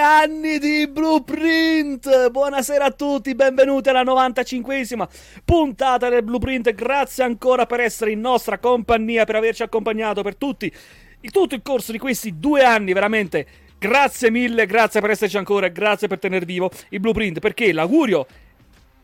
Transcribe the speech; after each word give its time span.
Anni 0.00 0.58
di 0.58 0.88
Blueprint! 0.88 2.30
Buonasera 2.30 2.86
a 2.86 2.90
tutti, 2.90 3.34
benvenuti 3.34 3.90
alla 3.90 4.02
95esima 4.02 5.06
puntata 5.44 6.08
del 6.08 6.22
Blueprint. 6.22 6.72
Grazie 6.74 7.24
ancora 7.24 7.66
per 7.66 7.80
essere 7.80 8.10
in 8.10 8.20
nostra 8.20 8.58
compagnia, 8.58 9.24
per 9.24 9.36
averci 9.36 9.62
accompagnato 9.62 10.22
per 10.22 10.36
tutti, 10.36 10.72
tutto 11.30 11.54
il 11.54 11.60
corso 11.62 11.92
di 11.92 11.98
questi 11.98 12.38
due 12.38 12.64
anni, 12.64 12.94
veramente. 12.94 13.46
Grazie 13.78 14.30
mille, 14.30 14.64
grazie 14.64 15.02
per 15.02 15.10
esserci 15.10 15.36
ancora 15.36 15.66
e 15.66 15.72
grazie 15.72 16.08
per 16.08 16.18
tenere 16.18 16.46
vivo 16.46 16.70
il 16.88 17.00
Blueprint, 17.00 17.38
perché 17.38 17.70
l'augurio 17.70 18.26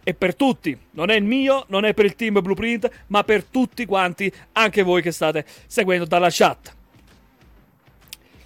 è 0.03 0.15
per 0.15 0.35
tutti, 0.35 0.77
non 0.93 1.11
è 1.11 1.15
il 1.15 1.25
mio, 1.25 1.67
non 1.69 1.85
è 1.85 1.93
per 1.93 2.07
il 2.07 2.15
team 2.15 2.41
Blueprint, 2.41 2.91
ma 3.09 3.23
per 3.23 3.45
tutti 3.45 3.85
quanti, 3.85 4.33
anche 4.53 4.83
voi 4.83 5.03
che 5.03 5.13
state 5.13 5.45
seguendo 5.67 6.07
dalla 6.07 6.29
chat. 6.31 6.75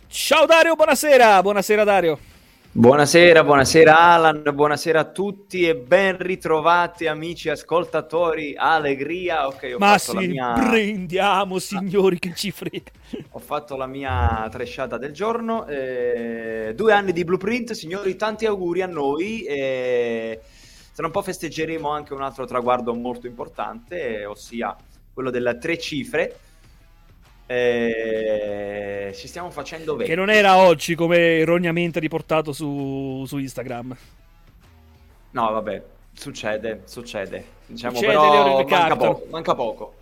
Ciao 0.09 0.47
Dario, 0.47 0.75
buonasera, 0.75 1.41
buonasera 1.43 1.85
Dario. 1.85 2.30
Buonasera, 2.73 3.43
buonasera 3.43 3.99
Alan, 3.99 4.43
buonasera 4.55 5.01
a 5.01 5.05
tutti 5.05 5.67
e 5.67 5.75
ben 5.75 6.17
ritrovati 6.19 7.09
amici 7.09 7.49
ascoltatori. 7.49 8.55
Allegria, 8.57 9.49
ok, 9.49 9.73
ho 9.75 9.79
Ma 9.79 9.99
fatto 9.99 10.19
sì, 10.19 10.33
la 10.35 10.55
mia... 10.55 10.69
prendiamo 10.69 11.59
signori 11.59 12.19
che 12.19 12.33
ci 12.35 12.53
frega. 12.53 12.91
Ho 13.31 13.41
fatto 13.41 13.77
la 13.77 13.87
mia 13.87 14.49
tresciata 14.51 14.99
del 14.99 15.13
giorno, 15.13 15.67
eh, 15.67 16.73
due 16.77 16.93
anni 16.93 17.13
di 17.13 17.25
Blueprint, 17.25 17.73
signori, 17.73 18.15
tanti 18.15 18.47
auguri 18.47 18.83
a 18.83 18.87
noi. 18.87 19.43
Eh 19.43 20.41
tra 21.01 21.07
un 21.09 21.15
po' 21.15 21.23
festeggeremo 21.23 21.89
anche 21.89 22.13
un 22.13 22.21
altro 22.21 22.45
traguardo 22.45 22.93
molto 22.95 23.27
importante, 23.27 24.27
ossia 24.27 24.77
quello 25.15 25.31
delle 25.31 25.57
tre 25.57 25.79
cifre. 25.79 26.37
Eh, 27.53 29.13
ci 29.17 29.27
stiamo 29.27 29.51
facendo 29.51 29.97
bene. 29.97 30.09
Che 30.09 30.15
non 30.15 30.31
era 30.31 30.59
oggi 30.59 30.95
come 30.95 31.39
erroneamente 31.39 31.99
riportato 31.99 32.53
su, 32.53 33.25
su 33.27 33.39
Instagram. 33.39 33.97
No, 35.33 35.51
vabbè, 35.51 35.83
succede, 36.13 36.83
succede. 36.85 37.45
Diciamo, 37.67 37.97
succede, 37.97 38.13
però 38.13 38.65
manca 38.65 38.97
poco, 38.97 39.27
manca 39.31 39.55
poco. 39.57 39.95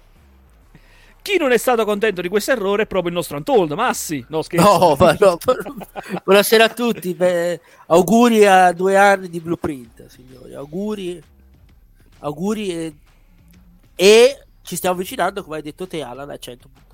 Chi 1.22 1.38
non 1.38 1.52
è 1.52 1.56
stato 1.56 1.86
contento 1.86 2.20
di 2.20 2.28
questo 2.28 2.52
errore 2.52 2.82
è 2.82 2.86
proprio 2.86 3.08
il 3.08 3.16
nostro 3.16 3.38
Untold, 3.38 3.72
Massi. 3.72 4.22
No, 4.28 4.42
scherzo. 4.42 4.78
No, 4.78 4.96
ma 4.98 5.16
no. 5.18 5.38
Buonasera 6.24 6.64
a 6.64 6.68
tutti. 6.68 7.14
Beh, 7.14 7.60
auguri 7.86 8.44
a 8.44 8.72
due 8.72 8.94
anni 8.94 9.30
di 9.30 9.40
Blueprint, 9.40 10.06
signori. 10.08 10.52
Auguri. 10.52 11.22
Auguri 12.18 12.70
e, 12.72 12.94
e 13.96 14.44
ci 14.60 14.76
stiamo 14.76 14.96
avvicinando, 14.96 15.42
come 15.42 15.56
hai 15.56 15.62
detto 15.62 15.86
te, 15.86 16.02
Alan, 16.02 16.28
a 16.28 16.36
100 16.36 16.68
puntate. 16.68 16.87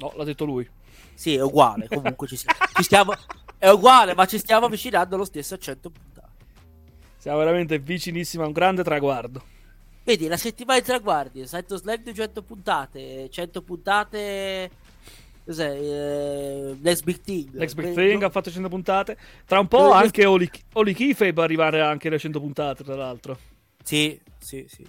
No, 0.00 0.12
l'ha 0.16 0.24
detto 0.24 0.44
lui. 0.44 0.68
Sì, 1.14 1.34
è 1.34 1.42
uguale. 1.42 1.86
Comunque 1.88 2.26
ci, 2.26 2.36
ci 2.36 2.82
stiamo... 2.82 3.12
È 3.58 3.68
uguale, 3.68 4.14
ma 4.14 4.24
ci 4.24 4.38
stiamo 4.38 4.66
avvicinando 4.66 5.18
lo 5.18 5.24
stesso 5.24 5.54
a 5.54 5.58
100 5.58 5.90
puntate. 5.90 6.28
Siamo 7.18 7.38
veramente 7.38 7.78
vicinissimi 7.78 8.42
a 8.42 8.46
un 8.46 8.52
grande 8.52 8.82
traguardo. 8.82 9.42
Vedi, 10.02 10.26
la 10.28 10.38
settimana 10.38 10.78
di 10.78 10.86
traguardi, 10.86 11.46
Saito 11.46 11.76
Slam 11.76 12.02
200 12.02 12.42
puntate, 12.42 13.28
100 13.30 13.62
puntate... 13.62 14.70
Cos'è? 15.44 15.70
Eh, 15.70 16.76
Next 16.80 17.04
Big 17.04 17.20
Thing. 17.20 17.52
Next 17.54 17.74
Big 17.74 17.92
Thing 17.92 18.20
no? 18.20 18.26
ha 18.26 18.30
fatto 18.30 18.50
100 18.50 18.68
puntate. 18.68 19.18
Tra 19.44 19.58
un 19.58 19.68
po' 19.68 19.90
anche 19.92 20.24
Oli, 20.24 20.48
Oli 20.74 20.94
Kife 20.94 21.32
può 21.32 21.42
arrivare 21.42 21.80
anche 21.82 22.08
alle 22.08 22.18
100 22.18 22.40
puntate, 22.40 22.84
tra 22.84 22.94
l'altro. 22.94 23.38
Sì, 23.82 24.18
sì, 24.38 24.64
sì. 24.68 24.86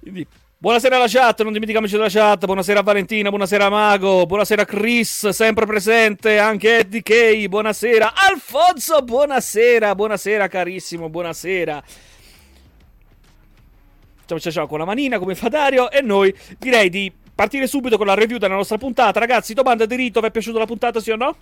Quindi, 0.00 0.26
buonasera 0.62 0.94
alla 0.94 1.08
chat, 1.08 1.42
non 1.42 1.50
dimentichiamoci 1.50 1.96
della 1.96 2.08
chat. 2.08 2.44
Buonasera 2.44 2.78
a 2.78 2.82
Valentina, 2.84 3.30
buonasera 3.30 3.64
a 3.64 3.68
Mago, 3.68 4.26
buonasera 4.26 4.62
a 4.62 4.64
Chris, 4.64 5.28
sempre 5.30 5.66
presente. 5.66 6.38
Anche 6.38 6.78
Eddie 6.78 7.02
K, 7.02 7.48
buonasera. 7.48 8.12
Alfonso, 8.14 9.02
buonasera, 9.02 9.92
buonasera 9.96 10.46
carissimo, 10.46 11.08
buonasera 11.08 11.82
ciao 14.24 14.38
ciao 14.38 14.52
ciao 14.52 14.66
con 14.66 14.78
la 14.78 14.86
manina 14.86 15.18
come 15.18 15.34
fa 15.34 15.48
Dario 15.48 15.90
e 15.90 16.00
noi 16.00 16.34
direi 16.56 16.88
di 16.88 17.12
partire 17.34 17.66
subito 17.66 17.98
con 17.98 18.06
la 18.06 18.14
review 18.14 18.38
della 18.38 18.54
nostra 18.54 18.78
puntata. 18.78 19.18
Ragazzi, 19.18 19.54
domanda 19.54 19.84
di 19.84 19.96
rito, 19.96 20.20
vi 20.20 20.28
è 20.28 20.30
piaciuta 20.30 20.60
la 20.60 20.66
puntata 20.66 21.00
sì 21.00 21.10
o 21.10 21.16
no? 21.16 21.36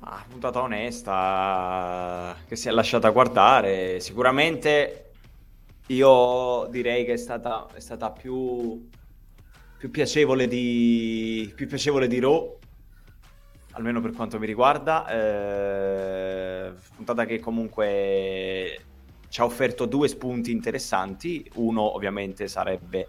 Ah, 0.00 0.24
puntata 0.26 0.62
onesta 0.62 2.34
che 2.48 2.56
si 2.56 2.68
è 2.68 2.70
lasciata 2.70 3.10
guardare. 3.10 4.00
Sicuramente 4.00 5.01
io 5.86 6.66
direi 6.70 7.04
che 7.04 7.14
è 7.14 7.16
stata, 7.16 7.66
è 7.74 7.80
stata 7.80 8.10
più, 8.10 8.88
più, 9.76 9.90
piacevole 9.90 10.46
di, 10.46 11.52
più 11.54 11.66
piacevole 11.66 12.06
di 12.06 12.20
Raw, 12.20 12.58
almeno 13.72 14.00
per 14.00 14.12
quanto 14.12 14.38
mi 14.38 14.46
riguarda. 14.46 15.06
Eh, 15.08 16.72
puntata 16.94 17.24
che 17.24 17.40
comunque 17.40 18.84
ci 19.28 19.40
ha 19.40 19.44
offerto 19.44 19.86
due 19.86 20.08
spunti 20.08 20.50
interessanti. 20.50 21.50
Uno 21.54 21.94
ovviamente 21.94 22.48
sarebbe 22.48 23.08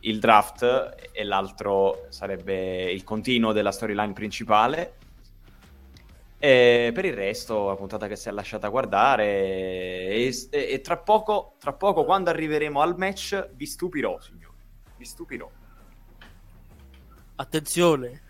il 0.00 0.18
draft 0.18 0.94
e 1.12 1.24
l'altro 1.24 2.06
sarebbe 2.08 2.90
il 2.90 3.04
continuo 3.04 3.52
della 3.52 3.72
storyline 3.72 4.12
principale. 4.12 4.94
E 6.42 6.90
per 6.94 7.04
il 7.04 7.12
resto, 7.12 7.66
la 7.66 7.76
puntata 7.76 8.08
che 8.08 8.16
si 8.16 8.28
è 8.28 8.32
lasciata 8.32 8.68
guardare. 8.68 9.26
E, 9.26 10.34
e, 10.50 10.72
e 10.72 10.80
tra, 10.80 10.96
poco, 10.96 11.56
tra 11.58 11.74
poco, 11.74 12.04
quando 12.06 12.30
arriveremo 12.30 12.80
al 12.80 12.96
match, 12.96 13.50
vi 13.52 13.66
stupirò, 13.66 14.18
signori. 14.18 14.56
Vi 14.96 15.04
stupirò. 15.04 15.50
Attenzione, 17.36 18.22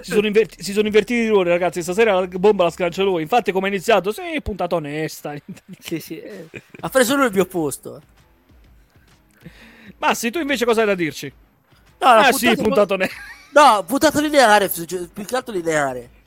si, 0.00 0.10
sono 0.10 0.26
inverti- 0.26 0.62
si 0.62 0.72
sono 0.72 0.86
invertiti 0.86 1.20
i 1.20 1.28
ruoli, 1.28 1.50
ragazzi. 1.50 1.82
Stasera 1.82 2.18
la 2.18 2.26
bomba 2.26 2.64
la 2.64 2.70
scancia 2.70 3.02
lui. 3.02 3.20
Infatti, 3.20 3.52
come 3.52 3.68
è 3.68 3.70
iniziato, 3.70 4.10
sì, 4.10 4.40
puntata 4.42 4.76
onesta. 4.76 5.34
sì, 5.78 6.00
sì. 6.00 6.18
Eh. 6.18 6.48
Ha 6.80 6.88
preso 6.88 7.14
lui 7.14 7.26
il 7.26 7.32
mio 7.32 7.46
posto. 7.46 8.00
Massi, 9.98 10.30
tu 10.30 10.38
invece 10.38 10.64
cosa 10.64 10.80
hai 10.80 10.86
da 10.86 10.94
dirci? 10.94 11.30
No, 11.98 12.06
ah, 12.06 12.32
sì, 12.32 12.54
puntato 12.56 12.94
onesta. 12.94 13.16
No, 13.52 13.84
puntato 13.84 14.20
lineare, 14.20 14.70
più 14.70 15.24
che 15.26 15.36
altro 15.36 15.52
lineare. 15.52 16.19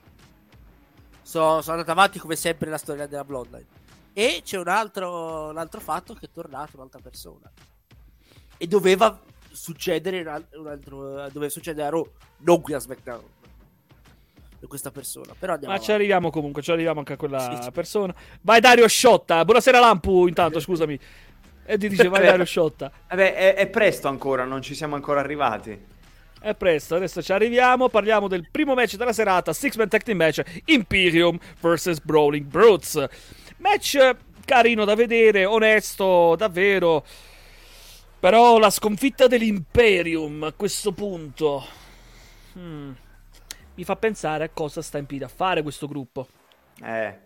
So, 1.34 1.64
sono 1.64 1.78
andato 1.78 1.90
avanti 1.90 2.20
come 2.20 2.36
sempre 2.36 2.68
nella 2.68 2.78
storia 2.78 3.08
della 3.08 3.24
Bloodline. 3.24 3.66
E 4.14 4.42
c'è 4.44 4.60
un 4.60 4.68
altro, 4.68 5.50
un 5.50 5.58
altro 5.58 5.80
fatto 5.80 6.14
che 6.14 6.28
è 6.28 6.30
tornato 6.32 6.76
un'altra 6.76 7.00
persona. 7.02 7.52
E 8.56 8.68
doveva 8.68 9.20
succedere 9.52 10.22
un 10.22 10.28
altro, 10.28 11.28
dove 11.32 11.50
succede 11.50 11.84
a 11.84 11.90
Raw, 11.90 12.08
non 12.42 12.62
qui 12.62 12.76
a 12.76 12.80
SmackDown. 12.80 13.24
Questa 14.68 14.92
persona, 14.92 15.34
però 15.38 15.54
Ma 15.54 15.60
avanti. 15.64 15.86
ci 15.86 15.92
arriviamo 15.92 16.30
comunque, 16.30 16.62
ci 16.62 16.72
arriviamo 16.72 17.00
anche 17.00 17.14
a 17.14 17.18
quella 17.18 17.60
sì, 17.64 17.72
persona. 17.72 18.14
Vai 18.42 18.60
Dario 18.60 18.88
Sciotta, 18.88 19.44
buonasera 19.44 19.80
Lampu. 19.80 20.28
Intanto, 20.28 20.60
scusami. 20.60 21.00
E 21.66 21.78
ti 21.80 21.90
dice, 21.90 22.10
vai 22.10 22.22
Dario 22.28 22.46
Sciotta. 22.46 22.92
Vabbè, 23.10 23.34
è, 23.34 23.56
è 23.56 23.68
presto 23.70 24.08
ancora, 24.08 24.44
non 24.44 24.62
ci 24.62 24.76
siamo 24.76 24.94
ancora 24.94 25.20
arrivati. 25.20 25.93
È 26.44 26.56
presto, 26.56 26.96
adesso 26.96 27.24
ci 27.24 27.32
arriviamo. 27.32 27.88
Parliamo 27.88 28.28
del 28.28 28.50
primo 28.52 28.74
match 28.74 28.98
della 28.98 29.14
serata: 29.14 29.54
Six 29.54 29.78
Man 29.78 29.88
Tag 29.88 30.04
Team 30.04 30.18
Match 30.18 30.42
Imperium 30.66 31.40
vs 31.62 32.02
Brawling 32.02 32.46
Brutes. 32.48 33.08
Match 33.60 33.98
carino 34.44 34.84
da 34.84 34.94
vedere, 34.94 35.46
onesto, 35.46 36.36
davvero. 36.36 37.06
Però 38.20 38.58
la 38.58 38.70
sconfitta 38.70 39.28
dell'Imperium 39.28 40.44
a 40.44 40.52
questo 40.52 40.92
punto 40.92 41.66
hmm, 42.58 42.92
mi 43.76 43.84
fa 43.86 43.96
pensare 43.96 44.44
a 44.44 44.50
cosa 44.50 44.82
sta 44.82 44.98
in 44.98 45.06
piedi 45.06 45.24
a 45.24 45.30
fare 45.30 45.62
questo 45.62 45.88
gruppo. 45.88 46.28
Eh, 46.84 47.20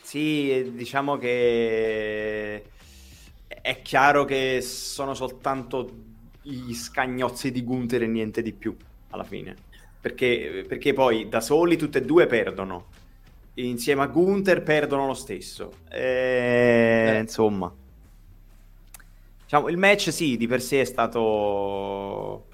sì, 0.00 0.72
diciamo 0.74 1.16
che 1.16 2.64
è 3.46 3.82
chiaro 3.82 4.24
che 4.24 4.60
sono 4.62 5.14
soltanto 5.14 6.14
gli 6.48 6.74
scagnozzi 6.74 7.50
di 7.50 7.62
Gunther 7.62 8.02
e 8.02 8.06
niente 8.06 8.42
di 8.42 8.52
più 8.52 8.76
alla 9.10 9.24
fine. 9.24 9.54
Perché, 10.00 10.64
perché 10.66 10.92
poi 10.92 11.28
da 11.28 11.40
soli 11.40 11.76
tutte 11.76 11.98
e 11.98 12.02
due 12.02 12.26
perdono. 12.26 12.86
Insieme 13.54 14.02
a 14.02 14.06
Gunther 14.06 14.62
perdono 14.62 15.06
lo 15.06 15.14
stesso. 15.14 15.72
E, 15.90 17.14
eh. 17.14 17.18
Insomma. 17.18 17.72
Diciamo, 19.44 19.68
il 19.68 19.76
match 19.76 20.12
sì, 20.12 20.36
di 20.36 20.46
per 20.46 20.60
sé 20.60 20.82
è 20.82 20.84
stato 20.84 22.46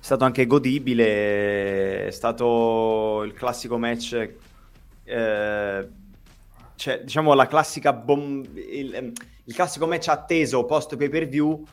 è 0.00 0.04
stato 0.04 0.24
anche 0.24 0.46
godibile, 0.46 2.06
è 2.06 2.10
stato 2.10 3.22
il 3.24 3.32
classico 3.32 3.78
match 3.78 4.30
eh, 5.08 5.88
cioè, 6.76 7.00
diciamo 7.02 7.32
la 7.32 7.46
classica 7.46 7.92
bom- 7.92 8.46
il, 8.54 9.12
il, 9.44 9.54
classico 9.54 9.86
match 9.86 10.08
atteso 10.08 10.64
post 10.66 10.96
pay 10.96 11.08
per 11.08 11.26
view 11.26 11.64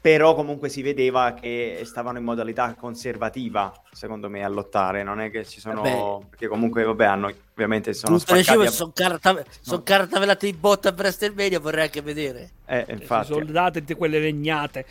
però 0.00 0.34
comunque 0.34 0.70
si 0.70 0.80
vedeva 0.80 1.34
che 1.34 1.82
stavano 1.84 2.16
in 2.16 2.24
modalità 2.24 2.74
conservativa, 2.74 3.70
secondo 3.92 4.30
me, 4.30 4.42
a 4.42 4.48
lottare. 4.48 5.02
Non 5.02 5.20
è 5.20 5.30
che 5.30 5.44
ci 5.44 5.60
sono. 5.60 5.82
Vabbè. 5.82 6.26
Perché 6.30 6.48
comunque, 6.48 6.84
vabbè, 6.84 7.04
hanno 7.04 7.30
ovviamente 7.52 7.92
sono 7.92 8.18
spaccati. 8.18 8.66
A... 8.66 8.70
Sono 8.70 8.92
carta... 8.94 9.32
no. 9.32 9.42
son 9.60 9.82
cartavelate 9.82 10.46
in 10.46 10.56
botta 10.58 10.88
a 10.88 10.94
WrestleMania, 10.96 11.60
vorrei 11.60 11.84
anche 11.84 12.00
vedere. 12.00 12.50
Eh, 12.64 12.86
infatti. 12.88 13.32
Sono 13.32 13.44
date 13.44 13.84
quelle 13.94 14.18
legnate. 14.18 14.86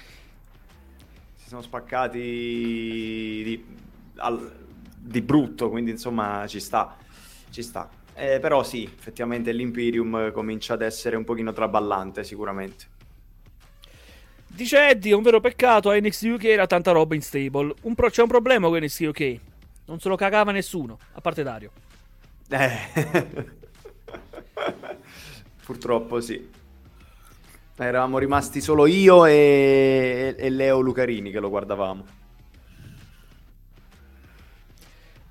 Si 1.35 1.47
sono 1.47 1.61
spaccati 1.63 2.19
di... 2.19 3.65
Al... 4.17 4.51
di 4.95 5.21
brutto, 5.21 5.69
quindi 5.69 5.89
insomma 5.89 6.45
ci 6.45 6.59
sta, 6.59 6.95
ci 7.49 7.63
sta. 7.63 7.89
Eh, 8.13 8.39
però 8.39 8.61
sì, 8.63 8.83
effettivamente 8.83 9.51
l'Imperium 9.53 10.31
comincia 10.33 10.73
ad 10.73 10.83
essere 10.83 11.15
un 11.15 11.23
pochino 11.23 11.51
traballante 11.51 12.23
sicuramente. 12.23 12.97
Dice 14.51 14.89
Eddie, 14.89 15.13
è 15.13 15.15
un 15.15 15.21
vero 15.23 15.39
peccato, 15.39 15.89
a 15.89 15.97
NXT 15.97 16.23
UK 16.23 16.43
era 16.45 16.67
tanta 16.67 16.91
roba 16.91 17.15
in 17.15 17.21
stable. 17.21 17.73
Un 17.83 17.95
pro- 17.95 18.09
c'è 18.09 18.21
un 18.21 18.27
problema 18.27 18.67
con 18.67 18.77
NXT 18.79 19.01
UK. 19.01 19.39
Non 19.85 19.99
se 19.99 20.09
lo 20.09 20.15
cagava 20.15 20.51
nessuno, 20.51 20.97
a 21.13 21.21
parte 21.21 21.43
Dario. 21.43 21.71
Eh. 22.49 23.47
Purtroppo 25.65 26.19
sì. 26.19 26.49
Eravamo 27.77 28.17
rimasti 28.17 28.59
solo 28.59 28.85
io 28.85 29.25
e, 29.25 30.35
e 30.37 30.49
Leo 30.49 30.79
Lucarini 30.81 31.31
che 31.31 31.39
lo 31.39 31.49
guardavamo. 31.49 32.05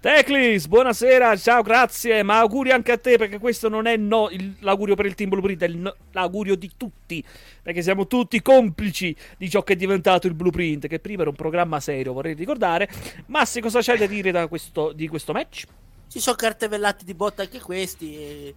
Teclis, 0.08 0.68
buonasera, 0.68 1.36
ciao, 1.36 1.60
grazie, 1.60 2.22
ma 2.22 2.38
auguri 2.38 2.70
anche 2.70 2.92
a 2.92 2.96
te 2.96 3.18
perché 3.18 3.38
questo 3.38 3.68
non 3.68 3.86
è 3.86 3.98
no, 3.98 4.30
il, 4.30 4.56
l'augurio 4.60 4.94
per 4.94 5.04
il 5.04 5.14
team 5.14 5.28
Blueprint, 5.28 5.60
è 5.60 5.66
il 5.66 5.96
l'augurio 6.12 6.56
di 6.56 6.70
tutti, 6.78 7.22
perché 7.62 7.82
siamo 7.82 8.06
tutti 8.06 8.40
complici 8.40 9.14
di 9.36 9.50
ciò 9.50 9.62
che 9.62 9.74
è 9.74 9.76
diventato 9.76 10.26
il 10.26 10.32
Blueprint, 10.32 10.86
che 10.86 10.98
prima 10.98 11.20
era 11.20 11.30
un 11.30 11.36
programma 11.36 11.78
serio, 11.78 12.14
vorrei 12.14 12.32
ricordare. 12.32 12.88
Massi, 13.26 13.60
cosa 13.60 13.82
c'hai 13.82 13.98
da 13.98 14.06
dire 14.06 14.48
questo, 14.48 14.92
di 14.92 15.08
questo 15.08 15.34
match? 15.34 15.66
Ci 16.08 16.20
sono 16.20 16.36
cartellati 16.36 17.04
di 17.04 17.12
botta 17.12 17.42
anche 17.42 17.60
questi, 17.60 18.16
e... 18.16 18.54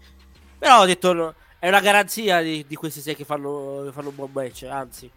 però 0.57 0.79
ho 0.79 0.85
detto 0.85 1.35
è 1.59 1.67
una 1.67 1.81
garanzia 1.81 2.41
di, 2.41 2.63
di 2.65 2.75
questi 2.75 3.01
sei 3.01 3.17
che 3.17 3.25
fanno, 3.25 3.89
fanno 3.91 4.07
un 4.07 4.15
buon 4.15 4.29
match, 4.31 4.65
anzi, 4.69 5.11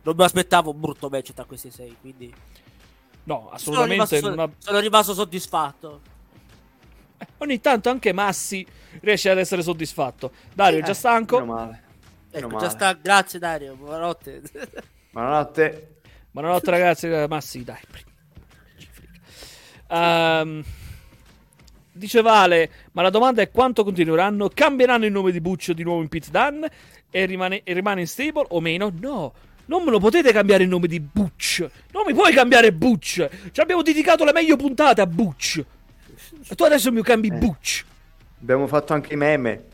non 0.00 0.14
mi 0.16 0.24
aspettavo 0.24 0.70
un 0.70 0.80
brutto 0.80 1.10
match 1.10 1.34
tra 1.34 1.44
questi 1.44 1.70
sei, 1.70 1.94
quindi... 2.00 2.32
No, 3.28 3.50
assolutamente. 3.50 4.06
Sono 4.06 4.20
rimasto, 4.20 4.42
una... 4.42 4.50
sono 4.56 4.78
rimasto 4.80 5.12
soddisfatto. 5.12 6.00
Eh, 7.18 7.26
ogni 7.38 7.60
tanto 7.60 7.90
anche 7.90 8.14
Massi 8.14 8.66
riesce 9.00 9.28
ad 9.28 9.36
essere 9.36 9.60
soddisfatto. 9.62 10.32
Dario, 10.54 10.78
è 10.78 10.82
già 10.82 10.92
Eh, 10.92 10.94
stanco? 10.94 11.40
meno 11.40 11.52
male. 11.52 11.82
Meno 12.32 12.46
Ecco, 12.46 12.54
male. 12.54 12.66
già 12.66 12.70
sta... 12.70 12.92
Grazie 12.94 13.38
Dario, 13.38 13.74
buonanotte. 13.74 14.42
Buonanotte. 15.12 15.96
Buonanotte 16.30 16.70
ragazzi, 16.70 17.06
Eh, 17.06 17.26
Massi, 17.28 17.64
dai. 17.64 17.80
Ehm, 19.90 20.62
dice 21.92 22.22
Vale, 22.22 22.70
ma 22.92 23.02
la 23.02 23.10
domanda 23.10 23.42
è 23.42 23.50
quanto 23.50 23.84
continueranno? 23.84 24.48
Cambieranno 24.52 25.04
il 25.04 25.12
nome 25.12 25.32
di 25.32 25.40
Buccio 25.42 25.74
di 25.74 25.82
nuovo 25.82 26.00
in 26.00 26.08
Pit 26.08 26.30
Dan 26.30 26.66
e 27.10 27.24
rimane, 27.26 27.62
e 27.62 27.72
rimane 27.74 28.00
in 28.00 28.06
stable 28.06 28.46
o 28.48 28.60
meno? 28.60 28.90
No. 29.00 29.32
Non 29.68 29.84
me 29.84 29.90
lo 29.90 29.98
potete 29.98 30.32
cambiare 30.32 30.62
il 30.62 30.68
nome 30.68 30.86
di 30.86 30.98
Butch. 30.98 31.66
Non 31.92 32.04
mi 32.06 32.14
puoi 32.14 32.32
cambiare 32.32 32.72
Butch. 32.72 33.28
Ci 33.52 33.60
abbiamo 33.60 33.82
dedicato 33.82 34.24
le 34.24 34.32
meglio 34.32 34.56
puntate 34.56 35.00
a 35.02 35.06
Butch. 35.06 35.62
E 36.48 36.54
tu 36.54 36.64
adesso 36.64 36.90
mi 36.90 37.02
cambi 37.02 37.30
Butch. 37.30 37.84
Abbiamo 38.40 38.66
fatto 38.66 38.94
anche 38.94 39.12
i 39.12 39.16
meme. 39.16 39.64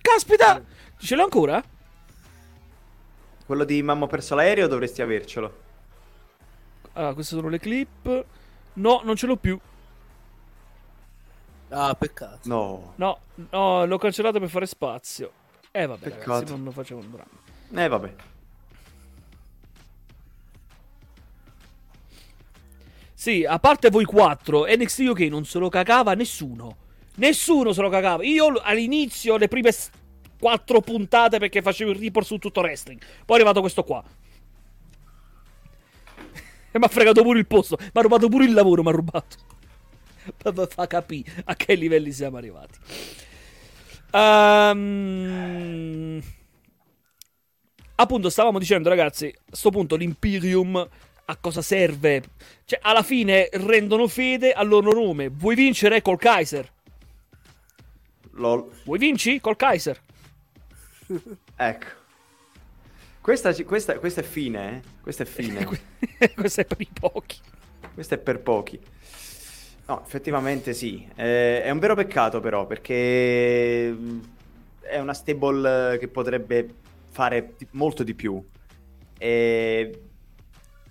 Caspita! 0.00 0.62
Ce 0.98 1.16
l'ho 1.16 1.24
ancora? 1.24 1.62
Quello 3.44 3.64
di 3.64 3.82
Mamma 3.82 4.06
perso 4.06 4.34
l'aereo 4.36 4.68
dovresti 4.68 5.02
avercelo. 5.02 5.60
Allora, 6.92 7.14
queste 7.14 7.34
sono 7.34 7.48
le 7.48 7.58
clip. 7.58 8.24
No, 8.74 9.00
non 9.04 9.16
ce 9.16 9.26
l'ho 9.26 9.36
più. 9.36 9.58
ah, 11.70 11.94
peccato. 11.94 12.38
No. 12.44 12.92
No, 12.96 13.18
no, 13.50 13.86
l'ho 13.86 13.98
cancellato 13.98 14.38
per 14.38 14.48
fare 14.48 14.66
spazio. 14.66 15.32
Eh 15.72 15.86
vabbè, 15.86 16.00
Peccato. 16.10 16.30
ragazzi, 16.30 16.52
non 16.52 16.64
lo 16.64 16.70
facevo 16.70 17.00
un 17.00 17.10
dramma. 17.10 17.82
Eh 17.84 17.88
vabbè. 17.88 18.14
Sì, 23.22 23.44
a 23.44 23.60
parte 23.60 23.88
voi 23.88 24.02
quattro, 24.04 24.64
NXT 24.66 24.98
UK 25.10 25.20
non 25.30 25.44
se 25.44 25.60
lo 25.60 25.68
cagava 25.68 26.12
nessuno. 26.14 26.76
Nessuno 27.18 27.72
se 27.72 27.80
lo 27.80 27.88
cagava. 27.88 28.24
Io 28.24 28.48
all'inizio, 28.60 29.36
le 29.36 29.46
prime 29.46 29.70
quattro 30.40 30.80
puntate 30.80 31.38
perché 31.38 31.62
facevo 31.62 31.92
il 31.92 32.00
report 32.00 32.26
su 32.26 32.38
tutto 32.38 32.62
wrestling. 32.62 32.98
Poi 33.00 33.36
è 33.36 33.38
arrivato 33.38 33.60
questo 33.60 33.84
qua. 33.84 34.02
E 36.72 36.78
mi 36.80 36.84
ha 36.84 36.88
fregato 36.88 37.22
pure 37.22 37.38
il 37.38 37.46
posto. 37.46 37.76
Mi 37.78 37.90
ha 37.92 38.00
rubato 38.00 38.28
pure 38.28 38.44
il 38.44 38.54
lavoro, 38.54 38.82
mi 38.82 38.88
ha 38.88 38.92
rubato. 38.92 39.36
Fa- 40.68 40.88
capire 40.88 41.42
a 41.44 41.54
che 41.54 41.76
livelli 41.76 42.10
siamo 42.10 42.38
arrivati. 42.38 42.76
Ehm, 44.10 45.62
Appunto, 47.94 48.30
stavamo 48.30 48.58
dicendo, 48.58 48.88
ragazzi, 48.88 49.26
a 49.26 49.54
sto 49.54 49.70
punto 49.70 49.94
l'Imperium 49.94 50.88
a 51.32 51.36
cosa 51.40 51.62
serve? 51.62 52.22
Cioè, 52.64 52.78
alla 52.82 53.02
fine 53.02 53.48
rendono 53.52 54.06
fede 54.06 54.52
al 54.52 54.68
loro 54.68 54.92
nome. 54.92 55.28
Vuoi 55.28 55.54
vincere 55.54 56.02
col 56.02 56.18
Kaiser? 56.18 56.70
Lol. 58.32 58.70
Vuoi 58.84 58.98
vinci 58.98 59.40
col 59.40 59.56
Kaiser? 59.56 60.00
Ecco. 61.56 61.86
Questa, 63.20 63.54
questa- 63.64 63.98
questa 63.98 64.20
è 64.20 64.24
fine, 64.24 64.76
eh. 64.76 64.80
Questa 65.00 65.22
è 65.22 65.26
fine. 65.26 65.64
Questo 66.34 66.60
è 66.60 66.64
per 66.64 66.80
i 66.80 66.88
pochi. 66.92 67.38
Questo 67.94 68.14
è 68.14 68.18
per 68.18 68.40
pochi. 68.40 68.80
No, 69.86 70.02
effettivamente 70.04 70.72
sì. 70.74 71.06
Eh, 71.14 71.62
è 71.62 71.70
un 71.70 71.78
vero 71.78 71.94
peccato 71.94 72.40
però, 72.40 72.66
perché 72.66 73.90
mh, 73.90 74.20
è 74.80 74.98
una 74.98 75.14
stable 75.14 75.98
che 75.98 76.08
potrebbe 76.08 76.74
fare 77.10 77.54
molto 77.72 78.02
di 78.02 78.14
più. 78.14 78.42
E 79.18 80.00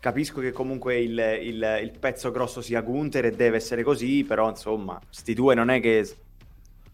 capisco 0.01 0.41
che 0.41 0.51
comunque 0.51 1.00
il, 1.00 1.17
il- 1.43 1.79
il 1.84 1.91
pezzo 1.98 2.31
grosso 2.31 2.60
sia 2.62 2.81
Gunther 2.81 3.25
e 3.27 3.31
deve 3.31 3.55
essere 3.55 3.84
così, 3.84 4.25
però 4.25 4.50
insomma, 4.50 5.00
sti 5.10 5.34
due 5.34 5.55
non 5.55 5.70
è 5.70 5.79
che... 5.79 6.15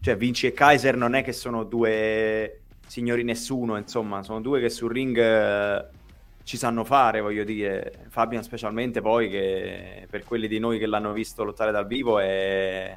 Cioè, 0.00 0.16
Vinci 0.16 0.46
e 0.46 0.52
Kaiser 0.52 0.96
non 0.96 1.14
è 1.16 1.24
che 1.24 1.32
sono 1.32 1.64
due 1.64 2.60
signori 2.86 3.24
nessuno, 3.24 3.76
insomma, 3.76 4.22
sono 4.22 4.40
due 4.40 4.60
che 4.60 4.70
sul 4.70 4.92
ring 4.92 5.18
eh, 5.18 5.84
ci 6.44 6.56
sanno 6.56 6.84
fare, 6.84 7.20
voglio 7.20 7.42
dire. 7.42 8.06
Fabian 8.08 8.44
specialmente 8.44 9.00
poi, 9.00 9.28
che 9.28 10.06
per 10.08 10.22
quelli 10.22 10.46
di 10.46 10.60
noi 10.60 10.78
che 10.78 10.86
l'hanno 10.86 11.12
visto 11.12 11.42
lottare 11.42 11.72
dal 11.72 11.88
vivo 11.88 12.20
è, 12.20 12.96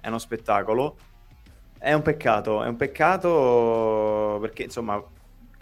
è 0.00 0.08
uno 0.08 0.18
spettacolo. 0.18 0.96
È 1.78 1.92
un 1.94 2.02
peccato, 2.02 2.62
è 2.62 2.68
un 2.68 2.76
peccato 2.76 4.38
perché, 4.40 4.64
insomma, 4.64 5.02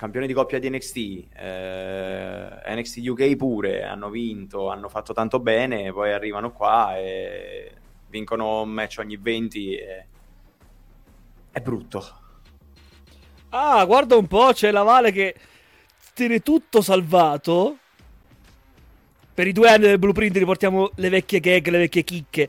campioni 0.01 0.27
di 0.27 0.33
coppia 0.33 0.59
di 0.59 0.71
NXT, 0.71 0.97
eh, 1.37 2.75
NXT 2.75 3.07
UK 3.07 3.37
pure, 3.37 3.85
hanno 3.85 4.09
vinto, 4.09 4.71
hanno 4.71 4.89
fatto 4.89 5.13
tanto 5.13 5.41
bene, 5.41 5.93
poi 5.93 6.11
arrivano 6.11 6.53
qua 6.53 6.97
e 6.97 7.71
vincono 8.09 8.63
un 8.63 8.71
match 8.71 8.97
ogni 9.01 9.19
20 9.19 9.75
e... 9.75 10.07
È 11.51 11.61
brutto. 11.61 12.19
Ah, 13.51 13.85
guarda 13.85 14.17
un 14.17 14.27
po', 14.27 14.53
c'è 14.55 14.71
la 14.71 14.85
Vale 14.85 15.13
che 15.13 15.35
tiene 16.15 16.41
tutto 16.41 16.81
salvato. 16.81 17.77
Per 19.35 19.47
i 19.47 19.53
due 19.53 19.69
anni 19.69 19.85
del 19.85 19.99
blueprint 19.99 20.35
riportiamo 20.35 20.93
le 20.95 21.09
vecchie 21.11 21.41
gag, 21.41 21.69
le 21.69 21.79
vecchie 21.79 22.05
chicche. 22.05 22.49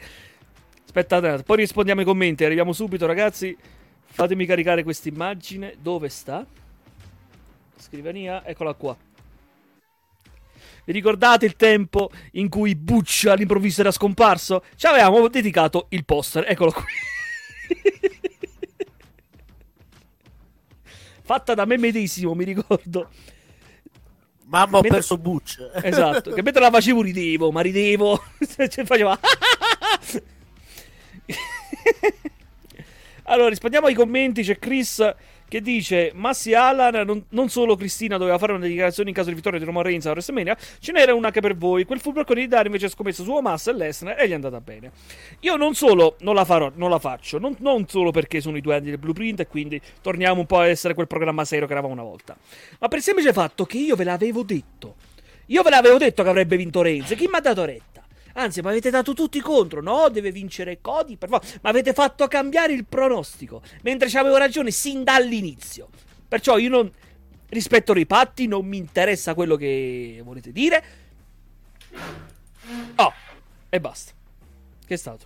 Aspettate, 0.86 1.44
poi 1.44 1.58
rispondiamo 1.58 2.00
ai 2.00 2.06
commenti. 2.06 2.46
Arriviamo 2.46 2.72
subito, 2.72 3.06
ragazzi. 3.06 3.58
Fatemi 4.06 4.46
caricare 4.46 4.84
questa 4.84 5.10
immagine. 5.10 5.76
Dove 5.82 6.08
sta? 6.08 6.46
Scrivania, 7.82 8.46
eccola 8.46 8.74
qua. 8.74 8.96
Vi 10.84 10.92
ricordate 10.94 11.46
il 11.46 11.56
tempo 11.56 12.10
in 12.34 12.50
cui 12.50 12.76
Butch 12.76 13.26
all'improvviso 13.30 13.82
era 13.82 13.92
scomparso? 13.92 14.64
Ci 14.76 14.88
avevamo 14.88 15.28
dedicato 15.28 15.88
il 15.90 16.06
poster, 16.06 16.46
eccolo 16.48 16.72
qui. 16.72 16.84
Fatta 21.24 21.54
da 21.54 21.66
me 21.66 21.78
medesimo, 21.78 22.34
mi 22.34 22.44
ricordo. 22.44 23.10
Mamma, 24.46 24.78
ho 24.78 24.82
Mentre- 24.82 24.90
perso 25.00 25.18
Butch. 25.18 25.58
Esatto, 25.84 26.32
che 26.32 26.42
mentre 26.42 26.62
la 26.62 26.70
facevo 26.72 27.02
ridevo, 27.02 27.52
ma 27.52 27.62
ridevo. 27.62 28.22
Cioè, 28.46 28.86
faceva. 28.86 29.18
allora, 33.24 33.50
rispondiamo 33.50 33.88
ai 33.88 33.94
commenti. 33.94 34.44
C'è 34.44 34.60
Chris 34.60 35.16
che 35.52 35.60
dice: 35.60 36.14
Massi 36.16 36.54
Alan, 36.54 37.06
non, 37.06 37.26
non 37.32 37.50
solo 37.50 37.76
Cristina 37.76 38.16
doveva 38.16 38.38
fare 38.38 38.54
una 38.54 38.66
dichiarazione 38.66 39.10
in 39.10 39.16
caso 39.16 39.28
di 39.28 39.36
vittoria 39.36 39.60
di 39.60 39.66
Roman 39.66 39.84
Reigns 39.84 40.06
a 40.06 40.12
WrestleMania, 40.12 40.56
ce 40.80 40.94
n'era 40.94 41.14
una 41.14 41.28
anche 41.28 41.42
per 41.42 41.58
voi. 41.58 41.84
Quel 41.84 42.00
fu 42.00 42.14
di 42.14 42.48
Dare 42.48 42.68
invece 42.68 42.86
ha 42.86 42.90
scommesso 42.90 43.24
su 43.24 43.34
Omas 43.34 43.68
e 43.68 43.74
Lesnar 43.74 44.18
e 44.18 44.30
gli 44.30 44.32
è 44.32 44.34
andata 44.34 44.62
bene. 44.62 44.92
Io 45.42 45.58
non 45.58 45.74
solo 45.74 46.16
non 46.22 46.36
la 46.36 46.46
farò, 46.46 46.72
non 46.76 46.90
la 46.90 47.00
faccio, 47.00 47.38
non, 47.38 47.54
non 47.60 47.86
solo 47.90 48.12
perché 48.12 48.40
sono 48.40 48.56
i 48.56 48.62
due 48.62 48.76
anni 48.76 48.92
del 48.92 48.98
blueprint 48.98 49.42
e 49.42 49.48
quindi 49.48 49.82
torniamo 50.02 50.40
un 50.40 50.46
po' 50.46 50.60
a 50.60 50.68
essere 50.68 50.94
quel 50.94 51.08
programma 51.08 51.44
serio 51.44 51.66
che 51.66 51.74
eravamo 51.74 51.92
una 51.92 52.04
volta, 52.04 52.38
ma 52.80 52.88
per 52.88 53.00
il 53.00 53.04
semplice 53.04 53.34
fatto 53.34 53.66
che 53.66 53.78
io 53.78 53.98
ve 53.98 54.06
l'avevo 54.06 54.44
detto. 54.44 54.96
Io 55.48 55.64
ve 55.64 55.70
l'avevo 55.70 55.98
detto 55.98 56.24
che 56.24 56.30
avrebbe 56.30 56.56
vinto 56.56 56.82
Reigns. 56.82 57.14
Chi 57.14 57.28
mi 57.28 57.36
ha 57.36 57.42
dato 57.42 57.66
retta? 57.66 57.91
Anzi, 58.34 58.62
mi 58.62 58.70
avete 58.70 58.90
dato 58.90 59.14
tutti 59.14 59.40
contro. 59.40 59.82
No, 59.82 60.10
deve 60.10 60.32
vincere 60.32 60.80
Cody. 60.82 61.18
Per 61.18 61.30
favore. 61.30 61.48
Ma 61.62 61.70
avete 61.70 61.94
fatto 61.94 62.28
cambiare 62.28 62.74
il 62.74 62.86
pronostico. 62.86 63.62
Mentre 63.84 64.10
ci 64.10 64.18
avevo 64.18 64.38
ragione 64.38 64.72
sin 64.72 65.04
dall'inizio. 65.04 65.90
Perciò 66.28 66.58
io 66.58 66.70
non. 66.70 66.92
Rispetto 67.50 67.92
ai 67.92 68.06
patti, 68.06 68.48
non 68.48 68.66
mi 68.66 68.78
interessa 68.78 69.34
quello 69.34 69.58
che 69.58 70.22
volete 70.24 70.52
dire. 70.52 70.84
Oh, 72.96 73.14
e 73.70 73.80
basta. 73.82 74.14
Che 74.86 74.94
è 74.94 74.98
stato? 74.98 75.26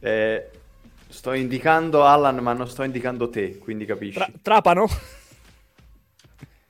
Eh, 0.00 0.50
sto 1.08 1.32
indicando 1.32 2.04
Alan, 2.04 2.36
ma 2.36 2.52
non 2.52 2.68
sto 2.68 2.82
indicando 2.82 3.30
te, 3.30 3.56
quindi 3.56 3.86
capisci. 3.86 4.18
Tra- 4.18 4.30
trapano? 4.42 4.86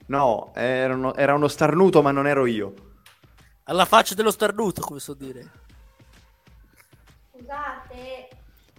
No, 0.07 0.53
era 0.55 0.95
uno, 0.95 1.15
era 1.15 1.35
uno 1.35 1.49
starnuto, 1.49 2.03
ma 2.03 2.11
non 2.11 2.27
ero 2.27 2.45
io. 2.47 2.75
Alla 3.65 3.87
faccia 3.87 4.15
dello 4.15 4.31
starnuto, 4.31 4.83
come 4.83 5.01
so 5.01 5.15
dire. 5.15 5.51
Scusate. 7.33 8.29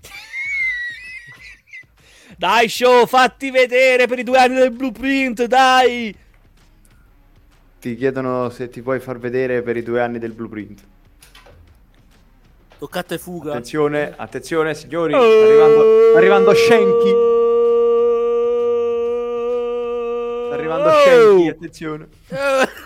Dai, 2.37 2.69
show, 2.69 3.07
fatti 3.07 3.49
vedere 3.49 4.05
per 4.07 4.19
i 4.19 4.23
due 4.23 4.37
anni 4.37 4.55
del 4.55 4.71
blueprint, 4.71 5.45
dai! 5.45 6.15
Ti 7.79 7.95
chiedono 7.95 8.49
se 8.49 8.69
ti 8.69 8.81
puoi 8.81 8.99
far 8.99 9.19
vedere 9.19 9.61
per 9.61 9.77
i 9.77 9.83
due 9.83 10.01
anni 10.01 10.19
del 10.19 10.33
blueprint. 10.33 10.83
Toccata 12.77 13.15
e 13.15 13.17
fuga. 13.17 13.51
Attenzione, 13.51 14.13
attenzione, 14.15 14.73
signori. 14.73 15.13
Sta 15.13 15.21
arrivando, 15.21 16.09
sta 16.09 16.17
arrivando 16.17 16.53
Shenki. 16.53 17.43
Arrivando 20.65 20.89
Oh! 20.89 21.03
Shenki, 21.03 21.47
attenzione. 21.49 22.07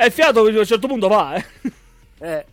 E 0.00 0.06
il 0.06 0.12
fiato 0.12 0.38
a 0.38 0.42
un 0.44 0.64
certo 0.64 0.86
punto 0.86 1.08
va, 1.08 1.34
eh. 1.34 1.44
Eh. 2.20 2.46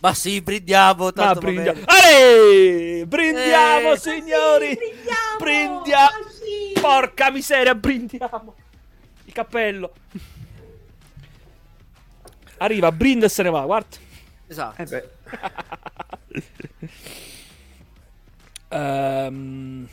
Ma 0.00 0.12
sì, 0.12 0.40
brindiamo. 0.40 1.04
Ma 1.04 1.12
Tanto 1.12 1.38
bene. 1.40 1.84
Ale! 1.84 3.04
Brindiamo, 3.06 3.92
Eh, 3.92 3.96
signori! 3.96 4.70
Sì, 4.70 4.92
brindiamo! 5.38 6.10
Ma 6.24 6.28
sì! 6.30 6.80
Porca 6.80 7.30
miseria, 7.30 7.76
brindiamo! 7.76 8.56
Il 9.24 9.32
cappello. 9.32 9.92
Arriva, 12.58 12.90
brinda 12.90 13.26
e 13.26 13.28
se 13.28 13.44
ne 13.44 13.50
va, 13.50 13.60
guarda. 13.64 13.96
Esatto. 14.48 14.82
Eh 14.82 15.08
Ehm, 18.68 19.88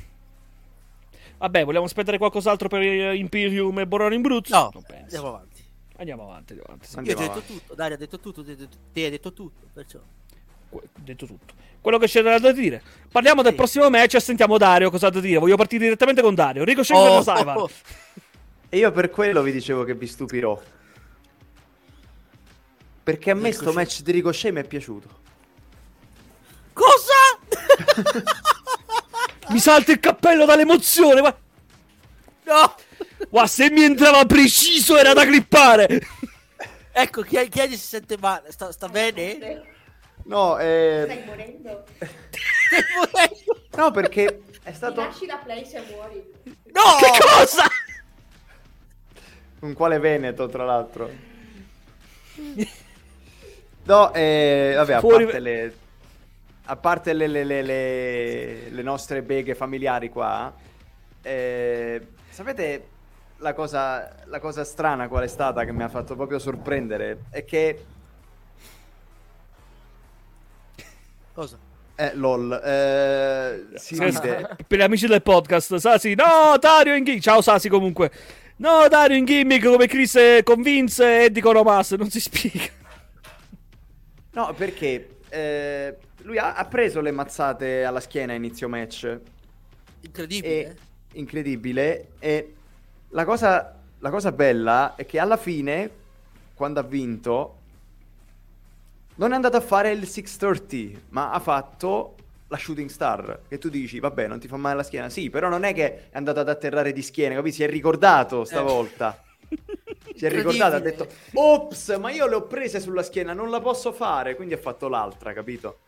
Vabbè, 1.43 1.65
vogliamo 1.65 1.83
aspettare 1.83 2.17
qualcos'altro 2.17 2.69
per 2.69 2.81
Imperium 3.15 3.77
e 3.79 3.85
Borone 3.85 4.15
in 4.15 4.21
Bruzzo? 4.21 4.55
No, 4.55 4.69
Non 4.75 4.83
penso. 4.83 5.03
andiamo 5.03 5.27
avanti. 5.27 5.61
Andiamo 5.97 6.23
avanti, 6.23 6.53
andiamo 6.53 6.73
avanti. 6.73 6.87
sì. 6.87 6.93
Io 6.93 6.97
ho 6.97 6.99
Andiamo 6.99 7.33
detto 7.33 7.41
tutto, 7.53 7.75
Dario 7.75 7.95
ha 7.95 7.97
detto 7.99 8.19
tutto, 8.21 8.43
te, 8.45 8.55
te 8.93 9.03
hai 9.03 9.09
detto 9.09 9.33
tutto, 9.33 9.67
perciò. 9.73 9.99
Que- 10.69 10.87
detto 10.95 11.25
tutto. 11.25 11.53
Quello 11.81 11.97
che 11.97 12.07
c'è 12.07 12.21
da 12.21 12.51
dire. 12.53 12.81
Parliamo 13.11 13.41
del 13.41 13.51
Sì. 13.51 13.57
prossimo 13.57 13.89
match 13.89 14.13
e 14.15 14.19
sentiamo 14.21 14.57
Dario 14.57 14.89
cosa 14.89 15.07
ha 15.07 15.09
da 15.09 15.19
dire. 15.19 15.37
Voglio 15.37 15.57
partire 15.57 15.83
direttamente 15.83 16.21
con 16.21 16.33
Dario. 16.33 16.63
Ricochet 16.63 16.95
Oh, 16.95 17.17
oh, 17.17 17.21
Saivan. 17.21 17.57
oh, 17.57 17.61
oh. 17.63 17.69
e 18.69 18.77
io 18.77 18.91
per 18.93 19.09
quello 19.09 19.41
vi 19.41 19.51
dicevo 19.51 19.83
che 19.83 19.95
vi 19.95 20.07
stupirò. 20.07 20.57
Perché 23.03 23.31
a 23.31 23.35
me 23.35 23.51
sto 23.51 23.65
Ricochet. 23.65 23.75
match 23.85 24.01
di 24.01 24.11
Ricochet 24.13 24.53
mi 24.53 24.61
è 24.61 24.63
piaciuto. 24.63 25.07
Cosa? 26.71 28.31
Mi 29.53 29.59
salta 29.59 29.91
il 29.91 29.99
cappello 29.99 30.45
dall'emozione. 30.45 31.19
Guarda, 31.21 31.39
no! 32.45 32.75
Guarda, 33.29 33.47
se 33.49 33.69
mi 33.69 33.83
entrava 33.83 34.25
preciso 34.25 34.97
era 34.97 35.13
da 35.13 35.25
clippare. 35.25 36.01
Ecco, 36.91 37.21
chi, 37.21 37.37
chi 37.49 37.59
è 37.59 37.67
che 37.67 37.77
si 37.77 37.87
sente 37.87 38.17
male? 38.17 38.51
Sta, 38.51 38.71
sta 38.71 38.89
bene? 38.89 39.61
No, 40.23 40.57
eh, 40.57 41.03
Stai 41.05 41.23
morendo? 41.25 41.83
Stai 41.97 42.83
morendo? 42.97 43.67
no, 43.75 43.91
perché 43.91 44.41
è 44.63 44.69
Mi 44.69 44.75
stato... 44.75 45.01
lasci 45.01 45.25
la 45.27 45.37
play 45.37 45.65
se 45.65 45.83
vuoi. 45.91 46.23
No! 46.45 46.81
Che 46.99 47.19
cosa? 47.19 47.63
Un 49.61 49.73
quale 49.73 49.99
Veneto, 49.99 50.49
tra 50.49 50.65
l'altro. 50.65 51.09
No, 53.83 54.13
eh, 54.13 54.73
vabbè, 54.75 54.93
a 54.93 54.99
Fuori- 54.99 55.23
parte 55.25 55.39
le... 55.39 55.77
A 56.65 56.75
parte 56.77 57.11
le, 57.13 57.27
le- 57.27 57.43
le- 57.43 57.61
le- 57.61 58.69
le 58.69 58.81
nostre 58.81 59.21
beghe 59.21 59.53
familiari 59.53 60.09
qua, 60.09 60.53
eh, 61.21 62.07
sapete 62.29 62.87
la 63.37 63.53
cosa, 63.53 64.15
la 64.25 64.39
cosa 64.39 64.63
strana 64.63 65.09
qual 65.09 65.23
è 65.23 65.27
stata 65.27 65.65
che 65.65 65.73
mi 65.73 65.83
ha 65.83 65.89
fatto 65.89 66.15
proprio 66.15 66.39
sorprendere? 66.39 67.23
È 67.29 67.43
che... 67.43 67.85
Cosa? 71.33 71.57
Eh, 71.95 72.15
lol, 72.15 72.51
eh, 72.63 73.65
si 73.77 73.95
Sì, 73.95 74.03
ride. 74.03 74.55
Per 74.65 74.77
gli 74.77 74.81
amici 74.81 75.07
del 75.07 75.21
podcast, 75.21 75.75
Sasi, 75.75 76.15
no, 76.15 76.57
Dario 76.59 76.95
in 76.95 77.03
gimmick. 77.03 77.23
Ciao 77.23 77.41
Sasi 77.41 77.69
comunque. 77.69 78.11
No, 78.57 78.87
Dario 78.87 79.17
in 79.17 79.25
gimmick 79.25 79.65
come 79.65 79.87
Chris 79.87 80.15
eh, 80.15 80.41
convince 80.43 81.25
Eddie 81.25 81.41
Coromas, 81.41 81.91
non 81.91 82.09
si 82.09 82.19
spiega. 82.19 82.65
No, 84.31 84.53
perché 84.53 85.17
eh, 85.29 85.97
lui 86.23 86.37
ha, 86.37 86.55
ha 86.55 86.65
preso 86.65 87.01
le 87.01 87.11
mazzate 87.11 87.83
alla 87.83 87.99
schiena 87.99 88.33
a 88.33 88.35
inizio 88.35 88.67
match. 88.67 89.19
Incredibile. 90.01 90.53
E, 90.53 90.75
incredibile. 91.13 92.07
E 92.19 92.53
la 93.09 93.25
cosa, 93.25 93.79
la 93.99 94.09
cosa 94.09 94.31
bella 94.31 94.95
è 94.95 95.05
che 95.05 95.19
alla 95.19 95.37
fine, 95.37 95.89
quando 96.53 96.79
ha 96.79 96.83
vinto, 96.83 97.57
non 99.15 99.31
è 99.31 99.35
andato 99.35 99.57
a 99.57 99.61
fare 99.61 99.91
il 99.91 100.07
630, 100.07 100.99
ma 101.09 101.31
ha 101.31 101.39
fatto 101.39 102.15
la 102.47 102.57
shooting 102.57 102.89
star. 102.89 103.41
Che 103.47 103.57
tu 103.57 103.69
dici, 103.69 103.99
vabbè, 103.99 104.27
non 104.27 104.39
ti 104.39 104.47
fa 104.47 104.57
male 104.57 104.75
la 104.77 104.83
schiena. 104.83 105.09
Sì, 105.09 105.29
però 105.29 105.49
non 105.49 105.63
è 105.63 105.73
che 105.73 106.09
è 106.09 106.17
andato 106.17 106.39
ad 106.39 106.49
atterrare 106.49 106.93
di 106.93 107.01
schiena, 107.01 107.35
capisci? 107.35 107.57
Si 107.57 107.63
è 107.63 107.69
ricordato 107.69 108.43
stavolta. 108.43 109.21
Si 110.15 110.27
è 110.27 110.29
ricordato, 110.29 110.75
ha 110.75 110.79
detto, 110.79 111.07
ops, 111.33 111.97
ma 111.99 112.11
io 112.11 112.27
le 112.27 112.35
ho 112.35 112.43
prese 112.43 112.79
sulla 112.79 113.01
schiena, 113.01 113.33
non 113.33 113.49
la 113.49 113.59
posso 113.59 113.91
fare. 113.91 114.35
Quindi 114.35 114.53
ha 114.53 114.59
fatto 114.59 114.87
l'altra, 114.87 115.33
capito? 115.33 115.79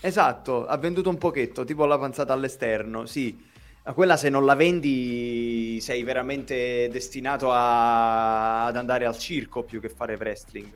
Esatto, 0.00 0.66
ha 0.66 0.76
venduto 0.76 1.08
un 1.08 1.18
pochetto, 1.18 1.64
tipo 1.64 1.84
la 1.86 1.98
panzata 1.98 2.32
all'esterno, 2.32 3.06
sì. 3.06 3.44
Ma 3.84 3.92
quella 3.92 4.16
se 4.16 4.28
non 4.28 4.44
la 4.44 4.54
vendi 4.54 5.78
sei 5.80 6.02
veramente 6.02 6.88
destinato 6.90 7.50
a- 7.52 8.64
ad 8.66 8.76
andare 8.76 9.06
al 9.06 9.16
circo 9.16 9.62
più 9.62 9.80
che 9.80 9.88
fare 9.88 10.14
wrestling. 10.14 10.70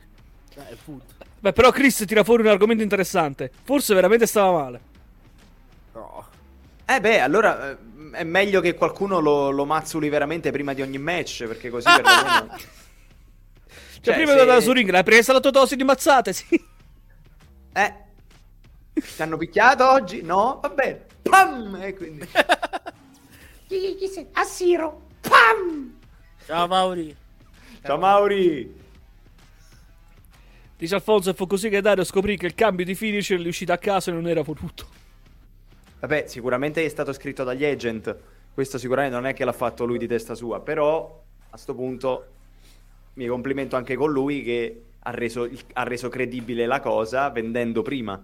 Eh. 0.56 0.76
Beh, 1.40 1.52
però 1.52 1.70
Chris 1.70 2.04
tira 2.06 2.22
fuori 2.24 2.42
un 2.42 2.48
argomento 2.48 2.82
interessante. 2.82 3.50
Forse 3.64 3.94
veramente 3.94 4.26
stava 4.26 4.62
male. 4.62 4.80
No. 5.94 6.26
Eh 6.86 7.00
beh, 7.00 7.20
allora 7.20 7.70
eh, 7.70 7.76
è 8.12 8.24
meglio 8.24 8.60
che 8.60 8.74
qualcuno 8.74 9.20
lo, 9.20 9.50
lo 9.50 9.64
mazzuli 9.64 10.08
veramente 10.08 10.50
prima 10.50 10.72
di 10.72 10.82
ogni 10.82 10.98
match, 10.98 11.44
perché 11.46 11.68
così 11.70 11.86
perlomeno... 11.86 12.56
Cioè, 14.02 14.14
Cioè, 14.14 14.14
prima 14.14 14.30
se- 14.30 14.34
di 14.36 14.40
andare 14.40 14.62
su 14.62 14.72
ring, 14.72 14.88
l'hai 14.88 15.02
presa 15.04 15.32
la 15.34 15.40
tua 15.40 15.50
dose 15.50 15.76
di 15.76 15.84
mazzate, 15.84 16.32
sì. 16.32 16.46
Eh, 17.72 17.94
ti 19.00 19.22
hanno 19.22 19.36
picchiato 19.36 19.88
oggi? 19.88 20.22
No? 20.22 20.58
Va 20.60 20.68
bene. 20.68 21.06
Pam! 21.22 21.76
E 21.80 21.94
quindi... 21.94 22.26
Chi, 23.66 23.94
chi 23.96 24.08
sei? 24.08 24.26
A 24.32 24.42
Siro. 24.42 25.02
Pam! 25.20 25.96
Ciao 26.44 26.66
Mauri. 26.66 27.16
Ciao 27.82 27.98
Mauri! 27.98 28.74
Dice 30.76 30.94
Alfonso 30.96 31.30
e 31.30 31.34
fu 31.34 31.46
così 31.46 31.68
che 31.68 31.80
Dario 31.80 32.02
scoprì 32.02 32.36
che 32.36 32.46
il 32.46 32.54
cambio 32.54 32.84
di 32.84 32.94
finisher 32.96 33.38
gli 33.38 33.44
è 33.44 33.48
uscito 33.48 33.72
a 33.72 33.78
caso 33.78 34.10
e 34.10 34.14
non 34.14 34.26
era 34.26 34.42
voluto. 34.42 34.86
Vabbè, 36.00 36.24
sicuramente 36.26 36.84
è 36.84 36.88
stato 36.88 37.12
scritto 37.12 37.44
dagli 37.44 37.64
agent. 37.64 38.16
Questo 38.52 38.78
sicuramente 38.78 39.14
non 39.14 39.26
è 39.26 39.34
che 39.34 39.44
l'ha 39.44 39.52
fatto 39.52 39.84
lui 39.84 39.98
di 39.98 40.08
testa 40.08 40.34
sua. 40.34 40.60
Però 40.60 41.22
a 41.50 41.56
sto 41.56 41.74
punto 41.74 42.26
mi 43.14 43.26
complimento 43.26 43.76
anche 43.76 43.94
con 43.94 44.10
lui 44.10 44.42
che 44.42 44.82
ha 44.98 45.10
reso, 45.10 45.48
ha 45.74 45.82
reso 45.84 46.08
credibile 46.08 46.66
la 46.66 46.80
cosa 46.80 47.28
vendendo 47.28 47.82
prima. 47.82 48.20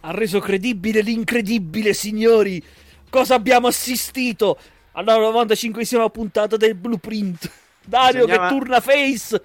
Ha 0.00 0.10
reso 0.12 0.38
credibile 0.40 1.00
l'incredibile, 1.02 1.92
signori. 1.92 2.62
Cosa 3.10 3.34
abbiamo 3.34 3.66
assistito 3.66 4.58
alla 4.92 5.16
95esima 5.16 6.08
puntata 6.10 6.56
del 6.56 6.74
Blueprint. 6.74 7.50
Dario 7.84 8.24
Bisognava- 8.24 8.48
che 8.48 8.54
turna 8.54 8.80
face. 8.80 9.42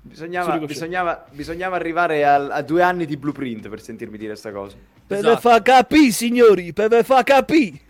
Bisognava, 0.00 0.58
bisognava, 0.58 1.26
bisognava 1.30 1.76
arrivare 1.76 2.24
al- 2.26 2.50
a 2.50 2.60
due 2.62 2.82
anni 2.82 3.06
di 3.06 3.16
blueprint 3.16 3.68
per 3.68 3.80
sentirmi 3.80 4.18
dire 4.18 4.36
sta 4.36 4.52
cosa. 4.52 4.76
Per 5.06 5.18
Esatto. 5.18 5.40
fa 5.40 5.62
capì, 5.62 6.12
signori. 6.12 6.72
Per 6.74 7.04
fa 7.04 7.22
capì. 7.22 7.80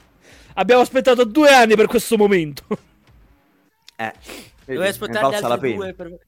Abbiamo 0.54 0.80
aspettato 0.82 1.24
due 1.24 1.50
anni 1.52 1.74
per 1.74 1.86
questo 1.86 2.16
momento. 2.16 2.64
Eh, 3.96 4.12
Dovevi 4.64 4.86
aspettare 4.88 5.36
altri 5.36 5.74
due 5.74 5.92
per... 5.94 6.18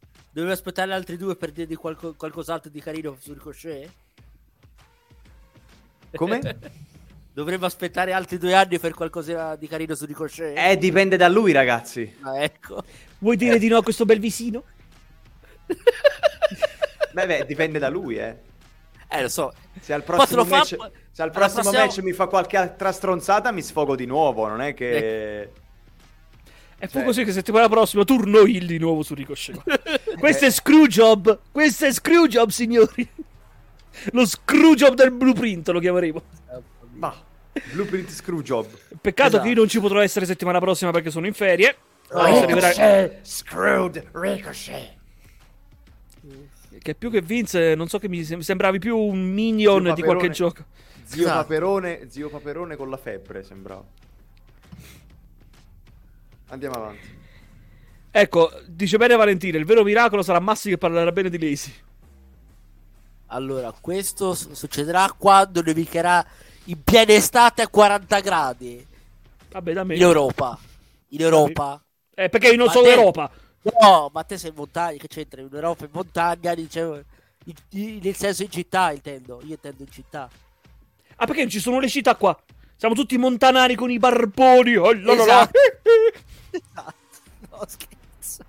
Aspettare 0.50 0.92
altri 0.92 1.16
due 1.16 1.36
per 1.36 1.50
dirgli 1.52 1.76
qualco- 1.76 2.14
qualcos'altro 2.14 2.70
di 2.70 2.80
carino 2.80 3.16
su 3.20 3.32
Ricochet? 3.32 3.88
Come? 6.16 6.40
Dovremmo 7.32 7.66
aspettare 7.66 8.12
altri 8.12 8.38
due 8.38 8.54
anni 8.54 8.78
per 8.78 8.94
qualcosa 8.94 9.56
di 9.56 9.68
carino 9.68 9.94
su 9.94 10.06
Ricochet? 10.06 10.56
Eh, 10.56 10.76
dipende 10.78 11.16
da 11.16 11.28
lui, 11.28 11.52
ragazzi. 11.52 12.16
Ah, 12.22 12.42
ecco. 12.42 12.82
Vuoi 13.18 13.36
dire 13.36 13.58
di 13.58 13.68
no 13.68 13.76
a 13.78 13.82
questo 13.82 14.04
bel 14.06 14.18
visino? 14.20 14.62
Beh, 17.12 17.26
beh, 17.26 17.44
dipende 17.46 17.78
da 17.78 17.88
lui, 17.88 18.16
eh. 18.18 18.36
Eh, 19.08 19.22
lo 19.22 19.28
so. 19.28 19.52
Se 19.80 19.92
al 19.92 20.02
prossimo, 20.02 20.44
fa- 20.44 20.56
match, 20.58 20.76
se 21.12 21.22
al 21.22 21.30
prossimo 21.30 21.62
prossima- 21.62 21.84
match 21.84 21.98
mi 21.98 22.12
fa 22.12 22.26
qualche 22.26 22.56
altra 22.56 22.92
stronzata, 22.92 23.52
mi 23.52 23.62
sfogo 23.62 23.94
di 23.96 24.04
nuovo. 24.06 24.46
Non 24.48 24.60
è 24.60 24.74
che. 24.74 25.42
E 26.78 26.88
fu 26.88 26.98
Cioè- 26.98 27.04
così 27.04 27.24
che 27.24 27.32
settimana 27.32 27.68
prossima 27.68 28.04
turno 28.04 28.40
Hill 28.40 28.66
di 28.66 28.78
nuovo 28.78 29.02
su 29.02 29.14
Ricochet. 29.14 29.62
Questo 30.18 30.44
è 30.46 30.50
Screwjob. 30.50 31.38
Questo 31.52 31.86
è 31.86 31.92
Screwjob, 31.92 32.48
signori. 32.50 33.08
Lo 34.12 34.26
Screwjob 34.26 34.94
del 34.94 35.10
blueprint 35.12 35.68
lo 35.68 35.80
chiameremo. 35.80 36.22
Ma 36.94 37.14
Blueprint 37.72 38.10
Screwjob. 38.10 38.66
Peccato 39.00 39.28
Esatto. 39.28 39.42
che 39.44 39.48
io 39.50 39.54
non 39.54 39.68
ci 39.68 39.80
potrò 39.80 40.00
essere 40.00 40.26
settimana 40.26 40.58
prossima 40.60 40.90
perché 40.90 41.10
sono 41.10 41.26
in 41.26 41.32
ferie. 41.34 41.76
Oh, 42.10 42.18
arriverà- 42.18 42.68
Ricochet, 42.68 43.18
screwed, 43.26 44.06
ricochet. 44.12 44.94
Che 46.78 46.94
più 46.94 47.10
che 47.10 47.20
Vince, 47.20 47.74
non 47.74 47.88
so 47.88 47.98
che 47.98 48.08
mi 48.08 48.22
sem- 48.22 48.40
sembravi 48.40 48.78
più 48.78 48.96
un 48.96 49.20
minion 49.32 49.92
di 49.94 50.02
qualche 50.02 50.30
gioco. 50.30 50.64
Zio 51.02 51.22
Esatto. 51.22 51.38
Paperone, 51.40 52.06
zio 52.10 52.28
Paperone 52.28 52.76
con 52.76 52.90
la 52.90 52.96
febbre, 52.96 53.42
sembrava. 53.42 53.84
Andiamo 56.48 56.74
avanti. 56.76 57.14
Ecco, 58.10 58.50
dice 58.66 58.96
bene 58.98 59.16
Valentina, 59.16 59.58
il 59.58 59.64
vero 59.64 59.82
miracolo 59.82 60.22
sarà 60.22 60.38
Massi 60.40 60.68
che 60.70 60.78
parlerà 60.78 61.10
bene 61.12 61.28
di 61.28 61.38
Lazy. 61.38 61.72
Allora, 63.28 63.72
questo 63.80 64.34
succederà 64.34 65.12
quando 65.16 65.60
nevicherà 65.62 66.24
in 66.64 66.82
piena 66.82 67.12
estate 67.12 67.62
a 67.62 67.68
40 67.68 68.20
gradi 68.20 68.86
Vabbè, 69.50 69.72
da 69.72 69.84
me. 69.84 69.96
in 69.96 70.02
Europa. 70.02 70.58
In 71.08 71.20
Europa. 71.20 71.82
Eh, 72.14 72.28
perché 72.28 72.48
io 72.48 72.56
non 72.56 72.66
Ma 72.66 72.72
sono 72.72 72.84
te- 72.84 72.92
Europa. 72.92 73.30
No, 73.80 74.10
ma 74.12 74.22
te 74.22 74.38
sei 74.38 74.50
in 74.50 74.56
montagna, 74.56 74.96
che 74.96 75.08
c'entra? 75.08 75.40
In 75.40 75.48
Europa 75.52 75.84
in 75.84 75.90
montagna, 75.92 76.54
dicevo, 76.54 77.02
in- 77.44 77.54
in- 77.70 78.00
nel 78.02 78.14
senso 78.14 78.42
in 78.44 78.50
città 78.50 78.92
intendo, 78.92 79.40
io 79.44 79.54
intendo 79.54 79.82
in 79.82 79.90
città. 79.90 80.28
Ah, 81.16 81.26
perché 81.26 81.40
non 81.42 81.50
ci 81.50 81.58
sono 81.60 81.80
le 81.80 81.88
città 81.88 82.14
qua? 82.14 82.38
Siamo 82.76 82.94
tutti 82.94 83.16
montanari 83.18 83.74
con 83.74 83.90
i 83.90 83.98
barboni. 83.98 84.76
Oh. 84.76 84.92
Esatto. 84.92 85.58
Esatto. 86.50 86.94
No, 87.50 87.60
scherzo. 87.66 88.44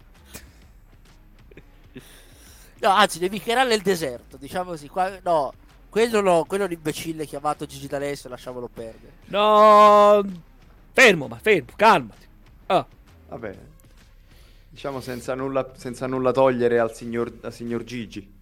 No, 2.80 2.90
anzi, 2.90 3.20
nevicherà 3.20 3.64
nel 3.64 3.82
deserto, 3.82 4.38
diciamo 4.38 4.72
così. 4.72 4.88
Qua, 4.88 5.18
no, 5.24 5.54
quello 5.90 6.22
no, 6.22 6.44
quello 6.46 6.64
è 6.64 6.68
un 6.68 6.74
imbecille 6.74 7.26
chiamato 7.26 7.66
Gigi 7.66 7.88
D'Alessio, 7.88 8.30
lasciamolo 8.30 8.68
perdere. 8.72 9.14
No, 9.26 10.24
fermo, 10.94 11.28
ma 11.28 11.38
fermo, 11.40 11.70
calmati. 11.76 12.26
Ah, 12.68 12.86
Vabbè. 13.30 13.58
Diciamo 14.70 15.02
senza 15.02 15.34
nulla, 15.34 15.72
senza 15.76 16.06
nulla 16.06 16.32
togliere 16.32 16.78
al 16.78 16.94
signor, 16.94 17.34
al 17.42 17.54
signor 17.54 17.84
Gigi. 17.84 18.36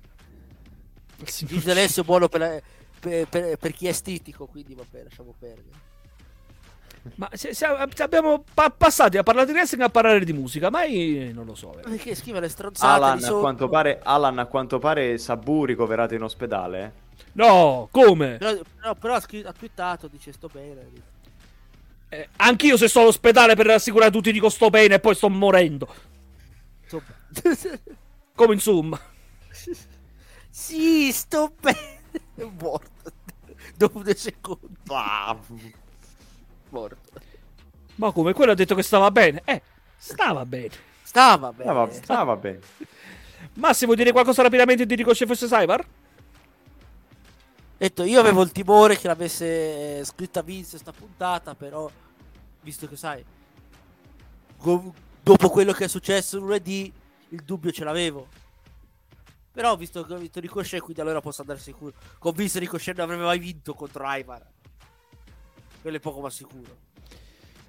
il 1.19 1.30
signor- 1.30 1.54
Gigi 1.54 1.65
D'Alessio 1.65 2.02
è 2.02 2.06
buono 2.06 2.28
per, 2.28 2.39
la- 2.41 2.62
per- 3.00 3.28
per- 3.30 3.58
per 3.58 3.71
chi 3.71 3.88
è 3.88 3.93
stitico, 3.93 4.45
quindi 4.48 4.74
vabbè, 4.76 5.04
lasciamo 5.04 5.34
perdere. 5.39 5.85
Ma 7.15 7.30
se, 7.34 7.54
se 7.54 7.65
abbiamo 7.65 8.44
pa- 8.54 8.72
passati 8.72 9.18
a 9.18 9.24
parlare 9.24 9.46
di 9.46 9.54
wrestling 9.54 9.84
a 9.84 9.89
parlare 9.89 10.26
di 10.26 10.34
musica, 10.34 10.70
ma 10.70 10.84
io 10.84 11.32
non 11.34 11.46
lo 11.46 11.56
so. 11.56 11.70
veramente. 11.70 11.98
Perché 11.98 12.15
scrive 12.15 12.39
le 12.39 12.50
stronzate 12.50 12.94
Alan 12.94 13.18
di 13.20 13.26
a, 13.26 13.34
quanto 13.34 13.70
pare, 13.70 14.00
Alan, 14.04 14.39
a 14.39 14.46
quanto 14.48 14.80
pare, 14.80 15.18
Sabu 15.18 15.65
ricoverato 15.65 16.13
in 16.15 16.24
ospedale. 16.24 16.84
eh. 16.84 17.04
No, 17.34 17.88
come? 17.91 18.38
Però, 18.38 18.60
però, 18.80 18.96
però 18.96 19.13
ha, 19.15 19.20
scritto- 19.20 19.48
ha 19.48 19.54
twittato, 19.54 20.08
dice 20.08 20.32
sto 20.32 20.50
bene. 20.52 21.13
Eh, 22.10 22.30
anch'io 22.38 22.78
se 22.78 22.88
sto 22.88 23.02
all'ospedale 23.02 23.56
per 23.56 23.65
rassicurare 23.68 24.12
tutti 24.12 24.32
dico 24.32 24.50
sto 24.50 24.70
bene 24.70 24.96
e 24.96 25.00
poi 25.00 25.15
sto 25.15 25.30
morendo. 25.30 25.88
Insomma. 26.84 27.04
Come 28.36 28.54
insomma. 28.54 29.00
sì, 30.50 31.12
sto 31.12 31.54
bene. 31.60 32.02
È 32.36 32.44
morto. 32.60 33.12
Dopo 33.76 34.02
due 34.04 34.15
secondi. 34.15 34.68
Morto. 36.76 36.98
Ma 37.96 38.12
come? 38.12 38.34
Quello 38.34 38.52
ha 38.52 38.56
detto 38.56 38.76
che 38.76 38.84
stava 38.84 39.10
bene. 39.10 39.42
Eh, 39.46 39.62
stava 39.96 40.46
bene. 40.46 40.72
Stava 41.04 41.54
bene. 41.54 41.70
ah, 41.70 41.74
va, 41.74 41.90
ah, 42.08 42.24
va 42.24 42.36
bene. 42.36 42.60
Massimo, 43.54 43.94
vuoi 43.94 44.04
dire 44.04 44.12
qualcosa 44.12 44.42
rapidamente 44.42 44.86
di 44.86 44.96
Ricochet 44.96 45.28
vs. 45.28 45.48
Cyber? 45.48 45.86
detto, 47.78 48.04
io 48.04 48.20
avevo 48.20 48.42
il 48.42 48.52
timore 48.52 48.98
che 48.98 49.08
l'avesse 49.08 50.00
eh, 50.00 50.04
scritta 50.04 50.42
Vince 50.42 50.78
sta 50.78 50.92
puntata, 50.92 51.56
però 51.56 51.90
visto 52.62 52.88
che 52.88 52.98
sai, 52.98 53.24
go- 54.58 54.94
dopo 55.22 55.50
quello 55.50 55.72
che 55.72 55.86
è 55.86 55.88
successo 55.88 56.40
lunedì, 56.40 56.92
il 57.30 57.42
dubbio 57.44 57.72
ce 57.72 57.84
l'avevo. 57.86 58.28
Però 59.52 59.78
visto 59.78 60.04
che 60.04 60.14
ho 60.14 60.18
vinto 60.18 60.42
Ricochet, 60.42 60.82
quindi 60.82 61.00
allora 61.00 61.22
posso 61.22 61.42
andare 61.42 61.60
sicuro. 61.60 61.94
Con 62.18 62.34
Vince 62.34 62.60
Ricochet 62.60 62.98
non 62.98 63.06
avrebbe 63.06 63.24
mai 63.24 63.40
vinto 63.40 63.74
contro 63.74 64.04
Ivar. 64.06 64.46
Quello 65.86 66.00
è 66.00 66.02
poco 66.02 66.19
ma 66.19 66.32
sicuro. 66.32 66.76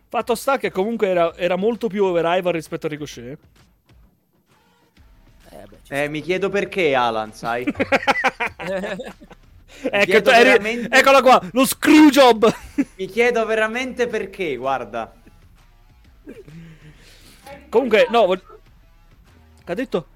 Fatto 0.08 0.34
sta 0.36 0.56
che 0.56 0.70
comunque 0.70 1.06
era, 1.08 1.36
era 1.36 1.56
molto 1.56 1.86
più 1.86 2.02
over 2.02 2.24
Ivar 2.38 2.54
rispetto 2.54 2.86
a 2.86 2.88
Ricochet. 2.88 3.38
Eh, 5.50 5.62
beh, 5.68 6.04
Eh, 6.04 6.08
mi 6.08 6.22
chiedo 6.22 6.48
perché, 6.48 6.94
Alan, 6.94 7.34
sai? 7.34 7.66
Ecco, 9.82 10.30
eri- 10.30 10.48
veramente- 10.48 10.96
Eccola 10.96 11.20
qua, 11.20 11.42
lo 11.52 11.66
screw 11.66 12.08
job. 12.08 12.50
mi 12.96 13.04
chiedo 13.04 13.44
veramente 13.44 14.06
perché, 14.06 14.56
guarda. 14.56 15.12
comunque, 17.68 18.06
no. 18.10 18.26
Che 18.28 19.72
ha 19.72 19.74
detto? 19.74 20.06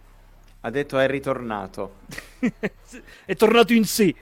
Ha 0.61 0.71
detto 0.71 0.99
è 0.99 1.07
ritornato. 1.07 1.97
è 3.27 3.37
tornato 3.37 3.75
in 3.75 3.85
sé. 3.85 4.15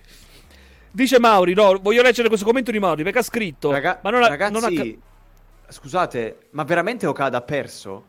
Dice 0.99 1.21
Mauri, 1.21 1.55
no, 1.55 1.79
voglio 1.81 2.03
leggere 2.03 2.27
questo 2.27 2.45
commento 2.45 2.73
di 2.73 2.81
Mauri 2.81 3.05
perché 3.05 3.21
ha 3.21 3.23
scritto. 3.23 3.71
Raga- 3.71 4.01
ma 4.03 4.11
non 4.11 4.21
ha, 4.25 4.27
ragazzi, 4.27 4.53
non 4.53 4.65
ha 4.65 4.69
ca- 4.69 5.73
scusate, 5.73 6.49
ma 6.51 6.65
veramente 6.65 7.07
Okada 7.07 7.37
ha 7.37 7.41
perso? 7.41 8.05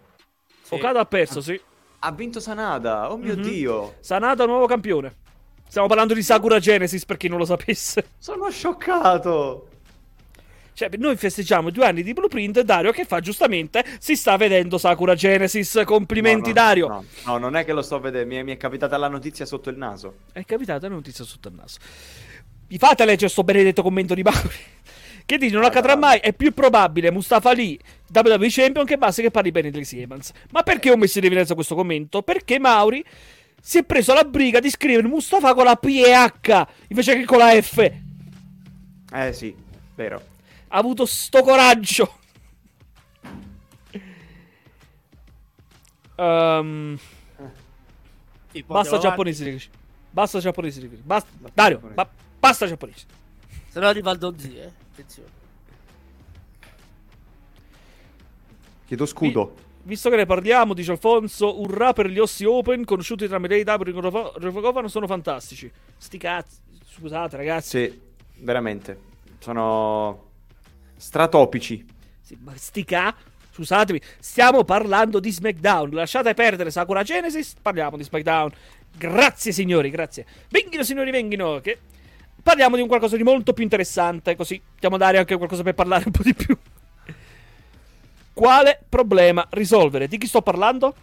Okada 0.70 1.00
ha 1.02 1.06
perso, 1.06 1.40
sì. 1.40 1.62
Ha 2.00 2.12
vinto 2.12 2.40
Sanada, 2.40 3.12
oh 3.12 3.18
mio 3.18 3.36
Mhm. 3.36 3.42
dio. 3.44 3.96
Sanada 4.00 4.46
nuovo 4.46 4.66
campione. 4.66 5.18
Stiamo 5.68 5.88
parlando 5.88 6.16
di 6.16 6.24
Sakura 6.24 6.58
Genesis 6.58 7.06
per 7.06 7.18
chi 7.18 7.28
non 7.28 7.38
lo 7.38 7.46
sapesse. 7.46 8.08
Sono 8.18 8.50
scioccato. 8.50 9.68
Cioè, 10.74 10.90
noi 10.98 11.16
festeggiamo 11.16 11.70
due 11.70 11.86
anni 11.86 12.02
di 12.02 12.14
Blueprint. 12.14 12.62
Dario 12.62 12.92
che 12.92 13.06
fa 13.06 13.20
giustamente 13.20 13.86
si 14.00 14.16
sta 14.16 14.36
vedendo 14.36 14.80
Sakura 14.80 15.14
Genesis. 15.14 15.84
Complimenti, 15.86 16.54
No, 16.54 16.56
no, 16.56 16.62
Dario. 16.66 16.88
No, 16.88 17.06
no, 17.26 17.38
non 17.38 17.56
è 17.56 17.66
che 17.66 17.74
lo 17.74 17.84
sto 17.84 18.00
vedendo, 18.00 18.28
mi 18.34 18.38
è, 18.40 18.44
mi 18.44 18.54
è 18.54 18.58
capitata 18.58 18.98
la 18.98 19.10
notizia 19.10 19.46
sotto 19.46 19.70
il 19.70 19.78
naso. 19.78 20.16
È 20.32 20.44
capitata 20.44 20.88
una 20.88 20.96
notizia 20.96 21.24
sotto 21.24 21.50
il 21.50 21.54
naso. 21.54 21.78
Mi 22.70 22.78
fate 22.78 23.06
leggere 23.06 23.30
sto 23.30 23.44
benedetto 23.44 23.82
commento 23.82 24.14
di 24.14 24.22
Mauri. 24.22 24.50
Che 25.30 25.38
dice: 25.38 25.54
Non 25.54 25.64
accadrà 25.64 25.96
mai. 25.96 26.20
È 26.20 26.34
più 26.34 26.54
probabile 26.56 27.12
Mustafa 27.12 27.52
Ali, 27.52 27.80
WWE 28.12 28.48
Champion, 28.50 28.84
che 28.84 28.98
basta 28.98 29.22
che 29.22 29.30
parli 29.30 29.52
bene 29.52 29.70
di 29.70 29.84
Siemens. 29.84 30.32
Ma 30.50 30.64
perché 30.64 30.90
ho 30.90 30.98
messo 30.98 31.20
in 31.20 31.26
evidenza 31.26 31.54
questo 31.54 31.76
commento? 31.76 32.24
Perché 32.24 32.58
Mauri 32.58 33.06
si 33.62 33.78
è 33.78 33.84
preso 33.84 34.16
la 34.16 34.24
briga 34.24 34.60
di 34.60 34.72
scrivere 34.72 35.08
Mustafa 35.08 35.54
con 35.54 35.66
la 35.66 35.76
P 35.76 35.86
e 35.86 36.12
H 36.14 36.68
invece 36.88 37.16
che 37.16 37.26
con 37.26 37.38
la 37.38 37.62
F. 37.62 37.92
Eh 39.14 39.34
sì, 39.34 39.56
vero. 39.94 40.24
Ha 40.70 40.78
avuto 40.78 41.06
sto 41.06 41.44
coraggio. 41.44 42.18
Sì, 48.52 48.64
poi 48.64 48.78
basta 48.78 48.98
giapponesi. 48.98 49.70
Basta 50.10 50.40
giapponesi. 50.40 50.88
Basta. 50.88 51.30
Dario, 51.54 51.76
giapponesi. 51.76 51.96
ba- 51.96 52.10
basta 52.40 52.66
giapponesi. 52.66 53.06
avanti. 53.08 53.72
Se 53.72 53.80
no 53.80 53.88
arriva 53.88 54.12
il 54.12 54.18
Donzi, 54.18 54.58
eh. 54.58 54.72
Attenzione. 54.92 55.30
Chiedo 58.86 59.06
scudo. 59.06 59.56
Visto 59.84 60.10
che 60.10 60.16
ne 60.16 60.26
parliamo, 60.26 60.74
dice 60.74 60.92
Alfonso, 60.92 61.62
urrà 61.62 61.94
per 61.94 62.08
gli 62.08 62.20
Ossi 62.20 62.44
Open, 62.44 62.86
conosciuti 62.86 63.28
tramite 63.28 63.64
AEW 63.64 63.82
e 63.82 64.32
Revogovano, 64.40 64.88
sono 64.88 65.08
fantastici. 65.08 65.72
Sti 65.98 66.18
cazzi, 66.18 66.58
scusate 66.96 67.38
ragazzi. 67.38 67.70
Sì, 67.70 68.02
veramente. 68.38 69.00
Sono 69.40 70.32
stratopici. 70.98 71.86
Sì, 72.22 72.38
ma 72.42 72.56
sti 72.56 72.84
ca... 72.84 73.16
Scusatemi, 73.52 74.00
stiamo 74.20 74.64
parlando 74.64 75.20
di 75.20 75.32
SmackDown. 75.32 75.90
Lasciate 75.92 76.34
perdere 76.34 76.72
Sakura 76.72 77.04
Genesis, 77.04 77.56
parliamo 77.62 77.98
di 77.98 78.04
SmackDown. 78.04 78.52
Grazie 78.96 79.52
signori, 79.52 79.90
grazie. 79.90 80.26
Venghino 80.50 80.84
signori, 80.84 81.12
venghino, 81.12 81.60
che... 81.60 81.80
Parliamo 82.50 82.78
di 82.78 82.82
un 82.82 82.88
qualcosa 82.88 83.16
di 83.16 83.22
molto 83.22 83.54
più 83.54 83.62
interessante, 83.62 84.36
così 84.36 84.60
diamo 84.80 84.96
a 84.96 84.98
dare 84.98 85.20
anche 85.20 85.38
qualcosa 85.38 85.62
per 85.62 85.76
parlare 85.76 86.06
un 86.08 86.12
po' 86.12 86.24
di 86.24 86.34
più. 86.34 86.58
Quale 88.34 88.84
problema 88.90 89.46
risolvere? 89.52 90.08
Di 90.08 90.18
chi 90.18 90.26
sto 90.26 90.42
parlando? 90.42 90.96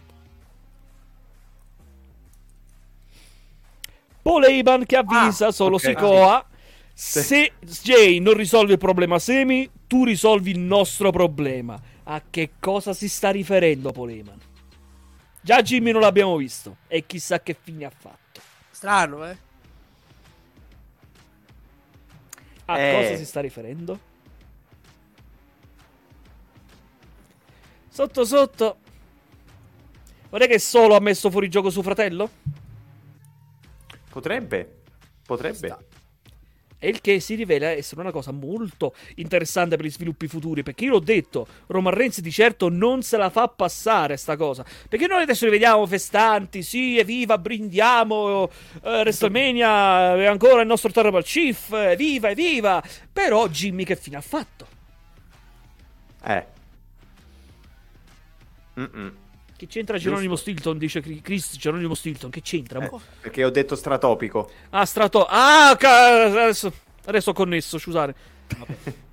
Paul 4.21 4.43
Heyman 4.43 4.85
che 4.85 4.97
avvisa 4.97 5.47
Ah, 5.47 5.51
solo 5.53 5.75
ok. 5.75 5.81
Sikoa. 5.83 6.45
Se 6.93 7.53
Jay 7.61 8.19
non 8.19 8.33
risolve 8.33 8.73
il 8.73 8.77
problema 8.77 9.17
Semi, 9.17 9.69
tu 9.87 10.03
risolvi 10.03 10.51
il 10.51 10.59
nostro 10.59 11.11
problema. 11.11 11.79
A 12.03 12.23
che 12.29 12.55
cosa 12.59 12.91
si 12.91 13.07
sta 13.07 13.29
riferendo 13.29 13.93
Paul 13.93 14.09
Heyman? 14.09 14.39
Già 15.39 15.61
Jimmy 15.61 15.93
non 15.93 16.01
l'abbiamo 16.01 16.35
visto 16.35 16.79
e 16.89 17.05
chissà 17.05 17.39
che 17.39 17.55
fine 17.57 17.85
ha 17.85 17.91
fatto. 17.97 18.41
Strano, 18.69 19.25
eh. 19.29 19.45
A 22.69 22.77
Eh. 22.79 22.93
cosa 23.01 23.15
si 23.17 23.25
sta 23.25 23.39
riferendo? 23.39 23.99
Sotto 27.89 28.25
sotto. 28.25 28.77
Vorrei 30.29 30.47
che 30.47 30.59
solo 30.59 30.95
ha 30.95 30.99
messo 30.99 31.31
fuori 31.31 31.49
gioco 31.49 31.69
suo 31.69 31.81
fratello? 31.81 32.29
Potrebbe. 34.09 34.81
Potrebbe. 35.25 35.86
E 36.79 36.89
il 36.89 37.01
che 37.01 37.19
si 37.19 37.33
rivela 37.35 37.69
essere 37.69 38.01
una 38.01 38.11
cosa 38.11 38.31
molto 38.31 38.93
interessante 39.15 39.75
per 39.75 39.85
gli 39.85 39.91
sviluppi 39.91 40.27
futuri. 40.27 40.63
Perché 40.63 40.85
io 40.85 40.91
l'ho 40.91 40.99
detto, 40.99 41.47
Roman 41.67 41.93
Reigns 41.93 42.21
di 42.21 42.31
certo 42.31 42.69
non 42.69 43.01
se 43.01 43.17
la 43.17 43.29
fa 43.29 43.47
passare 43.47 44.15
sta 44.17 44.35
cosa. 44.35 44.63
Perché 44.87 45.07
noi 45.07 45.23
adesso 45.23 45.45
li 45.45 45.51
vediamo 45.51 45.85
festanti, 45.87 46.61
sì, 46.61 46.97
evviva, 46.97 47.37
brindiamo, 47.37 48.49
eh, 48.83 48.99
WrestleMania 48.99 50.15
è 50.15 50.25
ancora 50.25 50.61
il 50.61 50.67
nostro 50.67 50.91
Terrible 50.91 51.23
Chief, 51.23 51.71
evviva, 51.71 52.29
evviva. 52.29 52.83
Però 53.11 53.47
Jimmy 53.47 53.83
che 53.83 53.95
fine 53.95 54.17
ha 54.17 54.21
fatto? 54.21 54.67
Eh. 56.23 56.45
Mm-mm. 58.79 59.25
Che 59.57 59.65
c'entra 59.65 59.97
Geronimo 59.97 60.35
Stilton? 60.35 60.77
Dice 60.77 61.01
Chris 61.01 61.57
Geronimo 61.57 61.95
Stilton. 61.95 62.29
Che 62.29 62.41
c'entra? 62.41 62.79
Eh, 62.85 62.91
perché 63.21 63.43
ho 63.43 63.49
detto 63.49 63.75
stratopico. 63.75 64.49
Ah, 64.69 64.85
strato. 64.85 65.25
Ah, 65.27 65.75
ca- 65.77 66.25
adesso, 66.25 66.71
adesso 67.05 67.31
ho 67.31 67.33
connesso, 67.33 67.77
scusate. 67.79 68.15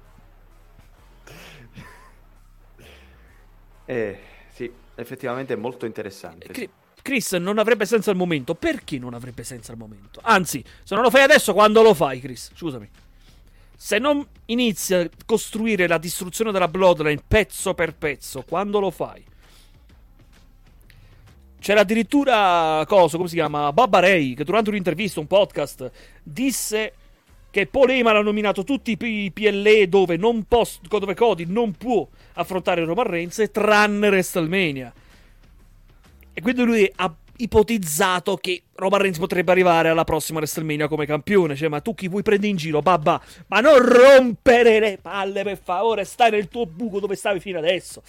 Eh, 3.87 4.19
sì, 4.51 4.71
effettivamente 4.95 5.53
è 5.53 5.57
molto 5.57 5.85
interessante. 5.85 6.49
Cri- 6.49 6.71
Chris 7.03 7.33
non 7.33 7.59
avrebbe 7.59 7.85
senso 7.85 8.09
al 8.11 8.17
momento. 8.17 8.55
Perché 8.55 8.99
non 8.99 9.13
avrebbe 9.13 9.45
senso 9.45 9.73
al 9.73 9.77
momento? 9.77 10.21
Anzi, 10.23 10.65
se 10.83 10.95
non 10.95 11.05
lo 11.05 11.11
fai 11.11 11.23
adesso, 11.23 11.53
quando 11.53 11.83
lo 11.83 11.93
fai, 11.93 12.21
Chris? 12.21 12.51
Scusami. 12.55 12.89
Se 13.77 13.99
non 13.99 14.27
inizi 14.47 14.95
a 14.95 15.09
costruire 15.27 15.87
la 15.87 15.99
distruzione 15.99 16.51
della 16.51 16.69
Bloodline 16.69 17.23
pezzo 17.29 17.75
per 17.75 17.95
pezzo, 17.95 18.43
quando 18.43 18.81
lo 18.81 18.91
fai? 18.91 19.23
C'era 21.65 21.81
addirittura 21.81 22.85
cosa, 22.87 23.17
come 23.17 23.27
si 23.27 23.37
chiama? 23.37 23.73
Babba 23.73 24.01
Ray, 24.01 24.35
che 24.35 24.45
durante 24.45 24.69
un'intervista, 24.69 25.19
un 25.19 25.27
podcast, 25.27 25.91
disse 26.23 26.93
che 27.51 27.67
Paul 27.67 27.89
Heyman 27.89 28.17
ha 28.17 28.21
nominato 28.21 28.65
tutti 28.65 28.95
i 29.01 29.31
PLE 29.33 29.89
dove, 29.89 30.19
non 30.19 30.45
pos- 30.45 30.81
dove 30.87 31.15
Cody 31.15 31.47
non 31.47 31.73
può 31.73 32.07
affrontare 32.35 32.85
Roman 32.85 33.07
Reigns, 33.07 33.43
tranne 33.51 34.09
WrestleMania. 34.09 34.93
E 36.35 36.43
quindi 36.43 36.65
lui 36.65 36.93
ha 36.97 37.11
ipotizzato 37.39 38.37
che 38.37 38.65
Roman 38.75 39.01
Reigns 39.01 39.17
potrebbe 39.17 39.51
arrivare 39.51 39.89
alla 39.89 40.05
prossima 40.05 40.41
WrestleMania 40.41 40.87
come 40.87 41.07
campione. 41.07 41.57
Cioè, 41.57 41.69
ma 41.69 41.81
tu 41.81 41.95
chi 41.95 42.09
vuoi 42.09 42.21
prendere 42.21 42.51
in 42.51 42.59
giro, 42.59 42.83
babba? 42.83 43.19
Ma 43.47 43.61
non 43.61 43.79
rompere 43.79 44.81
le 44.81 44.99
palle, 45.01 45.43
per 45.43 45.59
favore. 45.65 46.05
Stai 46.05 46.31
nel 46.31 46.49
tuo 46.49 46.67
buco 46.67 47.01
dove 47.01 47.17
stavi 47.17 47.41
fino 47.41 47.57
adesso. 47.57 48.03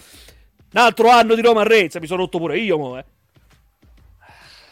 Un 0.74 0.78
altro 0.78 1.08
anno 1.08 1.34
di 1.34 1.40
Roman 1.40 1.66
Reigns, 1.66 1.94
mi 1.94 2.06
sono 2.06 2.20
rotto 2.20 2.36
pure 2.36 2.58
io, 2.58 2.76
mo, 2.76 2.98
eh. 2.98 3.04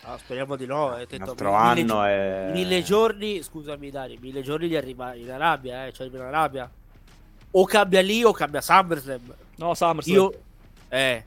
No, 0.06 0.18
speriamo 0.18 0.56
di 0.56 0.66
no. 0.66 0.96
eh, 0.98 1.06
altro 1.18 1.50
mille, 1.50 1.82
anno 1.82 2.04
è... 2.04 2.50
mille 2.52 2.82
giorni, 2.82 3.42
scusami 3.42 3.90
Dani, 3.90 4.18
mille 4.20 4.42
giorni 4.42 4.68
gli 4.68 4.76
arriva 4.76 5.14
in 5.14 5.30
Arabia, 5.30 5.86
eh, 5.86 5.92
cioè 5.92 6.08
in 6.08 6.16
Arabia. 6.20 6.70
O 7.52 7.64
cambia 7.64 8.02
lì 8.02 8.22
o 8.22 8.32
cambia 8.32 8.60
SummerSlam. 8.60 9.34
No, 9.56 9.74
SummerSlam. 9.74 10.14
Io... 10.16 10.32
Eh. 10.88 11.24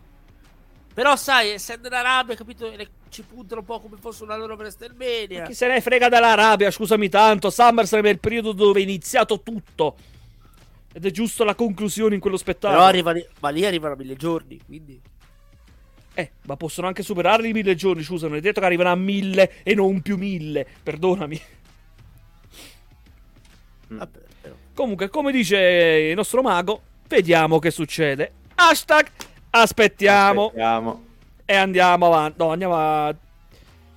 Però 0.93 1.15
sai, 1.15 1.49
essendo 1.49 1.87
in 1.87 1.93
Arabia, 1.93 2.35
capito, 2.35 2.71
ci 3.09 3.23
puntano 3.23 3.61
un 3.61 3.65
po' 3.65 3.79
come 3.79 3.97
fosse 3.99 4.23
una 4.23 4.35
loro 4.35 4.55
WrestleMania. 4.55 5.45
Chi 5.45 5.53
se 5.53 5.67
ne 5.67 5.81
frega 5.81 6.09
dell'Arabia, 6.09 6.69
scusami 6.69 7.09
tanto. 7.09 7.49
SummerSlam 7.49 8.05
è 8.05 8.09
il 8.09 8.19
periodo 8.19 8.51
dove 8.51 8.79
è 8.79 8.83
iniziato 8.83 9.41
tutto. 9.41 9.95
Ed 10.93 11.05
è 11.05 11.11
giusto 11.11 11.43
la 11.43 11.55
conclusione 11.55 12.15
in 12.15 12.21
quello 12.21 12.37
spettacolo. 12.37 12.79
Però 12.79 12.89
arrivano, 12.89 13.23
ma 13.39 13.49
lì 13.49 13.65
arrivano 13.65 13.95
mille 13.95 14.15
giorni, 14.15 14.59
quindi... 14.65 15.01
Eh, 16.19 16.31
ma 16.45 16.57
possono 16.57 16.87
anche 16.87 17.03
superarli 17.03 17.49
i 17.49 17.53
mille 17.53 17.75
giorni, 17.75 18.01
scusa, 18.01 18.27
non 18.27 18.37
è 18.37 18.41
detto 18.41 18.59
che 18.59 18.65
arrivano 18.65 18.89
a 18.89 18.95
mille 18.95 19.61
e 19.61 19.75
non 19.75 20.01
più 20.01 20.17
mille, 20.17 20.65
perdonami. 20.81 21.39
Vabbè, 23.89 24.19
però. 24.41 24.55
Comunque, 24.73 25.09
come 25.09 25.31
dice 25.31 25.57
il 26.09 26.15
nostro 26.15 26.41
mago, 26.41 26.81
vediamo 27.07 27.59
che 27.59 27.69
succede. 27.69 28.31
Hashtag 28.55 29.07
aspettiamo, 29.51 30.45
Aspettiamo. 30.45 31.03
e 31.45 31.55
andiamo 31.55 32.07
avanti. 32.07 32.35
No, 32.39 32.49
andiamo 32.49 32.75
a... 32.75 33.15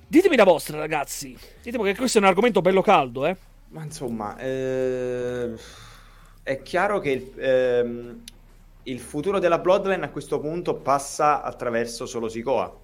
Ditemi 0.07 0.35
la 0.35 0.43
vostra, 0.43 0.77
ragazzi. 0.77 1.35
Ditemi 1.63 1.83
che 1.85 1.95
questo 1.95 2.19
è 2.19 2.21
un 2.21 2.27
argomento 2.27 2.61
bello 2.61 2.83
caldo, 2.83 3.25
eh. 3.25 3.35
Ma 3.69 3.83
insomma, 3.83 4.37
eh, 4.37 5.53
è 6.43 6.61
chiaro 6.61 6.99
che 6.99 7.09
il, 7.09 7.31
ehm, 7.39 8.23
il 8.83 8.99
futuro 8.99 9.39
della 9.39 9.59
Bloodline 9.59 10.05
a 10.05 10.09
questo 10.09 10.39
punto 10.39 10.75
passa 10.75 11.41
attraverso 11.41 12.05
solo 12.05 12.27
Sikoa. 12.27 12.79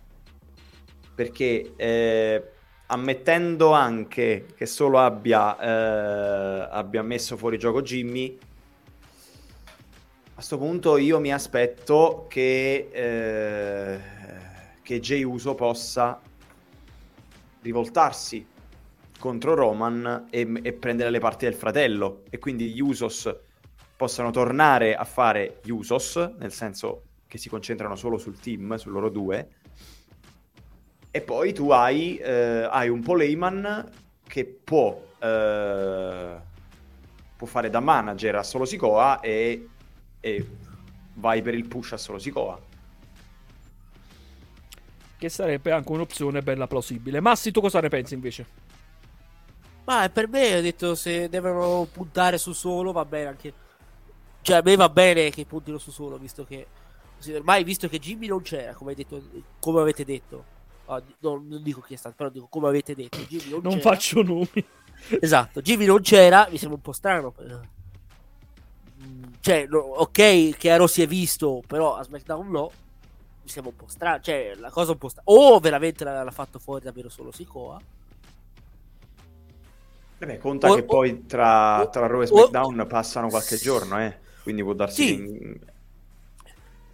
Perché 1.15 1.73
eh, 1.75 2.43
ammettendo 2.87 3.71
anche 3.71 4.45
che 4.55 4.65
solo 4.65 4.99
abbia, 4.99 5.57
eh, 5.59 6.67
abbia 6.71 7.01
messo 7.01 7.37
fuori 7.37 7.57
gioco 7.57 7.81
Jimmy, 7.81 8.37
a 10.29 10.33
questo 10.33 10.57
punto 10.59 10.97
io 10.97 11.19
mi 11.19 11.33
aspetto 11.33 12.27
che, 12.29 12.89
eh, 12.91 13.99
che 14.83 14.99
Jey 14.99 15.23
Uso 15.23 15.55
possa 15.55 16.21
rivoltarsi 17.61 18.45
contro 19.17 19.55
Roman 19.55 20.27
e, 20.29 20.47
e 20.61 20.73
prendere 20.73 21.09
le 21.09 21.17
parti 21.19 21.45
del 21.45 21.55
fratello 21.55 22.21
e 22.29 22.37
quindi 22.37 22.69
gli 22.69 22.79
Usos 22.79 23.35
possano 23.97 24.29
tornare 24.29 24.95
a 24.95 25.03
fare 25.03 25.59
gli 25.63 25.71
Usos, 25.71 26.15
nel 26.37 26.53
senso 26.53 27.01
che 27.27 27.39
si 27.39 27.49
concentrano 27.49 27.95
solo 27.95 28.17
sul 28.17 28.39
team, 28.39 28.75
su 28.75 28.89
loro 28.89 29.09
due. 29.09 29.49
E 31.09 31.21
poi 31.21 31.51
tu 31.51 31.71
hai, 31.71 32.17
eh, 32.17 32.67
hai 32.69 32.89
un 32.89 33.01
Paul 33.01 33.21
Heyman 33.21 33.91
che 34.25 34.45
può, 34.45 35.03
eh, 35.19 36.35
può 37.35 37.47
fare 37.47 37.69
da 37.71 37.79
manager 37.79 38.35
a 38.35 38.43
Solo 38.43 38.65
Sikoa 38.65 39.19
e, 39.19 39.67
e 40.19 40.47
vai 41.15 41.41
per 41.41 41.55
il 41.55 41.67
push 41.67 41.93
a 41.93 41.97
Solo 41.97 42.19
Sikoa. 42.19 42.61
Che 45.17 45.29
sarebbe 45.29 45.71
anche 45.71 45.91
un'opzione 45.91 46.43
bella 46.43 46.67
plausibile. 46.67 47.19
Massi, 47.19 47.49
tu 47.51 47.61
cosa 47.61 47.79
ne 47.79 47.89
pensi 47.89 48.13
invece? 48.13 48.45
Ma 49.85 50.07
per 50.09 50.27
me 50.27 50.57
ho 50.57 50.61
detto 50.61 50.93
se 50.93 51.29
devono 51.29 51.87
puntare 51.91 52.37
su 52.37 52.53
solo 52.53 52.91
va 52.91 53.05
bene 53.05 53.27
anche. 53.29 53.53
Cioè 54.47 54.55
a 54.55 54.61
me 54.63 54.77
va 54.77 54.87
bene 54.87 55.29
che 55.29 55.43
puntino 55.45 55.77
su 55.77 55.91
solo, 55.91 56.17
visto 56.17 56.45
che. 56.45 56.67
Ormai 57.33 57.65
visto 57.65 57.89
che 57.89 57.99
Jimmy 57.99 58.27
non 58.27 58.41
c'era, 58.43 58.73
come, 58.75 58.93
detto, 58.93 59.21
come 59.59 59.81
avete 59.81 60.05
detto. 60.05 60.45
No, 61.19 61.43
non 61.45 61.59
dico 61.61 61.81
chi 61.81 61.95
è 61.95 61.97
stato, 61.97 62.15
però 62.15 62.29
dico 62.29 62.47
come 62.49 62.69
avete 62.69 62.95
detto. 62.95 63.17
Jimmy 63.27 63.49
non, 63.49 63.59
Non 63.61 63.73
c'era. 63.77 63.89
faccio 63.89 64.21
nomi. 64.23 64.47
Esatto, 65.19 65.61
Jimmy 65.61 65.83
non 65.85 65.99
c'era, 65.99 66.47
mi 66.49 66.57
sembra 66.57 66.77
un 66.77 66.81
po' 66.81 66.93
strano. 66.93 67.33
Cioè, 69.41 69.65
no, 69.67 69.79
ok, 69.79 70.55
che 70.57 70.71
Arrow 70.71 70.87
si 70.87 71.01
è 71.01 71.07
visto, 71.07 71.61
però 71.67 71.97
a 71.97 72.03
SmackDown 72.03 72.49
no. 72.49 72.71
Mi 73.43 73.49
sembra 73.49 73.73
un 73.73 73.77
po' 73.85 73.91
strano. 73.91 74.21
Cioè, 74.21 74.53
la 74.55 74.69
cosa 74.69 74.93
un 74.93 74.97
po' 74.97 75.09
strana. 75.09 75.29
O 75.29 75.59
veramente 75.59 76.05
l'ha, 76.05 76.23
l'ha 76.23 76.31
fatto 76.31 76.57
fuori 76.57 76.85
davvero 76.85 77.09
solo 77.09 77.33
Sikoa. 77.33 77.81
Vabbè, 80.19 80.37
conta 80.37 80.71
O- 80.71 80.75
che 80.75 80.81
o- 80.81 80.85
poi 80.85 81.25
tra, 81.25 81.81
o- 81.81 81.89
tra 81.89 82.07
Raw 82.07 82.21
e 82.21 82.23
o- 82.23 82.27
SmackDown 82.27 82.85
passano 82.87 83.27
qualche 83.27 83.57
giorno, 83.57 83.99
eh. 83.99 84.25
Quindi 84.47 84.63
può 84.63 84.71
darsi 84.71 85.05
Sì. 85.05 85.59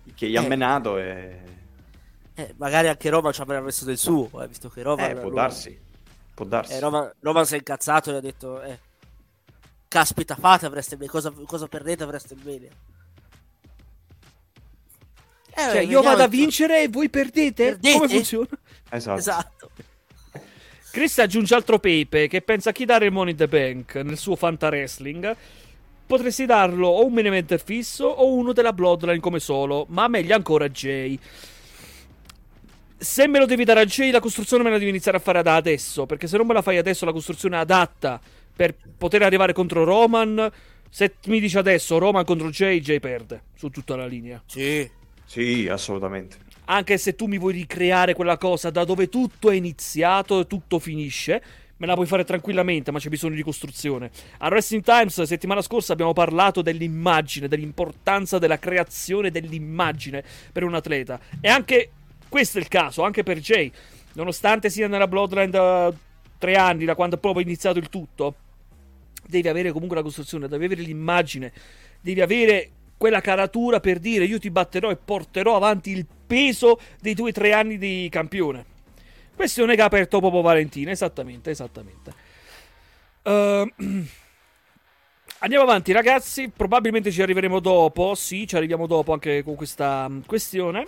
che, 0.05 0.13
che 0.15 0.27
gli 0.27 0.35
ha 0.35 0.41
Eh. 0.43 0.47
menato 0.47 0.97
e... 0.97 1.39
Eh, 2.33 2.55
magari 2.57 2.87
anche 2.87 3.11
Roma 3.11 3.31
ci 3.31 3.41
avrà 3.41 3.61
messo 3.61 3.85
del 3.85 3.99
suo, 3.99 4.41
eh, 4.41 4.47
visto 4.47 4.69
che 4.69 4.81
Roma... 4.81 5.07
Eh, 5.07 5.13
può 5.13 5.29
darsi. 5.29 5.79
Può 6.33 6.45
darsi. 6.45 6.73
Eh, 6.73 6.79
Roma, 6.79 7.13
Roma 7.19 7.45
si 7.45 7.53
è 7.53 7.57
incazzato 7.57 8.11
e 8.11 8.15
ha 8.15 8.19
detto, 8.21 8.59
eh, 8.63 8.79
caspita 9.87 10.35
fate, 10.35 10.65
avreste 10.65 10.97
bene, 10.97 11.11
cosa, 11.11 11.31
cosa 11.45 11.67
perdete 11.67 12.01
avreste 12.01 12.33
bene. 12.33 12.69
Eh, 15.55 15.61
Cioè, 15.61 15.79
io 15.81 16.01
vado 16.01 16.23
a 16.23 16.27
vincere 16.27 16.81
e 16.81 16.87
voi 16.87 17.07
perdete? 17.11 17.65
Perdete? 17.65 17.97
Come 17.99 18.09
funziona? 18.09 18.47
Esatto. 18.89 19.19
Esatto. 19.19 19.69
Chris 20.89 21.19
aggiunge 21.19 21.53
altro 21.53 21.77
Pepe 21.77 22.27
che 22.27 22.41
pensa 22.41 22.71
a 22.71 22.73
chi 22.73 22.85
dare 22.85 23.05
il 23.05 23.11
Money 23.11 23.33
in 23.33 23.37
the 23.37 23.47
Bank 23.47 23.93
nel 23.97 24.17
suo 24.17 24.35
Fanta 24.35 24.69
Wrestling. 24.69 25.35
Potresti 26.13 26.45
darlo 26.45 26.89
o 26.89 27.07
un 27.07 27.11
main 27.11 27.25
eventer 27.25 27.59
fisso 27.59 28.05
o 28.05 28.35
uno 28.35 28.53
della 28.53 28.71
Bloodline 28.71 29.19
come 29.19 29.39
solo, 29.39 29.87
ma 29.89 30.07
meglio 30.07 30.35
ancora 30.35 30.69
Jay. 30.69 31.17
Se 32.95 33.27
me 33.27 33.39
lo 33.39 33.47
devi 33.47 33.63
dare 33.63 33.79
a 33.79 33.85
Jay, 33.85 34.11
la 34.11 34.19
costruzione 34.19 34.61
me 34.61 34.69
la 34.69 34.77
devi 34.77 34.91
iniziare 34.91 35.17
a 35.17 35.19
fare 35.19 35.41
da 35.41 35.55
adesso, 35.55 36.05
perché 36.05 36.27
se 36.27 36.37
non 36.37 36.45
me 36.45 36.53
la 36.53 36.61
fai 36.61 36.77
adesso 36.77 37.05
la 37.05 37.11
costruzione 37.11 37.57
adatta 37.57 38.21
per 38.55 38.75
poter 38.95 39.23
arrivare 39.23 39.53
contro 39.53 39.83
Roman, 39.85 40.51
se 40.87 41.15
mi 41.25 41.39
dici 41.39 41.57
adesso 41.57 41.97
Roman 41.97 42.25
contro 42.25 42.51
Jay, 42.51 42.79
Jay 42.79 42.99
perde 42.99 43.45
su 43.55 43.71
tutta 43.71 43.95
la 43.95 44.05
linea. 44.05 44.39
Sì. 44.45 44.87
Sì, 45.25 45.67
assolutamente. 45.67 46.37
Anche 46.65 46.99
se 46.99 47.15
tu 47.15 47.25
mi 47.25 47.39
vuoi 47.39 47.53
ricreare 47.53 48.13
quella 48.13 48.37
cosa 48.37 48.69
da 48.69 48.83
dove 48.83 49.09
tutto 49.09 49.49
è 49.49 49.55
iniziato 49.55 50.41
e 50.41 50.45
tutto 50.45 50.77
finisce, 50.77 51.41
me 51.83 51.89
la 51.89 51.95
puoi 51.95 52.07
fare 52.07 52.23
tranquillamente, 52.23 52.91
ma 52.91 52.99
c'è 52.99 53.09
bisogno 53.09 53.35
di 53.35 53.43
costruzione. 53.43 54.09
A 54.37 54.47
Wrestling 54.47 54.83
Times, 54.83 55.21
settimana 55.23 55.61
scorsa, 55.61 55.91
abbiamo 55.91 56.13
parlato 56.13 56.61
dell'immagine, 56.61 57.49
dell'importanza 57.49 58.39
della 58.39 58.57
creazione 58.57 59.31
dell'immagine 59.31 60.23
per 60.53 60.63
un 60.63 60.75
atleta. 60.75 61.19
E 61.41 61.49
anche 61.49 61.91
questo 62.29 62.57
è 62.57 62.61
il 62.61 62.69
caso, 62.69 63.03
anche 63.03 63.23
per 63.23 63.39
Jay. 63.39 63.69
Nonostante 64.13 64.69
sia 64.69 64.87
nella 64.87 65.09
Bloodline 65.09 65.49
da 65.49 65.93
tre 66.37 66.55
anni, 66.55 66.85
da 66.85 66.95
quando 66.95 67.17
è 67.17 67.19
proprio 67.19 67.43
iniziato 67.43 67.79
il 67.79 67.89
tutto, 67.89 68.35
devi 69.27 69.49
avere 69.49 69.73
comunque 69.73 69.97
la 69.97 70.03
costruzione, 70.03 70.47
devi 70.47 70.63
avere 70.63 70.81
l'immagine, 70.81 71.51
devi 71.99 72.21
avere 72.21 72.69
quella 72.95 73.19
caratura 73.19 73.81
per 73.81 73.99
dire 73.99 74.23
io 74.23 74.39
ti 74.39 74.49
batterò 74.49 74.89
e 74.89 74.95
porterò 74.95 75.57
avanti 75.57 75.91
il 75.91 76.05
peso 76.25 76.79
dei 77.01 77.13
tuoi 77.13 77.33
tre 77.33 77.51
anni 77.51 77.77
di 77.77 78.07
campione. 78.09 78.71
Questione 79.35 79.75
che 79.75 79.81
ha 79.81 79.85
aperto 79.85 80.19
Popo 80.19 80.41
Valentina, 80.41 80.91
esattamente, 80.91 81.49
esattamente. 81.49 82.13
Uh, 83.23 83.67
andiamo 85.39 85.63
avanti 85.63 85.91
ragazzi, 85.91 86.49
probabilmente 86.49 87.11
ci 87.11 87.21
arriveremo 87.21 87.59
dopo, 87.59 88.15
sì, 88.15 88.45
ci 88.45 88.55
arriviamo 88.55 88.85
dopo 88.85 89.13
anche 89.13 89.43
con 89.43 89.55
questa 89.55 90.07
mm, 90.09 90.21
questione. 90.25 90.85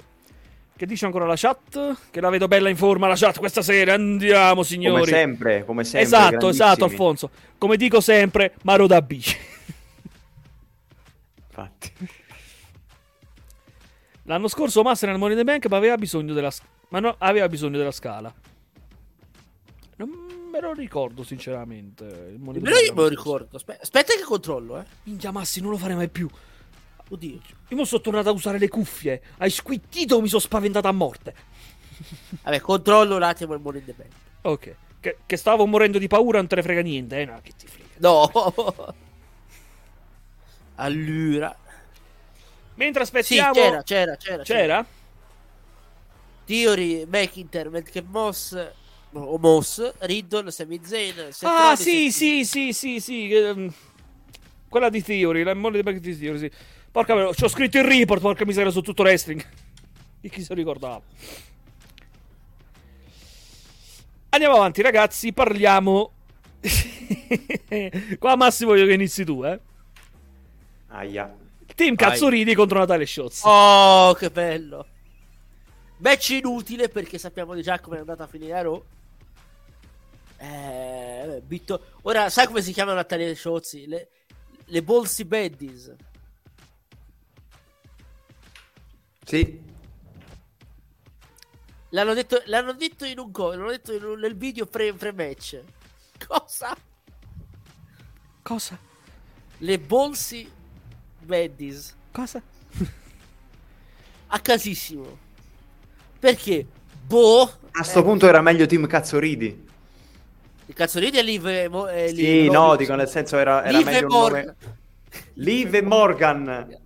Che 0.77 0.85
dice 0.85 1.05
ancora 1.05 1.25
la 1.25 1.35
chat? 1.37 1.95
Che 2.11 2.19
la 2.19 2.29
vedo 2.29 2.49
bella 2.49 2.67
in 2.67 2.75
forma 2.75 3.07
la 3.07 3.15
chat 3.15 3.39
questa 3.39 3.61
sera. 3.61 3.93
Andiamo, 3.93 4.61
signori. 4.61 4.99
Come 4.99 5.11
sempre, 5.11 5.63
come 5.63 5.83
sempre. 5.85 6.01
Esatto, 6.01 6.49
esatto, 6.49 6.83
Alfonso. 6.83 7.29
Come 7.57 7.77
dico 7.77 8.01
sempre, 8.01 8.55
Maro 8.63 8.85
da 8.85 9.01
B. 9.01 9.21
Infatti. 11.47 11.93
L'anno 14.25 14.47
scorso 14.47 14.81
Massa 14.81 15.05
nel 15.07 15.17
Money 15.17 15.35
the 15.35 15.43
Bank 15.43 15.67
ma 15.67 15.77
aveva 15.77 15.95
bisogno 15.97 16.33
della, 16.33 16.51
ma 16.89 16.99
no, 16.99 17.15
aveva 17.19 17.47
bisogno 17.47 17.77
della 17.77 17.91
scala. 17.91 18.33
Non 19.97 20.09
me 20.51 20.59
lo 20.59 20.73
ricordo 20.73 21.23
sinceramente. 21.23 22.05
Il 22.33 22.39
Money 22.39 22.61
me 22.61 22.71
io 22.71 22.93
me 22.93 23.01
lo 23.01 23.07
ricordo. 23.07 23.55
Aspetta, 23.57 23.83
aspetta 23.83 24.13
che 24.13 24.23
controllo, 24.23 24.79
eh. 24.79 24.85
Minchia 25.03 25.31
Massi, 25.31 25.61
non 25.61 25.71
lo 25.71 25.77
farei 25.77 25.95
mai 25.95 26.09
più. 26.09 26.27
Oddio. 27.09 27.39
Io 27.67 27.77
mi 27.77 27.85
sono 27.85 28.01
tornato 28.01 28.29
a 28.29 28.31
usare 28.31 28.57
le 28.57 28.67
cuffie. 28.67 29.21
Hai 29.37 29.51
squittito, 29.51 30.19
mi 30.21 30.27
sono 30.27 30.41
spaventato 30.41 30.87
a 30.87 30.91
morte. 30.91 31.35
Vabbè, 32.41 32.59
controllo 32.61 33.15
un 33.15 33.23
attimo 33.23 33.53
il 33.53 33.61
Money 33.61 33.83
the 33.83 33.93
Bank. 33.93 34.11
Ok. 34.41 34.75
Che, 34.99 35.17
che, 35.23 35.37
stavo 35.37 35.67
morendo 35.67 35.99
di 35.99 36.07
paura, 36.07 36.39
non 36.39 36.47
te 36.47 36.55
ne 36.55 36.63
frega 36.63 36.81
niente, 36.81 37.21
eh? 37.21 37.25
No, 37.25 37.39
che 37.43 37.51
ti 37.55 37.67
frega. 37.67 37.89
No. 37.97 38.31
allora. 40.75 41.55
Mentre 42.75 43.03
aspettiamo... 43.03 43.53
Sì, 43.53 43.59
c'era, 43.59 43.83
c'era, 43.83 44.15
c'era. 44.17 44.43
C'era? 44.43 44.85
Theory, 46.45 47.05
McIntyre, 47.05 47.83
che 47.83 48.01
Moss 48.01 48.71
o 49.13 49.37
Moss, 49.37 49.93
Riddle, 49.99 50.51
Sami 50.51 50.79
Zayn, 50.83 51.29
Ah, 51.41 51.75
sì, 51.75 52.11
sì, 52.11 52.45
sì, 52.45 52.73
sì, 52.73 52.99
sì, 52.99 53.33
ehm, 53.33 53.73
quella 54.67 54.89
di 54.89 55.01
Theory, 55.01 55.43
la 55.43 55.53
molle 55.53 55.81
di 55.81 56.17
Theory, 56.17 56.37
sì. 56.37 56.51
Porca 56.91 57.13
miseria, 57.13 57.33
ci 57.33 57.43
ho 57.43 57.47
scritto 57.47 57.77
il 57.77 57.83
report, 57.85 58.21
porca 58.21 58.45
miseria, 58.45 58.71
su 58.71 58.81
tutto 58.81 59.03
wrestling. 59.03 59.43
Di 60.19 60.29
chi 60.29 60.41
se 60.41 60.47
lo 60.49 60.55
ricordava. 60.55 61.01
Andiamo 64.29 64.55
avanti, 64.55 64.81
ragazzi, 64.81 65.33
parliamo... 65.33 66.11
Qua 68.19 68.35
Massimo 68.35 68.71
voglio 68.71 68.85
che 68.85 68.93
inizi 68.93 69.23
tu, 69.23 69.43
eh. 69.43 69.59
Aia. 70.87 71.44
Team 71.75 71.95
Cazzuridi 71.95 72.55
contro 72.55 72.79
Natale 72.79 73.05
Shots. 73.05 73.41
Oh, 73.43 74.13
che 74.13 74.31
bello. 74.31 74.87
Match 75.97 76.29
inutile 76.29 76.89
perché 76.89 77.17
sappiamo 77.17 77.59
già 77.61 77.79
come 77.79 77.97
è 77.97 77.99
andata 77.99 78.23
a 78.23 78.27
finire 78.27 78.53
a 78.53 78.61
Raw. 78.61 78.83
Eh, 80.37 81.41
bitto... 81.45 81.85
Ora, 82.03 82.29
sai 82.29 82.47
come 82.47 82.61
si 82.61 82.71
chiama 82.71 82.93
Natale 82.93 83.33
Sciozzi? 83.35 83.87
Le, 83.87 84.09
le 84.65 84.83
Bolsi 84.83 85.25
Baddies. 85.25 85.95
Sì. 89.25 89.73
L'hanno 91.89 92.13
detto, 92.13 92.41
l'hanno 92.45 92.73
detto 92.73 93.05
in 93.05 93.19
un 93.19 93.31
go, 93.31 93.51
l'hanno 93.51 93.69
detto 93.69 93.91
un, 93.91 94.19
nel 94.19 94.35
video 94.35 94.65
pre, 94.65 94.93
pre-match. 94.93 95.61
Cosa? 96.27 96.75
Cosa? 98.41 98.77
Le 99.59 99.79
Bolsi 99.79 100.51
Baddies. 101.25 101.95
Cosa? 102.11 102.41
A 104.27 104.39
casissimo. 104.39 105.17
Perché? 106.19 106.65
Boh. 107.05 107.51
A 107.71 107.83
sto 107.83 107.99
eh, 107.99 108.03
punto 108.03 108.27
era 108.27 108.41
meglio 108.41 108.65
Team 108.65 108.87
Cazzoridi. 108.87 109.63
Il 110.67 110.73
Cazzoridi 110.73 111.17
è 111.17 111.23
Liv. 111.23 111.45
Eh, 111.45 112.07
sì, 112.09 112.15
Liv, 112.15 112.51
no, 112.51 112.75
dico 112.75 112.95
nel 112.95 113.07
senso 113.07 113.37
era, 113.37 113.63
era 113.63 113.77
Liv 113.77 113.85
meglio 113.85 114.07
Morgan. 114.07 114.45
Nome... 114.45 114.55
Liv 115.33 115.73
e 115.73 115.81
Morgan. 115.81 116.77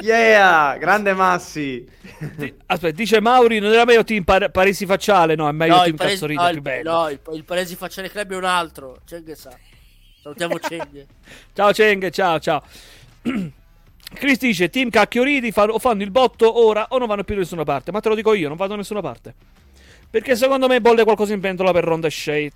Yeah, 0.00 0.76
grande 0.76 1.14
Massi. 1.14 1.88
Aspetta, 2.66 2.94
dice 2.94 3.20
Mauri, 3.20 3.58
non 3.58 3.72
era 3.72 3.84
meglio 3.84 4.04
team 4.04 4.24
par- 4.24 4.50
Paresi 4.50 4.84
Facciale, 4.84 5.34
no, 5.34 5.48
è 5.48 5.52
meglio 5.52 5.76
no, 5.76 5.82
team 5.84 5.96
Paresi, 5.96 6.14
Cazzoridi, 6.14 6.42
no, 6.42 6.50
più 6.50 6.60
bello. 6.60 6.92
No, 6.92 7.08
il, 7.08 7.20
il 7.32 7.44
Paresi 7.44 7.76
Facciale 7.76 8.10
Club 8.10 8.32
è 8.32 8.36
un 8.36 8.44
altro, 8.44 9.00
Cenghe 9.06 9.34
sa. 9.34 9.56
Salutiamo 10.20 10.58
Cenghe. 10.60 11.06
ciao 11.54 11.72
Cenghe, 11.72 12.10
ciao, 12.10 12.38
ciao. 12.38 12.62
Chris 14.14 14.38
dice 14.38 14.70
Team 14.70 14.90
Cacchioridi 14.90 15.50
fanno, 15.50 15.78
fanno 15.78 16.02
il 16.02 16.10
botto 16.10 16.64
ora 16.64 16.86
o 16.90 16.98
non 16.98 17.08
vanno 17.08 17.24
più 17.24 17.34
da 17.34 17.40
nessuna 17.40 17.64
parte. 17.64 17.90
Ma 17.90 18.00
te 18.00 18.08
lo 18.08 18.14
dico 18.14 18.34
io, 18.34 18.48
non 18.48 18.56
vado 18.56 18.72
da 18.72 18.76
nessuna 18.78 19.00
parte. 19.00 19.34
Perché 20.10 20.36
secondo 20.36 20.68
me 20.68 20.80
bolle 20.80 21.04
qualcosa 21.04 21.32
in 21.32 21.40
pentola 21.40 21.72
per 21.72 21.84
Ronda 21.84 22.06
e 22.06 22.10
Shay. 22.10 22.50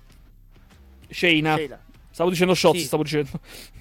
Shayna. 1.09 1.59
Stavo 2.11 2.29
dicendo 2.29 2.53
Shotzi, 2.53 2.79
sì. 2.79 2.85
stavo 2.85 3.03
dicendo. 3.03 3.39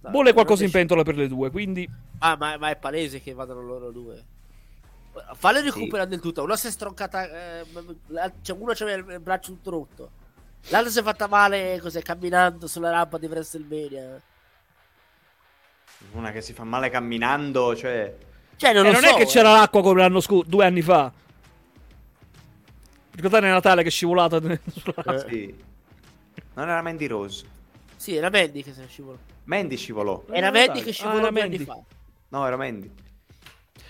No, 0.00 0.10
bolle 0.10 0.32
qualcosa 0.32 0.62
in 0.62 0.70
pentola 0.70 1.02
per 1.02 1.16
le 1.16 1.26
due, 1.26 1.50
quindi... 1.50 1.88
Ah, 2.18 2.36
ma, 2.36 2.56
ma, 2.56 2.70
è 2.70 2.76
palese 2.76 3.20
che 3.20 3.34
vadano 3.34 3.62
loro 3.62 3.90
due. 3.90 4.24
Falle 5.34 5.60
recuperare 5.60 6.08
sì. 6.08 6.14
del 6.14 6.20
tutto. 6.20 6.44
Una 6.44 6.56
si 6.56 6.68
è 6.68 6.70
stroncata... 6.70 7.28
Eh, 7.60 7.64
cioè, 8.42 8.56
uno 8.56 8.72
c'aveva 8.76 9.12
il 9.12 9.20
braccio 9.20 9.50
tutto 9.54 9.70
rotto. 9.70 10.10
L'altra 10.68 10.92
si 10.92 11.00
è 11.00 11.02
fatta 11.02 11.26
male 11.26 11.80
cos'è, 11.80 12.00
camminando 12.00 12.68
sulla 12.68 12.90
rampa 12.90 13.18
di 13.18 13.26
WrestleMania. 13.26 14.22
Una 16.12 16.32
che 16.32 16.40
si 16.40 16.52
fa 16.52 16.64
male 16.64 16.90
camminando, 16.90 17.76
cioè... 17.76 18.14
Cioè, 18.56 18.72
non, 18.72 18.86
eh, 18.86 18.92
non 18.92 19.00
so, 19.00 19.08
è 19.08 19.14
che 19.14 19.22
eh. 19.22 19.26
c'era 19.26 19.52
l'acqua 19.52 19.82
come 19.82 20.00
l'anno 20.00 20.20
scorso, 20.20 20.48
due 20.48 20.64
anni 20.64 20.82
fa. 20.82 21.12
Ricordate 23.12 23.46
Natale 23.46 23.82
che 23.82 23.88
è 23.88 23.90
scivolata 23.90 24.36
eh. 24.42 24.60
Sì. 25.28 25.54
Non 26.54 26.68
era 26.68 26.82
Mandy 26.82 27.06
Rose. 27.06 27.44
Sì, 27.96 28.14
era 28.14 28.30
Mandy 28.30 28.62
che 28.62 28.72
si 28.72 28.82
scivolò. 28.88 29.16
Mandy 29.44 29.76
scivolò. 29.76 30.24
Era 30.30 30.50
Mandy 30.50 30.82
che 30.82 30.92
scivolò 30.92 31.26
ah, 31.26 31.42
anni 31.42 31.58
fa. 31.58 31.78
No, 32.28 32.46
era 32.46 32.56
Mandy. 32.56 32.90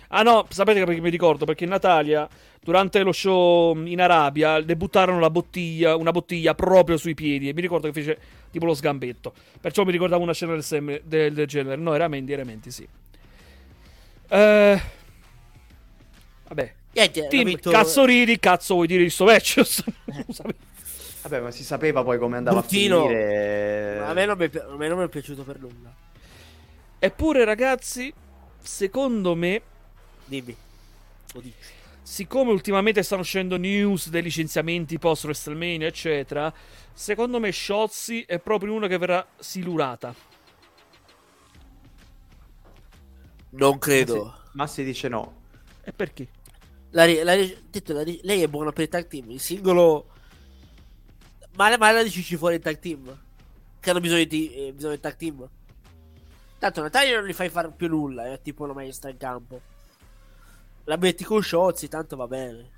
Ah 0.08 0.22
no, 0.22 0.46
sapete 0.48 0.84
perché 0.84 1.00
mi 1.00 1.10
ricordo? 1.10 1.44
Perché 1.44 1.64
in 1.64 1.70
Natalia, 1.70 2.26
durante 2.60 3.02
lo 3.02 3.12
show 3.12 3.76
in 3.76 4.00
Arabia, 4.00 4.60
debuttarono 4.62 5.18
la 5.18 5.30
bottiglia, 5.30 5.96
una 5.96 6.10
bottiglia 6.10 6.54
proprio 6.54 6.96
sui 6.96 7.14
piedi. 7.14 7.48
E 7.48 7.54
mi 7.54 7.60
ricordo 7.60 7.86
che 7.86 7.92
fece 7.92 8.18
tipo 8.50 8.66
lo 8.66 8.74
sgambetto. 8.74 9.32
Perciò 9.60 9.84
mi 9.84 9.92
ricordavo 9.92 10.22
una 10.22 10.32
scena 10.32 10.52
del, 10.52 10.64
sem- 10.64 11.00
del, 11.02 11.32
del 11.32 11.46
genere. 11.46 11.76
No, 11.76 11.94
era 11.94 12.08
Mandy, 12.08 12.32
era 12.32 12.44
Mandy, 12.44 12.70
sì. 12.70 12.88
Eh... 14.28 14.82
Vabbè. 16.48 16.74
Niente, 16.92 17.28
Team, 17.28 17.44
vinto... 17.44 17.70
Cazzo 17.70 18.04
ridi, 18.04 18.38
cazzo 18.38 18.74
vuoi 18.74 18.86
dire 18.86 19.02
di 19.02 19.10
sto 19.10 19.24
match? 19.24 19.60
Vabbè, 21.22 21.40
ma 21.40 21.50
si 21.50 21.64
sapeva 21.64 22.02
poi 22.02 22.18
come 22.18 22.36
andava 22.36 22.60
Bruttino. 22.60 23.04
a 23.04 23.06
finire. 23.06 23.98
A 24.04 24.12
me, 24.14 24.24
non 24.24 24.38
mi, 24.38 24.44
a 24.44 24.76
me 24.76 24.88
non 24.88 24.98
mi 24.98 25.04
è 25.04 25.08
piaciuto 25.08 25.42
per 25.42 25.58
nulla. 25.58 25.92
Eppure, 26.98 27.44
ragazzi, 27.44 28.12
secondo 28.60 29.34
me 29.34 29.62
Dimmi. 30.28 30.54
Siccome 32.08 32.52
ultimamente 32.52 33.02
stanno 33.02 33.20
uscendo 33.20 33.58
news 33.58 34.08
dei 34.08 34.22
licenziamenti 34.22 34.98
post 34.98 35.24
WrestleMania, 35.24 35.86
eccetera, 35.86 36.50
secondo 36.94 37.38
me 37.38 37.52
Shotzi 37.52 38.22
è 38.22 38.38
proprio 38.40 38.72
uno 38.72 38.86
che 38.86 38.96
verrà 38.96 39.24
silurata. 39.38 40.14
Non 43.50 43.78
credo. 43.78 44.24
Ma 44.24 44.30
si, 44.30 44.50
ma 44.52 44.66
si 44.66 44.84
dice 44.84 45.08
no. 45.08 45.42
E 45.84 45.92
perché? 45.92 46.28
La, 46.92 47.04
la, 47.04 47.36
detto, 47.36 47.92
la, 47.92 48.02
lei 48.02 48.40
è 48.40 48.48
buona 48.48 48.72
per 48.72 48.84
il 48.84 48.88
tag 48.88 49.06
team. 49.06 49.30
Il 49.30 49.40
singolo. 49.40 50.08
Ma, 51.56 51.76
ma 51.76 51.90
la 51.92 52.02
dici 52.02 52.36
fuori 52.36 52.54
il 52.54 52.62
tag 52.62 52.78
team. 52.78 53.18
Che 53.78 53.90
hanno 53.90 54.00
bisogno 54.00 54.24
di, 54.24 54.54
eh, 54.54 54.72
bisogno 54.72 54.94
di 54.94 55.00
tag 55.00 55.14
team. 55.14 55.46
Tanto 56.58 56.80
Natalia 56.80 57.20
non 57.20 57.28
gli 57.28 57.34
fai 57.34 57.50
fare 57.50 57.70
più 57.70 57.86
nulla. 57.86 58.32
È 58.32 58.40
tipo 58.40 58.64
la 58.64 58.72
maestra 58.72 59.10
in 59.10 59.18
campo 59.18 59.76
la 60.88 60.96
metti 60.96 61.22
con 61.22 61.42
Shotzi, 61.42 61.88
tanto 61.88 62.16
va 62.16 62.26
bene. 62.26 62.70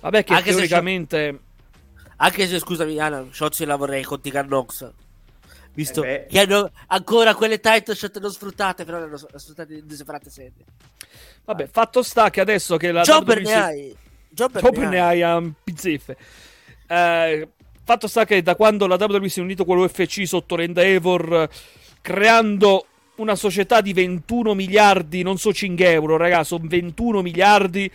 Vabbè, 0.00 0.24
che 0.24 0.34
anche 0.34 0.50
teoricamente. 0.50 1.30
Se, 1.30 2.08
anche 2.16 2.46
se 2.46 2.58
scusami, 2.58 2.98
Anna, 2.98 3.26
Shotzi 3.30 3.64
la 3.64 3.76
vorrei 3.76 4.02
con 4.02 4.20
Tigan 4.20 4.46
Nox. 4.46 4.90
Visto 5.72 6.04
eh 6.04 6.26
che 6.28 6.40
hanno 6.40 6.70
ancora 6.86 7.34
quelle 7.34 7.58
title 7.58 7.96
shot 7.96 8.20
non 8.20 8.30
sfruttate, 8.30 8.84
però 8.84 8.98
le 8.98 9.04
hanno 9.04 9.16
sfruttate 9.16 9.74
in 9.74 9.90
separate 9.90 10.30
sedi. 10.30 10.64
Vabbè, 11.44 11.66
fatto 11.66 12.02
sta 12.02 12.30
che 12.30 12.40
adesso 12.40 12.76
che 12.76 12.92
la 12.92 13.02
Jobber 13.02 13.40
ne 13.40 13.54
hai. 13.54 13.96
Jobber 14.28 14.88
ne 14.88 15.00
hai 15.00 15.22
a 15.22 15.42
pizzeffe. 15.64 16.16
Eh, 16.86 17.48
Fatto 17.86 18.08
sta 18.08 18.24
che 18.24 18.42
da 18.42 18.56
quando 18.56 18.86
la 18.86 18.96
WWE 18.98 19.28
si 19.28 19.40
è 19.40 19.42
unito 19.42 19.66
con 19.66 19.76
l'UFC 19.76 20.26
sotto 20.26 20.58
Endeavor, 20.58 21.34
eh, 21.34 21.48
creando 22.00 22.86
una 23.16 23.36
società 23.36 23.80
di 23.80 23.92
21 23.92 24.54
miliardi, 24.54 25.22
non 25.22 25.38
so 25.38 25.52
5 25.52 25.90
euro, 25.90 26.16
raga, 26.16 26.44
sono 26.44 26.64
21 26.66 27.22
miliardi. 27.22 27.90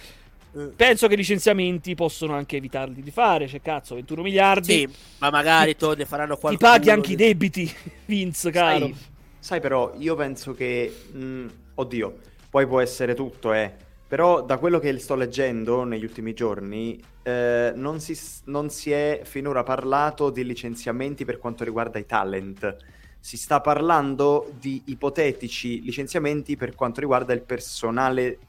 Eh. 0.51 0.60
Penso 0.75 1.08
che 1.08 1.13
i 1.13 1.17
licenziamenti 1.17 1.93
possono 1.93 2.34
anche 2.34 2.58
evitarli 2.58 3.01
di 3.01 3.12
fare. 3.12 3.47
Cioè, 3.47 3.62
cazzo, 3.62 3.95
21 3.95 4.21
miliardi. 4.21 4.73
Sì, 4.79 4.89
ma 5.19 5.29
magari 5.29 5.75
to- 5.77 5.93
ne 5.93 6.05
faranno 6.05 6.36
Ti 6.36 6.39
qualcuno. 6.39 6.69
paghi 6.71 6.89
anche 6.89 7.12
i 7.12 7.15
debiti, 7.15 7.71
Vince, 8.05 8.49
caro. 8.51 8.86
Sai, 8.88 8.95
sai 9.39 9.60
però, 9.60 9.93
io 9.97 10.15
penso 10.15 10.53
che... 10.53 10.91
mh, 11.12 11.45
oddio, 11.75 12.17
poi 12.49 12.65
può 12.65 12.79
essere 12.79 13.13
tutto, 13.13 13.53
eh. 13.53 13.71
Però 14.08 14.41
da 14.41 14.58
quello 14.58 14.79
che 14.79 14.97
sto 14.97 15.13
leggendo 15.13 15.84
negli 15.84 16.03
ultimi 16.03 16.34
giorni, 16.34 16.99
eh, 17.21 17.71
non, 17.75 18.00
si, 18.00 18.17
non 18.46 18.71
si 18.71 18.89
è 18.89 19.21
finora 19.23 19.62
parlato 19.62 20.31
di 20.31 20.44
licenziamenti 20.44 21.25
per 21.25 21.37
quanto 21.37 21.63
riguarda 21.63 22.00
i 22.00 22.08
talent. 22.08 22.75
Si 23.20 23.38
sta 23.38 23.62
parlando 23.62 24.52
di 24.60 24.82
ipotetici 24.86 25.82
licenziamenti 25.82 26.56
per 26.56 26.74
quanto 26.76 27.00
riguarda 27.02 27.34
il 27.34 27.42
personale 27.42 28.40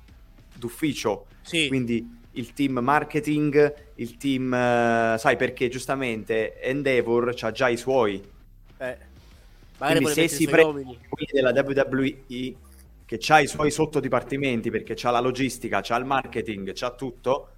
d'ufficio. 0.55 1.27
Sì, 1.43 1.69
Quindi 1.69 2.19
il 2.33 2.53
team 2.53 2.79
marketing, 2.79 3.75
il 3.97 4.17
team... 4.17 4.53
eh, 4.55 5.17
sai 5.19 5.37
perché 5.37 5.69
giustamente 5.69 6.61
Endeavor 6.61 7.35
ha 7.41 7.51
già 7.51 7.69
i 7.69 7.77
suoi. 7.77 8.23
eh. 8.79 9.09
Quindi 9.77 10.07
se 10.09 10.29
si 10.29 10.47
prende 10.47 10.83
quelli 11.09 11.31
della 11.33 11.53
WWE 11.53 12.55
che 13.07 13.19
ha 13.29 13.41
i 13.41 13.47
suoi 13.47 13.71
sottodipartimenti 13.71 14.71
perché 14.71 14.93
c'ha 14.95 15.11
la 15.11 15.21
logistica, 15.21 15.81
c'ha 15.83 15.97
il 15.97 16.05
marketing, 16.05 16.73
c'ha 16.75 16.91
tutto, 16.91 17.49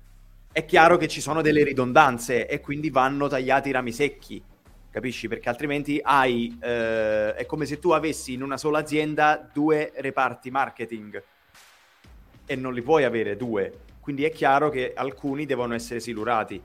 è 0.53 0.65
chiaro 0.65 0.97
che 0.97 1.09
ci 1.09 1.21
sono 1.21 1.43
delle 1.43 1.65
ridondanze 1.65 2.47
e 2.47 2.61
quindi 2.61 2.91
vanno 2.91 3.27
tagliati 3.27 3.71
i 3.71 3.73
rami 3.73 3.93
secchi, 3.93 4.43
capisci? 4.93 5.26
Perché 5.26 5.49
altrimenti 5.49 5.99
hai 6.01 6.57
eh, 6.61 7.34
è 7.34 7.47
come 7.47 7.66
se 7.66 7.80
tu 7.80 7.90
avessi 7.90 8.34
in 8.34 8.43
una 8.43 8.59
sola 8.59 8.78
azienda 8.78 9.49
due 9.53 9.93
reparti 9.97 10.51
marketing 10.51 11.22
e 12.47 12.55
non 12.57 12.74
li 12.74 12.82
puoi 12.82 13.05
avere 13.05 13.36
due, 13.36 13.80
quindi 14.01 14.24
è 14.24 14.30
chiaro 14.30 14.68
che 14.68 14.93
alcuni 14.95 15.47
devono 15.47 15.74
essere 15.74 15.99
silurati. 15.99 16.62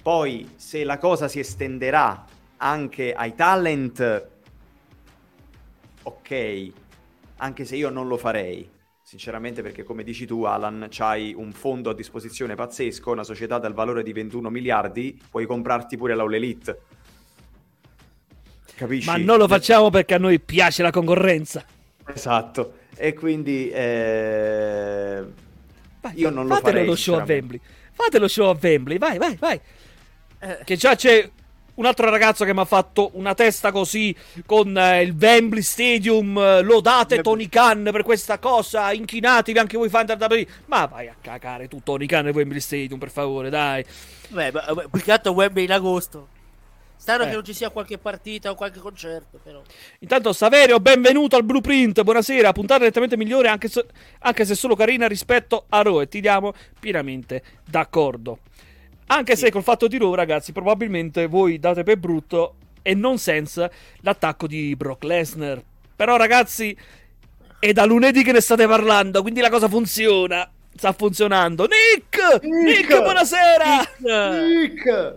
Poi 0.00 0.52
se 0.56 0.84
la 0.84 0.98
cosa 0.98 1.28
si 1.28 1.40
estenderà 1.40 2.24
anche 2.58 3.12
ai 3.12 3.34
talent 3.34 4.28
ok, 6.02 6.72
anche 7.36 7.64
se 7.64 7.76
io 7.76 7.90
non 7.90 8.06
lo 8.06 8.16
farei, 8.16 8.70
sinceramente 9.02 9.62
perché 9.62 9.82
come 9.82 10.02
dici 10.02 10.26
tu 10.26 10.44
Alan, 10.44 10.88
c'hai 10.90 11.34
un 11.34 11.52
fondo 11.52 11.90
a 11.90 11.94
disposizione 11.94 12.54
pazzesco, 12.54 13.10
una 13.10 13.24
società 13.24 13.58
dal 13.58 13.74
valore 13.74 14.02
di 14.02 14.12
21 14.12 14.50
miliardi, 14.50 15.18
puoi 15.30 15.46
comprarti 15.46 15.96
pure 15.96 16.14
l'All 16.14 16.34
Elite. 16.34 16.80
Capisci? 18.76 19.08
Ma 19.08 19.16
non 19.16 19.38
lo 19.38 19.46
facciamo 19.48 19.90
perché 19.90 20.14
a 20.14 20.18
noi 20.18 20.40
piace 20.40 20.82
la 20.82 20.90
concorrenza. 20.90 21.64
Esatto, 22.12 22.74
e 22.96 23.14
quindi 23.14 23.70
eh, 23.70 25.24
Vai, 26.00 26.12
io 26.14 26.30
non 26.30 26.46
lo 26.46 26.54
fatelo 26.54 26.70
farei. 26.72 26.86
lo 26.86 26.96
show 26.96 27.18
a. 27.18 27.24
Wembley. 27.24 27.60
Fate 27.92 28.18
lo 28.18 28.28
show 28.28 28.50
a 28.50 28.58
Wembley, 28.60 28.98
vai, 28.98 29.18
vai, 29.18 29.36
vai. 29.36 29.60
Eh, 30.40 30.58
Che 30.64 30.76
già 30.76 30.94
c'è 30.96 31.28
un 31.76 31.86
altro 31.86 32.08
ragazzo 32.10 32.44
che 32.44 32.52
mi 32.52 32.60
ha 32.60 32.64
fatto 32.64 33.10
una 33.14 33.34
testa 33.34 33.72
così 33.72 34.14
con 34.46 34.76
eh, 34.76 35.02
il 35.02 35.12
Wembley 35.18 35.62
Stadium. 35.62 36.36
eh, 36.36 36.62
lodate 36.62 37.22
Tony 37.22 37.48
Khan 37.48 37.88
per 37.90 38.02
questa 38.02 38.38
cosa. 38.38 38.92
Inchinatevi 38.92 39.58
anche 39.58 39.76
voi 39.78 39.88
fan 39.88 40.06
della 40.06 40.26
WWE. 40.28 40.46
Ma 40.66 40.86
vai 40.86 41.08
a 41.08 41.14
cagare 41.20 41.68
tu, 41.68 41.80
Tony 41.82 42.06
Khan 42.06 42.26
e 42.26 42.30
Wembley 42.30 42.60
Stadium, 42.60 42.98
per 42.98 43.10
favore, 43.10 43.48
dai. 43.48 43.84
Beh, 44.28 44.52
ma- 44.52 44.64
ma- 44.74 44.84
più 44.90 45.00
che 45.00 45.12
altro 45.12 45.32
Wembley 45.32 45.64
in 45.64 45.72
agosto. 45.72 46.28
Strano 46.96 47.24
Eh. 47.24 47.28
che 47.28 47.34
non 47.34 47.44
ci 47.44 47.52
sia 47.52 47.68
qualche 47.70 47.98
partita 47.98 48.50
o 48.50 48.54
qualche 48.54 48.78
concerto, 48.78 49.38
però. 49.42 49.60
Intanto, 49.98 50.32
Saverio, 50.32 50.80
benvenuto 50.80 51.36
al 51.36 51.44
Blueprint. 51.44 52.02
Buonasera. 52.02 52.52
Puntata 52.52 52.84
nettamente 52.84 53.16
migliore, 53.16 53.48
anche 53.48 53.68
se, 53.68 53.84
anche 54.20 54.44
se 54.46 54.54
solo 54.54 54.74
carina 54.74 55.06
rispetto 55.06 55.66
a 55.68 55.82
Raw. 55.82 56.00
E 56.00 56.08
ti 56.08 56.20
diamo 56.20 56.54
pienamente 56.80 57.42
d'accordo. 57.68 58.38
Anche 59.08 59.36
se 59.36 59.50
col 59.50 59.62
fatto 59.62 59.86
di 59.86 59.98
Raw, 59.98 60.14
ragazzi, 60.14 60.52
probabilmente 60.52 61.26
voi 61.26 61.58
date 61.58 61.82
per 61.82 61.98
brutto 61.98 62.54
e 62.80 62.94
non 62.94 63.18
senza 63.18 63.70
l'attacco 64.00 64.46
di 64.46 64.74
Brock 64.74 65.04
Lesnar. 65.04 65.62
Però, 65.94 66.16
ragazzi, 66.16 66.74
è 67.58 67.72
da 67.72 67.84
lunedì 67.84 68.22
che 68.22 68.32
ne 68.32 68.40
state 68.40 68.66
parlando, 68.66 69.20
quindi 69.20 69.40
la 69.40 69.50
cosa 69.50 69.68
funziona. 69.68 70.50
Sta 70.74 70.92
funzionando. 70.92 71.66
Nick! 71.66 72.42
Nick, 72.42 72.78
Nick! 72.88 73.02
buonasera! 73.02 73.88
Nick! 74.46 75.16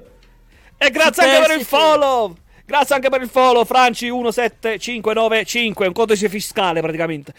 E 0.77 0.89
grazie 0.91 1.23
anche 1.23 1.47
per 1.47 1.57
il 1.59 1.65
follow. 1.65 2.35
Grazie 2.65 2.95
anche 2.95 3.09
per 3.09 3.21
il 3.21 3.29
follow, 3.29 3.63
Franci 3.63 4.09
17595, 4.09 5.87
un 5.87 5.93
codice 5.93 6.27
fiscale 6.27 6.81
praticamente. 6.81 7.33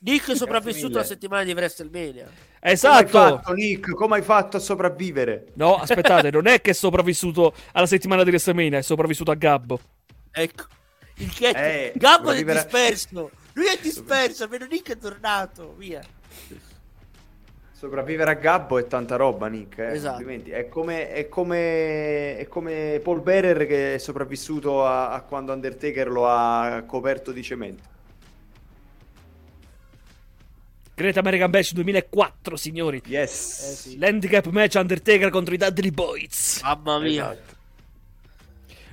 Nick 0.00 0.30
è 0.30 0.36
sopravvissuto 0.36 0.96
alla 0.98 1.06
settimana 1.06 1.42
di 1.44 1.52
WrestleMania. 1.52 2.24
Come 2.24 2.36
hai 2.60 2.72
Esatto. 2.72 3.08
fatto, 3.08 3.52
Nick? 3.52 3.90
Come 3.94 4.16
hai 4.16 4.22
fatto 4.22 4.56
a 4.56 4.60
sopravvivere? 4.60 5.48
No, 5.54 5.76
aspettate, 5.76 6.30
non 6.32 6.46
è 6.46 6.60
che 6.60 6.70
è 6.70 6.74
sopravvissuto 6.74 7.52
alla 7.72 7.86
settimana 7.86 8.22
di 8.22 8.30
WrestleMania, 8.30 8.78
è 8.78 8.82
sopravvissuto 8.82 9.30
a 9.30 9.34
Gabbo. 9.34 9.80
Ecco. 10.32 10.64
Il 11.16 11.32
che 11.34 11.48
Eh, 11.48 11.92
Gabbo 11.96 12.30
è 12.30 12.42
disperso. 12.42 13.30
Lui 13.54 13.66
è 13.66 13.78
disperso, 13.80 14.44
almeno 14.44 14.66
Nick 14.66 14.92
è 14.92 14.98
tornato. 14.98 15.74
Via. 15.76 16.00
Sopravvivere 17.78 18.32
a 18.32 18.34
Gabbo 18.34 18.76
è 18.78 18.88
tanta 18.88 19.14
roba, 19.14 19.46
Nick. 19.46 19.78
eh, 19.78 19.92
Esatto. 19.92 20.26
È 20.26 20.68
come, 20.68 21.12
è, 21.12 21.28
come, 21.28 22.36
è 22.36 22.48
come 22.48 23.00
Paul 23.00 23.20
Bearer 23.20 23.68
che 23.68 23.94
è 23.94 23.98
sopravvissuto 23.98 24.84
a, 24.84 25.12
a 25.12 25.20
quando 25.20 25.52
Undertaker 25.52 26.08
lo 26.08 26.26
ha 26.26 26.82
coperto 26.84 27.30
di 27.30 27.40
cemento. 27.40 27.82
Great 30.92 31.16
American 31.18 31.50
Bash 31.50 31.72
2004, 31.74 32.56
signori. 32.56 33.00
Yes. 33.06 33.60
Eh, 33.60 33.74
sì. 33.76 33.96
L'handicap 33.96 34.46
match 34.46 34.74
Undertaker 34.74 35.30
contro 35.30 35.54
i 35.54 35.56
Dudley 35.56 35.92
Boys. 35.92 36.60
Mamma 36.64 36.98
mia. 36.98 37.32
Esatto. 37.32 37.54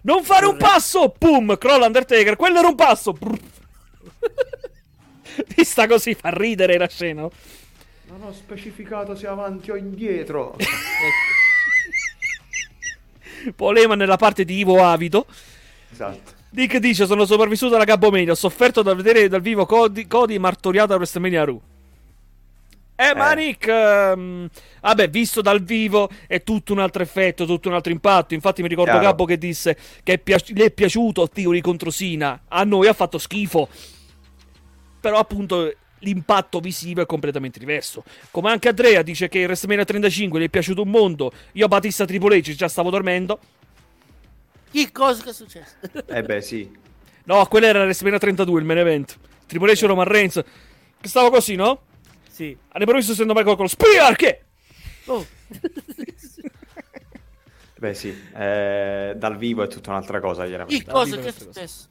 Non 0.03 0.23
fare 0.23 0.45
un 0.45 0.57
passo! 0.57 1.09
Pum! 1.09 1.57
Crolla 1.57 1.87
Undertaker. 1.87 2.35
Quello 2.35 2.59
era 2.59 2.67
un 2.67 2.75
passo! 2.75 3.17
Vista 5.55 5.87
così 5.87 6.13
fa 6.13 6.29
ridere 6.29 6.77
la 6.77 6.87
scena. 6.87 7.27
Non 8.17 8.29
ho 8.29 8.33
specificato 8.33 9.13
se 9.13 9.27
avanti 9.27 9.71
o 9.71 9.75
indietro. 9.75 10.55
Polema 13.53 13.95
nella 13.95 14.15
parte 14.15 14.45
di 14.45 14.59
Ivo 14.59 14.81
Avido. 14.85 15.25
esatto. 15.91 16.31
Dick 16.49 16.77
dice: 16.77 17.05
Sono 17.05 17.25
sopravvissuto 17.25 17.75
alla 17.75 17.83
Gabbomania. 17.83 18.31
Ho 18.31 18.35
sofferto 18.35 18.81
dal 18.81 18.95
vedere 18.95 19.27
dal 19.27 19.41
vivo 19.41 19.65
Cody, 19.65 20.07
Cody 20.07 20.37
martoriato 20.37 20.93
a 20.93 20.95
WrestleMania 20.95 21.43
Ru. 21.43 21.61
Eh, 22.95 23.13
ma 23.13 23.33
Eh. 23.33 23.35
Nick, 23.35 23.67
ehm, 23.67 24.47
vabbè, 24.79 25.09
visto 25.09 25.41
dal 25.41 25.61
vivo 25.61 26.09
è 26.25 26.41
tutto 26.41 26.71
un 26.71 26.79
altro 26.79 27.03
effetto, 27.03 27.45
tutto 27.45 27.67
un 27.67 27.75
altro 27.75 27.91
impatto. 27.91 28.33
Infatti, 28.33 28.61
mi 28.61 28.69
ricordo 28.69 28.91
Chiaro. 28.91 29.07
Gabbo 29.07 29.25
che 29.25 29.37
disse 29.37 29.75
che 30.03 30.13
è 30.13 30.17
piaci- 30.19 30.53
gli 30.53 30.61
è 30.61 30.71
piaciuto 30.71 31.27
Theory 31.27 31.59
contro 31.59 31.89
Sina. 31.89 32.43
A 32.47 32.63
noi 32.63 32.87
ha 32.87 32.93
fatto 32.93 33.17
schifo. 33.17 33.67
Però, 35.01 35.17
appunto, 35.19 35.73
l'impatto 35.99 36.59
visivo 36.59 37.01
è 37.01 37.05
completamente 37.05 37.59
diverso. 37.59 38.03
Come 38.31 38.49
anche 38.51 38.69
Andrea 38.69 39.01
dice 39.01 39.27
che 39.27 39.39
il 39.39 39.45
WrestleMania 39.45 39.85
35 39.85 40.39
gli 40.39 40.45
è 40.45 40.49
piaciuto 40.49 40.81
un 40.81 40.89
mondo. 40.89 41.31
Io 41.53 41.65
a 41.65 41.67
Batista 41.67 42.05
Triple 42.05 42.37
H 42.37 42.53
già 42.55 42.67
stavo 42.67 42.89
dormendo. 42.89 43.39
Che 44.71 44.91
cosa 44.91 45.23
che 45.23 45.29
è 45.29 45.33
successo? 45.33 45.75
Eh 46.07 46.21
beh, 46.23 46.41
sì. 46.41 46.69
No, 47.25 47.45
quello 47.47 47.65
era 47.65 47.79
WrestleMania 47.81 48.19
32, 48.19 48.59
il 48.59 48.65
main 48.65 48.79
event. 48.79 49.17
Triple 49.47 49.73
H 49.73 49.83
e 49.83 49.87
Roman 49.87 50.05
Reigns. 50.05 50.43
Che 51.01 51.07
stavo 51.07 51.29
così, 51.29 51.55
no? 51.55 51.81
sì. 52.35 52.55
All'improvviso 52.69 53.13
sento 53.13 53.33
Michael 53.33 53.55
con 53.55 53.65
lo 53.65 53.69
Spear 53.69 54.15
che... 54.15 54.41
Oh. 55.05 55.25
Beh, 57.77 57.93
sì. 57.93 58.09
Eh, 58.35 59.13
dal 59.15 59.37
vivo 59.37 59.63
è 59.63 59.67
tutta 59.67 59.91
un'altra 59.91 60.19
cosa, 60.19 60.43
Che 60.43 60.49
chiaramente. 60.49 60.91
cosa 60.91 61.15
vivo 61.15 61.21
che 61.21 61.27
è 61.29 61.31
successo? 61.31 61.87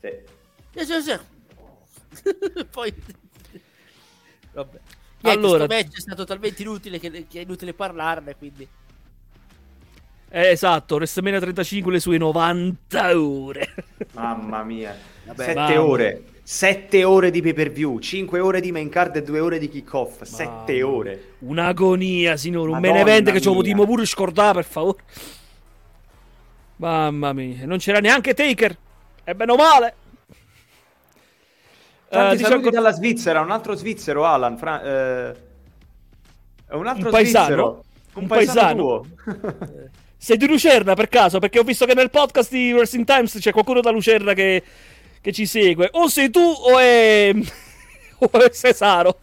Sì. 0.00 0.06
Eh, 0.06 0.84
sì, 0.84 1.02
sì. 1.02 1.18
Poi... 2.70 2.94
Vabbè. 4.52 4.78
Niente, 5.20 5.46
Allora- 5.46 5.64
sto 5.64 5.74
match 5.74 5.96
è 5.96 6.00
stato 6.00 6.24
talmente 6.24 6.62
inutile 6.62 6.98
che, 6.98 7.10
che 7.28 7.38
è 7.38 7.42
inutile 7.42 7.72
parlarne, 7.74 8.36
quindi... 8.36 8.68
Eh, 10.28 10.48
esatto, 10.48 10.96
WrestleMania 10.96 11.38
35 11.40 11.92
le 11.92 12.00
sue 12.00 12.18
90 12.18 13.18
ore. 13.18 13.74
Mamma 14.14 14.64
mia. 14.64 14.96
Vabbè, 15.26 15.44
Sette 15.44 15.54
mamma. 15.54 15.82
ore. 15.84 16.24
Sette 16.42 17.04
ore 17.04 17.30
di 17.30 17.40
pay 17.40 17.52
per 17.52 17.70
view. 17.70 18.00
Cinque 18.00 18.40
ore 18.40 18.60
di 18.60 18.72
main 18.72 18.88
card 18.88 19.14
e 19.16 19.22
due 19.22 19.38
ore 19.38 19.58
di 19.58 19.68
kick 19.68 19.94
off. 19.94 20.22
Sette 20.22 20.80
Mamma. 20.82 20.94
ore. 20.94 21.24
Un'agonia, 21.38 22.36
signore. 22.36 22.70
Un 22.70 22.80
Madonna 22.80 22.92
main 22.94 23.06
event 23.06 23.30
che 23.30 23.40
ci 23.40 23.46
mia. 23.48 23.56
potremmo 23.56 23.84
pure 23.86 24.04
scordare, 24.06 24.54
per 24.54 24.64
favore. 24.64 24.98
Mamma 26.76 27.32
mia. 27.32 27.64
Non 27.64 27.78
c'era 27.78 28.00
neanche 28.00 28.34
Taker. 28.34 28.76
E 29.22 29.34
bene 29.36 29.52
o 29.52 29.56
male. 29.56 29.94
Tanti 32.14 32.34
Eh, 32.34 32.36
dice 32.38 32.48
saluti 32.48 32.70
dalla 32.70 32.92
Svizzera. 32.92 33.40
Un 33.40 33.50
altro 33.50 33.74
svizzero, 33.74 34.24
Alan. 34.24 34.56
Fra- 34.56 34.82
eh, 34.82 35.34
è 36.68 36.74
un 36.74 36.86
altro 36.86 37.06
Un 37.06 37.10
paesano? 37.12 37.44
svizzero. 37.44 37.84
Un 38.14 38.26
paesano. 38.26 38.76
tuo. 38.76 39.06
Sei 40.16 40.36
di 40.38 40.46
Lucerna 40.46 40.94
per 40.94 41.08
caso? 41.08 41.38
Perché 41.38 41.58
ho 41.58 41.64
visto 41.64 41.84
che 41.84 41.94
nel 41.94 42.10
podcast 42.10 42.50
di 42.50 42.72
Wrestling 42.72 43.04
Times 43.06 43.36
c'è 43.38 43.52
qualcuno 43.52 43.80
da 43.80 43.90
Lucerna 43.90 44.32
che, 44.32 44.62
che 45.20 45.32
ci 45.32 45.44
segue. 45.46 45.88
O 45.92 46.08
sei 46.08 46.30
tu 46.30 46.40
o 46.40 46.78
è. 46.78 47.32
o 48.18 48.30
è 48.30 48.50
Cesaro. 48.50 49.18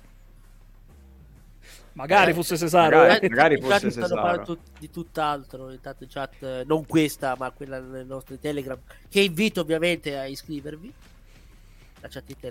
Magari 1.93 2.31
Eh, 2.31 2.33
fosse 2.33 2.57
Cesaro. 2.57 2.97
magari. 2.97 3.25
eh. 3.25 3.29
magari 3.29 3.55
in 3.55 3.61
fosse 3.61 3.79
chat 3.79 3.89
stanno 3.89 4.07
Cesaro. 4.07 4.21
parlando 4.21 4.57
di 4.79 4.89
tutt'altro. 4.89 5.71
Intanto 5.71 6.03
in 6.03 6.09
chat, 6.09 6.33
eh, 6.43 6.63
non 6.65 6.85
questa, 6.85 7.35
ma 7.37 7.51
quella 7.51 7.79
nelle 7.79 8.03
nostre 8.03 8.39
Telegram. 8.39 8.77
Che 9.09 9.19
invito 9.21 9.61
ovviamente 9.61 10.17
a 10.17 10.25
iscrivervi. 10.25 10.87
La 10.87 10.91
chat 10.91 10.93
di 10.93 10.93
Telegram. 10.93 10.99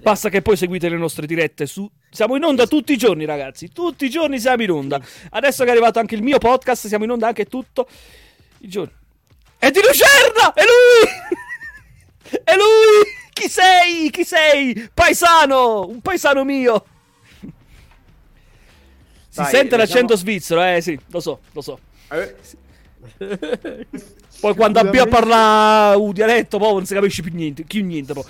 Basta 0.02 0.28
che 0.28 0.42
poi 0.42 0.56
seguite 0.56 0.88
le 0.88 0.96
nostre 0.96 1.26
dirette 1.26 1.66
su... 1.66 1.88
Siamo 2.10 2.36
in 2.36 2.44
onda 2.44 2.66
tutti 2.66 2.92
i 2.92 2.96
giorni, 2.96 3.24
ragazzi. 3.24 3.70
Tutti 3.72 4.04
i 4.04 4.10
giorni 4.10 4.38
siamo 4.38 4.62
in 4.62 4.70
onda. 4.70 5.00
Adesso 5.30 5.62
che 5.64 5.68
è 5.68 5.72
arrivato 5.72 5.98
anche 5.98 6.14
il 6.14 6.22
mio 6.22 6.38
podcast, 6.38 6.86
siamo 6.86 7.04
in 7.04 7.10
onda 7.10 7.26
anche 7.28 7.46
tutto 7.46 7.88
i 8.58 8.68
giorni. 8.68 8.92
È 9.58 9.70
di 9.70 9.80
Lucerna! 9.80 10.52
È 10.54 10.62
lui! 10.62 12.40
È 12.44 12.54
lui! 12.54 13.18
Chi 13.32 13.48
sei? 13.48 14.10
Chi 14.10 14.24
sei? 14.24 14.88
Paesano! 14.94 15.86
Un 15.86 16.00
paesano 16.00 16.44
mio! 16.44 16.84
Si 19.28 19.36
Dai, 19.40 19.46
sente 19.46 19.62
diciamo- 19.62 19.82
l'accento 19.82 20.16
svizzero, 20.16 20.64
eh 20.64 20.80
sì, 20.80 20.98
lo 21.08 21.20
so, 21.20 21.40
lo 21.52 21.60
so. 21.60 21.78
Eh, 22.10 22.34
Poi 24.40 24.54
quando 24.54 24.80
abbia 24.80 25.02
a 25.04 25.06
parlare 25.06 25.96
un 25.96 26.12
dialetto, 26.12 26.58
poi 26.58 26.72
non 26.72 26.86
si 26.86 26.94
capisce 26.94 27.22
più 27.22 27.32
niente. 27.32 27.62
Più 27.64 27.84
niente, 27.84 28.12
poi. 28.12 28.24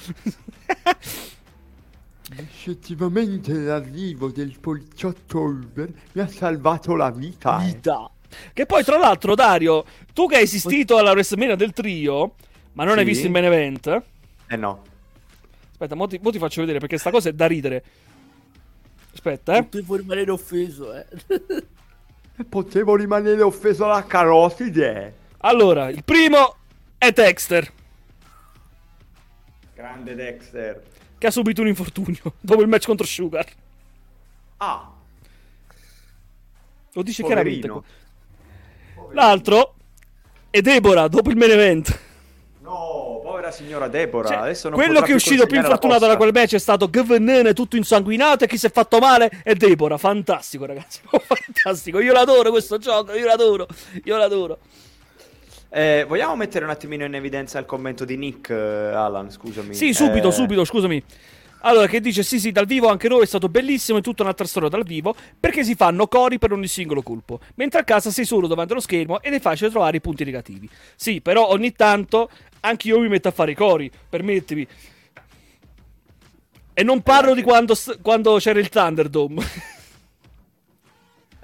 Effettivamente 2.37 3.53
l'arrivo 3.53 4.29
del 4.31 4.57
poliziotto 4.61 5.41
Ulver 5.41 5.91
mi 6.12 6.21
ha 6.23 6.29
salvato 6.29 6.95
la 6.95 7.11
vita. 7.11 7.61
eh. 7.62 7.66
vita. 7.66 8.09
Che 8.53 8.66
poi, 8.66 8.85
tra 8.85 8.97
l'altro, 8.99 9.35
Dario, 9.35 9.85
tu 10.12 10.27
che 10.29 10.37
hai 10.37 10.45
assistito 10.45 10.97
alla 10.97 11.11
WrestleMania 11.11 11.57
del 11.57 11.73
trio, 11.73 12.35
ma 12.75 12.85
non 12.85 12.99
hai 12.99 13.05
Sì. 13.05 13.11
visto 13.11 13.27
il 13.27 13.33
main 13.33 13.45
event? 13.47 14.03
eh 14.47 14.57
no. 14.57 14.85
Aspetta, 15.73 15.95
mo 15.97 16.07
ti, 16.07 16.21
mo 16.23 16.31
ti 16.31 16.39
faccio 16.39 16.61
vedere 16.61 16.79
perché 16.79 16.99
sta 16.99 17.11
cosa 17.11 17.31
è 17.31 17.33
da 17.33 17.47
ridere. 17.47 17.83
Aspetta, 19.12 19.57
eh. 19.57 19.64
Puoi 19.64 19.99
rimanere 19.99 20.31
offeso, 20.31 20.95
eh. 20.95 21.07
Potevo 22.49 22.95
rimanere 22.95 23.43
offeso 23.43 23.85
alla 23.87 24.05
carotide. 24.05 25.14
Allora, 25.39 25.89
il 25.89 26.05
primo 26.05 26.57
è 26.97 27.11
Dexter, 27.11 27.71
Grande 29.81 30.14
Dexter. 30.14 30.83
che 31.16 31.26
ha 31.26 31.31
subito 31.31 31.62
un 31.62 31.68
infortunio 31.68 32.35
dopo 32.39 32.61
il 32.61 32.68
match 32.68 32.85
contro 32.85 33.07
Sugar. 33.07 33.47
Ah, 34.59 34.91
Lo 36.93 37.03
dice 37.03 37.22
poverino. 37.22 37.83
chiaramente. 37.83 39.14
L'altro 39.14 39.74
è 40.51 40.61
Deborah 40.61 41.09
dopo 41.09 41.31
il 41.31 41.37
main 41.37 41.51
event. 41.53 41.99
No, 42.61 43.20
povera 43.22 43.51
signora 43.51 43.89
Deborah. 43.89 44.28
Cioè, 44.28 44.37
Adesso 44.37 44.68
non 44.68 44.78
quello 44.78 45.01
che 45.01 45.12
è 45.12 45.14
uscito 45.14 45.47
più 45.47 45.57
infortunato 45.57 46.07
da 46.07 46.16
quel 46.18 46.31
match 46.33 46.55
è 46.55 46.59
stato 46.59 46.91
GVN 46.91 47.53
tutto 47.55 47.76
insanguinato 47.76 48.45
e 48.45 48.47
chi 48.47 48.59
si 48.59 48.66
è 48.66 48.70
fatto 48.70 48.99
male 48.99 49.31
è 49.43 49.55
Deborah. 49.55 49.97
Fantastico, 49.97 50.66
ragazzi. 50.66 51.01
Fantastico. 51.11 52.01
Io 52.01 52.12
l'adoro 52.12 52.51
questo 52.51 52.76
gioco. 52.76 53.12
Io 53.14 53.24
l'adoro. 53.24 53.66
Io 54.05 54.16
l'adoro. 54.18 54.59
Eh, 55.73 56.05
vogliamo 56.09 56.35
mettere 56.35 56.64
un 56.64 56.71
attimino 56.73 57.05
in 57.05 57.14
evidenza 57.14 57.59
il 57.61 57.64
commento 57.64 58.05
di 58.05 58.16
Nick, 58.16 58.51
eh, 58.51 58.55
Alan? 58.55 59.31
Scusami. 59.31 59.73
Sì, 59.73 59.95
subito, 59.95 60.29
Eh, 60.29 60.33
subito, 60.33 60.64
scusami. 60.64 61.03
Allora, 61.62 61.87
che 61.87 62.01
dice, 62.01 62.23
sì, 62.23 62.41
sì, 62.41 62.53
dal 62.53 62.66
vivo 62.66 62.89
anche 62.89 63.07
noi 63.07 63.23
è 63.23 63.27
stato 63.27 63.49
bellissimo, 63.49 63.99
è 63.99 64.01
tutta 64.01 64.23
un'altra 64.23 64.47
storia 64.47 64.68
dal 64.68 64.83
vivo, 64.83 65.14
perché 65.39 65.62
si 65.62 65.75
fanno 65.75 66.09
cori 66.09 66.39
per 66.39 66.53
ogni 66.53 66.66
singolo 66.66 67.03
colpo, 67.03 67.39
mentre 67.57 67.81
a 67.81 67.85
casa 67.85 68.11
sei 68.11 68.25
solo 68.25 68.47
davanti 68.47 68.73
allo 68.73 68.81
schermo 68.81 69.21
ed 69.21 69.35
è 69.35 69.41
facile 69.41 69.71
trovare 69.71 69.99
i 69.99 70.01
punti 70.01 70.25
negativi. 70.25 70.68
Sì, 70.97 71.21
però 71.21 71.49
ogni 71.51 71.73
tanto 71.73 72.31
anche 72.61 72.89
io 72.89 72.99
mi 72.99 73.09
metto 73.09 73.29
a 73.29 73.33
fare 73.33 73.53
i 73.53 73.55
cori, 73.55 73.91
permettimi. 74.09 74.66
E 76.73 76.83
non 76.83 77.03
parlo 77.03 77.35
di 77.35 77.43
quando, 77.43 77.75
quando 78.01 78.37
c'era 78.39 78.59
il 78.59 78.71
Thunderdome. 78.71 79.45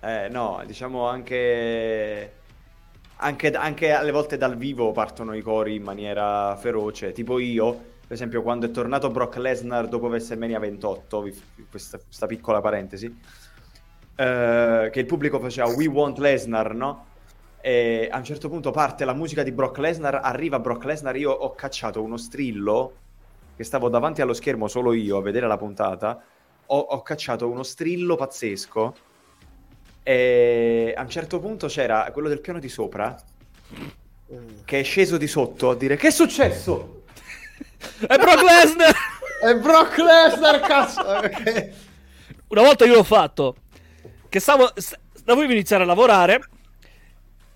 Eh, 0.01 0.29
no, 0.31 0.63
diciamo 0.67 1.07
anche... 1.07 2.36
anche. 3.17 3.51
Anche 3.51 3.93
alle 3.93 4.11
volte 4.11 4.37
dal 4.37 4.57
vivo 4.57 4.93
partono 4.93 5.35
i 5.35 5.43
cori 5.43 5.77
in 5.77 5.83
maniera 5.83 6.57
feroce. 6.57 7.13
Tipo 7.13 7.39
io, 7.39 7.73
per 7.73 8.13
esempio, 8.13 8.43
quando 8.43 8.67
è 8.67 8.71
tornato 8.71 9.11
Brock 9.11 9.37
Lesnar 9.37 9.89
dopo 9.89 10.07
WrestleMania 10.07 10.59
28, 10.59 11.23
vi- 11.23 11.43
questa, 11.71 11.99
questa 11.99 12.27
piccola 12.27 12.61
parentesi, 12.61 13.07
eh, 14.17 14.91
che 14.93 15.01
il 15.01 15.07
pubblico 15.07 15.39
faceva 15.39 15.69
We 15.69 15.87
Want 15.87 16.19
Lesnar, 16.19 16.75
no? 16.75 17.07
E 17.61 18.09
a 18.11 18.17
un 18.19 18.25
certo 18.25 18.49
punto 18.49 18.71
parte 18.71 19.05
la 19.05 19.13
musica 19.13 19.43
di 19.43 19.53
Brock 19.53 19.79
Lesnar, 19.79 20.21
arriva 20.23 20.61
Brock 20.61 20.85
Lesnar, 20.85 21.17
io 21.17 21.33
ho 21.33 21.55
cacciato 21.55 22.03
uno 22.03 22.17
strillo, 22.17 22.93
che 23.57 23.65
stavo 23.65 23.89
davanti 23.89 24.21
allo 24.21 24.35
schermo 24.35 24.69
solo 24.69 24.93
io 24.93 25.17
a 25.17 25.23
vedere 25.23 25.47
la 25.47 25.57
puntata, 25.57 26.23
ho, 26.67 26.79
ho 26.79 27.03
cacciato 27.03 27.49
uno 27.49 27.63
strillo 27.63 28.17
pazzesco 28.17 28.95
e 30.09 30.95
a 30.97 31.03
un 31.03 31.09
certo 31.09 31.41
punto 31.41 31.67
c'era 31.67 32.09
quello 32.13 32.29
del 32.29 32.41
piano 32.41 32.61
di 32.61 32.69
sopra 32.69 33.13
che 34.65 34.79
è 34.79 34.83
sceso 34.85 35.17
di 35.17 35.27
sotto 35.27 35.71
a 35.71 35.75
dire 35.75 35.97
che 35.97 36.07
è 36.07 36.11
successo? 36.13 37.03
è 38.07 38.17
Brock 38.17 38.41
Lesnar! 38.41 38.95
È 39.43 39.55
Brock 39.57 39.99
Lesnar, 39.99 40.61
cazzo! 40.61 41.01
Ok. 41.27 41.71
Una 42.49 42.63
volta 42.63 42.85
io 42.85 42.95
l'ho 42.95 43.03
fatto. 43.03 43.57
Che 44.29 44.39
stavo. 44.39 44.71
st- 44.77 44.97
Dovevo 45.25 45.51
iniziare 45.51 45.83
a 45.83 45.87
lavorare. 45.87 46.41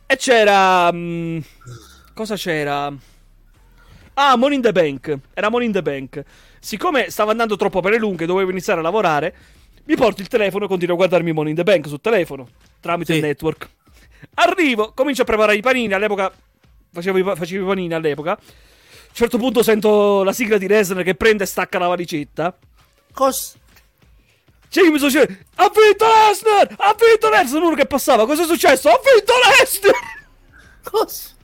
E 0.06 0.16
c'era. 0.16 0.90
mm, 0.92 1.38
cosa 2.12 2.34
c'era? 2.34 2.92
Ah, 4.14 4.36
Money 4.36 4.56
in 4.56 4.62
the 4.62 4.72
Bank. 4.72 5.18
Era 5.34 5.50
Money 5.50 5.66
in 5.68 5.72
the 5.72 5.82
Bank. 5.82 6.24
Siccome 6.58 7.10
stavo 7.10 7.30
andando 7.30 7.54
troppo 7.54 7.80
per 7.80 7.92
le 7.92 7.98
lunghe, 7.98 8.26
dovevo 8.26 8.50
iniziare 8.50 8.80
a 8.80 8.82
lavorare. 8.82 9.34
Mi 9.90 9.96
porto 9.96 10.20
il 10.20 10.28
telefono 10.28 10.66
e 10.66 10.68
continuo 10.68 10.94
a 10.94 10.98
guardarmi 10.98 11.32
Money 11.32 11.50
in 11.50 11.56
the 11.56 11.64
Bank 11.64 11.88
sul 11.88 12.00
telefono. 12.00 12.46
Tramite 12.78 13.12
Sì. 13.12 13.18
il 13.18 13.24
network. 13.24 13.68
Arrivo, 14.34 14.92
comincio 14.94 15.22
a 15.22 15.24
preparare 15.24 15.56
i 15.56 15.60
panini. 15.60 15.92
All'epoca. 15.92 16.32
Facevo 16.92 17.18
i, 17.18 17.24
facevo 17.24 17.64
i 17.64 17.66
panini 17.66 17.92
all'epoca. 17.92 18.30
A 18.34 18.38
un 18.38 19.14
certo 19.14 19.36
punto 19.36 19.64
sento 19.64 20.22
la 20.22 20.32
sigla 20.32 20.58
di 20.58 20.68
Lesnar 20.68 21.02
che 21.02 21.16
prende 21.16 21.42
e 21.42 21.46
stacca 21.48 21.80
la 21.80 21.88
valicetta. 21.88 22.56
Cos... 23.12 23.56
C'è 24.68 24.82
chi 24.82 24.90
mi 24.90 24.98
sono 24.98 25.10
dicendo, 25.10 25.34
ha 25.56 25.72
vinto 25.74 26.04
Lesnar! 26.06 26.74
Ha 26.78 26.96
vinto 26.96 27.28
Lesnar! 27.28 27.62
Uno 27.62 27.74
che 27.74 27.86
passava, 27.86 28.26
cosa 28.26 28.44
è 28.44 28.46
successo? 28.46 28.90
Ha 28.90 29.00
vinto 29.12 29.32
Lesnar! 29.58 29.94
Cos... 30.84 31.36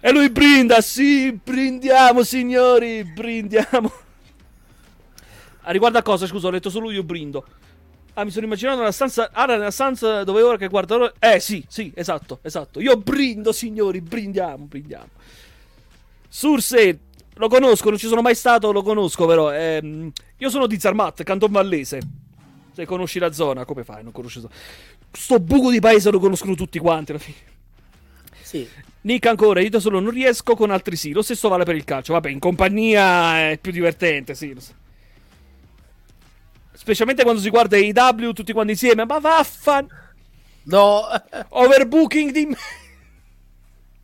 E 0.00 0.12
lui 0.12 0.28
brinda, 0.28 0.82
sì, 0.82 1.32
brindiamo 1.32 2.22
signori, 2.22 3.02
brindiamo. 3.02 3.90
A 5.68 5.70
riguardo 5.70 5.98
a 5.98 6.02
cosa, 6.02 6.26
scusa, 6.26 6.46
ho 6.46 6.50
letto 6.50 6.70
solo 6.70 6.90
io 6.90 7.02
brindo. 7.02 7.44
Ah, 8.14 8.24
mi 8.24 8.30
sono 8.30 8.46
immaginato 8.46 8.78
nella 8.78 8.90
stanza, 8.90 9.28
ah, 9.30 9.44
nella 9.44 9.70
stanza 9.70 10.24
dove 10.24 10.40
ora 10.40 10.56
che 10.56 10.66
guardo 10.66 11.12
Eh, 11.18 11.40
sì, 11.40 11.62
sì, 11.68 11.92
esatto, 11.94 12.38
esatto. 12.40 12.80
Io 12.80 12.96
brindo, 12.96 13.52
signori, 13.52 14.00
brindiamo, 14.00 14.64
brindiamo. 14.64 15.10
Surse, 16.26 17.00
lo 17.34 17.48
conosco, 17.48 17.90
non 17.90 17.98
ci 17.98 18.06
sono 18.06 18.22
mai 18.22 18.34
stato, 18.34 18.72
lo 18.72 18.82
conosco 18.82 19.26
però. 19.26 19.52
Ehm, 19.52 20.10
io 20.38 20.48
sono 20.48 20.66
di 20.66 20.80
Zermatt, 20.80 21.22
Canton 21.22 21.50
Vallese. 21.52 22.00
Se 22.72 22.86
conosci 22.86 23.18
la 23.18 23.30
zona, 23.32 23.66
come 23.66 23.84
fai? 23.84 24.02
Non 24.02 24.12
conosci 24.12 24.40
la 24.40 24.48
zona? 24.48 24.54
Sto 25.12 25.38
buco 25.38 25.70
di 25.70 25.80
paese 25.80 26.10
lo 26.10 26.18
conoscono 26.18 26.54
tutti 26.54 26.78
quanti 26.78 27.10
alla 27.10 27.20
fine. 27.20 27.36
Sì. 28.40 28.66
Nick 29.02 29.26
ancora, 29.26 29.60
io 29.60 29.68
da 29.68 29.80
solo 29.80 30.00
non 30.00 30.12
riesco, 30.12 30.56
con 30.56 30.70
altri 30.70 30.96
sì. 30.96 31.12
Lo 31.12 31.20
stesso 31.20 31.50
vale 31.50 31.64
per 31.64 31.76
il 31.76 31.84
calcio. 31.84 32.14
Vabbè, 32.14 32.30
in 32.30 32.38
compagnia 32.38 33.50
è 33.50 33.58
più 33.60 33.70
divertente, 33.70 34.34
sì. 34.34 34.54
lo 34.54 34.60
so. 34.60 34.86
Specialmente 36.88 37.22
quando 37.22 37.42
si 37.42 37.50
guarda 37.50 37.76
AEW 37.76 38.32
tutti 38.32 38.54
quanti 38.54 38.72
insieme. 38.72 39.04
Ma 39.04 39.18
vaffan! 39.18 39.86
No. 40.62 41.02
Overbooking 41.50 42.32
di... 42.32 42.56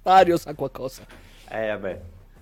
Mario 0.03 0.37
sa 0.37 0.53
qualcosa. 0.53 1.01
Eh, 1.49 1.69
vabbè, 1.69 2.01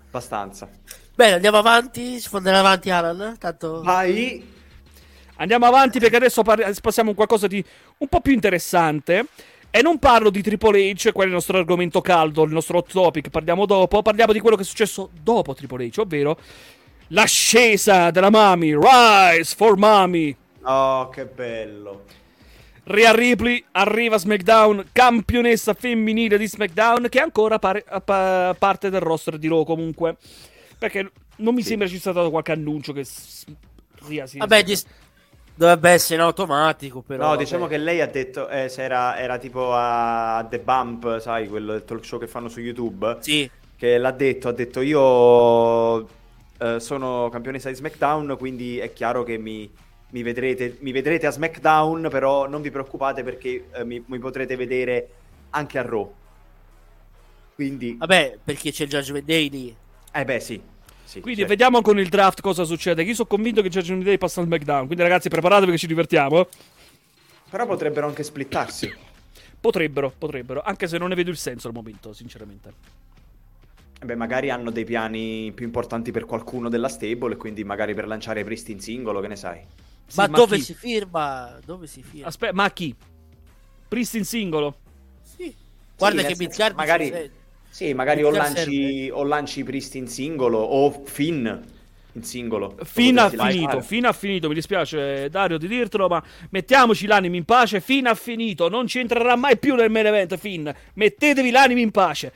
abbastanza. 0.09 0.69
Bene, 1.15 1.35
andiamo 1.35 1.59
avanti. 1.59 2.19
Si 2.19 2.29
può 2.29 2.39
andare 2.39 2.57
avanti, 2.57 2.91
Alan. 2.91 3.37
Tanto... 3.39 3.83
Vai. 3.83 4.45
Andiamo 5.37 5.67
avanti 5.67 6.01
perché 6.01 6.17
adesso 6.17 6.43
passiamo 6.43 7.13
a 7.13 7.15
qualcosa 7.15 7.47
di 7.47 7.65
un 7.99 8.09
po' 8.09 8.21
più 8.21 8.33
interessante. 8.33 9.27
E 9.71 9.81
non 9.81 10.01
parlo 10.01 10.29
di 10.29 10.43
Triple 10.43 10.91
H, 10.91 11.13
quello 11.13 11.23
è 11.23 11.27
il 11.27 11.33
nostro 11.35 11.57
argomento 11.57 12.01
caldo, 12.01 12.43
il 12.43 12.53
nostro 12.53 12.79
hot 12.79 12.91
topic, 12.91 13.29
parliamo 13.31 13.65
dopo. 13.65 14.03
Parliamo 14.03 14.33
di 14.33 14.41
quello 14.41 14.57
che 14.57 14.63
è 14.63 14.67
successo 14.67 15.09
dopo 15.23 15.55
Triple 15.55 15.87
H, 15.87 16.01
ovvero 16.01 16.37
l'ascesa 17.09 18.11
della 18.11 18.31
Mami, 18.31 18.75
Rise 18.75 19.55
for 19.57 19.77
Mami. 19.77 20.37
Oh, 20.63 21.09
che 21.09 21.25
bello. 21.27 22.05
Rhea 22.85 23.13
Ripley 23.15 23.65
arriva 23.73 24.17
a 24.17 24.19
SmackDown, 24.19 24.87
campionessa 24.93 25.73
femminile 25.75 26.37
di 26.37 26.49
SmackDown, 26.49 27.09
che 27.09 27.19
è 27.19 27.23
ancora 27.23 27.59
pare- 27.59 27.85
pa- 28.05 28.55
parte 28.59 28.91
del 28.91 29.01
roster 29.01 29.39
di 29.39 29.49
Raw 29.49 29.65
comunque. 29.65 30.17
Perché 30.79 31.11
non 31.37 31.55
mi 31.55 31.63
Sì. 31.63 31.69
sembra 31.69 31.87
ci 31.87 31.99
sia 32.01 32.11
stato 32.13 32.31
qualche 32.31 32.53
annuncio 32.53 32.93
che 32.93 33.05
Rhea 34.09 34.27
si... 34.27 34.39
Vabbè, 34.39 34.63
di, 34.65 34.77
Dovrebbe 35.55 35.91
essere 35.91 36.15
in 36.15 36.23
automatico, 36.23 37.03
però. 37.03 37.23
No, 37.25 37.29
vabbè. 37.31 37.43
diciamo 37.43 37.67
che 37.67 37.77
lei 37.77 38.01
ha 38.01 38.07
detto, 38.07 38.49
eh, 38.49 38.69
se 38.71 38.83
era, 38.83 39.19
era 39.19 39.37
tipo 39.39 39.71
a 39.75 40.45
The 40.49 40.59
Bump, 40.61 41.21
sai, 41.21 41.47
quello 41.47 41.73
del 41.73 41.85
talk 41.85 42.05
show 42.05 42.19
che 42.19 42.27
fanno 42.27 42.49
su 42.49 42.59
YouTube, 42.61 43.19
Sì, 43.21 43.49
che 43.77 43.99
l'ha 43.99 44.11
detto, 44.13 44.49
ha 44.49 44.53
detto 44.53 44.81
io 44.81 46.09
eh, 46.63 46.79
sono 46.79 47.29
campionessa 47.29 47.69
di 47.69 47.75
SmackDown, 47.75 48.37
quindi 48.39 48.79
è 48.79 48.93
chiaro 48.93 49.25
che 49.25 49.37
mi, 49.37 49.69
mi 50.11 50.23
vedrete, 50.23 50.77
mi 50.81 50.93
vedrete 50.93 51.27
a 51.27 51.33
SmackDown, 51.33 52.07
però 52.09 52.47
non 52.47 52.63
vi 52.63 52.71
preoccupate 52.71 53.25
perché 53.25 53.67
eh, 53.73 53.85
mi, 53.85 54.03
mi 54.07 54.19
potrete 54.21 54.55
vedere 54.55 55.09
anche 55.51 55.79
a 55.79 55.83
Raw. 55.83 56.15
Quindi, 57.57 57.97
vabbè, 57.99 58.39
perché 58.45 58.71
c'è 58.71 58.85
il 58.85 58.91
Judgment 58.91 59.25
Day 59.25 59.51
lì. 59.51 59.77
eh 60.13 60.25
beh 60.25 60.41
sì. 60.41 60.61
sì 61.05 61.21
Quindi 61.21 61.41
cioè, 61.41 61.49
vediamo 61.49 61.83
con 61.83 61.99
il 61.99 62.09
draft 62.09 62.41
cosa 62.41 62.63
succede. 62.65 63.03
Io 63.03 63.15
sono 63.15 63.29
convinto 63.29 63.61
che 63.61 63.69
Judgment 63.69 64.05
Day 64.05 64.19
passa 64.19 64.41
al 64.41 64.47
SmackDown. 64.47 64.87
Quindi, 64.87 65.03
ragazzi, 65.03 65.29
preparatevi 65.29 65.73
che 65.73 65.79
ci 65.79 65.87
divertiamo. 65.89 66.47
Però 67.51 67.67
potrebbero 67.67 68.07
anche 68.07 68.23
splittarsi. 68.23 68.93
Potrebbero, 69.61 70.13
potrebbero. 70.17 70.63
Anche 70.63 70.87
se 70.87 70.97
non 70.97 71.09
ne 71.09 71.15
vedo 71.15 71.31
il 71.31 71.37
senso 71.37 71.69
al 71.69 71.75
momento, 71.75 72.13
sinceramente. 72.13 72.73
Eh 74.03 74.05
Beh, 74.05 74.17
magari 74.17 74.51
hanno 74.51 74.73
dei 74.73 74.85
piani 74.85 75.53
più 75.55 75.65
importanti 75.65 76.11
per 76.11 76.25
qualcuno 76.25 76.69
della 76.69 76.89
stable 76.89 77.35
e 77.35 77.37
quindi 77.37 77.63
magari 77.63 77.95
per 77.95 78.09
lanciare 78.09 78.43
Priest 78.43 78.69
in 78.71 78.81
singolo, 78.81 79.21
che 79.21 79.29
ne 79.29 79.37
sai? 79.37 79.61
Sì, 80.05 80.19
ma, 80.19 80.27
ma 80.27 80.37
dove 80.39 80.57
chi? 80.57 80.63
si 80.63 80.75
firma? 80.75 81.57
Dove 81.65 81.87
si 81.87 82.03
firma? 82.03 82.27
Aspetta, 82.27 82.53
ma 82.53 82.69
chi? 82.73 82.93
Priest 83.87 84.15
in 84.17 84.25
singolo? 84.25 84.75
Sì. 85.23 85.55
Guarda 85.97 86.23
nel 86.23 86.33
che 86.33 86.37
Midgard 86.37 86.75
magari- 86.75 87.11
sei. 87.11 87.31
Sì, 87.71 87.95
magari 87.95 88.25
o 88.25 88.31
lanci, 88.31 89.09
o 89.09 89.23
lanci 89.23 89.63
Priest 89.63 89.95
in 89.95 90.09
singolo 90.09 90.59
o 90.59 91.05
Finn 91.05 91.47
in 92.15 92.25
singolo. 92.25 92.77
Fino 92.83 93.21
ha 93.21 93.31
Potresti 93.31 93.53
finito, 93.53 93.81
fino 93.83 94.09
ha 94.09 94.13
finito. 94.13 94.49
Mi 94.49 94.55
dispiace, 94.55 95.31
Dario, 95.31 95.59
di 95.59 95.69
dirtelo, 95.69 96.09
ma 96.09 96.21
mettiamoci 96.51 97.07
l'animo 97.07 97.37
in 97.37 97.45
pace. 97.45 97.81
Fino 97.81 98.11
ha 98.11 98.15
finito. 98.17 98.69
Non 98.69 98.89
ci 98.89 98.99
entrerà 98.99 99.37
mai 99.37 99.57
più 99.59 99.77
nel 99.77 99.91
main 99.91 100.07
event, 100.07 100.37
Finn. 100.37 100.69
Mettetevi 100.95 101.51
l'animo 101.53 101.81
in 101.81 101.93
pace. 101.93 102.33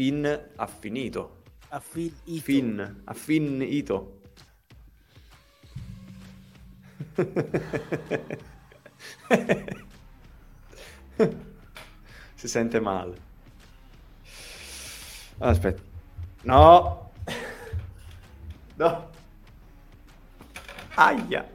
Finn 0.00 0.24
ha 0.24 0.66
finito. 0.66 1.42
A 1.68 1.78
Finn 1.78 2.10
Ito. 2.24 2.42
Finn 2.42 2.80
ha 3.04 3.12
finito. 3.12 4.20
si 12.34 12.48
sente 12.48 12.80
male. 12.80 13.14
Aspetta. 15.36 15.82
No. 16.44 17.12
No. 18.76 19.10
Aia. 20.94 21.46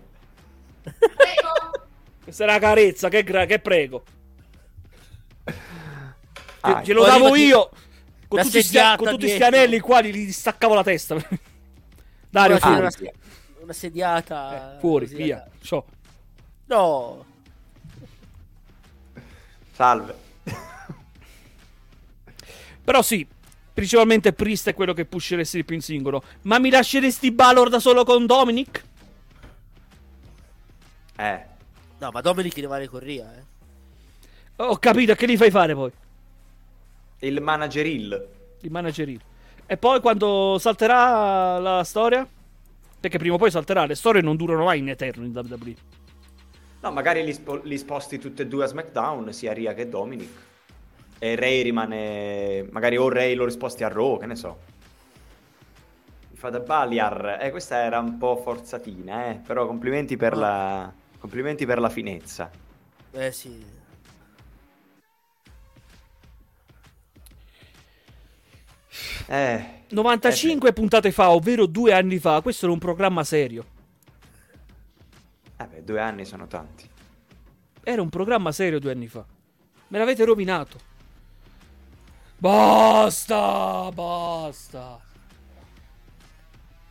Questa 2.23 2.43
è 2.43 2.47
una 2.47 2.59
carezza, 2.59 3.09
che, 3.09 3.23
gra- 3.23 3.45
che 3.45 3.57
prego. 3.57 4.03
Aia. 6.59 6.83
Glielo 6.83 7.01
Poi 7.01 7.09
davo 7.09 7.35
io. 7.35 7.71
Con 8.27 8.39
tutti, 8.41 8.49
sti, 8.49 8.63
sediata 8.63 8.97
con 8.97 9.07
tutti 9.09 9.29
sti 9.29 9.43
anelli 9.43 9.79
qua 9.79 10.01
gli, 10.01 10.11
gli 10.11 10.31
staccavo 10.31 10.73
la 10.73 10.83
testa. 10.83 11.15
Dario, 12.29 12.55
Una, 12.57 12.59
fuori, 12.59 12.79
una, 12.79 12.91
una 13.61 13.73
sediata. 13.73 14.75
Eh, 14.75 14.79
fuori, 14.79 15.05
così, 15.05 15.17
via. 15.17 15.45
eh. 15.45 15.49
Ciao. 15.61 15.85
No. 16.65 17.25
Salve. 19.73 20.15
Però 22.83 23.01
sì, 23.01 23.25
principalmente 23.73 24.33
Priest 24.33 24.69
è 24.69 24.73
quello 24.73 24.93
che 24.93 25.05
pusheresti 25.05 25.57
di 25.57 25.63
più 25.63 25.75
in 25.75 25.81
singolo. 25.81 26.23
Ma 26.43 26.59
mi 26.59 26.69
lasceresti 26.69 27.31
Balor 27.31 27.69
da 27.69 27.79
solo 27.79 28.03
con 28.03 28.25
Dominic? 28.25 28.83
Eh. 31.17 31.45
No, 31.97 32.09
ma 32.11 32.21
Dominic 32.21 32.57
ne 32.57 32.67
vale 32.67 32.87
corria, 32.87 33.33
eh. 33.35 33.43
Ho 34.57 34.77
capito, 34.77 35.15
che 35.15 35.25
li 35.25 35.37
fai 35.37 35.51
fare 35.51 35.73
poi? 35.73 35.91
Il 37.19 37.41
manager 37.41 37.85
Hill. 37.85 38.27
Il 38.61 38.71
managerino. 38.71 39.19
E 39.65 39.77
poi 39.77 39.99
quando 39.99 40.57
salterà 40.59 41.57
la 41.59 41.83
storia? 41.83 42.27
Perché 42.99 43.17
prima 43.17 43.35
o 43.35 43.37
poi 43.37 43.51
salterà, 43.51 43.85
le 43.85 43.95
storie 43.95 44.21
non 44.21 44.35
durano 44.35 44.63
mai 44.63 44.79
in 44.79 44.89
eterno 44.89 45.25
in 45.25 45.31
WWE. 45.35 45.75
No, 46.81 46.91
magari 46.91 47.23
li, 47.23 47.33
spo- 47.33 47.61
li 47.63 47.77
sposti 47.77 48.19
tutti 48.19 48.43
e 48.43 48.47
due 48.47 48.63
a 48.63 48.67
SmackDown, 48.67 49.33
sia 49.33 49.53
Ria 49.53 49.73
che 49.73 49.89
Dominic. 49.89 50.29
E 51.17 51.35
Ray 51.35 51.63
rimane. 51.63 52.67
Magari 52.71 52.97
o 52.97 53.09
Ray 53.09 53.33
lo 53.35 53.45
risposti 53.45 53.83
a 53.83 53.87
Raw, 53.87 54.19
che 54.19 54.25
ne 54.25 54.35
so. 54.35 54.57
Mi 56.29 56.37
fate 56.37 56.59
Baliar. 56.59 57.39
Eh, 57.41 57.49
questa 57.49 57.77
era 57.77 57.99
un 57.99 58.17
po' 58.17 58.35
forzatina, 58.35 59.29
eh. 59.29 59.35
Però 59.45 59.65
complimenti 59.65 60.17
per 60.17 60.35
la. 60.35 60.91
Complimenti 61.17 61.65
per 61.65 61.79
la 61.79 61.89
finezza. 61.89 62.51
Eh 63.11 63.31
sì. 63.31 63.63
Eh. 69.27 69.73
95 69.89 70.73
puntate 70.73 71.11
fa, 71.11 71.31
ovvero 71.31 71.65
due 71.65 71.93
anni 71.93 72.17
fa, 72.17 72.41
questo 72.41 72.65
era 72.65 72.73
un 72.73 72.79
programma 72.79 73.23
serio. 73.23 73.65
Eh 75.57 75.65
beh, 75.65 75.83
due 75.83 75.99
anni 75.99 76.25
sono 76.25 76.47
tanti. 76.47 76.89
Era 77.83 78.01
un 78.01 78.09
programma 78.09 78.51
serio 78.51 78.79
due 78.79 78.91
anni 78.91 79.07
fa. 79.07 79.23
Me 79.87 79.97
l'avete 79.97 80.25
rovinato. 80.25 80.93
Basta, 82.37 83.89
basta. 83.93 84.99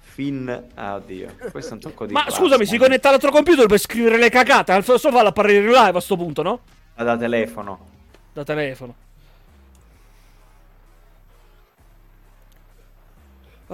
Finn. 0.01 0.49
Ah, 0.75 0.95
oddio. 0.95 1.35
Questo 1.51 1.71
è 1.71 1.75
un 1.75 1.81
tocco 1.81 2.07
di. 2.07 2.13
Ma 2.13 2.23
classe, 2.23 2.39
scusami, 2.39 2.65
si 2.65 2.77
eh. 2.77 2.79
connette 2.79 3.09
all'altro 3.09 3.31
computer 3.31 3.67
per 3.67 3.79
scrivere 3.79 4.17
le 4.17 4.31
cagate. 4.31 4.73
Al 4.73 4.85
fa 4.85 5.23
la 5.23 5.33
parere 5.33 5.67
live 5.67 5.99
a 5.99 6.01
sto 6.01 6.17
punto, 6.17 6.43
no? 6.43 6.61
Da 6.95 7.17
telefono. 7.17 7.87
Da 8.33 8.45
telefono. 8.45 9.04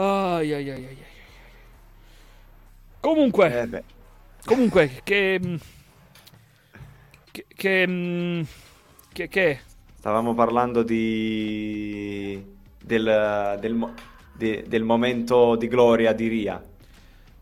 Ai 0.01 0.53
ai 0.55 0.71
ai 0.71 0.87
ai. 0.87 0.99
Comunque, 3.01 3.61
Eh 3.71 3.83
comunque, 4.47 5.01
che. 5.05 5.39
mm, 5.45 5.55
Che. 7.31 7.45
Che. 7.55 7.87
mm, 7.87 8.43
Che. 9.13 9.29
che- 9.29 9.61
Stavamo 9.99 10.33
parlando 10.35 10.83
di. 10.83 12.43
del. 12.83 13.59
del, 13.61 13.93
di- 14.33 14.63
del 14.67 14.83
momento 14.85 15.57
di 15.57 15.69
gloria 15.69 16.15
di 16.15 16.29
Ria. 16.29 16.65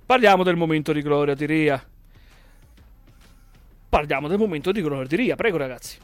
Parliamo 0.05 0.43
del 0.43 0.57
momento 0.57 0.93
di 0.93 1.03
gloria 1.03 1.35
di 1.35 1.47
Ria. 1.47 1.81
Parliamo 3.89 4.27
del 4.27 4.39
momento 4.39 4.73
di 4.73 4.83
gloria 4.83 5.07
di 5.07 5.17
Ria, 5.17 5.37
prego 5.37 5.57
ragazzi. 5.59 5.99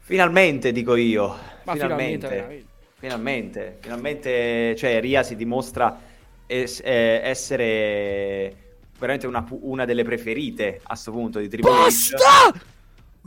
Finalmente, 0.00 0.72
dico 0.72 0.96
io. 0.96 1.34
Ma 1.64 1.72
finalmente, 1.72 2.28
veramente. 2.28 2.69
Finalmente, 3.00 3.78
finalmente, 3.80 4.76
cioè 4.76 5.00
Ria 5.00 5.22
si 5.22 5.34
dimostra 5.34 5.98
es- 6.46 6.80
eh, 6.84 7.20
essere 7.24 8.54
veramente 8.98 9.26
una, 9.26 9.44
una 9.48 9.84
delle 9.86 10.04
preferite 10.04 10.80
a 10.82 10.94
sto 10.94 11.10
punto 11.10 11.38
di 11.38 11.48
Triple 11.48 11.70
H. 11.70 11.74
Basta! 11.74 12.60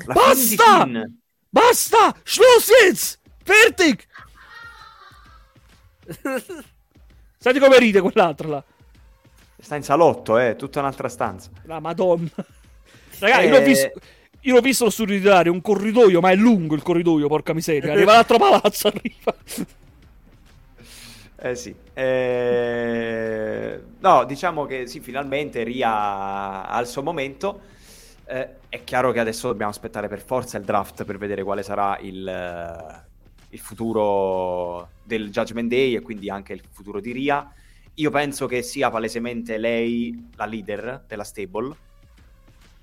La 0.05 0.13
di 0.13 0.55
Basta! 0.55 0.87
Basta! 1.49 2.15
Schluss 2.23 2.69
jetzt! 2.83 3.19
Fertig! 3.43 3.99
Senti 7.37 7.59
come 7.59 7.77
ride 7.79 8.01
quell'altro 8.01 8.49
là. 8.49 8.63
Sta 9.59 9.75
in 9.75 9.83
salotto, 9.83 10.37
eh, 10.37 10.55
tutta 10.55 10.79
un'altra 10.79 11.09
stanza. 11.09 11.49
La 11.63 11.79
madonna. 11.79 12.29
Ragazzi, 13.19 13.45
io 13.45 13.49
l'ho 13.49 13.57
Eh. 13.57 13.63
visto... 13.63 13.91
Io 14.43 14.53
l'ho 14.53 14.61
visto 14.61 14.89
Dario, 15.21 15.51
un 15.51 15.61
corridoio, 15.61 16.21
ma 16.21 16.31
è 16.31 16.35
lungo 16.35 16.75
il 16.75 16.81
corridoio, 16.81 17.27
porca 17.27 17.53
miseria. 17.53 17.91
Arriva 17.93 18.13
l'altro 18.13 18.37
palazzo, 18.37 18.87
arriva. 18.87 19.35
Eh 21.37 21.55
sì. 21.55 21.75
Eh, 21.93 23.81
No, 24.03 24.25
diciamo 24.25 24.65
che 24.65 24.85
sì, 24.85 24.99
finalmente 24.99 25.63
Ria 25.63 26.67
ha 26.67 26.77
il 26.81 26.87
suo 26.87 27.01
momento. 27.01 27.61
Eh, 28.25 28.49
è 28.67 28.83
chiaro 28.83 29.13
che 29.13 29.19
adesso 29.21 29.47
dobbiamo 29.47 29.71
aspettare 29.71 30.09
per 30.09 30.19
forza 30.21 30.57
il 30.57 30.65
draft 30.65 31.05
per 31.05 31.17
vedere 31.17 31.41
quale 31.41 31.63
sarà 31.63 31.97
il, 31.99 32.27
eh, 32.27 33.05
il 33.51 33.59
futuro 33.59 34.89
del 35.03 35.29
Judgment 35.29 35.69
Day 35.69 35.95
e 35.95 36.01
quindi 36.01 36.29
anche 36.29 36.51
il 36.51 36.61
futuro 36.69 36.99
di 36.99 37.13
Ria. 37.13 37.49
Io 37.95 38.09
penso 38.11 38.45
che 38.45 38.61
sia 38.61 38.89
palesemente 38.89 39.57
lei 39.57 40.31
la 40.35 40.45
leader 40.45 41.05
della 41.07 41.23
stable. 41.23 41.73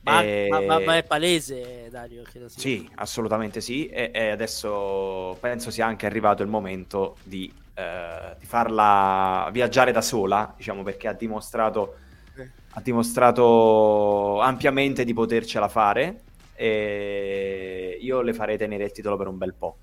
Ma, 0.03 0.23
E- 0.23 0.47
ma- 0.49 0.61
ma- 0.63 0.81
ma 0.81 0.97
è 0.97 1.05
palese, 1.05 1.89
Dario. 1.91 2.23
Sì, 2.47 2.89
assolutamente 2.97 3.61
sì. 3.61 3.87
E, 3.87 4.11
e 4.15 4.31
adesso 4.31 5.37
penso 5.41 5.71
sia 5.71 5.87
anche 5.87 6.07
arrivato 6.07 6.43
il 6.43 6.49
momento 6.49 7.17
di, 7.23 7.53
eh, 7.75 8.35
di 8.39 8.47
farla 8.47 9.49
viaggiare 9.53 9.93
da 9.93 10.01
sola, 10.01 10.55
diciamo, 10.57 10.83
perché 10.83 11.07
ha 11.09 11.13
dimostrato, 11.13 11.97
Eh. 12.39 12.51
ha 12.71 12.81
dimostrato 12.81 14.41
ampiamente 14.41 15.05
di 15.05 15.13
potercela 15.13 15.69
fare. 15.69 16.23
E 16.55 17.99
io 18.01 18.21
le 18.23 18.33
farei 18.35 18.57
tenere 18.59 18.85
il 18.85 18.93
titolo 18.93 19.17
per 19.17 19.27
un 19.27 19.37
bel 19.39 19.55
po'. 19.55 19.77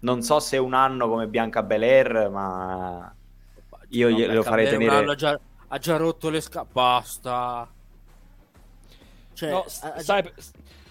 Non 0.00 0.22
so 0.22 0.38
se 0.40 0.56
un 0.58 0.74
anno 0.74 1.08
come 1.08 1.26
Bianca 1.26 1.62
Belair, 1.62 2.28
ma 2.30 3.12
io 3.88 4.08
No, 4.10 4.16
glielo 4.16 4.42
farei 4.42 4.68
tenere. 4.68 5.14
già, 5.16 5.38
ha 5.68 5.78
già 5.78 5.96
rotto 5.96 6.28
le 6.28 6.40
scatole. 6.40 6.70
Basta. 6.72 7.68
Cioè, 9.36 9.50
No, 9.50 9.64
a- 9.82 9.92
a- 9.92 10.00
stai- 10.00 10.32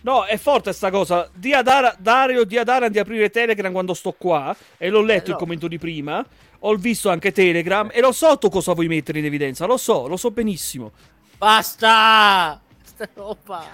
no, 0.02 0.24
è 0.26 0.38
forte 0.38 0.72
sta 0.72 0.91
cosa. 0.91 1.28
Di 1.34 1.52
a 1.52 1.64
Dara- 1.64 1.96
Dario 1.98 2.43
di 2.43 2.58
a 2.60 2.64
Daran 2.64 2.91
di 2.91 3.00
aprire 3.00 3.30
Telegram 3.32 3.72
quando 3.72 3.96
sto 3.96 4.12
qua. 4.14 4.56
E 4.78 4.89
l'ho 4.89 5.02
letto 5.02 5.26
Eh, 5.26 5.30
no. 5.30 5.34
il 5.34 5.39
commento 5.39 5.68
di 5.68 5.80
prima. 5.80 6.24
Ho 6.60 6.76
visto 6.76 7.10
anche 7.10 7.32
Telegram. 7.32 7.89
E 7.91 8.00
lo 8.02 8.12
so 8.12 8.38
tu 8.38 8.50
cosa 8.50 8.74
vuoi 8.74 8.88
mettere 8.88 9.18
in 9.20 9.26
evidenza. 9.26 9.66
Lo 9.66 9.78
so, 9.78 10.08
lo 10.08 10.16
so 10.18 10.30
benissimo. 10.32 10.91
Basta! 11.38 12.62
Sta 12.84 13.10
roba. 13.16 13.66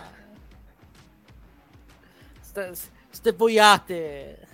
Sta- 2.42 2.72
Ste 3.10 3.34
boiate. 3.34 4.48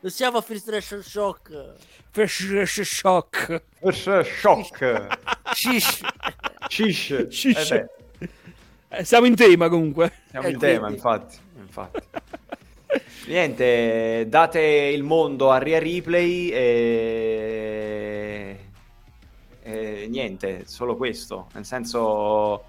Non 0.00 0.10
siamo 0.10 0.38
a 0.38 0.40
First 0.40 1.00
Shock. 1.02 1.74
Fresh 2.10 2.80
shock. 2.82 3.62
Shock. 3.92 5.06
Shish. 5.54 6.00
Cish. 6.68 7.26
Shish. 7.28 7.84
Eh 8.94 8.98
Eh, 8.98 9.04
siamo 9.04 9.24
in 9.26 9.34
tema 9.34 9.70
comunque. 9.70 10.12
siamo 10.28 10.46
E 10.46 10.50
in 10.50 10.58
tema, 10.58 10.90
infatti. 10.90 11.38
infatti. 11.58 12.00
Niente, 13.26 14.26
date 14.28 14.60
il 14.60 15.02
mondo 15.02 15.50
a 15.50 15.56
Ria 15.56 15.78
Ripley 15.78 16.50
e... 16.50 18.58
e 19.62 20.06
niente, 20.10 20.64
solo 20.66 20.96
questo. 20.96 21.46
Nel 21.54 21.64
senso, 21.64 22.64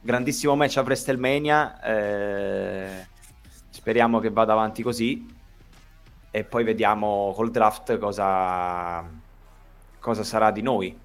grandissimo 0.00 0.56
match 0.56 0.78
a 0.78 0.82
WrestleMania. 0.82 1.80
eh, 1.82 3.06
Speriamo 3.68 4.18
che 4.20 4.30
vada 4.30 4.52
avanti 4.52 4.82
così. 4.82 5.26
E 6.30 6.44
poi 6.44 6.64
vediamo 6.64 7.32
col 7.34 7.50
draft 7.50 7.98
cosa, 7.98 9.04
cosa 9.98 10.22
sarà 10.24 10.50
di 10.50 10.62
noi. 10.62 10.98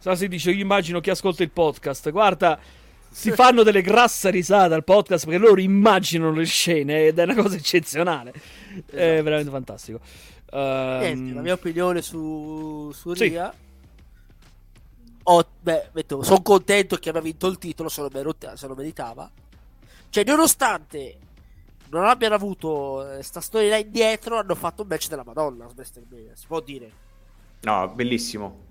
Sasi 0.00 0.26
dice: 0.28 0.50
Io 0.50 0.62
immagino 0.62 1.00
chi 1.00 1.10
ascolta 1.10 1.42
il 1.42 1.50
podcast. 1.50 2.10
Guarda, 2.10 2.58
si 3.10 3.30
fanno 3.30 3.62
delle 3.62 3.82
grasse 3.82 4.30
risate 4.30 4.74
al 4.74 4.82
podcast 4.82 5.26
perché 5.26 5.38
loro 5.38 5.60
immaginano 5.60 6.32
le 6.32 6.44
scene 6.46 7.06
ed 7.06 7.18
è 7.18 7.24
una 7.24 7.34
cosa 7.34 7.54
eccezionale. 7.56 8.32
È 8.86 9.22
veramente 9.22 9.50
fantastico. 9.50 10.00
Ehm, 10.52 10.98
Niente, 11.00 11.34
la 11.34 11.40
mia 11.42 11.52
opinione 11.52 12.02
su, 12.02 12.90
su 12.94 13.14
Sì. 13.14 13.28
Ria. 13.28 13.54
Beh, 15.60 15.90
sono 16.22 16.42
contento 16.42 16.96
che 16.96 17.10
abbia 17.10 17.20
vinto 17.20 17.46
il 17.46 17.58
titolo, 17.58 17.88
se 17.88 18.00
lo, 18.00 18.10
merita- 18.12 18.56
se 18.56 18.66
lo 18.66 18.74
meritava. 18.74 19.30
Cioè, 20.08 20.24
nonostante 20.24 21.18
non 21.90 22.04
abbiano 22.06 22.34
avuto 22.34 23.16
eh, 23.16 23.22
sta 23.22 23.40
storia 23.40 23.76
indietro, 23.76 24.38
hanno 24.38 24.54
fatto 24.54 24.82
un 24.82 24.88
match 24.88 25.08
della 25.08 25.24
Madonna. 25.24 25.68
Si 25.84 26.46
può 26.46 26.60
dire. 26.60 26.90
No, 27.60 27.88
bellissimo. 27.94 28.68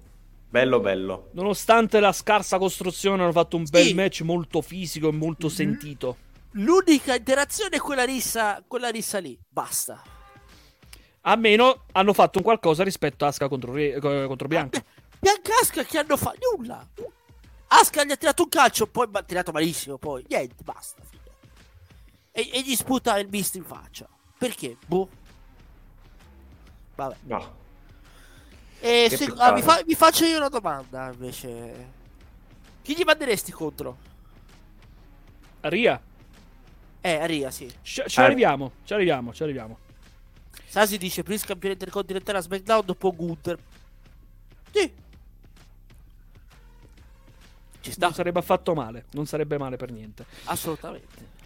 Bello, 0.50 0.80
bello. 0.80 1.30
Nonostante 1.34 2.00
la 2.00 2.12
scarsa 2.12 2.58
costruzione, 2.58 3.22
hanno 3.22 3.32
fatto 3.32 3.56
un 3.56 3.66
Sì. 3.66 3.72
bel 3.72 3.96
match 3.96 4.22
molto 4.22 4.62
fisico 4.62 5.10
e 5.10 5.12
molto 5.12 5.48
Mhm. 5.48 5.54
sentito. 5.54 6.18
L'unica 6.54 7.16
interazione 7.16 7.76
è 7.78 7.80
quella 7.80 8.04
rissa, 8.04 8.64
quella 8.68 8.90
rissa 8.90 9.20
lì. 9.20 9.40
Basta. 9.48 10.02
A 11.22 11.36
meno 11.36 11.84
hanno 11.92 12.14
fatto 12.14 12.40
un 12.40 12.44
qualcosa 12.44 12.84
rispetto 12.84 13.26
a 13.26 13.28
Asuka 13.28 13.48
contro, 13.48 13.76
eh, 13.76 14.00
contro 14.00 14.48
Bianca. 14.48 14.84
Bianca 15.20 15.52
Asuka 15.62 15.84
che 15.84 16.00
hanno 16.00 16.18
fatto 16.18 16.56
nulla. 16.58 16.84
Asuka 17.68 18.04
gli 18.04 18.12
ha 18.12 18.16
tirato 18.18 18.44
un 18.44 18.50
calcio, 18.50 18.88
poi 18.88 19.08
ha 19.12 19.22
tirato 19.22 19.52
malissimo, 19.52 19.98
poi 20.00 20.26
niente, 20.28 20.64
basta. 20.64 21.04
E, 22.32 22.50
e 22.52 22.62
gli 22.64 22.74
sputa 22.76 23.20
il 23.20 23.28
mist 23.30 23.54
in 23.56 23.64
faccia. 23.64 24.08
Perché? 24.40 24.78
Boh. 24.88 25.08
Vabbè. 26.96 27.16
No. 27.24 27.58
E 28.82 29.08
Che 29.10 29.18
se- 29.18 29.34
ah, 29.38 29.52
mi, 29.52 29.62
fa- 29.62 29.82
mi 29.86 29.94
faccio 29.96 30.26
io 30.26 30.38
una 30.38 30.48
domanda 30.50 31.12
invece. 31.12 31.98
Chi 32.82 32.96
gli 32.96 33.04
manderesti 33.04 33.52
contro? 33.52 33.98
Ria, 35.62 36.02
Eh, 37.02 37.16
Aria, 37.16 37.52
sì. 37.52 37.70
ci, 37.82 38.02
ci 38.08 38.20
Eh. 38.20 38.24
arriviamo, 38.24 38.72
ci 38.86 38.94
arriviamo, 38.94 39.34
ci 39.34 39.44
arriviamo. 39.44 39.78
Sasi 40.68 40.98
dice 40.98 41.24
Prince 41.24 41.46
campione 41.46 41.74
intercontinentale 41.74 42.38
a 42.38 42.42
SmackDown 42.42 42.86
dopo 42.86 43.14
Gunther. 43.14 43.58
Sì. 44.72 44.94
Ci 47.82 47.92
sta, 47.92 48.06
Non 48.08 48.16
sarebbe 48.16 48.40
affatto 48.40 48.74
male, 48.74 49.06
non 49.12 49.26
sarebbe 49.26 49.58
male 49.58 49.78
per 49.78 49.92
niente. 49.92 50.26
assolutamente. 50.46 51.38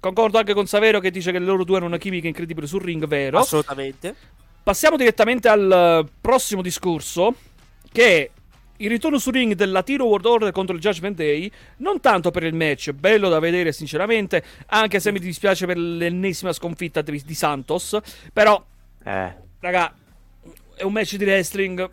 Concordo 0.00 0.36
anche 0.38 0.52
con 0.54 0.66
Savero 0.66 1.00
che 1.00 1.10
dice 1.10 1.32
che 1.32 1.38
loro 1.38 1.64
due 1.64 1.78
hanno 1.78 1.86
una 1.86 1.96
chimica 1.98 2.26
incredibile 2.26 2.66
sul 2.66 2.82
ring, 2.82 3.06
vero? 3.06 3.38
Assolutamente. 3.38 4.14
Passiamo 4.64 4.96
direttamente 4.96 5.46
al 5.48 5.70
eh, 6.06 6.10
prossimo 6.22 6.62
discorso, 6.62 7.34
che 7.92 8.16
è 8.22 8.30
il 8.78 8.88
ritorno 8.88 9.18
su 9.18 9.30
ring 9.30 9.52
del 9.52 9.70
Latino 9.70 10.04
World 10.06 10.24
Order 10.24 10.52
contro 10.52 10.74
il 10.74 10.80
Judgment 10.80 11.16
Day, 11.16 11.52
non 11.78 12.00
tanto 12.00 12.30
per 12.30 12.44
il 12.44 12.54
match, 12.54 12.92
bello 12.92 13.28
da 13.28 13.38
vedere 13.40 13.72
sinceramente, 13.72 14.42
anche 14.68 15.00
se 15.00 15.12
mi 15.12 15.18
dispiace 15.18 15.66
per 15.66 15.76
l'ennesima 15.76 16.50
sconfitta 16.54 17.02
di, 17.02 17.22
di 17.22 17.34
Santos, 17.34 17.98
però, 18.32 18.64
Eh. 19.04 19.34
raga, 19.60 19.94
è 20.76 20.82
un 20.82 20.92
match 20.92 21.16
di 21.16 21.24
wrestling, 21.24 21.90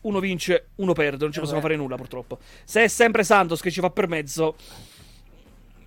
uno 0.00 0.18
vince, 0.18 0.70
uno 0.76 0.94
perde, 0.94 1.18
non 1.22 1.30
ci 1.30 1.38
Eh 1.38 1.42
possiamo 1.42 1.62
beh. 1.62 1.68
fare 1.68 1.78
nulla 1.80 1.94
purtroppo. 1.94 2.40
Se 2.64 2.82
è 2.82 2.88
sempre 2.88 3.22
Santos 3.22 3.60
che 3.60 3.70
ci 3.70 3.78
fa 3.78 3.90
per 3.90 4.08
mezzo, 4.08 4.56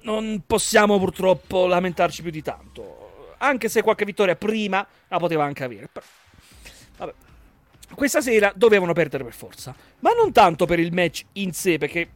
non 0.03 0.43
possiamo 0.47 0.97
purtroppo 0.97 1.67
lamentarci 1.67 2.21
più 2.21 2.31
di 2.31 2.41
tanto. 2.41 3.35
Anche 3.39 3.67
se 3.67 3.81
qualche 3.81 4.05
vittoria 4.05 4.35
prima 4.35 4.85
la 5.09 5.17
poteva 5.17 5.43
anche 5.43 5.63
avere. 5.63 5.89
Però, 5.91 6.05
vabbè. 7.05 7.13
Questa 7.93 8.21
sera 8.21 8.53
dovevano 8.55 8.93
perdere 8.93 9.23
per 9.23 9.33
forza. 9.33 9.75
Ma 9.99 10.11
non 10.11 10.31
tanto 10.31 10.65
per 10.65 10.79
il 10.79 10.93
match 10.93 11.23
in 11.33 11.51
sé, 11.51 11.77
perché 11.77 12.09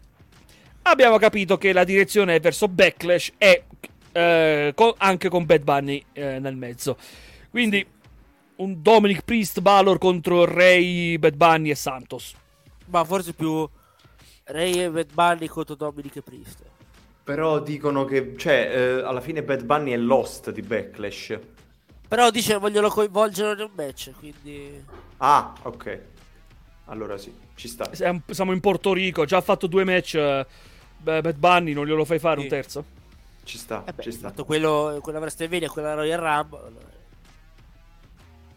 abbiamo 0.83 1.17
capito 1.17 1.57
che 1.57 1.73
la 1.73 1.83
direzione 1.83 2.35
è 2.35 2.39
verso 2.39 2.67
Backlash 2.67 3.33
e 3.37 3.65
eh, 4.11 4.71
co- 4.73 4.95
anche 4.97 5.29
con 5.29 5.45
Bad 5.45 5.63
Bunny 5.63 6.03
eh, 6.13 6.39
nel 6.39 6.55
mezzo. 6.55 6.97
Quindi 7.49 7.85
un 8.57 8.81
Dominic 8.81 9.23
Priest 9.23 9.59
Balor 9.59 9.97
contro 9.97 10.45
Ray, 10.45 11.17
Bad 11.17 11.35
Bunny 11.35 11.71
e 11.71 11.75
Santos. 11.75 12.33
Ma 12.85 13.03
forse 13.03 13.33
più 13.33 13.67
Ray 14.45 14.79
e 14.79 14.89
Bad 14.89 15.13
Bunny 15.13 15.47
contro 15.47 15.75
Dominic 15.75 16.15
e 16.15 16.21
Priest. 16.21 16.63
Però 17.23 17.59
dicono 17.59 18.05
che, 18.05 18.35
cioè, 18.37 18.71
eh, 18.71 19.01
alla 19.03 19.19
fine 19.19 19.43
Bad 19.43 19.63
Bunny 19.63 19.91
è 19.91 19.97
lost 19.97 20.51
di 20.51 20.61
Backlash. 20.61 21.39
Però 22.07 22.29
dice 22.29 22.57
vogliono 22.57 22.89
coinvolgere 22.89 23.55
nel 23.55 23.69
match, 23.75 24.11
quindi... 24.19 24.83
Ah, 25.17 25.53
ok. 25.63 25.99
Allora 26.85 27.17
sì, 27.17 27.33
ci 27.55 27.67
sta. 27.67 27.89
Siamo 27.93 28.51
in 28.53 28.59
Porto 28.59 28.93
Rico, 28.93 29.25
già 29.25 29.37
ha 29.37 29.41
fatto 29.41 29.67
due 29.67 29.83
match. 29.83 30.15
eh, 30.15 30.45
Bad 30.97 31.35
Bunny, 31.35 31.73
non 31.73 31.85
glielo 31.85 32.05
fai 32.05 32.19
fare 32.19 32.37
Sì. 32.37 32.43
un 32.43 32.49
terzo? 32.49 32.85
Ci 33.43 33.57
sta, 33.57 33.83
Eh 33.85 33.93
beh, 33.93 34.01
ci 34.03 34.11
sta. 34.11 34.31
quello, 34.43 34.97
quella 35.01 35.19
WrestleMania, 35.19 35.69
quella 35.69 35.93
Royal 35.93 36.19
Rumble. 36.19 36.71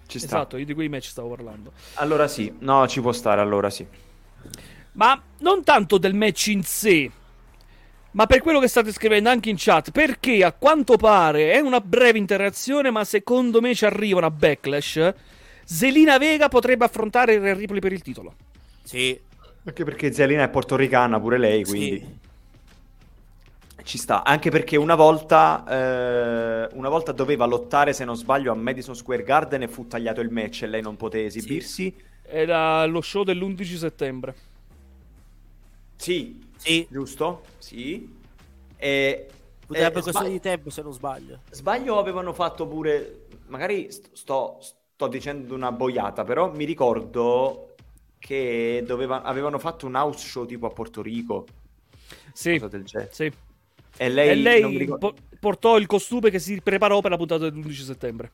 Ci 0.07 0.19
sta. 0.19 0.27
Esatto, 0.27 0.57
io 0.57 0.65
di 0.65 0.73
quei 0.75 0.89
match 0.89 1.07
stavo 1.09 1.29
parlando. 1.29 1.73
Allora 1.95 2.27
sì, 2.29 2.55
no, 2.61 2.87
ci 2.89 3.01
può 3.01 3.13
stare, 3.13 3.41
allora 3.43 3.69
sì. 3.71 3.87
Ma 4.93 5.21
non 5.41 5.63
tanto 5.65 5.99
del 5.99 6.15
match 6.15 6.47
in 6.49 6.63
sé, 6.65 7.11
ma 8.13 8.27
per 8.27 8.41
quello 8.41 8.59
che 8.61 8.69
state 8.69 8.93
scrivendo 8.93 9.29
anche 9.29 9.51
in 9.51 9.57
chat, 9.59 9.91
perché 9.91 10.45
a 10.45 10.53
quanto 10.53 10.97
pare 10.97 11.53
è 11.53 11.61
una 11.61 11.81
breve 11.81 12.19
interazione, 12.19 12.91
ma 12.91 13.05
secondo 13.05 13.61
me 13.61 13.75
ci 13.75 13.85
arriva 13.85 14.19
una 14.19 14.31
backlash. 14.31 15.15
Zelina 15.65 16.19
Vega 16.19 16.49
potrebbe 16.49 16.85
affrontare 16.85 17.35
il 17.35 17.55
Ripley 17.55 17.81
per 17.81 17.93
il 17.93 18.03
titolo. 18.03 18.35
Sì, 18.83 19.19
Anche 19.69 19.85
perché 19.85 20.13
Zelina 20.13 20.45
è 20.45 20.49
portoricana 20.49 21.21
pure 21.21 21.37
lei, 21.37 21.63
quindi 21.63 21.99
sì. 21.99 23.85
ci 23.85 23.99
sta. 23.99 24.25
Anche 24.25 24.49
perché 24.51 24.77
una 24.79 24.95
volta, 24.95 25.63
eh, 25.69 26.69
una 26.73 26.89
volta 26.89 27.13
doveva 27.13 27.45
lottare, 27.45 27.93
se 27.93 28.07
non 28.07 28.17
sbaglio, 28.17 28.51
a 28.51 28.55
Madison 28.55 28.97
Square 28.97 29.23
Garden 29.23 29.63
e 29.63 29.69
fu 29.69 29.87
tagliato 29.87 30.23
il 30.23 30.31
match 30.31 30.63
e 30.63 30.69
lei 30.69 30.81
non 30.81 30.97
poté 30.97 31.27
esibirsi. 31.27 31.95
Era 32.23 32.87
lo 32.87 33.03
show 33.03 33.25
dell'11 33.25 33.77
settembre. 33.77 34.35
Sì, 35.97 36.48
Sì, 36.59 36.87
giusto? 36.91 37.43
Sì. 37.59 38.15
E, 38.77 39.27
poteva 39.67 39.87
eh, 39.89 39.91
per 39.91 40.03
questione 40.03 40.29
sbag- 40.29 40.31
di 40.31 40.41
tempo 40.41 40.71
se 40.71 40.83
non 40.83 40.93
sbaglio. 40.93 41.41
Sbaglio 41.51 41.99
avevano 41.99 42.33
fatto 42.33 42.67
pure. 42.67 43.27
Magari 43.47 43.91
st- 43.91 44.11
sto, 44.13 44.59
sto 44.61 45.07
dicendo 45.09 45.55
una 45.55 45.73
boiata, 45.73 46.25
però 46.25 46.53
mi 46.55 46.65
ricordo 46.65 47.75
che 48.19 48.83
doveva- 48.87 49.23
avevano 49.23 49.59
fatto 49.59 49.87
un 49.87 49.95
house 49.95 50.27
show 50.27 50.45
tipo 50.45 50.67
a 50.67 50.71
Porto 50.71 51.01
Rico. 51.01 51.47
Sì, 52.33 52.53
cosa 52.59 52.69
del 52.69 52.85
genere. 52.85 53.11
sì. 53.13 53.33
E 54.01 54.09
lei, 54.09 54.29
e 54.29 54.35
lei 54.37 54.61
non 54.61 54.71
mi 54.73 54.79
ricordo- 54.79 55.13
po- 55.13 55.19
portò 55.41 55.77
il 55.77 55.87
costume 55.87 56.31
che 56.31 56.39
si 56.39 56.61
preparò 56.61 57.01
per 57.01 57.11
la 57.13 57.17
puntata 57.17 57.49
dell'11 57.49 57.83
settembre. 57.85 58.33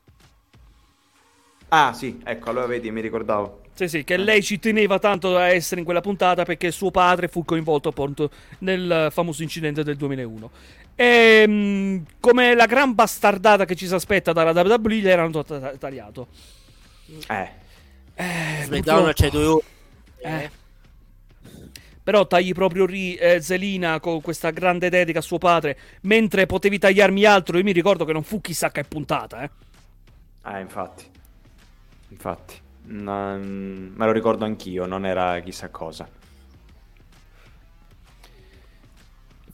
Ah, 1.77 1.91
sì, 1.91 2.21
ecco, 2.23 2.51
allora 2.51 2.67
vedi, 2.67 2.89
mi 2.89 3.01
ricordavo. 3.01 3.63
Sì, 3.73 3.89
sì, 3.89 4.03
che 4.05 4.15
lei 4.15 4.41
ci 4.41 4.59
teneva 4.59 4.97
tanto 4.97 5.35
a 5.35 5.47
essere 5.49 5.81
in 5.81 5.85
quella 5.85 5.99
puntata 5.99 6.45
perché 6.45 6.71
suo 6.71 6.89
padre 6.89 7.27
fu 7.27 7.43
coinvolto 7.43 7.89
appunto 7.89 8.29
nel 8.59 9.09
famoso 9.11 9.43
incidente 9.43 9.83
del 9.83 9.97
2001. 9.97 10.49
E 10.95 11.43
mm, 11.45 11.97
come 12.21 12.55
la 12.55 12.65
gran 12.65 12.93
bastardata 12.93 13.65
che 13.65 13.75
ci 13.75 13.87
si 13.87 13.93
aspetta 13.93 14.31
dalla 14.31 14.51
WWE, 14.51 14.95
gli 14.99 15.09
erano 15.09 15.43
ta- 15.43 15.59
ta- 15.59 15.75
tagliato. 15.77 16.27
Eh, 17.27 17.49
Eh, 18.15 18.63
SmackDown 18.63 19.11
c'è 19.11 19.29
due 19.29 19.43
ore. 19.43 19.63
Eh. 20.21 20.49
Però 22.01 22.25
tagli 22.27 22.53
proprio 22.53 22.85
Ri- 22.85 23.15
eh, 23.15 23.41
Zelina 23.41 23.99
con 23.99 24.21
questa 24.21 24.51
grande 24.51 24.89
dedica 24.89 25.19
a 25.19 25.21
suo 25.23 25.39
padre, 25.39 25.77
mentre 26.01 26.45
potevi 26.45 26.77
tagliarmi 26.77 27.25
altro. 27.25 27.57
Io 27.57 27.63
mi 27.65 27.73
ricordo 27.73 28.05
che 28.05 28.13
non 28.13 28.23
fu 28.23 28.39
chissà 28.39 28.71
che 28.71 28.83
puntata, 28.85 29.43
eh. 29.43 29.49
Ah, 30.43 30.59
infatti. 30.59 31.03
Infatti. 32.09 32.61
Non- 32.87 33.93
me 33.95 34.05
lo 34.05 34.11
ricordo 34.11 34.45
anch'io, 34.45 34.85
non 34.85 35.05
era 35.05 35.39
chissà 35.39 35.69
cosa. 35.69 36.07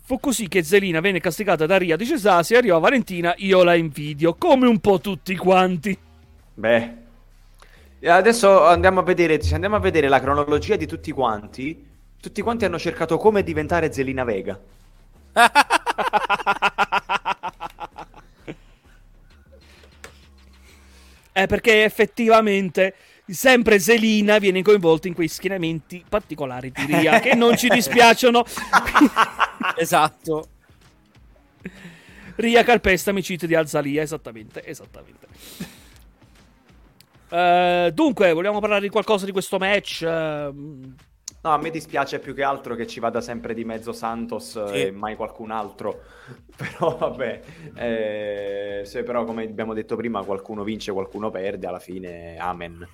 Fu 0.04 0.20
così 0.20 0.50
che 0.50 0.64
Zelina 0.64 1.00
venne 1.00 1.22
castigata 1.22 1.66
da 1.66 1.78
Ria, 1.78 1.96
dice 1.96 2.18
Sasi, 2.18 2.56
arrivò 2.56 2.80
Valentina, 2.80 3.34
io 3.38 3.64
la 3.64 3.76
invidio, 3.76 4.36
come 4.36 4.68
un 4.68 4.80
po' 4.80 5.00
tutti 5.00 5.38
quanti. 5.38 5.98
Beh. 6.54 6.94
E 8.00 8.10
Adesso 8.10 8.66
andiamo 8.66 9.00
a 9.00 9.04
vedere, 9.04 9.42
se 9.42 9.54
andiamo 9.54 9.78
a 9.78 9.80
vedere 9.80 10.10
la 10.10 10.20
cronologia 10.20 10.76
di 10.76 10.86
tutti 10.86 11.12
quanti, 11.12 11.88
tutti 12.20 12.42
quanti 12.42 12.66
hanno 12.66 12.80
cercato 12.80 13.18
come 13.18 13.44
diventare 13.44 13.94
Zelina 13.94 14.26
Vega. 14.26 14.60
Eh, 21.34 21.48
perché 21.48 21.84
effettivamente 21.84 22.94
sempre 23.26 23.80
Zelina 23.80 24.38
viene 24.38 24.62
coinvolta 24.62 25.08
in 25.08 25.14
quei 25.14 25.28
schieramenti 25.28 26.04
particolari 26.08 26.72
di 26.72 26.86
Ria, 26.86 27.20
che 27.20 27.36
non 27.36 27.58
ci 27.58 27.68
dispiacciono. 27.70 28.44
Esatto. 29.78 30.48
Ria 32.36 32.64
calpesta 32.64 33.12
amicizia 33.12 33.48
di 33.48 33.56
Alzalia, 33.56 34.02
esattamente, 34.02 34.66
esattamente. 34.66 35.28
Eh, 37.30 37.92
dunque, 37.94 38.34
vogliamo 38.34 38.60
parlare 38.60 38.82
di 38.82 38.90
qualcosa 38.90 39.26
di 39.26 39.32
questo 39.32 39.58
match? 39.58 40.02
Eh, 40.02 40.52
No, 41.44 41.54
a 41.54 41.58
me 41.58 41.72
dispiace 41.72 42.20
più 42.20 42.36
che 42.36 42.44
altro 42.44 42.76
che 42.76 42.86
ci 42.86 43.00
vada 43.00 43.20
sempre 43.20 43.56
di 43.56 43.66
mezzo 43.66 43.94
Santos 43.94 44.64
Sì. 44.66 44.74
e 44.74 44.92
mai 44.92 45.16
qualcun 45.16 45.50
altro. 45.50 46.04
Però 46.56 46.96
vabbè, 46.98 47.42
eh, 47.76 48.82
se 48.86 49.02
però 49.04 49.24
come 49.26 49.46
abbiamo 49.46 49.74
detto 49.74 49.96
prima 49.96 50.24
qualcuno 50.24 50.64
vince, 50.64 50.92
qualcuno 50.92 51.32
perde, 51.32 51.66
alla 51.66 51.80
fine 51.80 52.38
amen. 52.38 52.88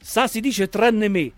Sasi 0.00 0.40
dice 0.40 0.68
tranne 0.68 1.08
me. 1.08 1.32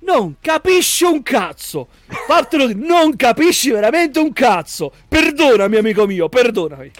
Non 0.00 0.36
capisci 0.38 1.04
un 1.04 1.22
cazzo. 1.22 1.88
Fatelo 2.26 2.66
dire, 2.66 2.78
non 2.86 3.16
capisci 3.16 3.70
veramente 3.70 4.18
un 4.18 4.34
cazzo. 4.34 4.92
Perdonami, 5.08 5.76
amico 5.76 6.06
mio, 6.06 6.28
perdonami. 6.28 6.90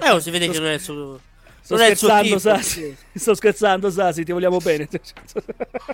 Eh, 0.00 0.10
oh, 0.10 0.18
si 0.18 0.30
vede 0.30 0.48
che 0.48 0.58
non 0.58 0.68
è 0.68 0.78
suo... 0.78 1.20
Sto 1.62 1.76
non 1.76 1.84
scherzando, 1.84 2.38
Sasi. 2.38 2.96
Sto 3.14 3.34
scherzando, 3.34 3.88
Sasi, 3.90 4.24
ti 4.24 4.32
vogliamo 4.32 4.58
bene. 4.58 4.88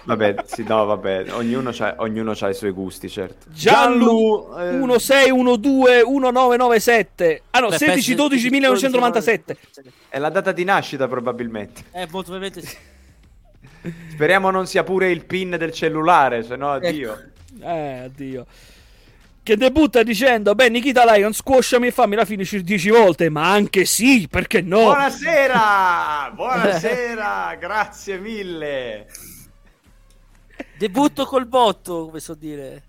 Vabbè, 0.05 0.37
sì, 0.47 0.65
no, 0.67 0.87
vabbè, 0.87 1.27
ognuno 1.35 1.71
ha 1.79 1.95
ognuno 1.99 2.33
c'ha 2.35 2.49
i 2.49 2.55
suoi 2.55 2.71
gusti, 2.71 3.09
certo. 3.11 3.47
Gianlu 3.51 4.49
eh, 4.59 4.71
1612 4.73 6.07
1997. 6.07 7.43
Ah 7.51 7.61
no, 7.61 7.69
Beh, 7.69 7.77
16 7.77 7.95
penso- 8.15 8.29
12 8.29 8.51
1997. 8.51 9.57
È 10.09 10.19
la 10.19 10.31
data 10.31 10.53
di 10.53 10.65
nascita 10.65 11.07
probabilmente. 11.07 11.83
Eh, 11.93 12.09
molto 12.11 12.31
probabilmente 12.33 12.63
sì. 12.63 12.77
Speriamo 14.11 14.51
non 14.51 14.67
sia 14.67 14.83
pure 14.85 15.11
il 15.11 15.25
pin 15.25 15.51
del 15.59 15.73
cellulare, 15.73 16.43
se 16.43 16.57
no 16.57 16.73
addio. 16.73 17.31
Eh, 17.61 17.99
addio. 18.05 18.47
Che 19.49 19.57
debutta 19.57 20.03
dicendo: 20.03 20.55
Beh, 20.55 20.69
Nikita 20.69 21.11
Lion, 21.11 21.33
squasciami 21.33 21.87
e 21.87 21.91
fammi 21.91 22.15
la 22.15 22.27
finish 22.27 22.59
10 22.59 22.91
volte. 22.91 23.31
Ma 23.31 23.51
anche 23.51 23.87
sì, 23.87 24.29
perché 24.31 24.61
no? 24.61 24.83
Buonasera! 24.83 26.33
Buonasera! 26.37 27.57
Grazie 27.59 28.19
mille! 28.19 29.07
Debutto 30.77 31.25
col 31.25 31.47
botto, 31.47 32.09
come 32.09 32.21
so 32.21 32.35
dire. 32.35 32.83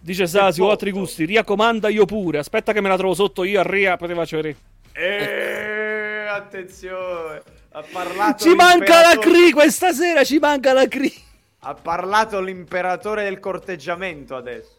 Dice 0.00 0.26
Sasi, 0.26 0.62
ho 0.62 0.70
altri 0.70 0.92
gusti. 0.92 1.26
Ria 1.26 1.44
comanda 1.44 1.90
io 1.90 2.06
pure. 2.06 2.38
Aspetta 2.38 2.72
che 2.72 2.80
me 2.80 2.88
la 2.88 2.96
trovo 2.96 3.12
sotto 3.12 3.44
io 3.44 3.60
a 3.60 3.64
Ria. 3.64 3.98
Poteva 3.98 4.24
vedere. 4.24 4.56
Eh, 4.94 6.26
attenzione! 6.26 7.42
Ha 7.72 7.84
parlato 7.92 8.44
Ci 8.44 8.54
manca 8.54 9.02
la 9.02 9.18
Cri 9.18 9.50
questa 9.50 9.92
sera. 9.92 10.24
Ci 10.24 10.38
manca 10.38 10.72
la 10.72 10.88
Cri. 10.88 11.26
Ha 11.60 11.74
parlato 11.74 12.40
l'imperatore 12.40 13.24
del 13.24 13.40
corteggiamento 13.40 14.36
adesso. 14.36 14.76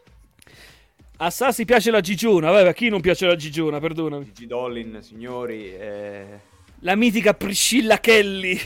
A 1.17 1.30
Sasi 1.30 1.65
piace 1.65 1.91
la 1.91 1.99
Gigiona. 1.99 2.49
Vabbè, 2.51 2.69
a 2.69 2.73
chi 2.73 2.88
non 2.88 3.01
piace 3.01 3.25
la 3.25 3.36
Gigiona? 3.36 3.80
Perdonami. 3.80 4.25
Gigi 4.25 4.47
Dollin, 4.47 4.99
signori. 5.01 5.73
eh, 5.75 6.39
La 6.80 6.95
mitica 6.95 7.34
Priscilla 7.34 7.99
Kelly. 7.99 8.59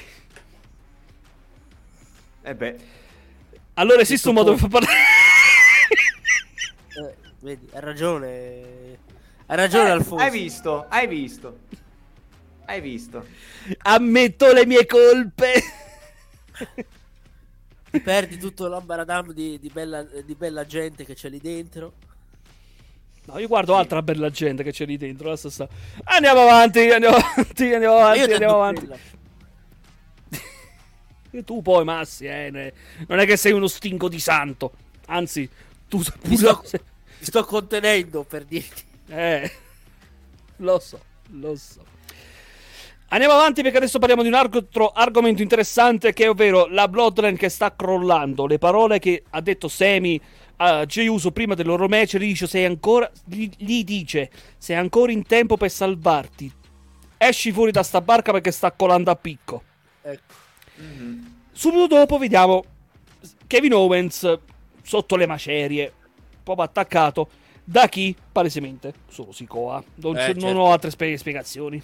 Eh 2.44 2.56
beh, 2.56 2.76
Allora 3.76 4.02
esiste 4.02 4.28
un 4.30 4.36
modo 4.36 4.52
per 4.52 4.60
far 4.60 4.70
parlare. 4.70 4.94
Eh, 6.96 7.16
vedi, 7.40 7.68
ha 7.74 7.80
ragione. 7.80 8.98
Ha 9.48 9.56
ragione 9.56 9.90
Alfonso. 9.90 10.24
hai 10.24 10.30
visto? 10.30 10.86
Hai 10.90 11.08
visto? 11.08 11.58
Hai 12.66 12.80
visto? 12.82 13.26
Ammetto 13.80 14.52
le 14.54 14.66
mie 14.68 14.86
colpe. 14.86 15.54
Perdi 18.02 18.38
tutto 18.38 18.68
l'ambaradam 18.68 19.32
di, 19.34 19.60
di 19.60 19.70
bella, 19.72 20.04
di 20.04 20.34
bella 20.36 20.66
gente 20.66 21.06
che 21.06 21.14
c'è 21.14 21.30
lì 21.30 21.40
dentro. 21.40 21.94
No, 23.26 23.38
io 23.40 23.48
guardo 23.48 23.76
altra 23.76 24.02
bella 24.02 24.30
gente 24.30 24.64
che 24.64 24.72
c'è 24.72 24.86
lì 24.86 24.98
dentro. 24.98 25.30
la 25.30 25.36
stessa- 25.38 25.68
Andiamo 26.06 26.42
avanti, 26.42 26.90
andiamo 26.90 27.16
avanti, 27.18 27.72
andiamo 27.74 27.96
avanti, 27.98 28.32
andiamo 28.32 28.56
avanti. 28.56 28.90
E 31.32 31.44
tu 31.44 31.62
poi, 31.62 31.84
Massi, 31.84 32.26
eh, 32.26 32.50
ne- 32.52 32.74
non 33.08 33.20
è 33.20 33.26
che 33.26 33.38
sei 33.38 33.54
uno 33.54 33.68
stinco 33.68 34.08
di 34.10 34.20
santo. 34.20 34.74
Anzi, 35.08 35.50
tu 35.88 36.02
sei 36.02 36.14
Mi 36.26 36.38
sto, 36.38 36.62
mi 36.72 37.26
sto 37.26 37.44
contenendo 37.46 38.24
per 38.24 38.44
dirti. 38.46 38.84
Eh, 39.08 39.52
lo 40.58 40.80
so, 40.80 41.00
lo 41.32 41.56
so. 41.56 41.84
Andiamo 43.14 43.36
avanti 43.36 43.62
perché 43.62 43.78
adesso 43.78 44.00
parliamo 44.00 44.24
di 44.24 44.30
un 44.30 44.34
altro 44.34 44.90
argomento 44.90 45.44
interessante 45.44 46.14
che 46.14 46.24
è 46.24 46.30
ovvero 46.30 46.66
la 46.66 46.88
Bloodline 46.88 47.38
che 47.38 47.48
sta 47.48 47.76
crollando. 47.76 48.48
Le 48.48 48.58
parole 48.58 48.98
che 48.98 49.22
ha 49.30 49.40
detto 49.40 49.68
Semi 49.68 50.20
a 50.58 50.84
Jey 50.88 51.06
Uso 51.06 51.30
prima 51.30 51.54
del 51.54 51.68
loro 51.68 51.88
match, 51.88 52.16
gli 52.18 52.26
dice 52.26 52.48
sei 52.48 52.66
ancora 52.66 53.08
gli, 53.24 53.48
gli 53.56 53.84
dice 53.84 54.32
sei 54.58 54.78
ancora 54.78 55.12
in 55.12 55.28
tempo 55.28 55.58
per 55.58 55.70
salvarti. 55.70 56.52
Esci 57.16 57.52
fuori 57.52 57.70
da 57.70 57.84
sta 57.84 58.02
barca 58.02 58.32
perché 58.32 58.50
sta 58.50 58.72
colando 58.72 59.12
a 59.12 59.16
picco. 59.16 59.62
Ecco. 60.02 60.34
Subito 61.52 61.86
dopo 61.96 62.18
vediamo 62.18 62.64
Kevin 63.46 63.76
Owens 63.76 64.40
sotto 64.82 65.16
le 65.18 65.28
macerie, 65.28 65.94
proprio 66.42 66.66
attaccato 66.66 67.30
da 67.64 67.88
chi? 67.88 68.16
Palesemente 68.32 68.92
solo 69.08 69.32
Sikoa. 69.32 69.84
Non, 69.98 70.16
Eh, 70.18 70.20
c'è- 70.20 70.32
non 70.34 70.40
certo. 70.42 70.58
ho 70.58 70.72
altre 70.72 70.90
spie- 70.90 71.16
spiegazioni. 71.16 71.82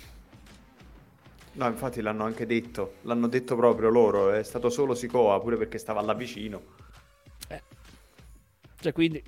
No, 1.60 1.68
infatti 1.68 2.00
l'hanno 2.00 2.24
anche 2.24 2.46
detto. 2.46 2.94
L'hanno 3.02 3.28
detto 3.28 3.58
proprio 3.58 3.90
loro. 3.90 4.32
È 4.32 4.42
stato 4.44 4.70
solo 4.70 4.96
Sikoa, 4.96 5.42
pure 5.42 5.58
perché 5.58 5.78
stava 5.78 6.02
là 6.02 6.14
vicino. 6.14 6.62
Cioè, 8.82 8.94
quindi 8.94 9.22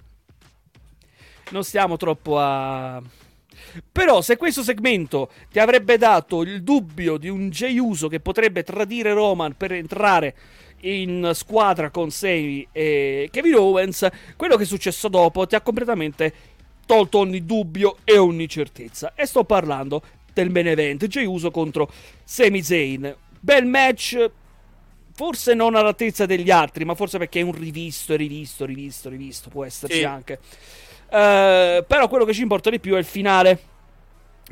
non 1.49 1.65
stiamo 1.65 1.97
troppo 1.97 2.39
a. 2.39 3.01
Però, 3.91 4.21
se 4.21 4.37
questo 4.37 4.63
segmento 4.63 5.29
ti 5.51 5.59
avrebbe 5.59 5.97
dato 5.97 6.41
il 6.41 6.63
dubbio 6.63 7.17
di 7.17 7.27
un 7.27 7.49
Jey 7.49 7.77
Uso 7.77 8.07
che 8.07 8.21
potrebbe 8.21 8.63
tradire 8.63 9.11
Roman 9.11 9.57
per 9.57 9.73
entrare 9.73 10.35
in 10.83 11.31
squadra 11.33 11.89
con 11.89 12.11
Sami 12.11 12.65
e 12.71 13.27
Kevin 13.29 13.55
Owens, 13.55 14.07
quello 14.37 14.55
che 14.55 14.63
è 14.63 14.65
successo 14.65 15.09
dopo 15.09 15.45
ti 15.45 15.55
ha 15.55 15.61
completamente 15.61 16.33
tolto 16.85 17.19
ogni 17.19 17.45
dubbio 17.45 17.97
e 18.05 18.17
ogni 18.17 18.47
certezza. 18.47 19.13
E 19.15 19.25
sto 19.25 19.43
parlando 19.43 20.01
del 20.33 20.49
main 20.49 20.67
event 20.67 21.05
Jey 21.07 21.25
Uso 21.25 21.51
contro 21.51 21.89
Sami 22.23 22.61
Zayn. 22.61 23.15
Bel 23.39 23.65
match, 23.65 24.29
forse 25.13 25.53
non 25.53 25.75
all'altezza 25.75 26.25
degli 26.25 26.51
altri, 26.51 26.85
ma 26.85 26.95
forse 26.95 27.17
perché 27.17 27.39
è 27.39 27.43
un 27.43 27.53
rivisto, 27.53 28.13
e 28.13 28.17
rivisto, 28.17 28.65
rivisto, 28.65 29.09
rivisto, 29.09 29.49
può 29.49 29.65
esserci 29.65 29.97
Sì. 29.97 30.03
anche. 30.03 30.39
Eh, 31.09 31.83
però 31.87 32.07
quello 32.07 32.25
che 32.25 32.33
ci 32.33 32.41
importa 32.41 32.69
di 32.69 32.79
più 32.79 32.95
è 32.95 32.99
il 32.99 33.05
finale. 33.05 33.59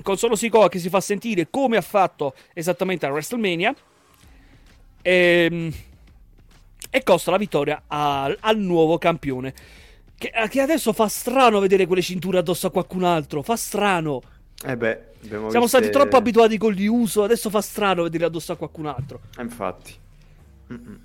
Con 0.02 0.18
solo 0.18 0.36
Sikoa 0.36 0.70
che 0.70 0.80
si 0.80 0.90
fa 0.90 1.02
sentire 1.02 1.50
come 1.50 1.76
ha 1.78 1.82
fatto 1.82 2.34
esattamente 2.54 3.06
a 3.06 3.12
WrestleMania. 3.12 3.76
Ehm, 5.02 5.72
E, 6.92 7.04
costa 7.04 7.30
la 7.30 7.38
vittoria 7.38 7.84
al, 7.88 8.36
al 8.40 8.58
nuovo 8.58 8.98
campione. 8.98 9.54
Che, 10.18 10.32
che 10.50 10.60
adesso 10.62 10.92
fa 10.92 11.08
strano 11.08 11.60
vedere 11.60 11.86
quelle 11.86 12.02
cinture 12.02 12.40
addosso 12.40 12.66
a 12.68 12.72
qualcun 12.72 13.04
altro. 13.04 13.44
Fa 13.44 13.56
strano. 13.56 14.22
Eh 14.66 14.76
beh, 14.76 15.02
abbiamo 15.24 15.50
Siamo 15.50 15.66
viste- 15.66 15.68
stati 15.68 15.90
troppo 15.90 16.18
abituati 16.18 16.58
con 16.58 16.72
gli 16.74 16.86
uso. 16.86 17.24
Adesso 17.24 17.50
fa 17.50 17.62
strano 17.62 18.04
vedere 18.04 18.26
addosso 18.26 18.52
a 18.52 18.56
qualcun 18.56 18.86
altro. 18.88 19.22
Eh, 19.38 19.42
Infatti. 19.42 19.94
Mm-mm. 20.72 21.00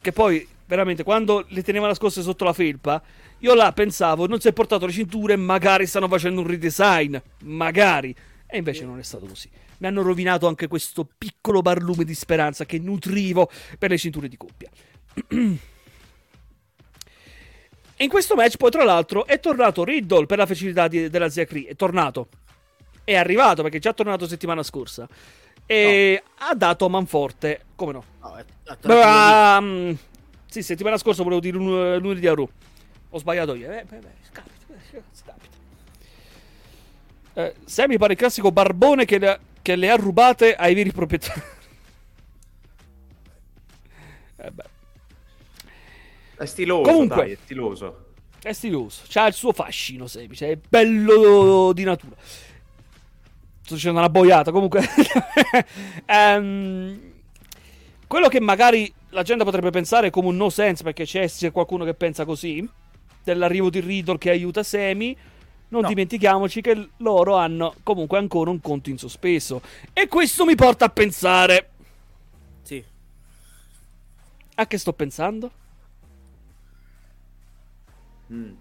Che 0.00 0.12
poi, 0.12 0.46
veramente, 0.66 1.04
quando 1.04 1.44
le 1.48 1.62
teneva 1.62 1.86
nascoste 1.86 2.22
sotto 2.22 2.44
la 2.44 2.52
felpa, 2.52 3.00
io 3.38 3.54
là 3.54 3.72
pensavo, 3.72 4.26
non 4.26 4.40
si 4.40 4.48
è 4.48 4.52
portato 4.52 4.86
le 4.86 4.92
cinture, 4.92 5.36
magari 5.36 5.86
stanno 5.86 6.08
facendo 6.08 6.40
un 6.40 6.46
redesign. 6.46 7.16
Magari. 7.44 8.14
E 8.46 8.58
invece 8.58 8.84
non 8.84 8.98
è 8.98 9.02
stato 9.02 9.26
così. 9.26 9.48
Mi 9.78 9.86
hanno 9.86 10.02
rovinato 10.02 10.46
anche 10.46 10.68
questo 10.68 11.08
piccolo 11.16 11.62
barlume 11.62 12.04
di 12.04 12.14
speranza 12.14 12.64
che 12.64 12.78
nutrivo 12.78 13.50
per 13.78 13.90
le 13.90 13.98
cinture 13.98 14.28
di 14.28 14.36
coppia. 14.36 14.70
In 17.98 18.08
questo 18.08 18.34
match, 18.34 18.56
poi, 18.56 18.70
tra 18.70 18.82
l'altro, 18.84 19.26
è 19.26 19.38
tornato 19.38 19.84
Riddle 19.84 20.26
per 20.26 20.38
la 20.38 20.46
facilità 20.46 20.88
di- 20.88 21.08
della 21.08 21.28
zia 21.28 21.44
Cree. 21.44 21.66
È 21.68 21.76
tornato. 21.76 22.28
È 23.04 23.14
arrivato 23.16 23.62
perché 23.62 23.78
è 23.78 23.80
già 23.80 23.92
tornato 23.92 24.26
settimana 24.26 24.62
scorsa. 24.62 25.08
E 25.66 26.22
ha 26.38 26.54
dato 26.54 26.88
manforte. 26.88 27.62
Come 27.74 27.92
no? 27.92 28.04
No, 28.20 28.36
è- 28.36 28.44
è 28.64 28.76
Beh, 28.86 29.56
um, 29.58 29.96
sì, 30.46 30.62
settimana 30.62 30.96
scorsa 30.98 31.22
volevo 31.22 31.40
dire 31.40 31.56
lun- 31.56 31.96
lunedì 31.98 32.26
a 32.26 32.34
Raw. 32.34 32.48
Ho 33.10 33.18
sbagliato 33.18 33.54
io. 33.54 33.70
Eh, 33.70 33.84
beh, 33.84 33.96
beh, 33.98 34.08
capita, 34.32 34.74
eh, 34.92 35.02
capita. 35.24 35.50
Eh, 37.34 37.54
Sammy 37.64 37.96
pare 37.96 38.12
il 38.12 38.18
classico 38.18 38.52
barbone 38.52 39.04
che 39.04 39.18
le, 39.18 39.40
che 39.62 39.76
le 39.76 39.90
ha 39.90 39.96
rubate 39.96 40.54
ai 40.54 40.74
veri 40.74 40.92
proprietari. 40.92 41.40
eh 44.36 44.50
beh, 44.50 44.64
È 46.36 46.44
stiloso, 46.46 46.90
Comunque. 46.90 47.16
dai, 47.16 47.32
è 47.32 47.38
stiloso. 47.42 48.06
è 48.42 48.52
stiloso. 48.52 49.02
C'ha 49.08 49.26
il 49.28 49.34
suo 49.34 49.52
fascino, 49.52 50.06
Sammy. 50.06 50.34
Cioè, 50.34 50.50
è 50.50 50.58
bello 50.68 51.72
di 51.72 51.84
natura. 51.84 52.16
Sto 53.64 53.74
dicendo 53.74 53.98
una 53.98 54.08
boiata. 54.10 54.50
Comunque, 54.50 54.82
Ehm, 56.06 57.00
quello 58.06 58.28
che 58.28 58.40
magari 58.40 58.92
la 59.10 59.22
gente 59.22 59.44
potrebbe 59.44 59.70
pensare 59.70 60.10
come 60.10 60.28
un 60.28 60.36
no 60.36 60.50
sense, 60.50 60.82
perché 60.82 61.04
c'è, 61.04 61.28
qualcuno 61.52 61.84
che 61.84 61.94
pensa 61.94 62.24
così, 62.24 62.66
dell'arrivo 63.22 63.70
di 63.70 63.80
Riddle 63.80 64.18
che 64.18 64.30
aiuta 64.30 64.62
Semi. 64.62 65.16
Non 65.68 65.82
No. 65.82 65.88
dimentichiamoci 65.88 66.60
che 66.60 66.90
loro 66.98 67.36
hanno 67.36 67.74
comunque 67.82 68.18
ancora 68.18 68.50
un 68.50 68.60
conto 68.60 68.90
in 68.90 68.98
sospeso. 68.98 69.62
E 69.94 70.06
questo 70.06 70.44
mi 70.44 70.54
porta 70.54 70.84
a 70.84 70.88
pensare. 70.90 71.70
Sì. 72.62 72.84
A 74.56 74.66
che 74.66 74.76
sto 74.76 74.92
pensando? 74.92 75.50
Mm. 78.30 78.52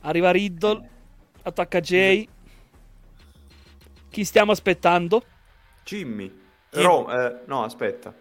Arriva 0.00 0.30
Riddle, 0.30 0.88
attacca 1.42 1.80
Jay. 1.80 2.26
Chi 4.14 4.24
stiamo 4.24 4.52
aspettando? 4.52 5.24
Jimmy. 5.82 6.32
Jimmy. 6.70 6.84
Ro- 6.86 7.10
eh, 7.10 7.40
no, 7.46 7.64
aspetta. 7.64 8.14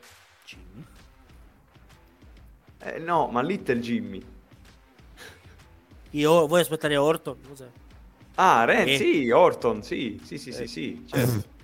Eh, 2.79 2.97
no, 2.97 3.27
ma 3.27 3.43
Little 3.43 3.79
Jimmy. 3.79 4.19
Io 6.09 6.47
vuoi 6.47 6.61
aspettare 6.61 6.97
Orton? 6.97 7.37
Cos'è? 7.47 7.67
Ah, 8.35 8.63
Ren, 8.65 8.87
Eh. 8.89 8.97
sì, 8.97 9.29
Orton, 9.29 9.83
sì, 9.83 10.19
sì, 10.23 10.39
sì, 10.39 10.51
sì, 10.51 10.65
sì, 10.65 11.05
certo. 11.07 11.43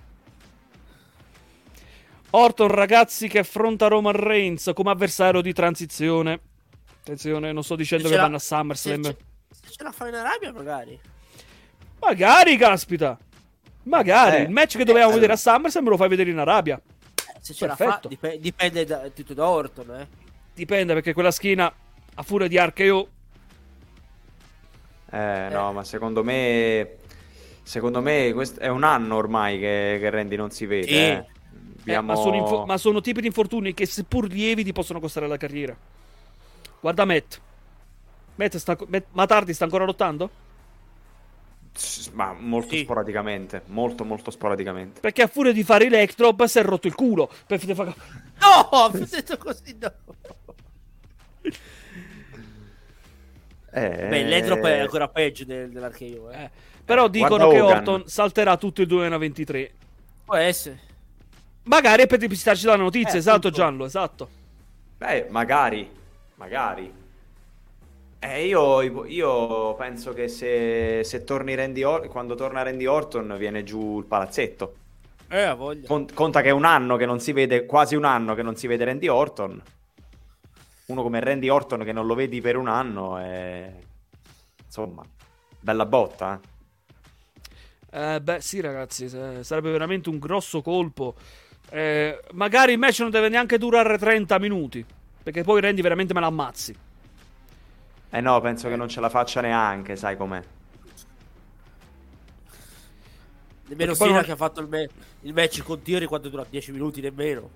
Orton, 2.30 2.68
ragazzi, 2.68 3.26
che 3.26 3.40
affronta 3.40 3.88
Roman 3.88 4.14
Reigns 4.14 4.70
come 4.76 4.92
avversario 4.92 5.40
di 5.40 5.52
transizione. 5.52 6.38
Attenzione, 7.00 7.50
non 7.50 7.64
sto 7.64 7.74
dicendo 7.74 8.04
Se 8.04 8.10
che 8.10 8.16
la- 8.16 8.22
vanno 8.22 8.36
a 8.36 8.38
SummerSlam. 8.38 9.02
Se, 9.02 9.16
se 9.50 9.70
ce 9.72 9.82
la 9.82 9.90
fai 9.90 10.10
in 10.10 10.14
Arabia, 10.14 10.52
magari. 10.52 11.00
Magari, 11.98 12.56
caspita. 12.56 13.18
Magari. 13.90 14.36
Eh, 14.36 14.42
Il 14.42 14.50
match 14.50 14.76
che 14.76 14.84
dovevamo 14.84 15.10
eh, 15.10 15.14
vedere 15.14 15.32
a 15.32 15.36
SummerSlam 15.36 15.84
me 15.84 15.90
lo 15.90 15.96
fai 15.96 16.08
vedere 16.08 16.30
in 16.30 16.38
Arabia. 16.38 16.80
Se 17.40 17.52
ce 17.52 17.66
la 17.66 17.74
Perfetto. 17.74 18.08
fa, 18.08 18.28
dip- 18.28 18.40
dipende 18.40 18.84
da, 18.84 19.08
tutto 19.10 19.34
da 19.34 19.48
Orton, 19.48 19.90
eh. 20.00 20.08
Dipende 20.54 20.94
perché 20.94 21.12
quella 21.12 21.30
schiena, 21.30 21.72
a 22.14 22.22
furia 22.22 22.46
di 22.48 22.56
RKO, 22.58 23.08
Eh, 25.12 25.48
no, 25.50 25.72
ma 25.72 25.82
secondo 25.84 26.22
me... 26.22 26.96
Secondo 27.62 28.00
me 28.00 28.32
questo 28.32 28.60
è 28.60 28.68
un 28.68 28.82
anno 28.84 29.16
ormai 29.16 29.58
che, 29.58 29.98
che 30.00 30.10
Randy 30.10 30.36
non 30.36 30.50
si 30.50 30.66
vede. 30.66 30.86
Sì. 30.86 30.92
eh. 30.94 30.98
Eh, 31.84 31.94
Abbiamo- 31.94 32.12
ma, 32.12 32.16
sono 32.16 32.36
info- 32.36 32.64
ma 32.66 32.76
sono 32.76 33.00
tipi 33.00 33.20
di 33.20 33.26
infortuni 33.28 33.74
che 33.74 33.86
seppur 33.86 34.28
lievi 34.28 34.64
ti 34.64 34.72
possono 34.72 35.00
costare 35.00 35.26
la 35.26 35.36
carriera. 35.36 35.76
Guarda 36.80 37.04
Matt. 37.04 37.40
Matt 38.36 38.56
sta, 38.56 38.76
Matt 38.86 39.06
Matardi 39.12 39.52
sta 39.54 39.64
ancora 39.64 39.84
lottando? 39.84 40.30
Ma 42.12 42.32
molto 42.38 42.74
Sì. 42.74 42.80
sporadicamente. 42.82 43.62
Molto, 43.66 44.04
molto 44.04 44.30
sporadicamente. 44.30 45.00
Perché 45.00 45.22
a 45.22 45.26
furia 45.26 45.52
di 45.52 45.62
fare 45.64 45.86
Electrob 45.86 46.44
si 46.44 46.58
è 46.58 46.62
rotto 46.62 46.86
il 46.86 46.94
culo. 46.94 47.30
Per 47.46 47.66
No, 47.66 48.90
mi 48.94 49.04
detto 49.06 49.36
così 49.38 49.76
no. 49.78 49.92
Eh, 53.72 54.06
Beh, 54.08 54.24
l'Etrop 54.24 54.64
è 54.64 54.78
ancora 54.80 55.08
peggio 55.08 55.44
del, 55.44 55.70
dell'Archeo, 55.70 56.30
eh. 56.30 56.42
Eh, 56.44 56.50
Però 56.84 57.06
dicono 57.08 57.46
Guarda 57.46 57.52
che 57.54 57.60
Hogan. 57.60 57.76
Orton 57.78 58.02
salterà 58.08 58.56
tutto 58.56 58.80
il 58.80 58.86
2023. 58.88 59.72
Può 60.24 60.34
essere. 60.34 60.80
Magari 61.64 62.02
è 62.02 62.06
per 62.06 62.18
depistarci 62.18 62.66
la 62.66 62.76
notizia, 62.76 63.14
Eh, 63.14 63.18
esatto 63.18 63.36
appunto. 63.48 63.56
Gianlo, 63.56 63.84
esatto. 63.84 64.28
Beh, 64.96 65.26
magari. 65.30 65.88
Magari. 66.34 66.92
Eh, 68.22 68.46
io, 68.46 69.06
io 69.06 69.74
penso 69.76 70.12
che 70.12 70.28
se, 70.28 71.02
se 71.04 71.24
torni 71.24 71.54
Randy 71.54 71.82
Or- 71.82 72.06
quando 72.08 72.34
torna 72.34 72.62
Randy 72.62 72.84
Orton 72.84 73.34
viene 73.38 73.62
giù 73.62 73.98
il 73.98 74.04
palazzetto. 74.04 74.74
Eh, 75.28 75.40
ha 75.40 75.54
voglia. 75.54 75.86
Con- 75.86 76.06
conta 76.12 76.42
che 76.42 76.48
è 76.48 76.52
un 76.52 76.66
anno 76.66 76.96
che 76.96 77.06
non 77.06 77.18
si 77.18 77.32
vede, 77.32 77.64
quasi 77.64 77.94
un 77.94 78.04
anno 78.04 78.34
che 78.34 78.42
non 78.42 78.56
si 78.56 78.66
vede 78.66 78.84
Randy 78.84 79.08
Orton. 79.08 79.62
Uno 80.86 81.02
come 81.02 81.20
Randy 81.20 81.48
Orton 81.48 81.82
che 81.82 81.92
non 81.92 82.06
lo 82.06 82.14
vedi 82.14 82.40
per 82.42 82.56
un 82.56 82.68
anno 82.68 83.16
è... 83.16 83.72
Insomma, 84.66 85.02
bella 85.58 85.86
botta, 85.86 86.38
eh. 86.42 86.48
Eh, 87.92 88.20
beh, 88.20 88.40
sì, 88.40 88.60
ragazzi, 88.60 89.08
sarebbe 89.08 89.70
veramente 89.70 90.10
un 90.10 90.18
grosso 90.18 90.60
colpo. 90.60 91.14
Eh, 91.70 92.20
magari 92.32 92.72
il 92.72 92.78
match 92.78 93.00
non 93.00 93.10
deve 93.10 93.28
neanche 93.30 93.56
durare 93.56 93.96
30 93.96 94.38
minuti. 94.38 94.84
Perché 95.22 95.42
poi 95.42 95.60
rendi 95.60 95.80
veramente 95.80 96.12
me 96.12 96.20
l'ammazzi. 96.20 96.74
Eh 98.10 98.20
no, 98.20 98.40
penso 98.40 98.68
che 98.68 98.76
non 98.76 98.88
ce 98.88 99.00
la 99.00 99.08
faccia 99.08 99.40
neanche, 99.40 99.94
sai 99.96 100.16
com'è. 100.16 100.42
Nemmeno 103.68 103.94
Sina 103.94 104.10
non- 104.14 104.22
che 104.24 104.32
ha 104.32 104.36
fatto 104.36 104.60
il, 104.60 104.68
me- 104.68 104.88
il 105.20 105.32
match 105.32 105.62
con 105.62 105.80
Theory 105.80 106.06
quando 106.06 106.28
dura 106.28 106.44
10 106.48 106.72
minuti 106.72 107.00
nemmeno. 107.00 107.48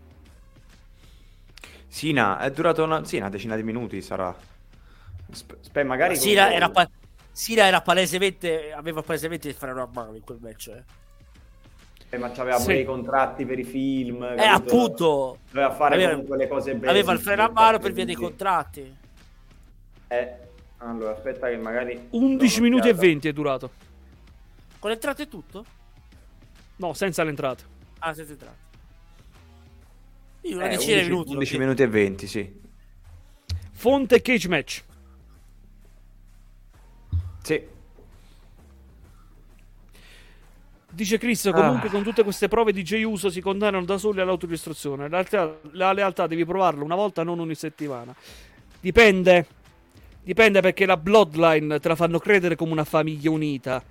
Sina, 1.89 2.39
è 2.39 2.51
durato 2.51 2.85
una, 2.85 3.05
sì, 3.05 3.17
una 3.17 3.29
decina 3.31 3.57
di 3.57 3.63
minuti, 3.65 4.01
sarà. 4.01 4.35
Sp- 5.33 5.57
spe- 5.61 5.83
magari... 5.83 6.17
Sina 6.17 6.53
era, 6.53 6.71
pa- 6.71 6.89
Sina 7.33 7.67
era 7.67 7.81
palesemente 7.81 8.73
aveva 8.73 9.03
palesemente 9.03 9.49
di 9.49 9.55
fare 9.55 9.73
una 9.73 9.89
mano 9.93 10.15
in 10.15 10.23
quel 10.23 10.39
match, 10.41 10.69
eh. 10.69 10.83
Eh, 12.11 12.19
ma 12.19 12.31
c'aveva 12.31 12.59
Sì. 12.59 12.65
pure 12.65 12.79
i 12.79 12.85
contratti 12.85 13.45
per 13.45 13.59
i 13.59 13.65
film. 13.65 14.23
Eh, 14.23 14.37
capito? 14.37 14.53
appunto. 14.77 15.39
Doveva 15.51 15.73
fare 15.75 15.95
Aveva- 15.97 16.11
comunque 16.13 16.37
le 16.37 16.47
cose 16.49 16.75
belle. 16.77 16.91
Aveva 16.93 17.13
il 17.13 17.19
freno 17.19 17.43
a 17.43 17.51
mano 17.51 17.79
per 17.81 17.93
via 17.93 18.05
dei 18.05 18.15
contratti. 18.15 18.97
Eh, 20.09 20.37
allora, 20.79 21.13
aspetta 21.13 21.49
che 21.49 21.57
magari... 21.57 22.09
11 22.11 22.57
do 22.57 22.63
minuti 22.63 22.89
e 22.89 22.91
un'occhiata. 22.91 23.07
20 23.07 23.29
è 23.29 23.33
durato. 23.33 23.71
Con 24.79 24.91
le 24.91 24.97
entrate 24.97 25.23
e 25.23 25.29
tutto? 25.29 25.65
No, 26.77 26.93
senza 26.93 27.23
le 27.23 27.31
entrate. 27.31 27.63
Ah, 28.01 28.13
senza 28.13 28.33
entrate. 28.33 28.57
Io 30.43 30.57
una 30.57 30.67
Eh, 30.67 30.77
decina 30.77 30.97
11, 30.97 31.03
di 31.05 31.11
minuti. 31.11 31.31
11 31.33 31.55
ok. 31.55 31.61
minuti 31.61 31.83
e 31.83 31.87
20, 31.87 32.27
sì. 32.27 32.61
Fonte 33.73 34.21
cage 34.21 34.49
match. 34.49 34.83
Sì. 37.43 37.73
Dice 40.91 41.19
Chris, 41.19 41.51
comunque 41.53 41.89
Ah. 41.89 41.91
con 41.91 42.03
tutte 42.05 42.23
queste 42.23 42.47
prove 42.47 42.73
di 42.73 42.83
Jey 42.83 43.03
Uso 43.03 43.29
si 43.29 43.41
condannano 43.41 43.85
da 43.85 43.99
soli 43.99 44.21
all'autodistruzione. 44.21 45.09
La 45.09 45.23
realtà- 45.23 45.59
la 45.73 45.93
lealtà 45.93 46.27
devi 46.29 46.45
provarla 46.45 46.85
una 46.85 46.95
volta, 46.95 47.23
non 47.25 47.41
ogni 47.41 47.55
settimana. 47.57 48.15
Dipende. 48.81 49.47
Dipende 50.25 50.61
perché 50.61 50.87
la 50.87 50.97
Bloodline 50.97 51.79
te 51.81 51.89
la 51.89 51.95
fanno 51.97 52.19
credere 52.19 52.57
come 52.57 52.73
una 52.73 52.85
famiglia 52.85 53.31
unita. 53.31 53.83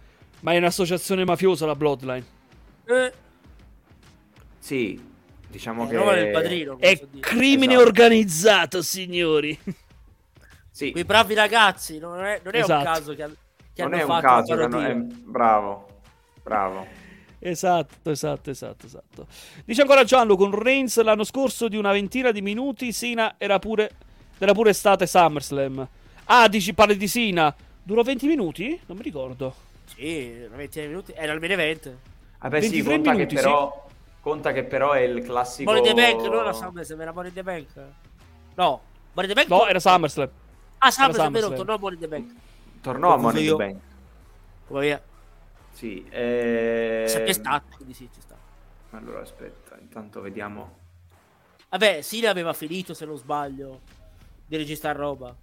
Ma 0.42 0.52
è 0.54 0.58
un'associazione 0.58 1.24
mafiosa 1.24 1.66
la 1.66 1.76
Bloodline. 1.76 2.26
Eh, 2.86 3.12
Sì, 4.60 5.02
diciamo 5.48 5.86
eh, 5.86 5.88
che... 5.90 6.16
Del 6.16 6.32
padrino. 6.32 6.78
È 6.80 7.00
crimine 7.20 7.74
Esatto. 7.74 7.88
organizzato, 7.88 8.82
signori. 8.82 9.58
Sì, 10.70 10.92
Quei 10.92 11.04
bravi 11.06 11.34
ragazzi, 11.36 12.00
non 12.00 12.20
è, 12.24 12.42
non 12.44 12.56
è 12.56 12.60
Esatto. 12.60 12.88
un 12.88 12.94
caso 12.94 13.16
che, 13.16 13.30
che 13.74 13.84
non 13.84 13.94
hanno 13.94 14.02
è 14.02 14.04
un 14.04 14.08
fatto 14.10 14.26
caso. 14.28 14.56
che 14.56 14.64
hanno- 14.64 14.80
è- 14.82 14.96
Bravo, 14.96 15.88
bravo. 16.42 16.88
Esatto, 17.40 18.10
esatto, 18.10 18.50
esatto, 18.50 18.86
esatto. 18.86 19.28
Dice 19.66 19.82
ancora 19.82 20.04
Gianlu, 20.04 20.36
con 20.38 20.52
Reigns 20.58 21.00
l'anno 21.04 21.26
scorso 21.26 21.68
di 21.68 21.78
una 21.78 21.92
ventina 21.92 22.32
di 22.32 22.42
minuti, 22.42 22.92
Sina 22.94 23.36
era 23.38 23.60
pure, 23.60 23.92
era 24.40 24.54
pure 24.54 24.72
estate 24.72 25.06
SummerSlam. 25.06 25.88
Ah, 26.26 26.48
dici, 26.48 26.74
parli 26.74 26.98
di 26.98 27.08
Sina. 27.08 27.54
Durò 27.82 28.02
20 28.02 28.28
minuti? 28.28 28.80
Non 28.86 28.98
mi 28.98 29.04
ricordo. 29.04 29.54
Sì, 29.86 30.44
una 30.48 30.56
ventina 30.56 30.86
di 30.86 30.92
minuti. 30.92 31.14
Era 31.14 31.34
il 31.34 31.40
main 31.40 31.52
event. 31.52 31.96
Vabbè 32.40 32.62
sì, 32.62 32.82
23 32.82 32.96
conta 32.96 33.12
minuti, 33.12 33.36
che 33.36 33.42
però... 33.42 33.88
Conta 34.22 34.54
che 34.54 34.64
però 34.64 34.92
è 34.94 35.02
il 35.02 35.22
classico... 35.22 35.70
Money 35.70 35.86
the 35.86 35.94
Bank, 35.94 36.22
non 36.30 36.40
era 36.40 36.54
SummerSlam, 36.54 37.02
era 37.02 37.12
Money 37.12 37.28
in 37.28 37.36
the 37.36 37.44
Bank. 37.44 37.68
No, 38.56 38.82
Money 39.12 39.30
the 39.30 39.36
Bank. 39.36 39.50
No, 39.50 39.68
era 39.68 39.80
SummerSlam. 39.80 40.30
Ah, 40.78 40.92
SummerSlam, 40.92 41.34
vero, 41.34 41.52
tornò 41.52 41.78
Money 41.78 41.96
in 41.96 42.00
the 42.00 42.08
Bank. 42.08 42.34
Tornò 42.80 43.14
a 43.14 43.18
Confuso 43.18 43.34
Money 43.34 43.48
the 43.50 43.56
Bank. 43.56 43.82
Come 44.68 44.80
via. 44.80 45.02
Sì, 45.74 46.06
eh... 46.10 47.04
Sa 47.06 47.20
che 47.20 47.26
è 47.26 47.34
stato, 47.34 47.76
quindi 47.76 47.94
sì, 47.94 48.08
ci 48.14 48.22
sta. 48.22 48.38
Allora 48.92 49.20
aspetta, 49.20 49.78
intanto 49.78 50.22
vediamo. 50.22 50.78
Vabbè, 51.68 52.02
Sile 52.02 52.30
aveva 52.30 52.54
finito, 52.54 52.94
se 52.94 53.06
non 53.06 53.18
sbaglio, 53.18 53.82
di 54.46 54.56
registrare 54.56 55.00
roba. 55.00 55.36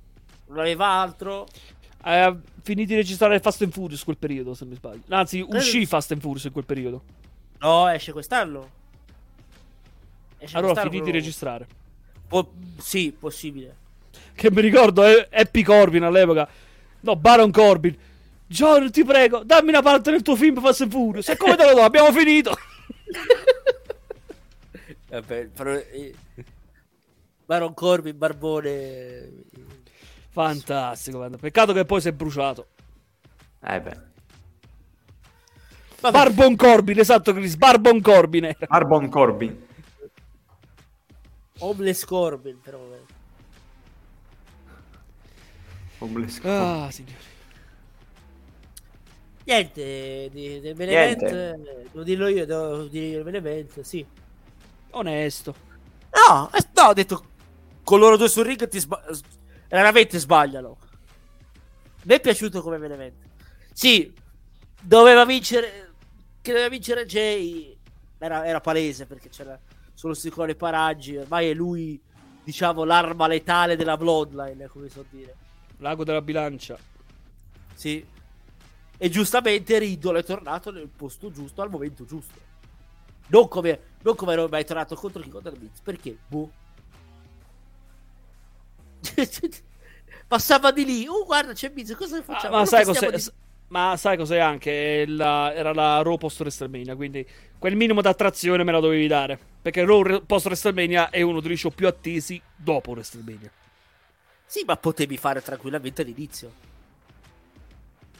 Non 0.50 0.58
aveva 0.58 0.86
altro. 0.86 1.46
Ha 2.02 2.36
finito 2.62 2.88
di 2.88 2.96
registrare 2.96 3.40
Fast 3.40 3.62
and 3.62 3.72
Furious 3.72 4.04
quel 4.04 4.18
periodo, 4.18 4.54
se 4.54 4.64
non 4.64 4.72
mi 4.72 4.78
sbaglio. 4.78 5.02
Anzi, 5.08 5.44
uscì 5.46 5.86
Fast 5.86 6.12
and 6.12 6.20
Furious 6.20 6.44
in 6.44 6.52
quel 6.52 6.64
periodo. 6.64 7.02
No, 7.60 7.88
esce 7.88 8.12
quest'anno. 8.12 8.78
Esce 10.38 10.56
Allora, 10.56 10.72
quest'anno, 10.72 10.90
finiti 10.90 11.10
di 11.10 11.16
registrare. 11.16 11.66
Po- 12.26 12.52
sì, 12.78 13.14
possibile. 13.16 13.76
Che 14.34 14.50
mi 14.50 14.60
ricordo, 14.60 15.06
eh, 15.06 15.28
Happy 15.30 15.62
Corbin 15.62 16.02
all'epoca. 16.02 16.48
No, 17.00 17.16
Baron 17.16 17.50
Corbin. 17.50 17.96
John, 18.46 18.90
ti 18.90 19.04
prego, 19.04 19.44
dammi 19.44 19.68
una 19.68 19.82
parte 19.82 20.10
nel 20.10 20.22
tuo 20.22 20.34
film 20.34 20.60
Fast 20.60 20.80
and 20.80 20.90
Furious. 20.90 21.28
E 21.28 21.36
come 21.36 21.54
te 21.54 21.64
lo 21.64 21.74
do? 21.74 21.82
Abbiamo 21.82 22.10
finito. 22.12 22.56
Vabbè, 25.10 25.46
però, 25.48 25.74
eh, 25.74 26.14
Baron 27.44 27.74
Corbin, 27.74 28.16
Barbone. 28.16 29.48
Fantastico. 30.30 31.28
Peccato 31.38 31.72
che 31.72 31.84
poi 31.84 32.00
si 32.00 32.08
è 32.08 32.12
bruciato. 32.12 32.68
Eh 33.62 33.80
beh. 33.80 34.08
Vabbè, 36.00 36.16
Barbon 36.16 36.56
Corbin, 36.56 36.98
esatto, 36.98 37.32
Chris. 37.34 37.56
Barbon 37.56 38.00
Corbin 38.00 38.44
era. 38.44 38.56
Arbon 38.68 39.08
Corbin. 39.10 39.66
Homeless 41.58 42.04
Corbin, 42.04 42.58
però. 42.60 42.78
eh. 42.94 43.18
Homeless 45.98 46.40
Corbin. 46.40 46.60
Ah, 46.84 46.90
signori. 46.90 47.28
Niente, 49.44 50.28
di, 50.32 50.60
del 50.60 50.74
Benevent, 50.74 51.20
Niente. 51.22 51.50
eh, 51.50 51.82
devo 51.90 52.02
dirlo 52.04 52.28
io, 52.28 52.46
devo 52.46 52.84
dire 52.84 53.18
il 53.18 53.24
Benevent, 53.24 53.80
sì. 53.80 54.06
Onesto. 54.90 55.54
No, 56.28 56.50
eh, 56.54 56.66
no, 56.74 56.82
ho 56.82 56.92
detto 56.92 57.24
con 57.82 57.98
loro 57.98 58.16
due 58.16 58.28
sul 58.28 58.44
ring 58.44 58.68
ti 58.68 58.78
sba- 58.78 59.02
raramente 59.70 60.18
sbagliano. 60.18 60.76
Mi 62.02 62.14
è 62.14 62.20
piaciuto 62.20 62.60
come 62.62 62.78
Benevent. 62.78 63.14
Sì, 63.72 64.12
doveva 64.80 65.24
vincere, 65.24 65.92
che 66.40 66.50
doveva 66.52 66.68
vincere 66.68 67.06
Jay, 67.06 67.76
era, 68.18 68.44
era 68.44 68.60
palese 68.60 69.06
perché 69.06 69.28
c'era 69.28 69.58
solo 69.94 70.14
sicuro 70.14 70.50
i 70.50 70.56
paraggi, 70.56 71.16
ormai 71.16 71.48
è 71.48 71.54
lui, 71.54 72.00
diciamo, 72.42 72.84
l'arma 72.84 73.26
letale 73.26 73.76
della 73.76 73.96
Bloodline, 73.96 74.66
come 74.66 74.88
so 74.88 75.04
dire. 75.10 75.36
Lago 75.78 76.04
della 76.04 76.22
bilancia. 76.22 76.78
Sì. 77.74 78.04
E 79.02 79.08
giustamente 79.08 79.78
Riddle 79.78 80.18
è 80.18 80.24
tornato 80.24 80.70
nel 80.70 80.88
posto 80.88 81.30
giusto 81.30 81.62
al 81.62 81.70
momento 81.70 82.04
giusto. 82.04 82.48
Non 83.28 83.48
come, 83.48 83.80
non 84.02 84.14
come 84.14 84.48
mai 84.48 84.64
tornato 84.64 84.94
contro 84.94 85.22
chi 85.22 85.30
contro 85.30 85.52
Miz. 85.58 85.80
Perché? 85.80 86.16
Boh. 86.26 86.50
Passava 90.28 90.70
di 90.70 90.84
lì. 90.84 91.06
Oh, 91.08 91.24
guarda, 91.24 91.52
c'è 91.52 91.70
Miz. 91.74 91.94
Cosa 91.96 92.18
Ah, 92.18 92.22
facciamo? 92.22 92.54
ma, 92.54 92.60
Lo 92.60 92.66
sai 92.66 92.84
cos'è, 92.84 93.10
di- 93.10 93.32
ma 93.68 93.96
sai 93.96 94.16
cos'è 94.16 94.38
anche? 94.38 95.04
La- 95.06 95.52
era 95.54 95.72
la 95.72 96.02
Raw 96.02 96.16
post 96.16 96.40
WrestleMania, 96.40 96.94
quindi 96.94 97.26
quel 97.58 97.76
minimo 97.76 98.00
d'attrazione 98.00 98.62
me 98.62 98.72
la 98.72 98.80
dovevi 98.80 99.06
dare. 99.06 99.38
Perché 99.62 99.84
Raw 99.84 100.24
post 100.24 100.46
WrestleMania 100.46 101.10
è 101.10 101.20
uno 101.22 101.40
degli 101.40 101.56
show 101.56 101.72
più 101.72 101.86
attesi 101.86 102.40
dopo 102.54 102.90
WrestleMania. 102.92 103.50
Sì, 104.46 104.62
ma 104.66 104.76
potevi 104.76 105.16
fare 105.16 105.42
tranquillamente 105.42 106.02
all'inizio. 106.02 106.52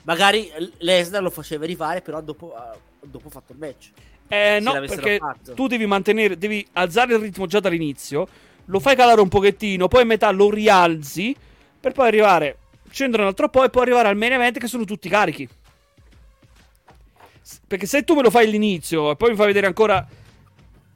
Magari 0.03 0.51
Lesnar 0.79 1.23
lo 1.23 1.31
faceva 1.31 1.65
arrivare, 1.65 2.01
però 2.01 2.21
dopo, 2.21 2.55
ah, 2.55 2.77
dopo 3.03 3.29
fatto 3.29 3.53
il 3.53 3.59
match. 3.59 3.91
Eh, 4.29 4.59
no, 4.61 4.73
perché 4.73 5.19
fatto. 5.19 5.55
tu 5.55 5.67
devi 5.67 5.87
mantenere, 5.87 6.39
devi 6.39 6.67
alzare 6.73 7.15
il 7.15 7.21
ritmo 7.21 7.47
già 7.47 7.59
dall'inizio, 7.61 8.29
lo 8.71 8.79
fai 8.79 8.95
calare 8.95 9.21
un 9.21 9.29
pochettino, 9.29 9.89
poi 9.89 10.03
a 10.03 10.05
metà 10.05 10.31
lo 10.31 10.49
rialzi, 10.49 11.35
per 11.81 11.93
poi 11.93 12.07
arrivare, 12.07 12.59
scendere 12.89 13.23
un 13.23 13.29
altro 13.29 13.49
po' 13.49 13.65
e 13.65 13.71
poi 13.71 13.83
arrivare 13.83 14.09
al 14.09 14.17
main 14.17 14.33
event 14.33 14.59
che 14.59 14.69
sono 14.69 14.85
tutti 14.85 15.09
carichi. 15.09 15.49
Perché 17.67 17.87
se 17.87 18.05
tu 18.05 18.15
me 18.15 18.23
lo 18.23 18.31
fai 18.31 18.47
all'inizio 18.47 19.11
e 19.11 19.17
poi 19.17 19.31
mi 19.31 19.37
fai 19.37 19.47
vedere 19.47 19.67
ancora 19.67 20.07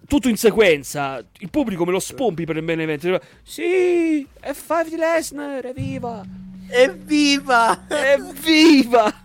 tutto 0.06 0.28
in 0.28 0.36
sequenza, 0.36 1.20
il 1.38 1.50
pubblico 1.50 1.84
me 1.84 1.90
lo 1.90 1.98
spompi 1.98 2.44
per 2.44 2.56
il 2.56 2.62
main 2.62 2.80
event. 2.80 3.20
Sì, 3.42 4.24
F5 4.40 4.88
di 4.88 4.96
Lesnar, 4.96 5.66
evviva! 5.66 6.24
Evviva! 6.68 7.86
Evviva! 7.88 9.12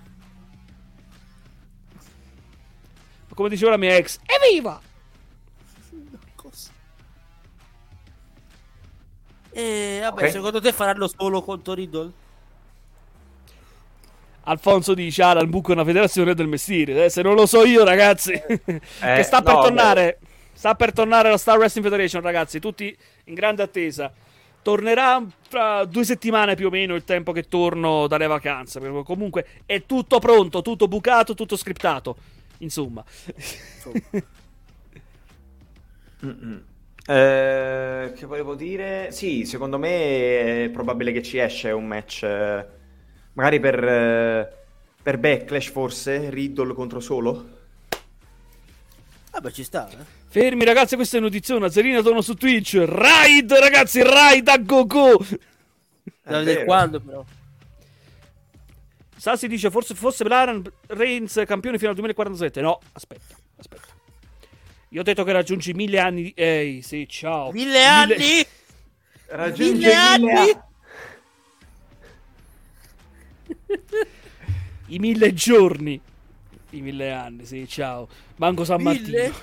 Come 3.35 3.49
diceva 3.49 3.71
la 3.71 3.77
mia 3.77 3.95
ex, 3.95 4.17
evviva! 4.25 4.81
E 9.51 9.99
vabbè, 10.01 10.23
Ok. 10.23 10.29
secondo 10.29 10.61
te 10.61 10.71
faranno 10.73 11.07
solo 11.07 11.41
contro 11.43 11.73
Riddle? 11.73 12.13
Alfonso 14.43 14.93
dice: 14.93 15.21
Ah, 15.23 15.39
il 15.39 15.47
buco 15.47 15.71
è 15.71 15.73
una 15.73 15.83
federazione 15.85 16.33
del 16.33 16.47
mestiere. 16.47 17.05
Eh, 17.05 17.09
se 17.09 17.21
non 17.21 17.35
lo 17.35 17.45
so 17.45 17.63
io, 17.65 17.83
ragazzi, 17.83 18.31
che 19.11 19.23
sta 19.23 19.41
per 19.43 19.55
no, 19.55 19.61
tornare. 19.61 20.19
Sta 20.53 20.75
per 20.75 20.91
tornare 20.91 21.29
la 21.29 21.37
Star 21.37 21.57
Wrestling 21.57 21.87
Federation, 21.87 22.21
ragazzi. 22.21 22.59
Tutti 22.59 22.95
in 23.25 23.33
grande 23.33 23.63
attesa. 23.63 24.11
Tornerà 24.61 25.23
fra 25.47 25.85
due 25.85 26.03
settimane 26.03 26.55
più 26.55 26.67
o 26.67 26.69
meno 26.69 26.95
il 26.95 27.05
tempo 27.05 27.31
che 27.31 27.43
torno 27.47 28.07
dalle 28.07 28.27
vacanze. 28.27 28.79
perché 28.79 29.03
Comunque 29.03 29.45
è 29.65 29.85
tutto 29.85 30.19
pronto, 30.19 30.61
tutto 30.61 30.87
bucato, 30.87 31.33
tutto 31.33 31.55
scriptato. 31.55 32.17
Insomma, 32.59 33.03
Mm-mm. 36.23 36.68
Eh, 37.09 38.13
che 38.15 38.25
volevo 38.27 38.53
dire? 38.53 39.11
Sì, 39.11 39.43
secondo 39.45 39.79
me 39.79 40.65
è 40.65 40.69
probabile 40.69 41.11
che 41.11 41.23
ci 41.23 41.39
esce 41.39 41.71
un 41.71 41.87
match, 41.87 42.21
eh, 42.21 42.65
magari 43.33 43.59
per, 43.59 43.83
eh, 43.83 44.57
per 45.01 45.17
Backlash 45.17 45.71
forse, 45.71 46.29
Riddle 46.29 46.75
contro 46.75 46.99
Solo. 46.99 47.57
Vabbè, 49.31 49.49
ci 49.49 49.63
sta, 49.63 49.89
eh. 49.89 50.05
fermi, 50.27 50.63
ragazzi. 50.63 50.95
Questa 50.95 51.17
è 51.17 51.19
notiziona. 51.19 51.67
Zerina 51.69 52.03
torna 52.03 52.21
su 52.21 52.35
Twitch. 52.35 52.83
Raid, 52.85 53.51
ragazzi, 53.53 54.03
raid 54.03 54.47
a 54.47 54.59
go 54.59 54.85
go. 54.85 55.19
È 56.21 56.43
Da 56.43 56.63
quando, 56.63 56.99
però. 56.99 57.25
Sassi 59.17 59.47
dice 59.47 59.71
forse 59.71 59.95
fosse 59.95 60.23
Blaran 60.23 60.61
Reigns 60.87 61.41
campione 61.47 61.79
fino 61.79 61.89
al 61.89 61.95
2047. 61.95 62.61
No, 62.61 62.79
aspetta, 62.91 63.35
aspetta. 63.57 63.98
Io 64.89 65.01
ho 65.01 65.03
detto 65.03 65.23
che 65.23 65.31
raggiungi 65.31 65.73
mille 65.73 65.99
anni 65.99 66.23
di... 66.23 66.33
Ehi, 66.35 66.81
sì, 66.81 67.07
ciao. 67.07 67.51
Mille 67.51 67.85
anni! 67.85 68.45
Raggiunge 69.27 69.71
Mille 69.73 69.93
anni! 69.93 70.49
a- 70.49 70.67
I 74.87 74.99
mille 74.99 75.33
giorni. 75.33 75.99
I 76.71 76.81
mille 76.81 77.11
anni, 77.11 77.45
sì, 77.45 77.67
ciao. 77.67 78.07
Manco 78.37 78.63
San 78.65 78.81
Mille? 78.81 79.21
Martino. 79.27 79.33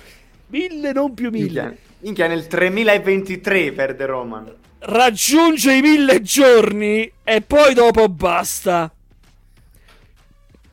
Mille, 0.48 0.92
non 0.92 1.14
più 1.14 1.30
mille. 1.30 1.44
Minchia, 1.62 1.76
minchia, 2.00 2.26
nel 2.26 2.46
3023 2.46 3.72
perde 3.72 4.06
Roman. 4.06 4.54
Raggiunge 4.78 5.74
i 5.74 5.80
mille 5.80 6.22
giorni 6.22 7.10
e 7.22 7.40
poi 7.42 7.74
dopo 7.74 8.08
basta. 8.08 8.92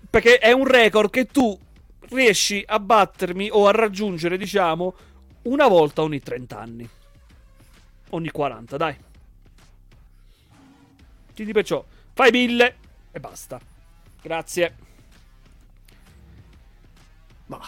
Perché 0.09 0.37
è 0.37 0.51
un 0.51 0.65
record 0.65 1.09
che 1.09 1.25
tu 1.25 1.57
riesci 2.09 2.63
a 2.65 2.79
battermi 2.79 3.49
o 3.51 3.67
a 3.67 3.71
raggiungere, 3.71 4.37
diciamo, 4.37 4.95
una 5.43 5.67
volta 5.67 6.01
ogni 6.01 6.19
30 6.19 6.59
anni. 6.59 6.89
Ogni 8.09 8.29
40, 8.31 8.77
dai. 8.77 8.95
Quindi 11.33 11.53
perciò 11.53 11.83
fai 12.13 12.31
mille 12.31 12.75
e 13.11 13.19
basta. 13.19 13.59
Grazie. 14.21 14.75
Ma 17.47 17.59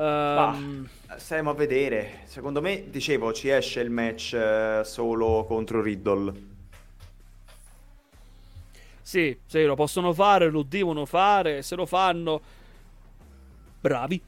Ehm, 0.00 0.88
staremo 1.16 1.50
a 1.50 1.54
vedere. 1.54 2.20
Secondo 2.24 2.62
me, 2.62 2.88
dicevo, 2.88 3.32
ci 3.34 3.50
esce 3.50 3.80
il 3.80 3.90
match 3.90 4.32
eh, 4.34 4.80
solo 4.84 5.44
contro 5.46 5.82
Riddle. 5.82 6.48
Sì, 9.10 9.36
sì, 9.44 9.64
lo 9.64 9.74
possono 9.74 10.12
fare, 10.12 10.48
lo 10.50 10.62
devono 10.62 11.04
fare. 11.04 11.62
Se 11.62 11.74
lo 11.74 11.84
fanno, 11.86 12.40
bravi. 13.80 14.22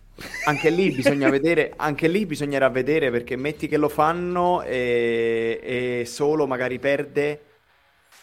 Anche 0.44 0.70
lì 0.70 0.90
bisogna 0.90 1.28
vedere, 1.28 1.72
anche 1.76 2.08
lì 2.08 2.26
bisognerà 2.26 2.68
vedere 2.68 3.10
perché 3.12 3.36
metti 3.36 3.68
che 3.68 3.76
lo 3.76 3.88
fanno 3.88 4.62
e, 4.62 5.60
e 6.00 6.04
solo 6.04 6.46
magari 6.48 6.78
perde. 6.80 7.46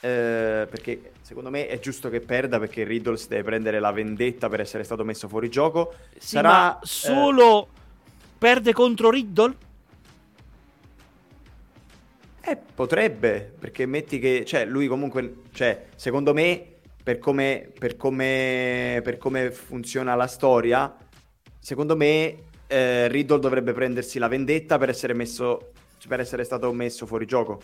eh, 0.02 0.68
perché 0.70 1.14
secondo 1.22 1.50
me 1.50 1.68
è 1.68 1.80
giusto 1.80 2.10
che 2.10 2.22
perda 2.22 2.60
perché 2.60 2.84
Riddle 2.86 3.18
si 3.18 3.28
deve 3.30 3.44
prendere 3.44 3.80
la 3.80 3.92
vendetta 3.92 4.50
per 4.50 4.62
essere 4.62 4.84
stato 4.84 5.04
messo 5.06 5.28
fuori 5.30 5.50
gioco. 5.50 5.96
Sì, 6.18 6.42
Sarà 6.42 6.42
ma 6.42 6.80
eh, 6.80 6.86
solo 6.86 7.70
perde 8.38 8.74
contro 8.74 9.10
Riddle? 9.12 9.56
Eh, 12.50 12.58
potrebbe, 12.74 13.54
perché 13.60 13.86
metti 13.86 14.18
che, 14.18 14.44
cioè, 14.44 14.66
lui 14.66 14.88
comunque, 14.88 15.42
cioè, 15.52 15.86
secondo 15.96 16.34
me, 16.34 16.78
per 17.04 17.20
come, 17.20 17.72
per 17.78 17.96
come, 17.96 19.02
per 19.04 19.20
come 19.20 19.52
funziona 19.52 20.16
la 20.16 20.26
storia, 20.26 20.98
secondo 21.60 21.96
me 21.96 22.46
eh, 22.66 23.08
Riddle 23.08 23.38
dovrebbe 23.38 23.72
prendersi 23.72 24.18
la 24.18 24.28
vendetta 24.28 24.80
per 24.80 24.90
essere, 24.90 25.14
messo, 25.14 25.74
per 26.08 26.22
essere 26.22 26.44
stato 26.44 26.74
messo 26.74 27.06
fuori 27.06 27.28
gioco. 27.28 27.62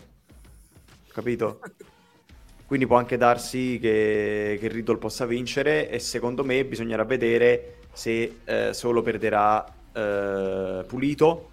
Capito? 1.08 1.60
Quindi 2.64 2.86
può 2.86 2.96
anche 2.96 3.16
darsi 3.16 3.80
che, 3.80 4.56
che 4.60 4.68
Riddle 4.68 4.98
possa 4.98 5.26
vincere 5.26 5.90
e 5.90 5.98
secondo 5.98 6.44
me 6.44 6.64
bisognerà 6.64 7.02
vedere 7.02 7.78
se 7.92 8.38
eh, 8.44 8.72
solo 8.72 9.02
perderà 9.02 9.64
eh, 9.92 10.84
Pulito 10.86 11.50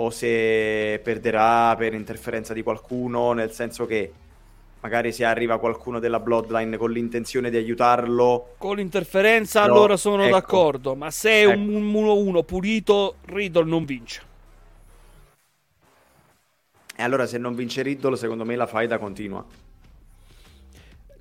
o 0.00 0.10
se 0.10 0.98
perderà 1.02 1.74
per 1.76 1.92
interferenza 1.94 2.54
di 2.54 2.62
qualcuno, 2.62 3.32
nel 3.32 3.52
senso 3.52 3.84
che 3.86 4.10
magari 4.80 5.12
se 5.12 5.24
arriva 5.26 5.58
qualcuno 5.58 5.98
della 5.98 6.20
Bloodline 6.20 6.78
con 6.78 6.90
l'intenzione 6.90 7.50
di 7.50 7.56
aiutarlo, 7.58 8.54
Con 8.56 8.76
l'interferenza 8.76 9.66
No, 9.66 9.72
allora 9.74 9.96
sono 9.98 10.22
ecco. 10.24 10.32
d'accordo, 10.32 10.94
ma 10.94 11.10
se 11.10 11.30
è 11.30 11.46
Ecco. 11.46 11.58
un 11.58 11.92
1-1 11.92 12.44
pulito, 12.44 13.16
Riddle 13.26 13.64
non 13.64 13.84
vince. 13.84 14.22
e 16.96 17.02
allora 17.02 17.26
se 17.26 17.38
non 17.38 17.54
vince 17.54 17.82
Riddle, 17.82 18.16
secondo 18.16 18.44
me 18.44 18.56
la 18.56 18.66
faida 18.66 18.98
continua. 18.98 19.44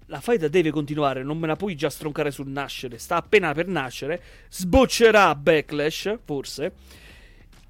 La 0.07 0.19
faida 0.21 0.47
deve 0.47 0.71
continuare, 0.71 1.23
non 1.23 1.37
me 1.37 1.47
la 1.47 1.55
puoi 1.55 1.75
già 1.75 1.89
stroncare 1.89 2.31
sul 2.31 2.47
nascere. 2.47 2.97
Sta 2.97 3.15
appena 3.17 3.53
per 3.53 3.67
nascere, 3.67 4.21
sboccerà 4.49 5.35
Backlash, 5.35 6.17
forse, 6.25 6.73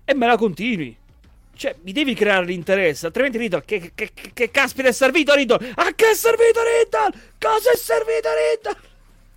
e 0.06 0.14
me 0.16 0.26
la 0.26 0.38
continui. 0.38 0.96
Cioè, 1.60 1.76
mi 1.82 1.92
devi 1.92 2.14
creare 2.14 2.46
l'interesse, 2.46 3.08
altrimenti 3.08 3.38
Riddle, 3.38 3.66
che, 3.66 3.92
che, 3.94 4.12
che, 4.14 4.32
che 4.34 4.50
caspita 4.50 4.88
è 4.88 4.94
servito 4.94 5.34
Riddle? 5.36 5.74
A 5.76 5.92
che 5.94 6.12
è 6.12 6.14
servito 6.14 6.62
Riddle? 6.64 7.34
Cosa 7.38 7.72
è 7.72 7.76
servito 7.76 8.30
Riddle? 8.34 8.88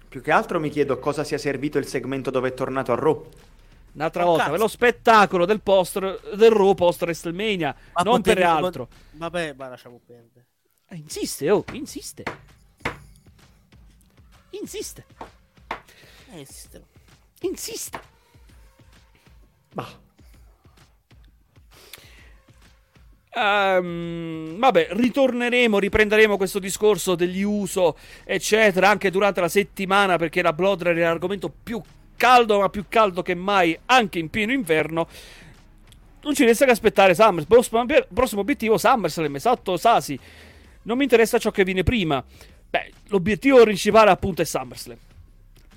Più 0.08 0.20
che 0.22 0.30
altro 0.30 0.60
mi 0.60 0.70
chiedo 0.70 1.00
cosa 1.00 1.24
sia 1.24 1.36
servito 1.36 1.78
il 1.78 1.86
segmento 1.88 2.30
dove 2.30 2.50
è 2.50 2.54
tornato 2.54 2.92
a 2.92 2.94
Raw. 2.94 3.28
Un'altra 3.94 4.22
Oh, 4.22 4.26
volta, 4.26 4.42
cazzo. 4.44 4.50
per 4.52 4.60
lo 4.60 4.68
spettacolo 4.68 5.44
del 5.46 5.60
post 5.62 5.98
del 6.36 6.50
Raw 6.52 6.74
post 6.74 7.02
WrestleMania, 7.02 7.74
Ma 7.92 8.02
non 8.02 8.20
per 8.22 8.40
altro. 8.40 8.86
Vabbè, 9.10 9.54
ma 9.54 9.66
lasciamo 9.70 10.00
perdere. 10.06 10.46
Eh, 10.90 10.94
insiste, 10.98 11.50
oh, 11.50 11.64
insiste. 11.72 12.22
Insiste, 14.50 15.04
Eh, 16.30 16.40
esistono. 16.40 16.84
insiste. 17.40 18.00
Bah. 19.74 19.98
Ehm, 23.34 24.59
vabbè, 24.59 24.88
ritorneremo, 24.90 25.78
riprenderemo 25.78 26.36
questo 26.36 26.59
discorso 26.59 27.14
degli 27.14 27.42
uso, 27.42 27.96
eccetera, 28.24 28.90
anche 28.90 29.10
durante 29.10 29.40
la 29.40 29.48
settimana 29.48 30.18
perché 30.18 30.42
la 30.42 30.52
Bloodline 30.52 31.00
è 31.00 31.02
l'argomento 31.02 31.50
più 31.62 31.80
caldo, 32.16 32.60
ma 32.60 32.68
più 32.68 32.84
caldo 32.88 33.22
che 33.22 33.34
mai, 33.34 33.76
anche 33.86 34.18
in 34.18 34.28
pieno 34.28 34.52
inverno. 34.52 35.09
Non 36.22 36.34
ci 36.34 36.44
resta 36.44 36.66
che 36.66 36.70
aspettare. 36.72 37.14
Prossimo, 37.48 37.84
prossimo 38.12 38.42
obiettivo 38.42 38.78
SummerSlam, 38.78 39.34
esatto, 39.34 39.76
Sasi. 39.76 40.18
Non 40.82 40.96
mi 40.96 41.04
interessa 41.04 41.38
ciò 41.38 41.50
che 41.50 41.64
viene 41.64 41.82
prima. 41.82 42.22
Beh, 42.70 42.92
l'obiettivo 43.09 43.60
principale 43.62 44.10
appunto 44.10 44.42
è 44.42 44.44
SummerSlam. 44.44 44.96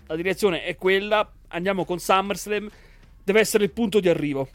La 0.08 0.16
direzione 0.16 0.64
è 0.64 0.76
quella, 0.76 1.28
andiamo 1.48 1.84
con 1.84 2.00
SummerSlam, 2.00 2.70
deve 3.24 3.40
essere 3.40 3.64
il 3.64 3.72
punto 3.72 4.00
di 4.00 4.10
arrivo. 4.10 4.48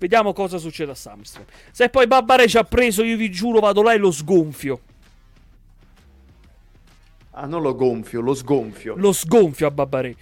Vediamo 0.00 0.32
cosa 0.32 0.56
succede 0.56 0.92
a 0.92 0.94
SummerSlam. 0.94 1.44
Se 1.70 1.90
poi 1.90 2.06
Babbare 2.06 2.48
ci 2.48 2.56
ha 2.56 2.64
preso, 2.64 3.02
io 3.02 3.18
vi 3.18 3.30
giuro, 3.30 3.60
vado 3.60 3.82
là 3.82 3.92
e 3.92 3.98
lo 3.98 4.10
sgonfio. 4.10 4.80
Ah, 7.32 7.44
non 7.44 7.60
lo 7.60 7.74
gonfio, 7.74 8.22
lo 8.22 8.32
sgonfio. 8.32 8.94
Lo 8.96 9.12
sgonfio 9.12 9.66
a 9.66 9.70
Babbare. 9.70 10.16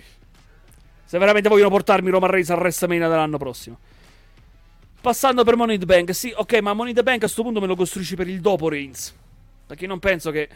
Se 1.04 1.16
veramente 1.16 1.48
vogliono 1.48 1.70
portarmi 1.70 2.10
Roman 2.10 2.28
Reigns 2.28 2.50
al 2.50 2.58
WrestleMania 2.58 3.08
dell'anno 3.08 3.38
prossimo. 3.38 3.78
Passando 5.00 5.44
per 5.44 5.54
Money 5.54 5.78
the 5.78 5.86
Bank, 5.86 6.12
sì, 6.12 6.32
ok, 6.36 6.58
ma 6.60 6.74
Money 6.74 6.92
the 6.92 7.04
Bank 7.04 7.22
a 7.22 7.28
sto 7.28 7.42
punto 7.44 7.60
me 7.60 7.68
lo 7.68 7.76
costruisci 7.76 8.16
per 8.16 8.26
il 8.28 8.40
dopo 8.40 8.68
Reigns. 8.68 9.14
Perché 9.64 9.86
non 9.86 10.00
penso 10.00 10.32
che 10.32 10.48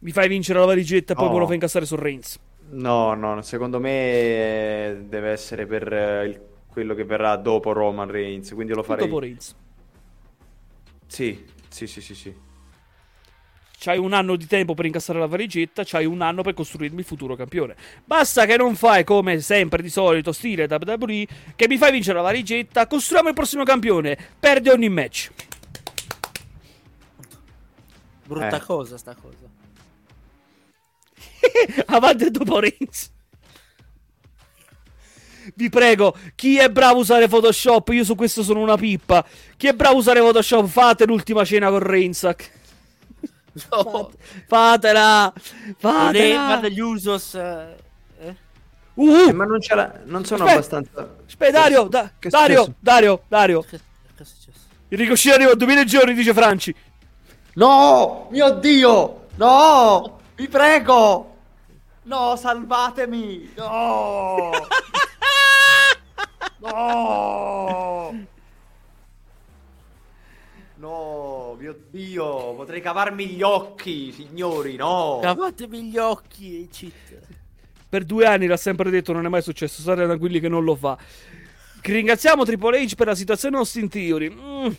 mi 0.00 0.10
fai 0.10 0.26
vincere 0.26 0.58
la 0.58 0.66
valigetta 0.66 1.12
e 1.12 1.16
poi 1.16 1.26
No. 1.26 1.32
me 1.34 1.38
lo 1.38 1.46
fai 1.46 1.54
incassare 1.54 1.86
su 1.86 1.94
Reigns. 1.94 2.38
No, 2.70 3.14
no, 3.14 3.40
secondo 3.42 3.78
me 3.78 3.90
eh, 3.90 4.96
deve 5.06 5.30
essere 5.30 5.64
per 5.64 5.90
eh, 5.92 6.24
il- 6.26 6.40
quello 6.70 6.94
che 6.94 7.04
verrà 7.04 7.36
dopo 7.36 7.72
Roman 7.72 8.10
Reigns, 8.10 8.52
quindi 8.52 8.72
lo 8.72 8.82
farei. 8.82 9.06
dopo 9.06 9.18
Reigns. 9.20 9.54
Sì, 11.06 11.44
sì, 11.68 11.86
sì, 11.86 12.00
sì, 12.00 12.14
sì. 12.14 12.34
C'hai 13.80 13.96
un 13.96 14.12
anno 14.12 14.34
di 14.34 14.46
tempo 14.46 14.74
per 14.74 14.86
incassare 14.86 15.20
la 15.20 15.26
valigetta, 15.26 15.82
c'hai 15.84 16.04
un 16.04 16.20
anno 16.20 16.42
per 16.42 16.52
costruirmi 16.52 16.98
il 16.98 17.04
futuro 17.04 17.36
campione. 17.36 17.76
Basta 18.04 18.44
che 18.44 18.56
non 18.56 18.74
fai 18.74 19.04
come 19.04 19.40
sempre 19.40 19.82
di 19.82 19.88
solito, 19.88 20.32
stile 20.32 20.66
WWE, 20.68 21.26
che 21.54 21.68
mi 21.68 21.78
fai 21.78 21.92
vincere 21.92 22.16
la 22.16 22.24
valigetta, 22.24 22.88
costruiamo 22.88 23.28
il 23.28 23.34
prossimo 23.34 23.62
campione, 23.62 24.18
perde 24.38 24.72
ogni 24.72 24.88
match. 24.88 25.30
Brutta 28.26 28.56
Eh. 28.56 28.60
cosa, 28.60 28.98
sta 28.98 29.14
cosa. 29.14 29.46
Avanti 31.86 32.24
e 32.24 32.30
dopo 32.30 32.58
Reigns. 32.58 33.12
Vi 35.54 35.68
prego, 35.68 36.16
chi 36.34 36.58
è 36.58 36.68
bravo 36.70 36.98
a 36.98 37.00
usare 37.00 37.28
Photoshop? 37.28 37.88
Io 37.90 38.04
su 38.04 38.14
questo 38.14 38.42
sono 38.42 38.60
una 38.60 38.76
pippa. 38.76 39.24
Chi 39.56 39.66
è 39.68 39.72
bravo 39.72 39.96
a 39.96 39.98
usare 39.98 40.20
Photoshop? 40.20 40.66
Fate 40.66 41.06
l'ultima 41.06 41.44
cena 41.44 41.68
con 41.70 41.78
Reigns. 41.80 42.28
No, 43.70 44.10
Fatela! 44.46 45.32
Fatela! 45.78 46.44
guarda 46.46 46.68
gli 46.68 46.78
usos. 46.80 47.34
eh. 47.34 47.76
Uh, 48.94 49.28
Eh, 49.28 49.32
ma 49.32 49.44
non, 49.44 49.60
ce 49.60 49.74
la... 49.76 49.92
non 50.04 50.24
sono 50.24 50.44
Aspetta. 50.44 50.76
abbastanza... 50.76 51.16
Aspetta, 51.26 51.50
Dario, 51.60 51.84
da- 51.84 52.10
Dario? 52.20 52.74
Dario, 52.80 53.22
Dario. 53.28 53.60
Che, 53.62 53.78
che 54.16 54.22
è 54.22 54.24
successo? 54.24 54.58
Il 54.88 54.98
ricoscito 54.98 55.34
arriva 55.34 55.52
a 55.52 55.54
2000 55.54 55.84
giorni, 55.84 56.14
dice 56.14 56.32
Franci. 56.32 56.74
No! 57.54 58.26
Mio 58.30 58.50
Dio! 58.54 59.26
No! 59.36 60.18
Vi 60.34 60.48
prego! 60.48 61.36
No, 62.04 62.36
salvatemi! 62.36 63.52
No! 63.56 64.50
No! 66.58 68.26
No, 70.76 71.56
mio 71.58 71.76
Dio, 71.90 72.54
potrei 72.54 72.80
cavarmi 72.80 73.26
gli 73.26 73.42
occhi, 73.42 74.12
signori, 74.12 74.76
no! 74.76 75.18
Cavatemi 75.20 75.82
gli 75.82 75.98
occhi 75.98 76.62
e 76.62 76.68
cheat. 76.68 77.20
Per 77.88 78.04
due 78.04 78.26
anni 78.26 78.46
l'ha 78.46 78.56
sempre 78.56 78.90
detto, 78.90 79.12
non 79.12 79.26
è 79.26 79.28
mai 79.28 79.42
successo. 79.42 79.80
State 79.80 80.04
tranquilli 80.04 80.40
che 80.40 80.48
non 80.48 80.62
lo 80.62 80.76
fa. 80.76 80.96
Ringraziamo 81.82 82.44
Triple 82.44 82.82
H 82.84 82.94
per 82.94 83.06
la 83.06 83.14
situazione 83.14 83.56
Austin 83.56 83.88
Theory. 83.88 84.28
Mm. 84.30 84.72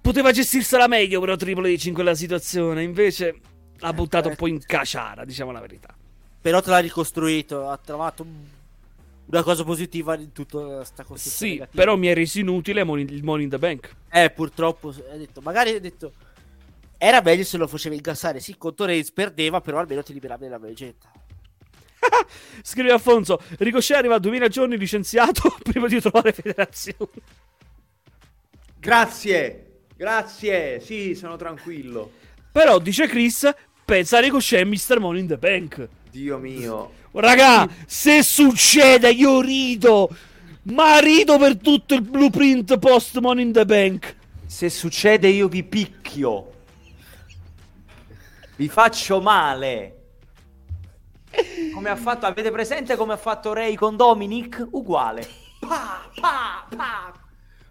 Poteva 0.00 0.32
gestirsela 0.32 0.88
meglio, 0.88 1.20
però 1.20 1.36
Triple 1.36 1.72
H 1.72 1.86
in 1.86 1.94
quella 1.94 2.14
situazione. 2.14 2.82
Invece 2.82 3.40
l'ha 3.78 3.92
buttato 3.92 4.28
un 4.28 4.36
po' 4.36 4.48
in 4.48 4.62
caciara, 4.64 5.24
diciamo 5.24 5.52
la 5.52 5.60
verità. 5.60 5.94
Però 6.40 6.60
te 6.60 6.70
l'ha 6.70 6.78
ricostruito, 6.80 7.68
ha 7.70 7.78
trovato 7.78 8.22
un- 8.24 8.44
una 9.26 9.42
cosa 9.42 9.64
positiva 9.64 10.16
in 10.16 10.32
tutta 10.32 10.84
sta 10.84 11.02
costruzione. 11.04 11.52
Sì, 11.52 11.58
negativa. 11.58 11.82
però 11.82 11.96
mi 11.96 12.08
è 12.08 12.14
reso 12.14 12.38
inutile 12.38 12.80
il 12.82 13.22
Money 13.24 13.44
in 13.44 13.50
the 13.50 13.58
Bank. 13.58 13.94
Eh, 14.10 14.30
purtroppo, 14.30 14.88
ha 14.88 15.16
detto, 15.16 15.40
magari 15.40 15.70
ha 15.70 15.80
detto... 15.80 16.12
Era 16.96 17.20
meglio 17.20 17.44
se 17.44 17.56
lo 17.56 17.66
facevi 17.66 17.96
incassare. 17.96 18.40
Sì, 18.40 18.56
contro 18.56 18.86
Reigns 18.86 19.10
perdeva, 19.10 19.60
però 19.60 19.78
almeno 19.78 20.02
ti 20.02 20.12
liberavi 20.12 20.44
della 20.44 20.58
valigetta. 20.58 21.10
Scrive 22.62 22.92
Alfonso, 22.92 23.40
Ricochet 23.58 23.96
arriva 23.96 24.14
a 24.14 24.18
2000 24.18 24.48
giorni 24.48 24.78
licenziato 24.78 25.54
prima 25.62 25.86
di 25.86 26.00
trovare 26.00 26.32
federazione. 26.32 27.10
Grazie! 28.78 29.82
Grazie! 29.96 30.80
Sì, 30.80 31.14
sono 31.14 31.36
tranquillo. 31.36 32.10
Però, 32.52 32.78
dice 32.78 33.06
Chris, 33.06 33.50
pensa 33.84 34.18
a 34.18 34.20
Ricochet 34.20 34.60
e 34.60 34.64
Mr. 34.64 34.98
Money 34.98 35.20
in 35.20 35.26
the 35.26 35.38
Bank. 35.38 35.88
Dio 36.10 36.38
mio. 36.38 37.02
Raga, 37.20 37.68
se 37.86 38.22
succede 38.22 39.10
io 39.10 39.40
rido. 39.40 40.08
Ma 40.64 40.98
rido 40.98 41.38
per 41.38 41.58
tutto 41.58 41.94
il 41.94 42.02
blueprint 42.02 42.78
post 42.78 43.18
Money 43.18 43.44
in 43.44 43.52
the 43.52 43.64
Bank. 43.64 44.16
Se 44.46 44.68
succede 44.68 45.28
io 45.28 45.46
vi 45.46 45.62
picchio. 45.62 46.52
Vi 48.56 48.68
faccio 48.68 49.20
male. 49.20 49.98
Come 51.72 51.90
ha 51.90 51.96
fatto, 51.96 52.26
avete 52.26 52.50
presente 52.50 52.96
come 52.96 53.12
ha 53.12 53.16
fatto 53.16 53.52
Ray 53.52 53.74
con 53.74 53.96
Dominic? 53.96 54.66
Uguale. 54.70 55.28
Pa, 55.60 56.08
pa, 56.20 56.66
pa. 56.74 57.12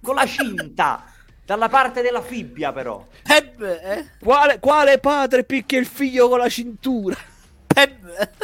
Con 0.01 0.15
la 0.15 0.25
cinta. 0.25 1.05
Dalla 1.45 1.67
parte 1.67 2.01
della 2.01 2.21
fibbia 2.21 2.71
però. 2.71 3.05
Eh? 3.27 4.09
Quale, 4.19 4.59
quale 4.59 4.99
padre 4.99 5.43
picchia 5.43 5.79
il 5.79 5.85
figlio 5.85 6.29
con 6.29 6.37
la 6.39 6.49
cintura? 6.49 7.17
Peb. 7.65 8.42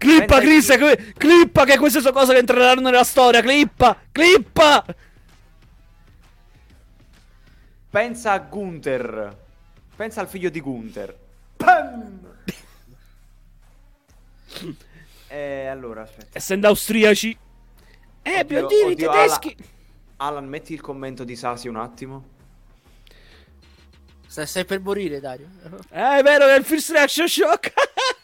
Clippa, 0.00 0.40
Chris, 0.40 0.66
che- 0.68 0.78
que- 0.78 1.12
clippa 1.14 1.66
che 1.66 1.76
queste 1.76 2.00
sono 2.00 2.14
cose 2.14 2.32
che 2.32 2.38
entreranno 2.38 2.80
nella 2.80 3.04
storia. 3.04 3.42
Clippa, 3.42 3.94
clippa. 4.10 4.82
Pensa 7.90 8.32
a 8.32 8.38
Gunther. 8.38 9.36
Pensa 9.94 10.22
al 10.22 10.28
figlio 10.28 10.48
di 10.48 10.60
Gunther. 10.60 11.16
Pam! 11.56 12.18
Eh, 15.32 15.66
allora, 15.66 16.02
aspetta. 16.02 16.36
Essendo 16.36 16.66
austriaci. 16.66 17.38
Eh, 18.22 18.40
Oddio, 18.40 18.44
per 18.44 18.66
dire 18.66 18.88
i 18.88 18.92
oddio, 18.94 19.10
tedeschi. 19.12 19.56
Alan, 20.16 20.36
Alan, 20.36 20.48
metti 20.48 20.72
il 20.72 20.80
commento 20.80 21.22
di 21.22 21.36
Sasi 21.36 21.68
un 21.68 21.76
attimo. 21.76 22.24
Stai, 24.26 24.48
stai 24.48 24.64
per 24.64 24.80
morire, 24.80 25.20
Dario. 25.20 25.48
Eh, 25.90 26.18
è 26.18 26.22
vero 26.24 26.48
è 26.48 26.56
il 26.58 26.64
first 26.64 26.90
reaction 26.90 27.28
shock. 27.28 27.72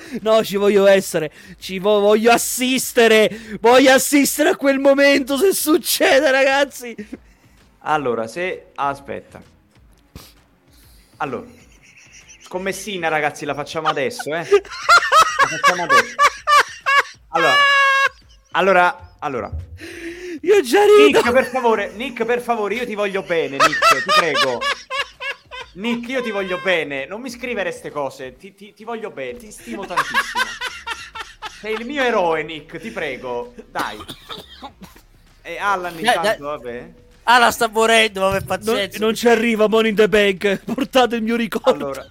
No, 0.22 0.42
ci 0.44 0.56
voglio 0.56 0.86
essere. 0.86 1.30
Ci 1.58 1.78
vo- 1.78 2.00
voglio 2.00 2.32
assistere. 2.32 3.58
Voglio 3.60 3.92
assistere 3.92 4.50
a 4.50 4.56
quel 4.56 4.78
momento 4.78 5.36
se 5.36 5.52
succede, 5.52 6.30
ragazzi. 6.30 6.94
Allora, 7.80 8.26
se... 8.26 8.66
Aspetta. 8.74 9.40
Allora. 11.18 11.46
Scommessina, 12.42 13.08
ragazzi, 13.08 13.44
la 13.44 13.54
facciamo 13.54 13.88
adesso, 13.88 14.34
eh. 14.34 14.46
La 14.48 15.46
facciamo 15.58 15.82
adesso. 15.84 16.14
Allora. 17.28 17.54
Allora, 18.52 19.16
allora. 19.20 19.50
Io 20.42 20.60
già 20.62 20.80
rido. 20.84 21.18
Nick, 21.20 21.30
per 21.32 21.46
favore, 21.46 21.92
Nick, 21.94 22.24
per 22.24 22.40
favore, 22.40 22.74
io 22.74 22.86
ti 22.86 22.94
voglio 22.94 23.22
bene, 23.22 23.56
Nick, 23.56 24.02
ti 24.02 24.10
prego. 24.16 24.58
Nick, 25.74 26.08
io 26.08 26.22
ti 26.22 26.30
voglio 26.30 26.58
bene. 26.62 27.06
Non 27.06 27.20
mi 27.20 27.30
scrivere 27.30 27.70
queste 27.70 27.90
cose. 27.90 28.36
Ti, 28.36 28.54
ti- 28.54 28.74
ti 28.74 28.84
voglio 28.84 29.10
bene, 29.10 29.38
ti 29.38 29.50
stimo 29.50 29.86
tantissimo. 29.86 30.44
Sei 31.60 31.74
il 31.74 31.84
mio 31.86 32.02
eroe, 32.02 32.42
Nick, 32.42 32.78
ti 32.78 32.90
prego. 32.90 33.54
Dai. 33.70 33.98
E 35.42 35.58
Alan, 35.58 35.92
Dai, 35.94 36.04
intanto, 36.04 36.44
vabbè. 36.44 36.92
La 37.24 37.50
sta 37.52 37.68
morendo, 37.68 38.20
vabbè, 38.22 38.38
Non, 38.38 38.46
pazienza. 38.46 38.98
non 38.98 39.14
ci 39.14 39.28
arriva 39.28 39.68
Money 39.68 39.90
in 39.90 39.96
the 39.96 40.08
Bank. 40.08 40.62
Portate 40.74 41.16
il 41.16 41.22
mio 41.22 41.36
ricordo. 41.36 41.70
Allora, 41.86 42.02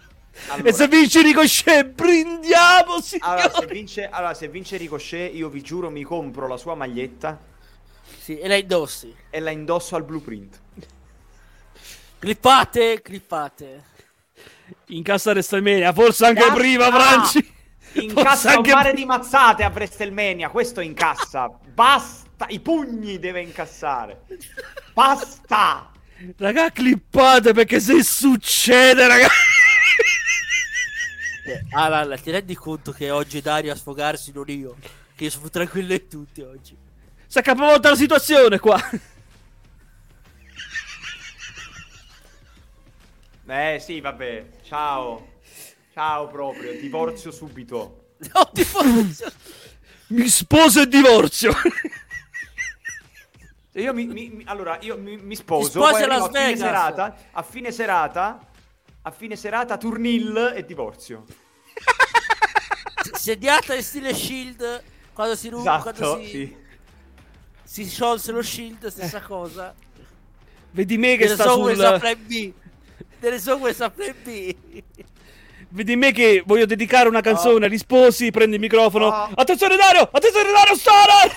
E 0.64 0.72
se 0.72 0.84
allora, 0.84 0.98
vince 0.98 1.22
Ricochet, 1.22 1.86
brindiamo, 1.88 3.02
signori. 3.02 3.42
allora, 3.42 3.52
se 3.60 3.66
vince, 3.66 4.08
allora, 4.10 4.34
se 4.34 4.48
vince 4.48 4.78
Ricochet, 4.78 5.34
io 5.36 5.50
vi 5.50 5.62
giuro 5.62 5.90
mi 5.90 6.04
compro 6.04 6.48
la 6.48 6.56
sua 6.56 6.76
maglietta 6.76 7.38
Sì, 8.22 8.38
e 8.40 8.48
la 8.48 8.56
indossi. 8.56 9.14
e 9.30 9.40
la 9.42 9.50
indosso 9.50 9.98
al 9.98 10.04
blueprint. 10.04 10.60
Clippate, 12.20 13.02
clippate. 13.02 13.84
In 14.88 15.04
cassa 15.04 15.32
WrestleMania, 15.32 15.94
forse 15.94 16.26
anche 16.26 16.42
Cazzo! 16.42 16.54
prima, 16.56 16.92
Franci. 16.92 17.54
In 17.94 18.10
Forse 18.12 18.24
cassa 18.24 18.50
un 18.52 18.56
anche 18.58 18.74
mare 18.74 18.92
prima. 18.92 19.16
di 19.16 19.20
mazzate 19.22 19.64
a 19.64 19.70
WrestleMania, 19.70 20.50
questo 20.50 20.82
incassa. 20.82 21.50
Basta, 21.74 22.46
i 22.50 22.60
pugni 22.60 23.18
deve 23.20 23.42
incassare. 23.42 24.26
Basta! 24.94 25.92
Raga, 26.38 26.72
clippate 26.72 27.54
perché 27.54 27.80
se 27.80 28.04
succede, 28.04 29.08
ragazzi. 29.08 29.34
Eh, 31.46 31.66
Alan, 31.72 32.20
ti 32.22 32.30
rendi 32.32 32.54
conto 32.54 32.92
che 32.92 33.10
oggi 33.10 33.40
è 33.40 33.42
Dario 33.42 33.72
a 33.72 33.76
sfogarsi, 33.76 34.32
non 34.34 34.46
io? 34.48 34.76
Che 35.16 35.24
io 35.24 35.30
sono 35.30 35.50
tranquillo 35.50 35.88
di 35.88 36.08
tutti 36.08 36.42
oggi. 36.42 36.78
Si 37.26 37.40
è 37.40 37.42
capovolta 37.42 37.90
la 37.90 37.96
situazione 37.96 38.60
qua. 38.60 38.80
Eh 43.50 43.80
sì, 43.80 44.00
vabbè. 44.00 44.46
Ciao. 44.64 45.38
Ciao 45.92 46.28
proprio, 46.28 46.80
divorzio 46.80 47.32
subito. 47.32 47.96
No, 48.34 48.52
faccio. 48.54 49.32
Mi 50.08 50.28
sposo 50.28 50.82
e 50.82 50.88
divorzio. 50.88 51.54
Io 53.74 53.94
mi, 53.94 54.08
mi- 54.08 54.42
allora, 54.46 54.78
io 54.82 54.98
mi, 54.98 55.16
mi 55.16 55.36
sposo, 55.36 55.70
Ti 55.70 55.78
sposi 55.78 56.04
poi 56.06 56.16
a 56.18 56.28
fine 56.30 56.58
serata, 56.58 57.16
a 57.32 57.44
fine 57.44 57.72
serata, 57.72 58.48
a 59.04 59.12
fine 59.12 59.36
serata, 59.38 59.78
turnil 59.78 60.54
e 60.54 60.66
divorzio. 60.66 61.24
Sediata 63.14 63.74
in 63.74 63.84
stile 63.84 64.14
Shield. 64.14 64.84
Quando 65.14 65.36
si 65.38 65.48
ruba, 65.48 65.78
Esatto, 65.80 65.98
quando 65.98 66.26
si, 66.26 66.30
sì. 66.30 66.56
si 67.64 67.86
sciolse 67.90 68.34
lo 68.34 68.42
Shield, 68.42 68.88
stessa 68.88 69.22
cosa. 69.22 69.74
Vedi 70.72 70.98
me 70.98 71.16
che 71.16 71.24
Delle 71.24 71.34
sta 71.36 71.46
a 71.46 71.54
sul... 71.54 71.74
plan 71.76 72.00
B. 73.20 73.22
Delle 73.22 73.40
software 73.40 73.76
a 73.84 73.90
plan 73.90 74.16
B. 74.24 74.56
Vedi 75.72 75.96
me 75.96 76.12
che 76.12 76.42
voglio 76.46 76.66
dedicare 76.66 77.08
una 77.10 77.22
canzone 77.22 77.66
agli 77.68 77.78
sposi, 77.78 78.32
prendo 78.32 78.56
il 78.56 78.62
microfono. 78.62 79.08
Oh. 79.08 79.30
Attenzione 79.36 79.76
Dario! 79.76 80.10
Attenzione 80.12 80.52
Dario, 80.52 80.76
Star! 80.76 81.36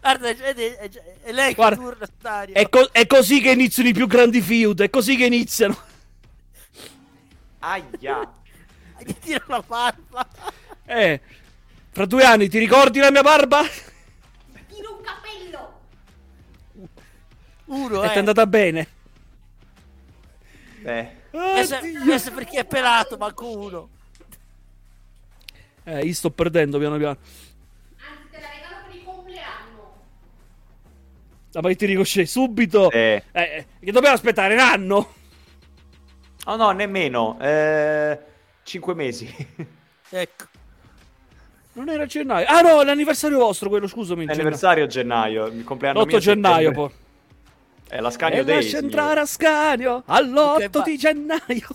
Guarda, 0.00 0.28
è, 0.28 0.36
è- 0.36 0.76
è- 0.76 0.90
è 1.24 1.32
lei 1.32 1.54
Guarda, 1.54 1.76
che 1.76 1.82
turna 1.82 2.06
Dario. 2.20 2.54
È, 2.54 2.68
co- 2.68 2.88
è 2.92 3.06
così 3.06 3.40
che 3.40 3.50
iniziano 3.50 3.88
i 3.88 3.92
più 3.92 4.06
grandi 4.06 4.40
feud, 4.40 4.80
è 4.82 4.90
così 4.90 5.16
che 5.16 5.24
iniziano. 5.26 5.76
Aia. 7.58 8.32
Gli 9.04 9.14
tira 9.20 9.42
la 9.48 9.62
barba. 9.66 10.28
Eh, 10.84 11.20
fra 11.90 12.06
due 12.06 12.22
anni 12.24 12.48
ti 12.48 12.58
ricordi 12.58 13.00
la 13.00 13.10
mia 13.10 13.22
barba? 13.22 13.62
Tiro 14.68 14.94
un 14.96 15.00
capello. 15.02 15.80
Uno, 17.64 18.02
E 18.02 18.06
eh. 18.06 18.08
ti 18.10 18.14
è 18.14 18.18
andata 18.18 18.46
bene. 18.46 18.88
Eh. 20.86 21.08
Questo, 21.30 21.76
questo 22.04 22.30
perché 22.32 22.60
è 22.60 22.64
pelato, 22.64 23.16
manco 23.16 23.58
uno. 23.58 23.88
Eh, 25.82 26.00
io 26.04 26.14
sto 26.14 26.30
perdendo 26.30 26.78
piano 26.78 26.96
piano. 26.96 27.16
Anzi, 27.98 28.28
te 28.30 28.40
la 28.40 28.48
regalo 28.48 28.86
per 28.86 28.96
il 28.96 29.02
compleanno. 29.04 29.94
La 31.52 31.60
vai 31.60 31.74
ti 31.76 31.86
ricosce 31.86 32.24
subito. 32.24 32.90
Eh. 32.90 33.22
Eh, 33.32 33.66
che 33.80 33.92
dobbiamo 33.92 34.14
aspettare 34.14 34.54
un 34.54 34.60
anno? 34.60 35.14
Oh 36.44 36.56
no, 36.56 36.70
nemmeno. 36.70 37.36
Eh, 37.40 38.18
cinque 38.62 38.94
mesi. 38.94 39.28
Ecco. 40.10 40.44
Non 41.76 41.90
era 41.90 42.06
gennaio. 42.06 42.46
Ah 42.48 42.62
no, 42.62 42.80
è 42.80 42.84
l'anniversario 42.86 43.36
vostro 43.36 43.68
quello, 43.68 43.86
scusami. 43.86 44.24
È 44.24 44.32
gennaio. 44.34 44.86
gennaio. 44.86 45.46
Il 45.48 45.62
compleanno 45.62 46.00
L'8 46.00 46.06
mio 46.06 46.16
è 46.16 46.20
gennaio 46.20 46.68
settembre. 46.68 46.88
poi. 46.88 47.05
È 47.88 48.00
la 48.00 48.10
Scagno 48.10 48.40
E 48.40 48.44
Day. 48.44 48.54
lascia 48.62 48.78
entrare 48.78 49.20
a 49.20 49.26
Scanio 49.26 50.02
all'8 50.06 50.64
Ok, 50.64 50.68
va- 50.70 50.82
di 50.82 50.96
gennaio. 50.98 51.68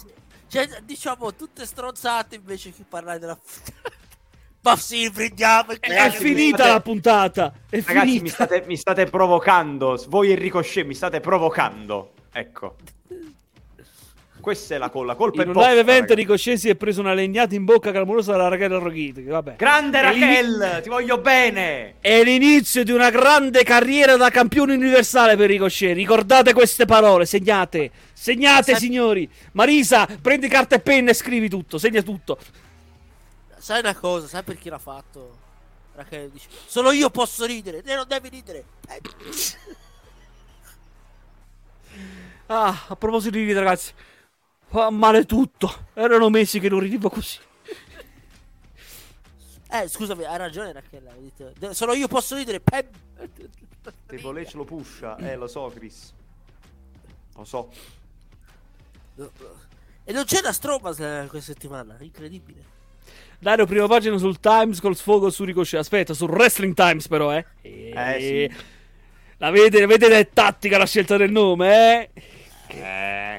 Cioè, 0.47 0.67
diciamo, 0.83 1.33
tutte 1.33 1.65
stronzate 1.65 2.35
invece 2.35 2.71
che 2.73 2.83
parlare 2.87 3.19
della... 3.19 3.37
Ma 4.63 4.75
sì, 4.75 5.09
prendiamo 5.11 5.71
il 5.71 5.79
È, 5.79 6.09
finita 6.11 6.57
state- 6.57 6.71
la 6.71 6.81
puntata. 6.81 7.53
È 7.69 7.81
Ragazzi, 7.83 8.05
finita. 8.07 8.21
mi 8.23 8.29
state, 8.29 8.63
mi 8.67 8.77
state 8.77 9.05
provocando. 9.05 10.03
Voi 10.07 10.31
e 10.31 10.35
Ricochet 10.35 10.85
mi 10.85 10.93
state 10.93 11.19
provocando. 11.19 12.11
Ecco. 12.31 12.75
Questa 14.41 14.75
è 14.75 14.77
la, 14.77 14.89
col- 14.89 15.05
la 15.05 15.15
colpa 15.15 15.43
In 15.43 15.49
è 15.49 15.51
un 15.55 15.61
live 15.61 15.79
event 15.79 16.09
ragazzi. 16.11 16.57
Si 16.57 16.67
è 16.69 16.75
preso 16.75 16.99
una 16.99 17.13
legnata 17.13 17.55
in 17.55 17.63
bocca 17.63 17.91
clamorosa 17.91 18.31
dalla 18.31 18.49
Raquel 18.49 18.71
Roghiti. 18.79 19.23
Vabbè. 19.23 19.55
Grande 19.55 20.01
Raquel, 20.01 20.79
ti 20.83 20.89
voglio 20.89 21.19
bene. 21.19 21.95
È 22.01 22.23
l'inizio 22.23 22.83
di 22.83 22.91
una 22.91 23.09
grande 23.09 23.63
carriera 23.63 24.17
da 24.17 24.29
campione 24.29 24.73
universale 24.73 25.35
per 25.37 25.49
Ricochet. 25.49 25.95
Ricordate 25.95 26.53
queste 26.53 26.85
parole, 26.85 27.25
segnate. 27.25 27.91
Segnate, 28.11 28.71
Sai- 28.71 28.79
signori. 28.81 29.29
Marisa, 29.53 30.07
prendi 30.21 30.47
carta 30.47 30.75
e 30.75 30.79
penna 30.79 31.11
e 31.11 31.13
scrivi 31.13 31.47
tutto. 31.47 31.77
Segna 31.77 32.01
tutto. 32.01 32.37
Sai 33.57 33.79
una 33.79 33.95
cosa, 33.95 34.27
sai 34.27 34.43
perché 34.43 34.69
l'ha 34.69 34.79
fatto? 34.79 35.37
Rachele 35.93 36.31
dice, 36.31 36.47
solo 36.65 36.91
io 36.91 37.09
posso 37.09 37.45
ridere, 37.45 37.83
te 37.83 37.93
non 37.95 38.05
devi 38.07 38.29
ridere. 38.29 38.63
Eh, 38.89 39.01
Ah, 42.47 42.85
a 42.89 42.95
proposito 42.95 43.31
di 43.37 43.45
ridere, 43.45 43.63
ragazzi. 43.63 43.93
Fa 44.71 44.89
male 44.89 45.25
tutto. 45.25 45.87
Erano 45.93 46.29
mesi 46.29 46.61
che 46.61 46.69
non 46.69 46.79
ridevo 46.79 47.09
così. 47.09 47.37
Eh, 49.69 49.87
scusami, 49.89 50.23
hai 50.23 50.37
ragione 50.37 50.73
"De- 51.57 51.73
Solo 51.73 51.93
io 51.93 52.07
posso 52.07 52.37
ridere. 52.37 52.61
Pem. 52.61 52.87
Triple 54.05 54.41
H 54.43 54.53
lo 54.53 54.63
pusha. 54.63 55.17
Eh, 55.17 55.35
lo 55.35 55.47
so, 55.47 55.69
Chris. 55.75 56.13
Lo 57.35 57.43
so. 57.43 57.69
E 60.05 60.13
non 60.13 60.23
c'è 60.23 60.39
la 60.41 60.53
Stromas 60.53 60.99
eh, 60.99 61.25
questa 61.29 61.51
settimana, 61.51 61.97
incredibile. 61.99 62.63
Dario, 63.39 63.65
prima 63.65 63.87
pagina 63.87 64.17
sul 64.17 64.39
Times 64.39 64.79
col 64.79 64.95
sfogo 64.95 65.29
su 65.29 65.43
Ricochet. 65.43 65.81
Aspetta, 65.81 66.13
sul 66.13 66.29
Wrestling 66.29 66.73
Times 66.73 67.09
però, 67.09 67.33
eh. 67.33 67.45
Eh, 67.61 68.17
sì. 68.19 68.63
La 69.37 69.49
vedete, 69.49 69.85
vedete 69.85 70.17
è 70.17 70.29
tattica 70.29 70.77
la 70.77 70.85
scelta 70.85 71.17
del 71.17 71.31
nome, 71.31 72.09
eh? 72.13 73.30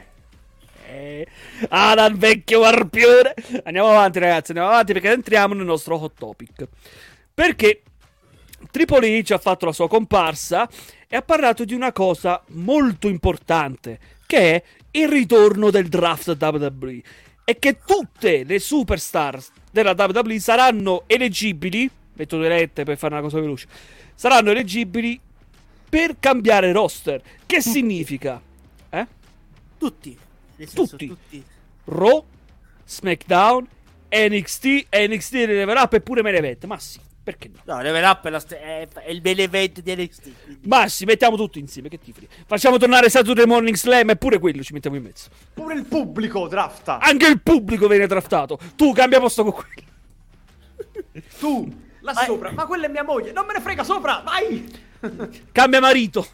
Eh. 1.03 1.21
Eh, 1.21 1.27
Alan 1.69 2.17
vecchio 2.17 2.61
warpione. 2.61 3.35
Andiamo 3.65 3.89
avanti, 3.89 4.21
ragazzi. 4.21 4.53
Andiamo 4.53 4.71
avanti 4.71 4.93
perché 4.93 5.11
entriamo 5.11 5.55
nel 5.55 5.65
nostro 5.65 6.01
hot 6.01 6.13
topic. 6.17 6.69
Perché 7.35 7.83
Triple 8.71 9.19
H 9.19 9.33
ha 9.33 9.39
fatto 9.39 9.67
la 9.67 9.73
sua 9.73 9.89
comparsa 9.89 10.69
e 11.09 11.17
ha 11.17 11.23
parlato 11.23 11.65
di 11.65 11.75
una 11.75 11.93
cosa 11.93 12.43
molto 12.49 13.09
importante, 13.09 13.99
che 14.27 14.55
è 14.55 14.63
il 14.93 15.09
ritorno 15.09 15.71
del 15.71 15.89
draft 15.89 16.37
WWE. 16.39 17.03
E 17.45 17.59
che 17.59 17.79
tutte 17.85 18.45
le 18.45 18.59
superstar 18.61 19.43
della 19.71 19.95
WWE 19.97 20.39
saranno 20.39 21.03
eleggibili. 21.07 21.91
Metto 22.15 22.37
due 22.37 22.49
lette 22.49 22.85
per 22.85 22.97
fare 22.97 23.15
una 23.15 23.23
cosa 23.23 23.41
veloce. 23.41 23.67
Saranno 24.15 24.51
eleggibili 24.51 25.19
per 25.89 26.17
cambiare 26.21 26.71
roster. 26.73 27.21
Che 27.45 27.61
significa? 27.61 28.41
Eh? 28.91 29.07
Tutti. 29.79 30.17
Senso, 30.67 30.91
Tutti. 30.97 31.07
tutti. 31.09 31.45
Raw, 31.85 32.25
SmackDown, 32.87 33.67
NXT, 34.15 34.87
NXT 34.91 35.33
Level 35.33 35.77
Up 35.77 35.93
e 35.95 36.01
pure 36.01 36.23
Main 36.23 36.35
Event. 36.37 36.65
Ma 36.67 36.79
sì, 36.79 36.99
perché 37.23 37.49
no? 37.49 37.75
No, 37.75 37.81
Level 37.83 38.05
Up 38.05 38.27
è, 38.27 38.31
la 38.31 38.41
st- 38.41 38.55
è, 38.55 38.87
è 38.89 39.11
il 39.11 39.21
main 39.25 39.41
event 39.41 39.81
di 39.81 39.95
NXT. 39.95 40.23
quindi- 40.45 40.69
Ma 40.69 40.87
sì, 40.89 41.05
mettiamo 41.05 41.37
tutto 41.37 41.59
insieme, 41.59 41.89
che 41.89 41.99
ti 41.99 42.13
frega. 42.13 42.33
Facciamo 42.47 42.77
tornare 42.79 43.09
Saturday 43.09 43.47
Morning 43.47 43.75
Slam 43.77 44.11
e 44.11 44.17
pure 44.17 44.39
quello 44.39 44.63
ci 44.63 44.73
mettiamo 44.75 44.97
in 44.97 45.03
mezzo. 45.05 45.29
Pure 45.55 45.75
il 45.75 45.85
pubblico 45.85 46.47
drafta. 46.49 46.99
Anche 46.99 47.27
il 47.27 47.41
pubblico 47.41 47.87
viene 47.89 48.07
draftato. 48.07 48.59
Tu 48.77 48.93
cambia 48.93 49.19
posto 49.21 49.43
con 49.45 49.53
quello. 49.53 49.91
Tu, 51.39 51.73
là 52.01 52.13
Ma- 52.13 52.25
sopra. 52.25 52.51
Ma 52.53 52.67
quella 52.67 52.87
è 52.87 52.89
mia 52.89 53.05
moglie. 53.05 53.33
Non 53.33 53.47
me 53.47 53.55
ne 53.55 53.61
frega 53.61 53.83
sopra. 53.85 54.23
Vai. 54.25 54.91
Cambia 55.53 55.81
marito. 55.81 56.27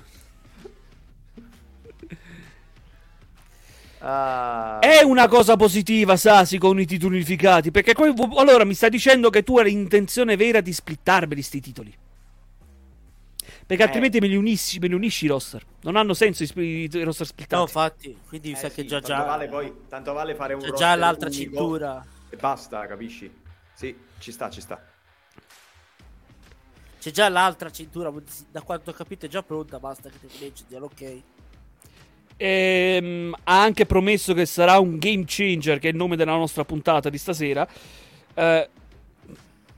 Ah. 4.01 4.79
È 4.81 5.03
una 5.03 5.27
cosa 5.29 5.57
positiva, 5.57 6.17
Sasi, 6.17 6.59
con 6.59 6.79
i 6.81 6.87
titoli 6.87 7.17
unificati. 7.17 7.71
Perché 7.71 7.95
poi, 7.95 8.15
allora 8.37 8.65
mi 8.65 8.75
sta 8.75 8.89
dicendo 8.89 9.31
che 9.31 9.43
tu 9.43 9.59
hai 9.59 9.65
l'intenzione 9.65 10.37
vera 10.37 10.61
di 10.61 10.73
splittarmeli 10.73 11.43
sti 11.43 11.61
titoli. 11.61 11.99
Perché 13.67 13.83
altrimenti 13.83 14.19
me 14.21 14.29
li 14.29 14.37
unisci, 14.37 14.79
me 14.79 14.89
li 14.89 14.95
unisci 14.95 15.27
i 15.27 15.29
roster. 15.29 15.63
Non 15.83 15.97
hanno 15.97 16.15
senso 16.15 16.43
i, 16.43 16.51
i 16.55 17.03
roster 17.03 17.27
No, 17.27 17.33
splittati. 17.33 17.63
infatti, 17.63 18.19
quindi 18.27 18.49
mi 18.49 18.55
Eh 18.55 18.57
sa 18.57 18.69
sì, 18.69 18.75
che 18.77 18.85
già 18.87 19.01
tanto 19.01 19.09
già. 19.09 19.23
vale 19.25 19.49
poi, 19.49 19.73
tanto 19.89 20.13
vale 20.13 20.35
fare 20.35 20.55
un 20.55 20.61
c'è 20.61 20.73
già 20.73 20.95
l'altra 20.95 21.29
unico 21.29 21.43
cintura. 21.43 22.07
E 22.31 22.37
basta, 22.37 22.87
capisci? 22.87 23.31
Sì, 23.75 23.95
ci 24.19 24.33
sta, 24.33 24.49
ci 24.49 24.61
sta. 24.61 24.83
C'è 26.99 27.11
già 27.11 27.29
l'altra 27.29 27.71
cintura. 27.71 28.13
Da 28.51 28.63
quanto 28.63 28.91
ho 28.91 28.95
capito 28.95 29.27
è 29.27 29.29
già 29.29 29.43
pronta. 29.43 29.79
Basta 29.79 30.09
che 30.09 30.19
te 30.19 30.29
leggi 30.39 30.65
diano 30.67 30.87
ok. 30.87 31.23
Ehm, 32.41 33.35
ha 33.45 33.61
anche 33.63 33.85
promesso 33.85 34.33
che 34.33 34.47
sarà 34.47 34.79
un 34.79 34.97
game 34.99 35.25
changer, 35.27 35.79
che 35.81 35.89
è 35.89 35.91
il 35.91 35.97
nome 35.97 36.17
della 36.17 36.37
nostra 36.37 36.65
puntata 36.65 37.11
di 37.11 37.19
stasera. 37.19 37.67
Eh, 38.33 38.69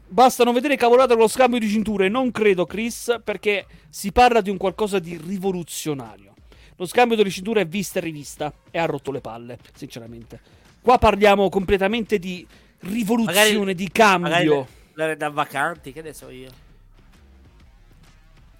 basta 0.06 0.44
non 0.44 0.52
vedere 0.52 0.76
cavolate 0.76 1.14
con 1.14 1.22
lo 1.22 1.28
scambio 1.28 1.58
di 1.58 1.68
cinture. 1.68 2.08
Non 2.08 2.30
credo, 2.30 2.66
Chris, 2.66 3.18
perché 3.24 3.66
si 3.88 4.12
parla 4.12 4.42
di 4.42 4.50
un 4.50 4.58
qualcosa 4.58 4.98
di 4.98 5.16
rivoluzionario. 5.16 6.34
Lo 6.76 6.86
scambio 6.86 7.16
delle 7.16 7.30
cinture 7.30 7.62
è 7.62 7.66
vista 7.66 7.98
e 7.98 8.02
rivista 8.02 8.52
e 8.70 8.78
ha 8.78 8.84
rotto 8.84 9.10
le 9.10 9.20
palle, 9.20 9.58
sinceramente. 9.74 10.40
Qua 10.82 10.98
parliamo 10.98 11.48
completamente 11.48 12.18
di 12.18 12.46
rivoluzione, 12.80 13.58
Magari- 13.58 13.74
di 13.74 13.90
cambio. 13.90 14.66
Le 14.94 15.16
da 15.16 15.30
vacanti, 15.30 15.92
che 15.92 16.02
ne 16.02 16.12
so 16.12 16.28
io. 16.28 16.50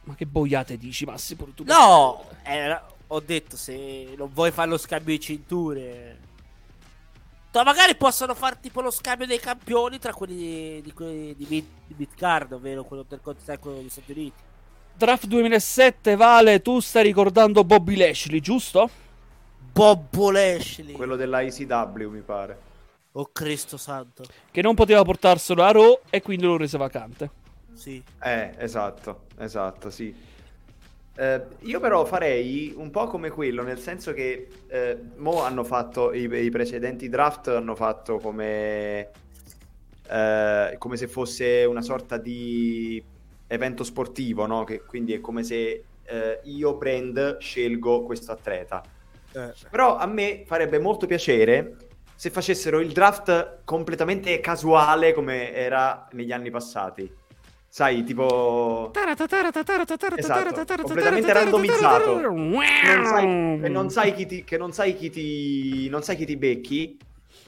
Ma 0.04 0.14
che 0.14 0.26
boiate 0.26 0.78
dici, 0.78 1.04
Massimo? 1.04 1.48
Tu 1.54 1.64
No, 1.64 2.24
era- 2.42 2.86
ho 3.12 3.20
detto 3.20 3.56
se 3.56 4.14
non 4.16 4.30
vuoi 4.32 4.50
fare 4.50 4.70
lo 4.70 4.78
scambio 4.78 5.14
di 5.14 5.20
cinture. 5.20 6.18
Magari 7.52 7.96
possono 7.96 8.34
fare 8.34 8.58
tipo 8.60 8.80
lo 8.80 8.92
scambio 8.92 9.26
dei 9.26 9.40
campioni 9.40 9.98
tra 9.98 10.12
quelli 10.12 10.36
di, 10.36 10.82
di, 10.82 10.92
quelli 10.92 11.34
di, 11.34 11.46
mid, 11.48 11.64
di 11.88 11.94
midcard, 11.96 12.52
ovvero 12.52 12.84
quello 12.84 13.04
del 13.08 13.20
continente 13.20 13.54
e 13.54 13.58
quello 13.58 13.78
degli 13.78 13.88
Stati 13.88 14.12
Uniti. 14.12 14.42
Draft 14.94 15.26
2007, 15.26 16.14
Vale, 16.14 16.62
tu 16.62 16.78
stai 16.78 17.02
ricordando 17.04 17.64
Bobby 17.64 17.96
Lashley, 17.96 18.38
giusto? 18.38 18.88
Bobbo 19.72 20.30
Lashley. 20.30 20.92
Quello 20.92 21.16
della 21.16 21.40
ICW, 21.40 22.08
mi 22.08 22.20
pare. 22.20 22.68
Oh 23.12 23.30
Cristo 23.32 23.76
santo. 23.76 24.24
Che 24.52 24.62
non 24.62 24.76
poteva 24.76 25.02
portarselo 25.02 25.64
a 25.64 25.72
Raw 25.72 26.00
e 26.10 26.22
quindi 26.22 26.44
lo 26.44 26.56
rese 26.56 26.78
vacante. 26.78 27.30
Sì. 27.74 28.00
Eh, 28.22 28.54
esatto, 28.58 29.22
esatto, 29.38 29.90
sì. 29.90 30.14
Eh, 31.20 31.42
io 31.64 31.80
però 31.80 32.06
farei 32.06 32.72
un 32.74 32.90
po' 32.90 33.06
come 33.06 33.28
quello, 33.28 33.62
nel 33.62 33.78
senso 33.78 34.14
che 34.14 34.48
eh, 34.68 34.98
mo 35.16 35.42
hanno 35.42 35.64
fatto 35.64 36.14
i, 36.14 36.22
i 36.22 36.48
precedenti 36.48 37.10
draft, 37.10 37.48
hanno 37.48 37.74
fatto 37.74 38.16
come, 38.16 39.10
eh, 40.08 40.76
come 40.78 40.96
se 40.96 41.08
fosse 41.08 41.66
una 41.66 41.82
sorta 41.82 42.16
di 42.16 43.04
evento 43.48 43.84
sportivo, 43.84 44.46
no? 44.46 44.64
Che 44.64 44.80
quindi 44.80 45.12
è 45.12 45.20
come 45.20 45.44
se 45.44 45.84
eh, 46.04 46.40
io 46.44 46.74
brand 46.78 47.36
scelgo 47.36 48.02
questo 48.04 48.32
atleta. 48.32 48.82
Eh. 49.32 49.52
Però 49.68 49.98
a 49.98 50.06
me 50.06 50.44
farebbe 50.46 50.78
molto 50.78 51.06
piacere 51.06 51.76
se 52.14 52.30
facessero 52.30 52.80
il 52.80 52.92
draft 52.92 53.58
completamente 53.64 54.40
casuale 54.40 55.12
come 55.12 55.52
era 55.52 56.08
negli 56.12 56.32
anni 56.32 56.48
passati. 56.48 57.19
Sai, 57.72 58.02
tipo... 58.02 58.90
Esatto, 60.18 60.40
completamente 60.82 61.32
randomizzato. 61.78 62.04
Che 62.80 62.94
non 62.96 63.04
sai, 63.06 63.70
non 63.70 63.90
sai 63.90 64.12
chi 64.14 64.26
ti, 64.26 64.42
che 64.44 64.56
non 64.58 64.72
sai 64.72 64.96
chi 64.96 65.08
ti, 65.08 65.88
non 65.88 66.02
sai 66.02 66.16
chi 66.16 66.26
ti 66.26 66.36
becchi. 66.36 66.98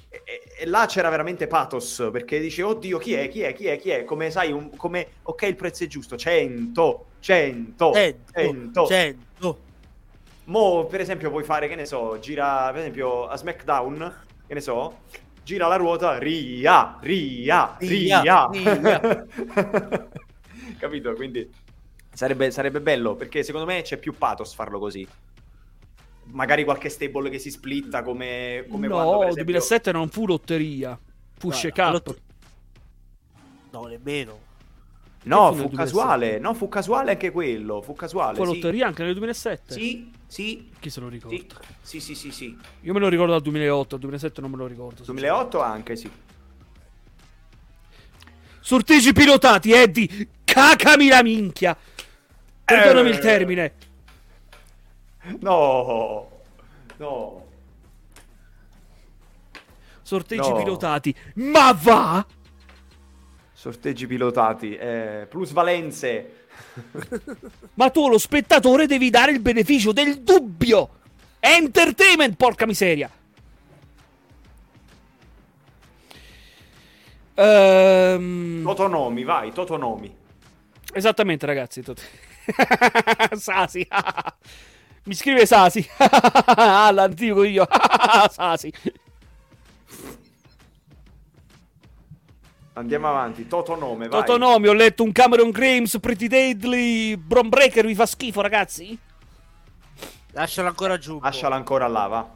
E, 0.08 0.22
e- 0.60 0.66
là 0.66 0.86
c'era 0.86 1.08
veramente 1.08 1.48
pathos 1.48 2.08
perché 2.12 2.38
dici, 2.38 2.62
oddio, 2.62 2.98
chi 2.98 3.14
è, 3.14 3.28
chi 3.28 3.40
è, 3.40 3.52
chi 3.52 3.66
è, 3.66 3.76
chi 3.78 3.90
è? 3.90 4.04
Come 4.04 4.30
sai, 4.30 4.52
un- 4.52 4.76
come, 4.76 5.08
ok, 5.22 5.42
il 5.42 5.56
prezzo 5.56 5.82
è 5.82 5.86
giusto, 5.88 6.16
100, 6.16 7.06
100, 7.18 7.92
100. 7.92 8.30
100. 8.32 8.86
100. 8.86 9.58
Mo, 10.44 10.86
per 10.86 11.00
esempio, 11.00 11.30
puoi 11.30 11.42
fare, 11.42 11.66
che 11.66 11.74
ne 11.74 11.84
so, 11.86 12.18
gira, 12.20 12.68
per 12.70 12.80
esempio, 12.80 13.26
a 13.26 13.36
SmackDown, 13.36 14.20
che 14.46 14.54
ne 14.54 14.60
so, 14.60 14.98
gira 15.44 15.66
la 15.68 15.76
ruota, 15.76 16.18
ria, 16.18 16.98
ria, 17.00 17.76
ria. 17.78 18.48
Ria. 18.50 19.28
Capito? 20.78 21.12
Quindi 21.14 21.50
sarebbe, 22.12 22.50
sarebbe 22.50 22.80
bello, 22.80 23.14
perché 23.14 23.42
secondo 23.42 23.66
me 23.66 23.82
c'è 23.82 23.98
più 23.98 24.16
pathos 24.16 24.54
farlo 24.54 24.78
così. 24.78 25.06
Magari 26.24 26.64
qualche 26.64 26.88
stable 26.88 27.30
che 27.30 27.38
si 27.38 27.50
splitta 27.50 28.02
come, 28.02 28.64
come 28.70 28.86
no, 28.86 28.94
quando, 28.94 29.18
per 29.18 29.28
esempio... 29.28 29.44
2007 29.44 29.92
non 29.92 30.08
fu 30.08 30.26
lotteria. 30.26 30.98
Fu 31.38 31.50
shake 31.50 31.80
up. 31.82 31.92
lot- 31.92 32.20
No, 33.70 33.86
nemmeno. 33.86 34.38
No, 35.24 35.52
fu 35.54 35.70
casuale, 35.70 36.38
2007? 36.38 36.38
no, 36.40 36.54
fu 36.54 36.68
casuale 36.68 37.10
anche 37.12 37.30
quello, 37.30 37.80
fu 37.80 37.94
casuale, 37.94 38.36
Fu 38.36 38.44
sì. 38.44 38.54
lotteria 38.54 38.86
anche 38.88 39.02
nel 39.04 39.12
2007. 39.14 39.72
Sì, 39.72 40.10
sì, 40.26 40.70
Chi 40.80 40.90
se 40.90 41.00
lo 41.00 41.08
ricorda? 41.08 41.36
sì, 41.80 42.00
sì, 42.00 42.00
sì, 42.00 42.14
sì, 42.14 42.30
sì. 42.32 42.58
Io 42.80 42.92
me 42.92 42.98
lo 42.98 43.08
ricordo 43.08 43.32
dal 43.32 43.42
2008, 43.42 43.88
dal 43.90 43.98
2007 44.00 44.40
non 44.40 44.50
me 44.50 44.56
lo 44.56 44.66
ricordo. 44.66 45.02
2008 45.04 45.60
anche, 45.60 45.94
sì. 45.96 46.10
Sorteggi 48.60 49.12
pilotati, 49.12 49.72
Eddie. 49.72 50.28
Cacami 50.44 51.08
la 51.08 51.22
minchia. 51.22 51.76
Perdonami 52.64 53.08
Eh. 53.08 53.12
il 53.12 53.18
termine. 53.18 53.72
No, 55.40 56.28
no. 56.96 57.46
Sorteggi 60.02 60.48
No. 60.48 60.56
pilotati. 60.56 61.14
Ma 61.34 61.72
va? 61.72 62.24
Sorteggi 63.62 64.08
pilotati, 64.08 64.74
eh, 64.74 65.24
plusvalenze. 65.30 66.46
Ma 67.74 67.90
tu, 67.90 68.08
lo 68.08 68.18
spettatore, 68.18 68.86
devi 68.88 69.08
dare 69.08 69.30
il 69.30 69.38
beneficio 69.38 69.92
del 69.92 70.22
dubbio. 70.22 70.88
È 71.38 71.46
entertainment, 71.46 72.34
porca 72.34 72.66
miseria. 72.66 73.08
Ehm, 77.34 78.64
Totonomi, 78.64 79.22
vai, 79.22 79.52
Totonomi. 79.52 80.12
esattamente, 80.92 81.46
ragazzi. 81.46 81.82
tot- 81.82 82.02
Sasi. 83.38 83.86
Mi 85.04 85.14
scrive 85.14 85.46
Sasi. 85.46 85.88
Ah, 85.98 86.90
L'antico 86.90 87.44
io. 87.44 87.66
Sasi. 88.28 88.72
Andiamo 92.74 93.08
avanti, 93.08 93.46
Totonome, 93.46 94.08
vai. 94.08 94.20
Totonomi, 94.20 94.66
ho 94.68 94.72
letto 94.72 95.02
un 95.02 95.12
Cameron 95.12 95.50
Grimes, 95.50 95.98
Pretty 96.00 96.26
Deadly, 96.26 97.16
Bron 97.16 97.48
Breaker, 97.50 97.84
vi 97.84 97.94
fa 97.94 98.06
schifo, 98.06 98.40
ragazzi? 98.40 98.98
Lascialo 100.30 100.68
ancora 100.68 100.96
giù. 100.96 101.18
po'. 101.18 101.24
Lasciala 101.24 101.54
ancora 101.56 101.86
là, 101.86 102.06
va. 102.06 102.30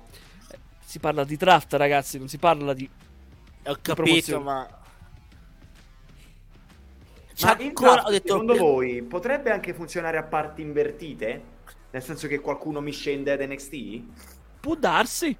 Si 0.85 0.99
parla 0.99 1.25
di 1.25 1.37
draft, 1.37 1.73
ragazzi, 1.75 2.19
non 2.19 2.29
si 2.29 2.37
parla 2.39 2.75
di... 2.75 2.89
Ho 3.67 3.73
capito, 3.81 3.95
promozione. 3.95 4.45
ma. 4.45 4.69
C'è 7.35 7.47
Ma 7.47 7.57
ancora. 7.59 7.91
draft, 7.93 8.07
Ho 8.07 8.11
detto. 8.11 8.29
secondo 8.29 8.55
voi 8.57 9.03
potrebbe 9.03 9.51
anche 9.51 9.73
funzionare 9.75 10.19
a 10.19 10.23
parti 10.23 10.61
invertite? 10.63 11.43
Nel 11.91 12.03
senso 12.03 12.29
che 12.29 12.41
qualcuno 12.41 12.81
mi 12.83 12.93
scende 12.93 13.33
ad 13.33 13.41
NXT? 13.41 14.03
Può 14.61 14.75
darsi. 14.75 15.37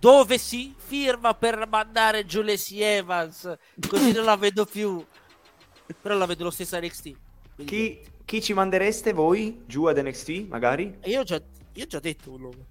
Dove 0.00 0.38
si 0.38 0.74
firma 0.76 1.34
per 1.34 1.68
mandare 1.68 2.24
giù 2.24 2.40
Lacey 2.40 2.80
Evans? 2.80 3.54
Così 3.86 4.12
non 4.12 4.24
la 4.24 4.36
vedo 4.36 4.64
più. 4.64 5.04
Però 6.00 6.16
la 6.16 6.24
vedo 6.24 6.44
lo 6.44 6.50
stesso 6.50 6.76
a 6.76 6.80
NXT. 6.80 7.02
Quindi- 7.56 7.64
Chi, 7.64 8.00
chi 8.24 8.42
ci 8.42 8.54
mandereste 8.54 9.12
voi 9.12 9.62
giù 9.66 9.84
ad 9.84 9.98
NXT, 9.98 10.46
magari? 10.48 10.96
Io 11.04 11.20
ho 11.20 11.24
già, 11.24 11.38
io 11.74 11.84
ho 11.84 11.86
già 11.86 12.00
detto 12.00 12.32
un 12.32 12.40
nome. 12.40 12.66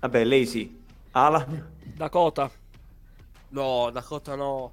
Vabbè, 0.00 0.24
lei 0.24 0.44
sì. 0.46 0.78
Alan? 1.12 1.70
Dakota. 1.94 2.50
No, 3.48 3.90
Dakota 3.90 4.34
no. 4.34 4.72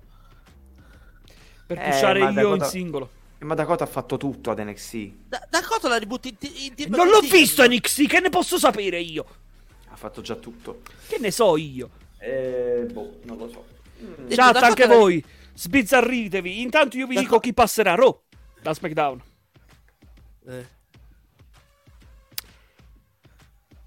Per 1.66 1.78
Eh, 1.78 1.82
pushare 1.90 2.20
io 2.20 2.32
Dakota- 2.32 2.66
in 2.66 2.70
singolo. 2.70 3.10
Eh, 3.38 3.46
Ma 3.46 3.54
Dakota 3.56 3.86
ha 3.86 3.88
fatto 3.88 4.18
tutto 4.18 4.52
ad 4.52 4.60
NXT. 4.60 5.12
Da- 5.30 5.48
Dakota 5.50 5.88
la 5.88 5.98
ributti 5.98 6.28
in, 6.28 6.36
in 6.66 6.76
team 6.76 6.94
Non 6.94 7.08
l'ho 7.08 7.22
visto 7.22 7.66
NXT, 7.66 8.06
che 8.08 8.20
ne 8.20 8.30
posso 8.30 8.58
sapere 8.58 9.00
io? 9.00 9.26
Fatto 10.00 10.22
già 10.22 10.36
tutto. 10.36 10.82
Che 11.10 11.18
ne 11.20 11.30
so 11.30 11.58
io. 11.58 11.90
Eh, 12.20 12.86
boh, 12.90 13.20
non 13.24 13.38
lo 13.38 13.50
so. 13.50 13.66
Mm. 14.02 14.30
Chat, 14.30 14.56
anche 14.56 14.84
cosa- 14.86 14.96
voi. 14.98 15.26
Sbizzarritevi. 15.54 16.62
Intanto 16.62 16.96
io 16.96 17.06
vi 17.06 17.16
Da 17.16 17.20
dico 17.20 17.34
co- 17.34 17.40
chi 17.42 17.54
passerà 17.54 17.96
Raw 17.96 18.22
da 18.62 18.74
SmackDown. 18.74 19.22
Eh. 20.48 20.66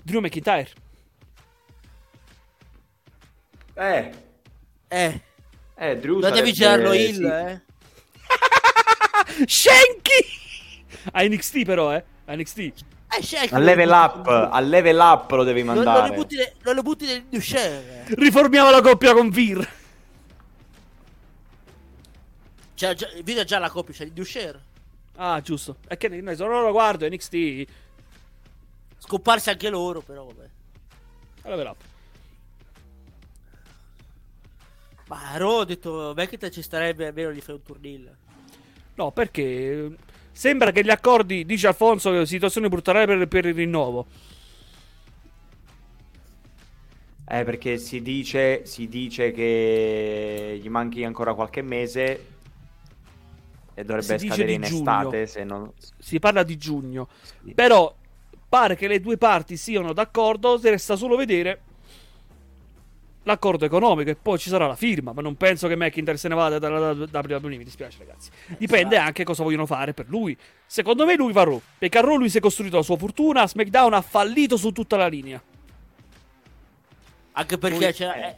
Drew 0.02 0.20
McIntyre. 0.20 0.68
Eh, 3.74 4.12
Eh, 4.88 5.20
eh, 5.76 5.96
Drew 5.98 6.20
sarebbe- 6.20 6.52
girarlo 6.52 6.92
il, 6.92 7.14
sì. 7.14 7.24
eh. 7.24 7.60
Shanky! 9.48 10.84
A 11.12 11.22
NXT 11.24 11.64
però, 11.64 11.94
eh. 11.94 12.04
A 12.26 12.34
NXT. 12.36 12.72
Eh, 13.14 13.48
A 13.50 13.58
level 13.58 13.88
lo 13.88 13.94
up, 13.94 14.26
a 14.26 14.60
level 14.60 14.98
up 14.98 15.30
lo 15.32 15.44
devi 15.44 15.62
Non, 15.62 15.74
non 15.74 15.84
mandare. 15.84 16.08
le 16.08 16.14
butti, 16.16 16.36
ne- 16.36 16.54
non 16.62 16.74
le 16.74 16.82
butti 16.82 17.04
nel 17.04 17.24
eh. 17.30 18.04
Riformiamo 18.14 18.70
la 18.70 18.80
coppia 18.80 19.12
con 19.12 19.28
Vir. 19.28 19.68
C'è 22.74 22.94
già, 22.94 23.08
il 23.14 23.22
video 23.22 23.42
è 23.42 23.44
già 23.44 23.58
la 23.58 23.68
coppia, 23.70 23.92
c'è 23.92 24.10
il 24.12 24.26
share. 24.26 24.60
Ah, 25.16 25.40
giusto. 25.42 25.76
È 25.86 25.96
che 25.98 26.08
ne 26.08 26.34
so, 26.34 26.46
non 26.46 26.62
lo 26.62 26.72
guardo, 26.72 27.06
NXT. 27.06 27.64
Scomparsi 28.98 29.50
anche 29.50 29.68
loro, 29.68 30.00
però 30.00 30.24
vabbè. 30.24 30.48
Level 31.42 31.66
up. 31.66 31.76
Ma 35.08 35.32
a 35.32 35.36
Raw 35.36 35.50
ho 35.58 35.64
detto, 35.64 36.14
McIntyre 36.16 36.50
ci 36.50 36.62
starebbe, 36.62 37.08
almeno 37.08 37.30
gli 37.30 37.40
fai 37.40 37.54
un 37.56 37.62
turnil. 37.62 38.16
No, 38.94 39.10
perché 39.10 39.94
sembra 40.32 40.72
che 40.72 40.82
gli 40.82 40.90
accordi, 40.90 41.44
dice 41.44 41.68
Alfonso, 41.68 42.24
situazione 42.24 42.68
brutale 42.68 43.06
per, 43.06 43.28
per 43.28 43.46
il 43.46 43.54
rinnovo. 43.54 44.06
Eh, 47.28 47.44
perché 47.44 47.78
si 47.78 48.02
dice, 48.02 48.66
si 48.66 48.88
dice 48.88 49.30
che 49.30 50.58
gli 50.60 50.68
manchi 50.68 51.04
ancora 51.04 51.34
qualche 51.34 51.62
mese 51.62 52.26
e 53.74 53.84
dovrebbe 53.84 54.18
Si 54.18 54.26
scadere 54.26 54.52
in 54.52 54.64
estate. 54.64 55.26
Se 55.26 55.44
non... 55.44 55.72
Si 55.98 56.18
parla 56.18 56.42
di 56.42 56.58
giugno. 56.58 57.08
sì. 57.44 57.54
Però 57.54 57.94
pare 58.48 58.76
che 58.76 58.86
le 58.86 59.00
due 59.00 59.16
parti 59.16 59.56
siano 59.56 59.92
d'accordo, 59.94 60.60
resta 60.62 60.96
solo 60.96 61.16
vedere 61.16 61.60
l'accordo 63.24 63.64
economico 63.64 64.10
e 64.10 64.16
poi 64.16 64.38
ci 64.38 64.48
sarà 64.48 64.66
la 64.66 64.74
firma, 64.74 65.12
ma 65.12 65.22
non 65.22 65.36
penso 65.36 65.68
che 65.68 65.76
McIntyre 65.76 66.16
se 66.16 66.28
ne 66.28 66.34
vada 66.34 66.58
dalla 66.58 66.90
WWE, 66.92 67.40
mi 67.56 67.64
dispiace 67.64 67.98
ragazzi. 67.98 68.30
Dipende 68.58 68.96
anche 68.96 69.24
cosa 69.24 69.42
vogliono 69.42 69.66
fare 69.66 69.94
per 69.94 70.06
lui. 70.08 70.36
Secondo 70.66 71.04
me 71.04 71.14
lui 71.16 71.32
va 71.32 71.42
a 71.42 71.44
Raw, 71.44 71.60
perché 71.78 71.98
a 71.98 72.00
Raw 72.00 72.16
lui 72.16 72.28
si 72.30 72.38
è 72.38 72.40
costruito 72.40 72.76
la 72.76 72.82
sua 72.82 72.96
fortuna, 72.96 73.46
SmackDown 73.46 73.94
ha 73.94 74.00
fallito 74.00 74.56
su 74.56 74.72
tutta 74.72 74.96
la 74.96 75.06
linea. 75.06 75.40
Anche 77.34 77.58
perché 77.58 77.78
Lui- 77.78 77.92
c'era, 77.92 78.14
eh. 78.28 78.36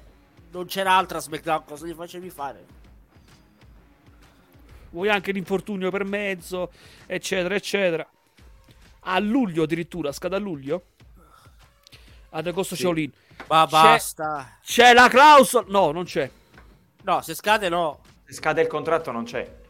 non 0.53 0.67
c'era 0.67 0.93
altra 0.93 1.19
SmackDown, 1.19 1.65
cosa 1.65 1.87
gli 1.87 1.93
facevi 1.95 2.31
fare? 2.31 2.65
Vuoi 4.91 5.09
anche 5.09 5.33
l'infortunio 5.33 5.91
per 5.91 6.05
mezzo, 6.05 6.71
eccetera, 7.07 7.55
eccetera. 7.57 8.09
A 9.07 9.19
luglio 9.19 9.65
addirittura, 9.65 10.13
scade 10.13 10.37
a 10.37 10.39
luglio? 10.39 10.85
Ad 12.31 12.47
agosto 12.47 12.77
Sì. 12.77 12.83
Shaolin. 12.83 13.13
Ma 13.49 13.65
C'è- 13.65 13.71
basta. 13.71 14.59
C'è 14.65 14.93
la 14.93 15.09
clausola? 15.09 15.67
No, 15.69 15.91
non 15.91 16.05
c'è. 16.05 16.31
No, 17.03 17.21
se 17.21 17.35
scade 17.35 17.69
no. 17.69 18.01
Se 18.27 18.35
scade 18.35 18.63
il 18.63 18.69
contratto 18.69 19.11
non 19.11 19.25
c'è. 19.25 19.63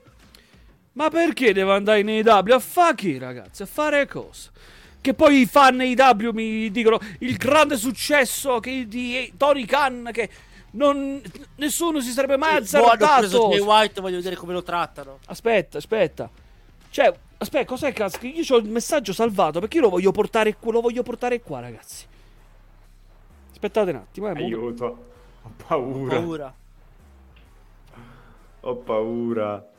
Ma 0.93 1.11
perché 1.11 1.53
devo 1.53 1.73
andare 1.73 2.01
in 2.01 2.09
AEW 2.09 2.55
a 2.55 2.59
fare 2.61 2.95
che, 2.95 3.19
ragazzi? 3.19 3.62
A 3.62 3.66
fare 3.66 4.07
cosa? 4.07 4.51
Che 5.01 5.12
poi 5.12 5.41
i 5.41 5.47
fan 5.47 5.81
AEW 5.81 6.31
mi 6.32 6.70
dicono 6.70 6.99
il 7.19 7.36
grande 7.36 7.77
successo 7.77 8.61
che 8.61 8.86
di 8.86 9.32
Tony 9.36 9.65
Khan 9.65 10.11
che 10.12 10.31
non, 10.73 11.20
nessuno 11.57 12.01
si 12.01 12.11
sarebbe 12.11 12.36
mai 12.36 12.57
azzardato. 12.57 13.49
Jay 13.51 13.59
White, 13.59 14.01
voglio 14.01 14.16
vedere 14.16 14.36
come 14.36 14.53
lo 14.53 14.62
trattano. 14.62 15.19
Aspetta, 15.27 15.78
aspetta. 15.78 16.31
Cioè, 16.91 17.12
aspetta, 17.39 17.65
cos'è 17.65 17.93
cazzo? 17.93 18.19
Io 18.23 18.45
ho 18.49 18.59
il 18.59 18.69
messaggio 18.69 19.12
salvato 19.12 19.59
perché 19.59 19.78
io 19.78 19.82
lo 19.82 19.91
voglio 19.91 20.12
portare 20.12 20.55
qua, 20.57 20.73
lo 20.73 20.81
voglio 20.81 21.03
portare 21.03 21.41
qua, 21.41 21.59
ragazzi. 21.59 22.07
Aspettate 23.65 23.91
un 23.93 23.97
attimo, 23.97 24.28
eh. 24.28 24.36
Aiuto. 24.36 24.85
Ho 25.41 25.51
paura. 25.66 26.16
Paura. 26.16 26.55
Ho 28.61 28.77
paura. 28.77 29.70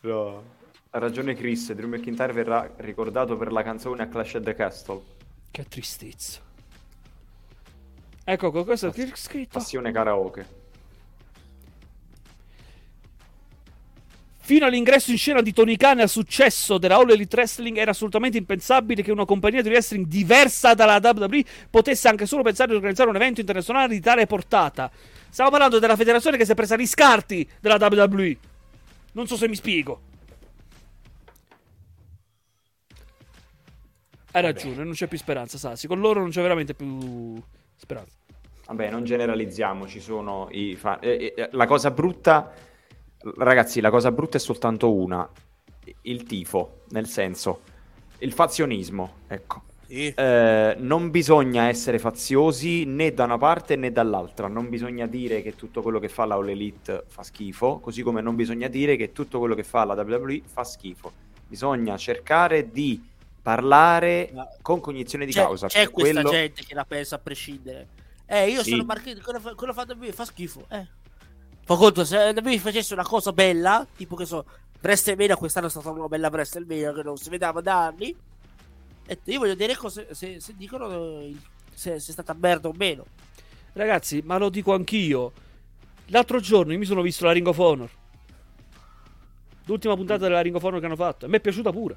No. 0.00 0.42
Ha 0.90 0.98
ragione 0.98 1.34
Chris, 1.34 1.72
Drew 1.72 1.88
McIntyre 1.88 2.34
verrà 2.34 2.70
ricordato 2.76 3.38
per 3.38 3.50
la 3.50 3.62
canzone 3.62 4.02
a 4.02 4.08
Clash 4.08 4.34
at 4.34 4.42
the 4.42 4.54
Castle. 4.54 5.02
Che 5.50 5.64
tristezza. 5.64 6.42
Ecco, 8.24 8.50
qua, 8.50 8.62
questo 8.62 8.88
è 8.88 9.10
scritto. 9.14 9.58
Passione 9.58 9.90
karaoke. 9.90 10.46
Fino 14.44 14.66
all'ingresso 14.66 15.10
in 15.10 15.16
scena 15.16 15.40
di 15.40 15.54
Tony 15.54 15.74
Khan 15.74 16.00
e 16.00 16.02
al 16.02 16.08
successo 16.10 16.76
della 16.76 16.96
All 16.96 17.08
Elite 17.08 17.34
Wrestling 17.34 17.78
era 17.78 17.92
assolutamente 17.92 18.36
impensabile 18.36 19.02
che 19.02 19.10
una 19.10 19.24
compagnia 19.24 19.62
di 19.62 19.70
wrestling 19.70 20.04
diversa 20.04 20.74
dalla 20.74 21.00
WWE 21.02 21.42
potesse 21.70 22.08
anche 22.08 22.26
solo 22.26 22.42
pensare 22.42 22.68
di 22.68 22.76
organizzare 22.76 23.08
un 23.08 23.16
evento 23.16 23.40
internazionale 23.40 23.88
di 23.88 24.00
tale 24.00 24.26
portata. 24.26 24.90
Stiamo 25.30 25.48
parlando 25.48 25.78
della 25.78 25.96
federazione 25.96 26.36
che 26.36 26.44
si 26.44 26.52
è 26.52 26.54
presa 26.54 26.76
gli 26.76 26.86
scarti 26.86 27.48
della 27.58 27.78
WWE. 27.80 28.36
Non 29.12 29.26
so 29.26 29.36
se 29.36 29.48
mi 29.48 29.54
spiego. 29.54 30.02
Hai 34.32 34.42
ragione, 34.42 34.84
non 34.84 34.92
c'è 34.92 35.06
più 35.06 35.16
speranza, 35.16 35.56
Sassi. 35.56 35.86
Con 35.86 36.00
loro 36.00 36.20
non 36.20 36.28
c'è 36.28 36.42
veramente 36.42 36.74
più 36.74 37.42
speranza. 37.76 38.14
Vabbè, 38.66 38.90
non 38.90 39.04
generalizziamo, 39.04 39.86
ci 39.86 40.00
sono 40.00 40.48
i 40.50 40.76
fa- 40.76 40.98
eh, 40.98 41.32
eh, 41.34 41.48
La 41.52 41.64
cosa 41.64 41.90
brutta, 41.90 42.52
ragazzi, 43.36 43.80
la 43.80 43.90
cosa 43.90 44.10
brutta 44.12 44.36
è 44.36 44.40
soltanto 44.40 44.92
una. 44.92 45.28
Il 46.02 46.22
tifo, 46.24 46.82
nel 46.90 47.06
senso, 47.06 47.60
il 48.18 48.32
fazionismo, 48.32 49.14
ecco. 49.28 49.62
Sì. 49.86 50.12
Eh, 50.14 50.76
non 50.78 51.10
bisogna 51.10 51.68
essere 51.68 51.98
faziosi 51.98 52.84
né 52.86 53.12
da 53.12 53.24
una 53.24 53.36
parte 53.38 53.76
né 53.76 53.92
dall'altra. 53.92 54.48
Non 54.48 54.68
bisogna 54.70 55.06
dire 55.06 55.42
che 55.42 55.54
tutto 55.54 55.82
quello 55.82 55.98
che 56.00 56.08
fa 56.08 56.24
la 56.24 56.34
All 56.36 56.48
Elite 56.48 57.04
fa 57.06 57.22
schifo, 57.22 57.78
così 57.80 58.02
come 58.02 58.20
non 58.22 58.34
bisogna 58.34 58.68
dire 58.68 58.96
che 58.96 59.12
tutto 59.12 59.38
quello 59.38 59.54
che 59.54 59.62
fa 59.62 59.84
la 59.84 59.92
WWE 59.94 60.40
fa 60.46 60.64
schifo. 60.64 61.12
Bisogna 61.46 61.96
cercare 61.98 62.70
di 62.70 63.02
parlare 63.42 64.30
Ma- 64.32 64.48
con 64.62 64.80
cognizione 64.80 65.26
di 65.26 65.32
C'è, 65.32 65.42
causa. 65.42 65.66
c'è 65.66 65.90
questa 65.90 66.22
quello- 66.22 66.30
gente 66.30 66.62
che 66.66 66.74
la 66.74 66.86
pensa 66.86 67.16
a 67.16 67.18
prescindere. 67.18 67.88
Eh, 68.26 68.48
io 68.48 68.62
Sì. 68.62 68.70
sono 68.70 68.84
marchino, 68.84 69.20
quello, 69.22 69.38
fa- 69.38 69.54
quello 69.54 69.74
fatto 69.74 69.92
WWE 69.92 70.12
fa 70.12 70.24
schifo. 70.24 70.64
Eh. 70.70 70.86
Fa 71.64 71.76
conto, 71.76 72.04
se 72.04 72.16
WWE 72.36 72.58
facesse 72.58 72.92
una 72.92 73.04
cosa 73.04 73.32
bella, 73.32 73.86
tipo 73.96 74.16
che 74.16 74.26
so, 74.26 74.44
WrestleMania 74.82 75.36
quest'anno 75.36 75.66
è 75.68 75.70
stata 75.70 75.90
una 75.90 76.08
bella 76.08 76.28
WrestleMania 76.28 76.92
che 76.92 77.02
non 77.02 77.16
si 77.16 77.30
vedeva 77.30 77.60
da 77.60 77.86
anni. 77.86 78.14
E 79.06 79.18
io 79.24 79.38
voglio 79.38 79.54
dire 79.54 79.74
cose, 79.76 80.08
se, 80.14 80.40
se 80.40 80.54
dicono 80.56 81.20
eh, 81.20 81.34
se, 81.72 81.98
se 82.00 82.10
è 82.10 82.12
stata 82.12 82.34
merda 82.38 82.68
o 82.68 82.74
meno. 82.76 83.04
Ragazzi, 83.72 84.22
ma 84.24 84.36
lo 84.36 84.50
dico 84.50 84.74
anch'io. 84.74 85.32
L'altro 86.08 86.38
giorno 86.40 86.72
io 86.72 86.78
mi 86.78 86.84
sono 86.84 87.00
visto 87.02 87.24
la 87.24 87.32
Ring 87.32 87.46
of 87.46 87.58
Honor. 87.58 87.90
L'ultima 89.66 89.94
puntata 89.96 90.24
della 90.26 90.42
Ring 90.42 90.54
of 90.54 90.62
Honor 90.62 90.80
che 90.80 90.86
hanno 90.86 90.96
fatto. 90.96 91.24
E 91.24 91.28
mi 91.28 91.36
è 91.36 91.40
piaciuta 91.40 91.72
pure. 91.72 91.96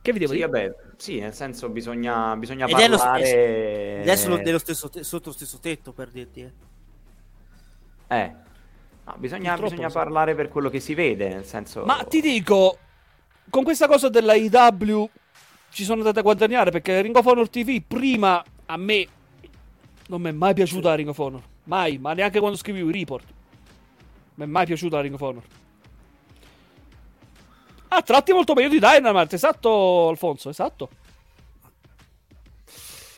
Che 0.00 0.12
vi 0.12 0.18
devo 0.18 0.32
Sì, 0.32 0.38
dire? 0.38 0.50
vabbè, 0.50 0.74
sì, 0.96 1.18
nel 1.18 1.32
senso 1.34 1.68
bisogna, 1.70 2.36
bisogna 2.36 2.66
Ed 2.66 2.78
è 2.78 2.88
lo 2.88 2.96
parlare... 2.96 4.00
Adesso 4.02 4.28
lo- 4.28 4.36
nello 4.36 4.58
stesso 4.58 4.88
te- 4.90 5.02
sotto 5.02 5.28
lo 5.28 5.34
stesso 5.34 5.58
tetto 5.58 5.92
per 5.92 6.10
dirti. 6.10 6.40
Eh. 6.42 6.52
Eh. 8.08 8.32
No, 9.06 9.14
bisogna, 9.18 9.56
bisogna 9.56 9.90
parlare 9.90 10.34
per 10.34 10.48
quello 10.48 10.70
che 10.70 10.80
si 10.80 10.94
vede, 10.94 11.28
nel 11.28 11.44
senso... 11.44 11.84
Ma 11.84 12.04
ti 12.04 12.20
dico, 12.20 12.78
con 13.50 13.62
questa 13.62 13.86
cosa 13.86 14.08
della 14.08 14.34
IW 14.34 15.08
ci 15.70 15.84
sono 15.84 15.98
andate 15.98 16.20
a 16.20 16.22
guadagnare 16.22 16.70
perché 16.70 17.02
Ring 17.02 17.14
of 17.14 17.26
Honor 17.26 17.48
TV 17.50 17.82
prima 17.86 18.42
a 18.66 18.76
me 18.76 19.06
non 20.06 20.22
mi 20.22 20.28
è 20.28 20.32
mai 20.32 20.54
piaciuta 20.54 20.88
la 20.88 20.94
Ring 20.94 21.08
of 21.08 21.18
Honor. 21.18 21.42
Mai, 21.64 21.98
ma 21.98 22.12
neanche 22.14 22.38
quando 22.38 22.56
scrivevo 22.56 22.88
i 22.88 22.92
report. 22.92 23.26
Mi 24.34 24.44
è 24.44 24.46
mai 24.46 24.66
piaciuta 24.66 24.96
la 24.96 25.02
Ring 25.02 25.14
of 25.14 25.20
Honor. 25.20 25.42
A 27.88 28.02
tratti 28.02 28.32
molto 28.32 28.54
meglio 28.54 28.70
di 28.70 28.78
Dynamite, 28.78 29.34
esatto 29.34 30.08
Alfonso, 30.08 30.48
esatto. 30.48 30.88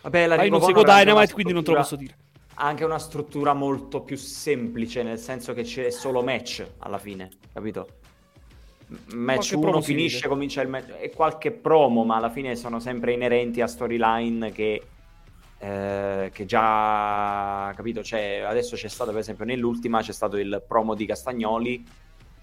Vabbè, 0.02 0.26
la 0.26 0.36
Ma 0.36 0.42
io 0.42 0.42
Ring 0.42 0.52
non 0.52 0.60
of 0.60 0.66
seguo 0.66 0.82
Honor 0.82 0.94
ha 0.94 0.98
anche 0.98 1.04
Dynamite, 1.04 1.32
una 1.32 1.34
quindi 1.34 1.52
non 1.52 1.64
te 1.64 1.70
lo 1.70 1.76
posso 1.76 1.96
dire. 1.96 2.16
Anche 2.58 2.84
una 2.84 2.98
struttura 2.98 3.52
molto 3.52 4.02
più 4.02 4.16
semplice, 4.16 5.02
nel 5.02 5.18
senso 5.18 5.52
che 5.52 5.62
c'è 5.62 5.90
solo 5.90 6.22
match 6.22 6.66
alla 6.78 6.98
fine, 6.98 7.30
capito? 7.52 7.86
Match 9.14 9.50
Qualche 9.50 9.54
1 9.56 9.64
promo 9.64 9.80
si 9.80 9.94
finisce, 9.94 10.28
comincia 10.28 10.62
il 10.62 10.68
match 10.68 10.94
e 10.98 11.10
qualche 11.10 11.50
promo, 11.50 12.04
ma 12.04 12.16
alla 12.16 12.30
fine 12.30 12.56
sono 12.56 12.78
sempre 12.78 13.12
inerenti 13.12 13.60
a 13.60 13.66
storyline 13.66 14.52
che, 14.52 14.82
eh, 15.58 16.30
che 16.32 16.44
già, 16.46 17.72
capito? 17.76 18.02
Cioè, 18.02 18.44
adesso 18.46 18.76
c'è 18.76 18.88
stato, 18.88 19.10
per 19.10 19.20
esempio, 19.20 19.44
nell'ultima 19.44 20.00
c'è 20.00 20.12
stato 20.12 20.36
il 20.36 20.62
promo 20.66 20.94
di 20.94 21.04
Castagnoli 21.04 21.84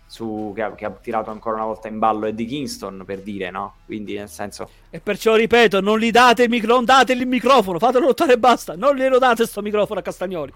su, 0.05 0.51
che, 0.55 0.61
ha, 0.61 0.75
che 0.75 0.85
ha 0.85 0.91
tirato 0.91 1.31
ancora 1.31 1.55
una 1.55 1.65
volta 1.65 1.88
in 1.88 1.99
ballo 1.99 2.25
Eddie 2.25 2.45
Kingston, 2.45 3.03
per 3.05 3.21
dire, 3.21 3.49
no? 3.49 3.75
Quindi, 3.85 4.15
nel 4.15 4.30
senso... 4.30 4.69
E 4.89 4.99
perciò 4.99 5.35
ripeto, 5.35 5.81
non 5.81 5.99
gli 5.99 6.11
date 6.11 6.43
il, 6.43 6.49
micro- 6.49 6.73
non 6.73 6.85
date 6.85 7.13
il 7.13 7.25
microfono, 7.25 7.80
fatelo 7.80 8.05
lottare 8.05 8.34
e 8.34 8.38
basta. 8.38 8.75
Non 8.75 8.95
glielo 8.95 9.17
date 9.19 9.45
sto 9.45 9.61
microfono 9.61 9.99
a 9.99 10.03
Castagnoli. 10.03 10.53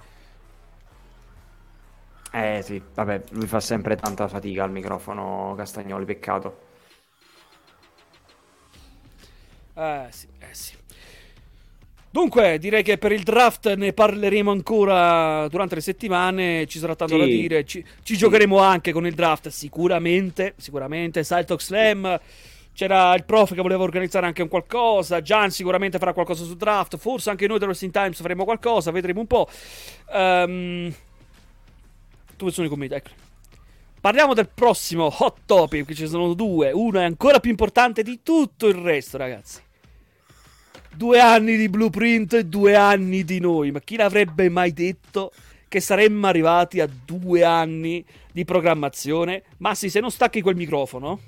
Eh 2.32 2.62
sì, 2.62 2.82
vabbè, 2.94 3.24
lui 3.32 3.48
fa 3.48 3.60
sempre 3.60 3.96
tanta 3.96 4.28
fatica 4.28 4.64
al 4.64 4.72
microfono 4.72 5.56
Castagnoli, 5.58 6.06
peccato. 6.06 6.66
Eh 9.74 10.08
sì, 10.10 10.28
eh 10.40 10.54
sì. 10.54 10.76
Dunque, 12.18 12.58
direi 12.58 12.82
che 12.82 12.98
per 12.98 13.12
il 13.12 13.22
draft 13.22 13.76
ne 13.76 13.94
parleremo 13.94 14.50
ancora 14.50 15.48
durante 15.50 15.76
le 15.76 15.82
settimane. 15.82 16.66
Ci 16.66 16.80
sarà 16.80 16.96
tanto 16.96 17.14
Sì. 17.14 17.20
da 17.20 17.26
dire. 17.28 17.64
Ci, 17.64 17.86
ci 18.02 18.18
giocheremo 18.18 18.58
anche 18.58 18.92
con 18.92 19.06
il 19.06 19.14
draft, 19.14 19.50
sicuramente. 19.50 20.56
Sicuramente. 20.58 21.24
Saltok 21.24 21.62
Slam. 21.62 22.20
C'era 22.74 23.14
il 23.14 23.24
prof 23.24 23.54
che 23.54 23.62
voleva 23.62 23.84
organizzare 23.84 24.26
anche 24.26 24.42
un 24.42 24.48
qualcosa. 24.48 25.22
Gian 25.22 25.52
sicuramente 25.52 26.00
farà 26.00 26.12
qualcosa 26.14 26.44
sul 26.44 26.58
draft. 26.58 26.98
Forse 26.98 27.30
anche 27.30 27.46
noi 27.46 27.60
dello 27.60 27.70
Wrestling 27.70 27.94
Times 27.94 28.20
faremo 28.20 28.46
qualcosa. 28.46 28.90
Vedremo 28.90 29.20
un 29.20 29.28
po'. 29.28 29.48
Ehm, 30.12 30.92
Dove 32.36 32.52
sono 32.52 32.66
i 32.66 32.70
commenti? 32.70 32.96
Ecco. 32.96 33.10
Parliamo 34.02 34.34
del 34.34 34.50
prossimo 34.52 35.14
hot 35.20 35.42
topic. 35.46 35.86
Che 35.86 35.94
ci 35.94 36.08
sono 36.08 36.34
due. 36.34 36.72
Uno 36.72 37.00
è 37.00 37.04
ancora 37.04 37.40
più 37.40 37.52
importante 37.52 38.02
di 38.02 38.22
tutto 38.24 38.66
il 38.66 38.74
resto, 38.74 39.18
ragazzi. 39.18 39.66
Due 40.98 41.20
anni 41.20 41.58
di 41.58 41.70
blueprint 41.70 42.34
e 42.34 42.46
due 42.46 42.76
anni 42.76 43.24
di 43.24 43.40
noi. 43.40 43.70
Ma 43.70 43.80
chi 43.80 43.98
l'avrebbe 43.98 44.50
mai 44.50 44.74
detto 44.74 45.32
che 45.68 45.80
saremmo 45.80 46.26
arrivati 46.26 46.80
a 46.80 46.88
due 46.88 47.44
anni 47.44 48.04
di 48.32 48.44
programmazione? 48.44 49.44
Ma 49.58 49.76
sì, 49.76 49.92
se 49.92 50.00
non 50.00 50.10
stacchi 50.10 50.42
quel 50.42 50.56
microfono. 50.56 51.20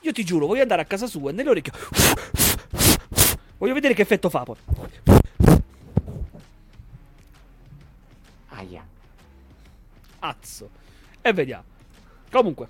Io 0.00 0.12
ti 0.12 0.22
giuro, 0.22 0.44
voglio 0.46 0.60
andare 0.60 0.82
a 0.82 0.84
casa 0.84 1.06
sua 1.06 1.30
e 1.30 1.32
nell'orecchio. 1.32 1.72
Voglio 3.56 3.72
vedere 3.72 3.94
che 3.94 4.02
effetto 4.02 4.28
fa 4.28 4.42
poi. 4.42 4.56
Aia. 8.48 8.86
Azzo. 10.18 10.68
E 11.22 11.32
vediamo. 11.32 11.64
Comunque. 12.30 12.68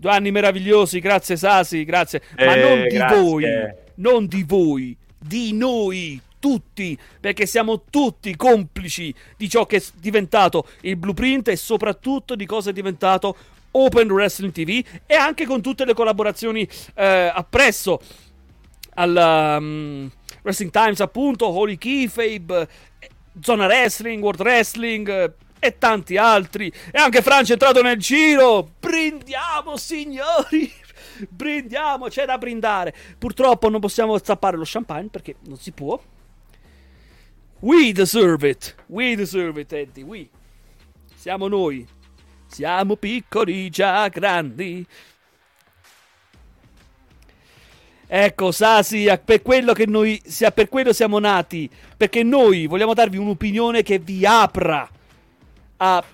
Due 0.00 0.10
anni 0.10 0.30
meravigliosi, 0.30 0.98
grazie 0.98 1.36
Sasi, 1.36 1.84
grazie. 1.84 2.22
Ma 2.38 2.54
Eh, 2.54 2.62
non 2.62 2.82
di 2.88 2.96
grazie. 2.96 3.20
voi, 3.20 3.44
non 3.96 4.26
di 4.26 4.44
voi, 4.44 4.96
di 5.18 5.52
noi 5.52 6.18
tutti, 6.38 6.96
perché 7.20 7.44
siamo 7.44 7.82
tutti 7.90 8.34
complici 8.34 9.14
di 9.36 9.46
ciò 9.46 9.66
che 9.66 9.76
è 9.76 9.82
diventato 9.96 10.66
il 10.80 10.96
blueprint 10.96 11.48
e 11.48 11.56
soprattutto 11.56 12.34
di 12.34 12.46
cosa 12.46 12.70
è 12.70 12.72
diventato 12.72 13.36
Open 13.72 14.10
Wrestling 14.10 14.52
TV 14.52 14.82
e 15.04 15.14
anche 15.14 15.44
con 15.44 15.60
tutte 15.60 15.84
le 15.84 15.92
collaborazioni 15.92 16.66
eh, 16.94 17.30
appresso 17.34 18.00
al 18.94 19.58
um, 19.60 20.10
Wrestling 20.42 20.72
Times 20.72 21.00
appunto, 21.00 21.46
Holy 21.46 21.76
Keyfabe, 21.76 22.66
eh, 23.00 23.08
Zona 23.42 23.66
Wrestling, 23.66 24.22
World 24.22 24.40
Wrestling 24.40 25.08
eh, 25.10 25.32
e 25.60 25.78
tanti 25.78 26.16
altri. 26.16 26.72
E 26.90 26.98
anche 26.98 27.22
Francia 27.22 27.50
è 27.50 27.52
entrato 27.52 27.82
nel 27.82 27.98
giro. 27.98 28.72
Brindiamo 28.80 29.76
signori! 29.76 30.72
Brindiamo, 31.28 32.08
c'è 32.08 32.24
da 32.24 32.38
brindare. 32.38 32.94
Purtroppo 33.18 33.68
non 33.68 33.78
possiamo 33.78 34.18
zappare 34.18 34.56
lo 34.56 34.64
champagne 34.66 35.08
perché 35.08 35.36
non 35.46 35.58
si 35.58 35.70
può. 35.70 36.00
We 37.60 37.92
deserve 37.92 38.48
it. 38.48 38.74
We 38.86 39.14
deserve 39.14 39.60
it, 39.60 39.72
Eddie. 39.72 40.02
We. 40.02 40.28
Siamo 41.14 41.46
noi. 41.46 41.86
Siamo 42.46 42.96
piccoli 42.96 43.68
già 43.68 44.08
grandi. 44.08 44.84
Ecco, 48.12 48.50
Sasi, 48.50 49.06
per 49.24 49.42
quello 49.42 49.72
che 49.72 49.86
noi 49.86 50.20
sia 50.24 50.50
per 50.50 50.68
quello 50.68 50.92
siamo 50.92 51.20
nati, 51.20 51.70
perché 51.96 52.24
noi 52.24 52.66
vogliamo 52.66 52.92
darvi 52.92 53.18
un'opinione 53.18 53.82
che 53.82 53.98
vi 53.98 54.26
apra 54.26 54.88
a 55.82 56.04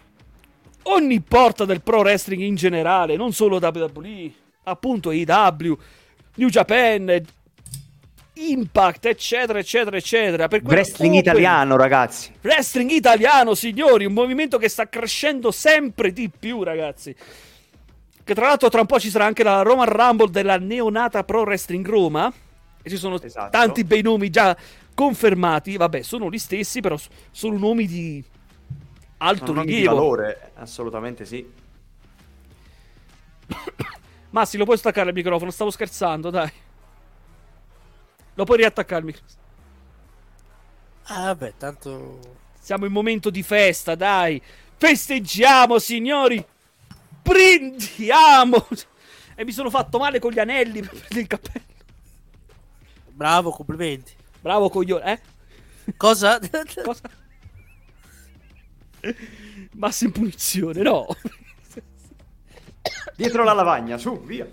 ogni 0.84 1.20
porta 1.20 1.64
del 1.64 1.82
pro 1.82 2.00
wrestling 2.00 2.42
in 2.42 2.54
generale, 2.54 3.16
non 3.16 3.32
solo 3.32 3.58
WWE, 3.58 4.30
appunto 4.64 5.10
IW, 5.10 5.76
New 6.36 6.48
Japan, 6.48 7.22
Impact, 8.38 9.06
eccetera, 9.06 9.58
eccetera, 9.58 9.96
eccetera. 9.96 10.46
Per 10.46 10.62
Wrestling 10.62 11.14
Open- 11.14 11.26
italiano, 11.26 11.76
ragazzi. 11.76 12.32
Wrestling 12.42 12.90
italiano, 12.90 13.54
signori, 13.54 14.04
un 14.04 14.12
movimento 14.12 14.58
che 14.58 14.68
sta 14.68 14.88
crescendo 14.88 15.50
sempre 15.50 16.12
di 16.12 16.28
più, 16.28 16.62
ragazzi. 16.62 17.16
Che 18.22 18.34
tra 18.34 18.46
l'altro 18.46 18.68
tra 18.68 18.80
un 18.80 18.86
po' 18.86 19.00
ci 19.00 19.08
sarà 19.08 19.24
anche 19.24 19.42
la 19.42 19.62
Roman 19.62 19.88
Rumble 19.88 20.30
della 20.30 20.58
neonata 20.58 21.24
Pro 21.24 21.42
Wrestling 21.42 21.86
Roma. 21.86 22.30
E 22.82 22.90
ci 22.90 22.98
sono 22.98 23.20
Esatto. 23.20 23.50
tanti 23.50 23.84
bei 23.84 24.02
nomi 24.02 24.28
già 24.28 24.54
confermati. 24.94 25.78
Vabbè, 25.78 26.02
sono 26.02 26.28
gli 26.28 26.38
stessi, 26.38 26.80
però 26.80 26.96
sono 27.30 27.56
nomi 27.56 27.86
di 27.86 28.22
alto 29.18 29.46
Sono 29.46 29.58
nomi 29.58 29.66
di 29.66 29.74
rilievo. 29.74 29.94
valore, 29.94 30.50
assolutamente 30.54 31.24
sì. 31.24 31.48
Massi, 34.30 34.56
lo 34.56 34.64
puoi 34.64 34.76
staccare 34.76 35.08
il 35.10 35.14
microfono? 35.14 35.50
Stavo 35.50 35.70
scherzando, 35.70 36.30
dai. 36.30 36.50
Lo 38.34 38.44
puoi 38.44 38.58
riattaccare 38.58 39.00
il 39.00 39.06
microfono. 39.06 39.40
Ah, 41.04 41.26
vabbè, 41.26 41.54
tanto. 41.56 42.20
Siamo 42.58 42.84
in 42.84 42.92
momento 42.92 43.30
di 43.30 43.42
festa, 43.42 43.94
dai. 43.94 44.42
Festeggiamo, 44.76 45.78
signori. 45.78 46.44
Brindiamo. 47.22 48.66
E 49.34 49.44
mi 49.44 49.52
sono 49.52 49.70
fatto 49.70 49.98
male 49.98 50.18
con 50.18 50.32
gli 50.32 50.38
anelli 50.38 50.80
per 50.80 50.90
prendere 50.90 51.20
il 51.20 51.26
cappello. 51.26 51.64
Bravo, 53.08 53.50
complimenti. 53.50 54.12
Bravo 54.40 54.68
coglione, 54.68 55.12
eh? 55.12 55.94
Cosa? 55.96 56.38
Cosa? 56.84 57.08
Massa 59.74 60.04
in 60.04 60.12
punizione, 60.12 60.82
no. 60.82 61.06
Dietro 63.16 63.44
la 63.44 63.52
lavagna, 63.52 63.98
su, 63.98 64.20
via. 64.22 64.46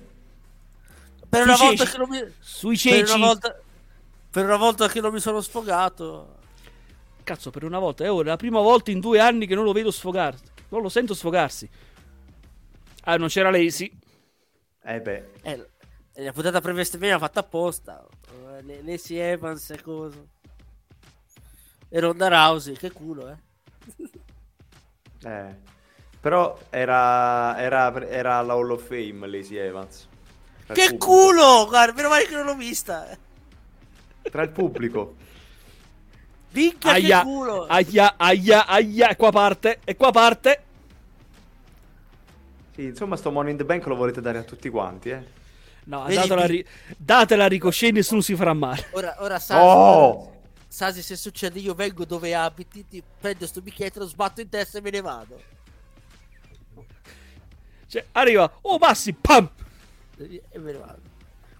per 1.30 1.44
una 1.44 1.56
volta 1.58 1.86
che 1.86 1.98
non 1.98 2.10
mi. 2.10 2.24
Sui 2.40 2.78
Per 2.82 3.04
una 3.10 3.26
volta. 3.26 3.60
Per 4.30 4.44
una 4.46 4.58
volta 4.58 4.88
che 4.88 5.02
non 5.02 5.14
mi 5.14 5.20
sono 5.20 5.42
sfogato. 5.42 6.38
Cazzo, 7.24 7.52
per 7.52 7.64
una 7.64 7.80
volta. 7.80 8.04
È 8.04 8.12
ora 8.12 8.30
la 8.30 8.36
prima 8.38 8.60
volta 8.60 8.92
in 8.92 9.00
due 9.00 9.20
anni 9.20 9.46
che 9.46 9.56
non 9.56 9.64
lo 9.64 9.72
vedo 9.74 9.92
sfogarsi. 9.92 10.44
Non 10.70 10.82
lo 10.82 10.90
sento 10.90 11.14
sfogarsi. 11.14 11.70
Ah, 13.04 13.18
non 13.18 13.28
c'era 13.28 13.52
Lazy. 13.52 13.92
Eh 14.84 15.02
beh, 15.02 15.30
Eh, 15.44 15.68
la 16.16 16.32
puntata 16.34 16.62
prevista 16.62 16.98
bene 16.98 17.14
l'ha 17.14 17.20
fatta 17.20 17.42
apposta. 17.42 18.06
Eh, 18.58 18.62
Le- 18.64 18.82
Lacey 18.82 19.18
Evans 19.18 19.70
e 19.70 19.82
cosa. 19.82 20.20
E 21.90 22.00
Ronda 22.00 22.28
Rousey, 22.28 22.76
che 22.76 22.92
culo, 22.92 23.30
eh. 23.30 23.38
Eh. 25.26 25.56
Però 26.20 26.58
era, 26.70 27.60
era, 27.60 28.08
era 28.08 28.36
alla 28.36 28.54
Hall 28.54 28.72
of 28.72 28.86
Fame 28.88 29.28
Lacey 29.28 29.58
Evans. 29.58 30.08
Tra 30.66 30.74
Che 30.74 30.98
culo! 30.98 31.66
Guarda, 31.68 31.94
meno 31.94 32.08
male 32.10 32.26
che 32.26 32.36
non 32.36 32.46
l'ho 32.46 32.56
vista. 32.56 33.08
Tra 34.22 34.42
il 34.42 34.50
pubblico. 34.50 35.16
Minchia, 36.52 36.92
Aia, 36.92 37.20
che 37.20 37.26
culo! 37.26 37.66
aia, 37.66 38.14
aia, 38.16 38.66
aia. 38.68 39.10
E 39.10 39.16
qua 39.18 39.32
parte. 39.32 39.80
E 39.84 39.96
qua 39.98 40.12
parte. 40.12 40.64
Sì, 42.76 42.84
insomma, 42.86 43.18
sto 43.18 43.30
Money 43.32 43.52
in 43.52 43.58
the 43.58 43.66
Bank 43.66 43.86
lo 43.86 43.96
volete 43.96 44.22
dare 44.22 44.38
a 44.38 44.44
tutti 44.44 44.70
quanti, 44.70 45.10
eh. 45.10 45.24
No, 45.86 46.06
datela, 46.08 46.44
a 46.44 46.46
ri- 46.46 46.66
datela 46.96 47.44
a 47.44 47.48
Ricochet, 47.48 47.92
nessuno 47.92 48.22
si 48.22 48.36
farà 48.36 48.54
male. 48.54 48.86
Ora, 48.92 49.16
ora 49.20 49.38
Sasi, 49.40 49.62
Oh! 49.62 50.33
Sasi, 50.74 51.04
se 51.04 51.16
succede 51.16 51.60
io 51.60 51.76
vengo 51.76 52.04
dove 52.04 52.34
abiti, 52.34 52.88
ti 52.88 53.04
prendo 53.20 53.46
sto 53.46 53.62
bicchiere, 53.62 53.94
lo 54.00 54.08
sbatto 54.08 54.42
in 54.42 54.50
testa 54.50 54.80
e 54.80 54.82
me 54.82 54.90
ne 54.90 55.02
vado. 55.02 55.40
Cioè, 57.86 58.04
arriva. 58.14 58.52
Oh, 58.62 58.80
Massi, 58.80 59.14
pam. 59.14 59.48
E 60.18 60.42
me 60.58 60.72
ne 60.72 60.78
vado. 60.80 61.00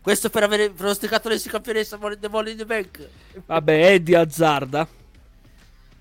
Questo 0.02 0.32
per 0.32 0.42
avere 0.42 0.72
pronosticato 0.72 1.30
Lacey 1.30 1.52
campionessa 1.52 1.96
the 2.20 2.28
Money 2.28 2.54
in 2.54 2.58
the 2.58 2.66
Bank. 2.66 3.08
Vabbè, 3.46 3.92
Eddie 3.94 4.18
azzarda. 4.18 4.88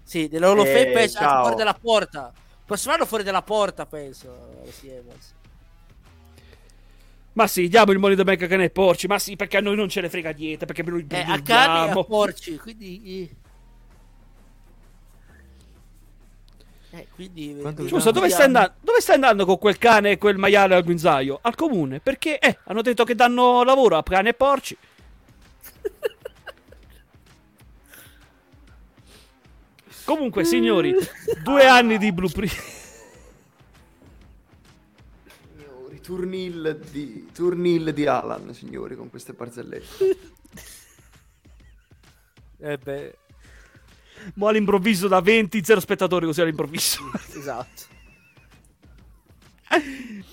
Sì, 0.03 0.29
nella 0.33 0.49
Hall 0.49 0.61
of 0.61 0.67
Eh, 0.69 0.73
Fame 0.73 0.93
penso 0.93 1.19
anche 1.19 1.31
ciao. 1.31 1.41
fuori 1.43 1.57
dalla 1.57 1.75
porta. 1.75 2.33
Prossimo 2.65 2.95
anno 2.95 3.05
fuori 3.05 3.25
dalla 3.25 3.43
porta, 3.43 3.85
penso. 3.85 4.63
Lacey 4.65 4.89
Evans. 4.89 5.35
Ma 7.35 7.47
sì, 7.47 7.69
diamo 7.69 7.93
il 7.93 7.99
money 7.99 8.17
the 8.17 8.25
bank 8.25 8.43
a 8.43 8.47
cane 8.47 8.65
e 8.65 8.71
porci. 8.71 9.07
Ma 9.07 9.19
sì, 9.19 9.37
perché 9.37 9.57
a 9.57 9.61
noi 9.61 9.77
non 9.77 9.89
ce 9.89 10.03
ne 10.03 10.11
frega 10.11 10.33
niente. 10.33 10.67
Perché 10.67 10.83
noi 10.83 11.07
Eh, 11.09 11.25
a 11.27 11.41
cani 11.41 11.89
e 11.89 11.91
a 11.99 12.05
porci, 12.05 12.59
quindi... 12.59 13.31
Eh, 16.95 17.07
quindi... 17.15 17.57
Quanto 17.59 17.89
Scusa, 17.89 18.11
dove 18.11 18.29
stai, 18.29 18.45
andando, 18.47 18.75
dove 18.81 19.01
stai 19.01 19.15
andando 19.15 19.47
con 19.47 19.57
quel 19.59 19.79
cane 19.79 20.11
e 20.11 20.19
quel 20.19 20.37
maiale 20.37 20.75
al 20.75 20.85
guinzaglio? 20.85 21.39
Al 21.41 21.55
comune? 21.55 22.01
Perché, 22.01 22.39
eh, 22.39 22.59
hanno 22.65 22.83
detto 22.83 23.05
che 23.05 23.15
danno 23.15 23.63
lavoro 23.65 23.97
a 23.97 24.03
cane 24.03 24.29
e 24.29 24.35
porci. 24.35 24.77
Comunque, 30.05 30.45
signori, 30.45 30.95
due 31.43 31.67
anni 31.67 31.97
di 31.97 32.13
blueprint. 32.13 32.81
Turnil 36.03 36.81
di, 36.91 37.29
turnil 37.33 37.93
di 37.95 38.07
Alan, 38.07 38.53
signori, 38.53 38.97
con 38.97 39.09
queste 39.09 39.33
barzellette. 39.33 40.19
Eh 42.65 42.79
beh, 42.79 43.17
Mo 44.35 44.47
all'improvviso 44.49 45.09
da 45.09 45.21
20, 45.21 45.65
0 45.65 45.81
spettatori 45.81 46.27
così 46.27 46.41
all'improvviso. 46.41 47.11
esatto. 47.35 47.83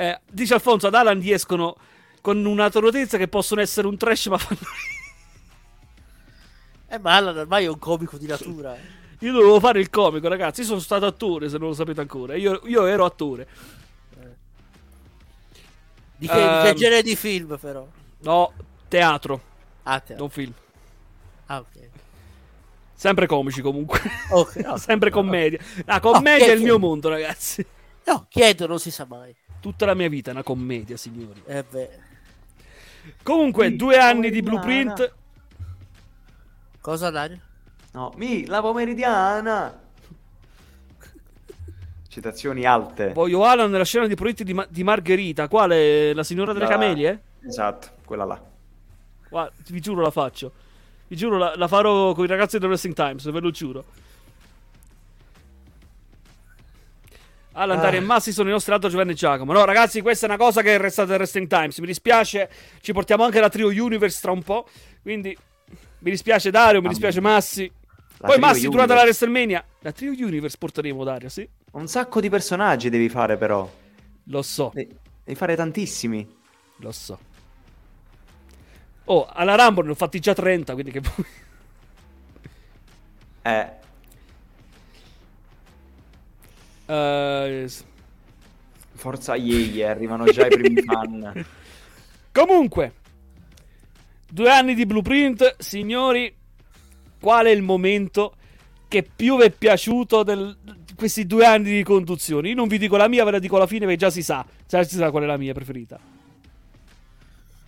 Eh, 0.00 0.20
dice 0.30 0.54
Alfonso, 0.54 0.86
ad 0.86 0.94
Alan 0.94 1.18
gli 1.18 1.32
escono 1.32 1.76
con 2.20 2.44
una 2.44 2.70
tonalità 2.70 3.18
che 3.18 3.26
possono 3.26 3.60
essere 3.60 3.88
un 3.88 3.96
trash 3.96 4.26
ma 4.26 4.38
fanno 4.38 4.60
Eh, 6.86 6.98
ma 7.00 7.16
Alan 7.16 7.36
ormai 7.36 7.64
è 7.64 7.68
un 7.68 7.80
comico 7.80 8.16
di 8.16 8.28
natura. 8.28 8.76
Io 9.20 9.32
dovevo 9.32 9.58
fare 9.60 9.80
il 9.80 9.90
comico, 9.90 10.28
ragazzi. 10.28 10.60
Io 10.60 10.66
sono 10.66 10.78
stato 10.80 11.06
attore, 11.06 11.48
se 11.48 11.58
non 11.58 11.68
lo 11.68 11.74
sapete 11.74 12.00
ancora. 12.00 12.34
Io, 12.36 12.60
io 12.64 12.86
ero 12.86 13.04
attore. 13.04 13.46
Di 16.16 16.26
che, 16.26 16.32
di 16.34 16.38
che 16.38 16.68
Ehm. 16.70 16.74
genere 16.74 17.02
di 17.02 17.14
film, 17.16 17.56
però? 17.58 17.86
No, 18.20 18.52
teatro, 18.88 19.40
Ah, 19.84 20.00
te- 20.00 20.14
non 20.16 20.28
film. 20.30 20.52
ah, 21.46 21.58
ok. 21.58 21.88
Sempre 22.94 23.26
comici 23.26 23.60
comunque. 23.60 24.00
Ok, 24.30 24.56
no. 24.66 24.76
Sempre 24.76 25.10
commedia. 25.10 25.60
La 25.84 26.00
commedia 26.00 26.46
che- 26.46 26.52
è 26.52 26.56
il 26.56 26.62
mio 26.62 26.78
mondo, 26.80 27.08
ragazzi. 27.08 27.64
No, 28.06 28.26
chiedo, 28.28 28.66
non 28.66 28.80
si 28.80 28.90
sa 28.90 29.04
mai. 29.08 29.34
Tutta 29.60 29.86
la 29.86 29.94
mia 29.94 30.08
vita 30.08 30.30
è 30.30 30.32
una 30.32 30.42
commedia, 30.42 30.96
signori. 30.96 31.40
Eh 31.46 31.62
beh. 31.62 31.98
Comunque, 33.22 33.68
Sì, 33.68 33.76
due 33.76 33.98
anni 33.98 34.30
di 34.30 34.42
blueprint. 34.42 35.12
Cosa, 36.80 37.10
Dario? 37.10 37.40
No, 37.92 38.12
mi, 38.16 38.46
la 38.46 38.60
pomeridiana! 38.60 39.80
Citazioni 42.08 42.64
alte. 42.64 43.12
Voglio 43.12 43.44
Alan 43.44 43.70
nella 43.70 43.84
scena 43.84 44.06
di 44.06 44.14
proietti 44.14 44.44
di, 44.44 44.54
Ma- 44.54 44.66
di 44.68 44.82
Margherita. 44.82 45.46
Quale? 45.48 46.12
La 46.14 46.24
signora 46.24 46.52
delle 46.52 46.64
La- 46.64 46.70
camelie? 46.70 47.22
Esatto, 47.46 47.88
quella 48.04 48.24
là. 48.24 48.42
Guarda, 49.28 49.52
vi 49.68 49.80
giuro 49.80 50.00
la 50.02 50.10
faccio. 50.10 50.52
Vi 51.06 51.16
giuro 51.16 51.38
la, 51.38 51.52
la 51.56 51.68
farò 51.68 52.12
con 52.14 52.24
i 52.24 52.28
ragazzi 52.28 52.58
del 52.58 52.68
Wrestling 52.68 52.94
Times, 52.94 53.30
ve 53.30 53.40
lo 53.40 53.50
giuro. 53.50 53.84
Alan, 57.52 57.80
Dario 57.80 57.98
e 58.00 58.02
Massi 58.02 58.32
sono 58.32 58.48
i 58.48 58.52
nostri 58.52 58.72
altro 58.72 58.88
Giovanni 58.88 59.12
e 59.12 59.14
Giacomo. 59.14 59.52
No, 59.52 59.64
ragazzi, 59.64 60.00
questa 60.00 60.26
è 60.26 60.28
una 60.28 60.38
cosa 60.38 60.62
che 60.62 60.74
è 60.74 60.78
restata 60.78 61.08
del 61.08 61.18
Wrestling 61.18 61.48
Times. 61.48 61.78
Mi 61.78 61.86
dispiace, 61.86 62.48
ci 62.80 62.92
portiamo 62.92 63.24
anche 63.24 63.40
la 63.40 63.48
Trio 63.48 63.68
Universe 63.68 64.20
tra 64.20 64.30
un 64.30 64.42
po'. 64.42 64.68
Quindi 65.02 65.36
mi 66.00 66.10
dispiace 66.10 66.50
Dario, 66.50 66.80
mi 66.80 66.88
dispiace 66.88 67.20
Massi. 67.20 67.70
La 68.18 68.28
Poi 68.28 68.38
Massi, 68.38 68.68
durante 68.68 68.94
la. 68.94 69.02
WrestleMania, 69.02 69.64
la 69.80 69.92
Trio 69.92 70.10
Universe 70.12 70.56
porteremo 70.58 71.04
Dario, 71.04 71.28
sì? 71.28 71.48
Un 71.72 71.88
sacco 71.88 72.20
di 72.20 72.28
personaggi 72.28 72.90
devi 72.90 73.08
fare 73.08 73.36
però. 73.38 73.66
Lo 74.24 74.42
so, 74.42 74.70
De- 74.70 74.88
devi 75.24 75.36
fare 75.38 75.56
tantissimi. 75.56 76.26
lo 76.78 76.92
so. 76.92 77.18
Oh, 79.04 79.26
alla 79.26 79.54
Rumble 79.56 79.84
ne 79.86 79.90
ho 79.92 79.94
fatti 79.94 80.20
già 80.20 80.34
30, 80.34 80.74
quindi 80.74 80.90
che 80.90 81.00
vuoi? 81.00 81.26
Eh, 83.44 83.68
Eh, 86.86 87.64
s- 87.68 87.84
forza 88.94 89.34
ieri, 89.34 89.82
arrivano 89.82 90.28
già 90.28 90.46
i 90.46 90.50
primi 90.50 90.76
fan. 90.76 91.32
Comunque, 92.32 92.92
due 94.28 94.50
anni 94.50 94.74
di 94.74 94.86
blueprint, 94.86 95.56
signori. 95.58 96.34
Qual 97.20 97.46
è 97.46 97.50
il 97.50 97.62
momento 97.62 98.34
che 98.88 99.02
più 99.02 99.36
vi 99.36 99.44
è 99.44 99.50
piaciuto 99.50 100.22
del- 100.22 100.56
di 100.62 100.94
questi 100.94 101.26
due 101.26 101.44
anni 101.44 101.70
di 101.70 101.82
conduzione? 101.82 102.48
Io 102.48 102.54
non 102.54 102.68
vi 102.68 102.78
dico 102.78 102.96
la 102.96 103.08
mia, 103.08 103.24
ve 103.24 103.32
la 103.32 103.38
dico 103.38 103.56
alla 103.56 103.66
fine, 103.66 103.80
perché 103.80 103.96
già 103.96 104.10
si 104.10 104.22
sa. 104.22 104.44
Già 104.66 104.82
si 104.84 104.96
sa 104.96 105.10
qual 105.10 105.24
è 105.24 105.26
la 105.26 105.36
mia 105.36 105.52
preferita. 105.52 105.98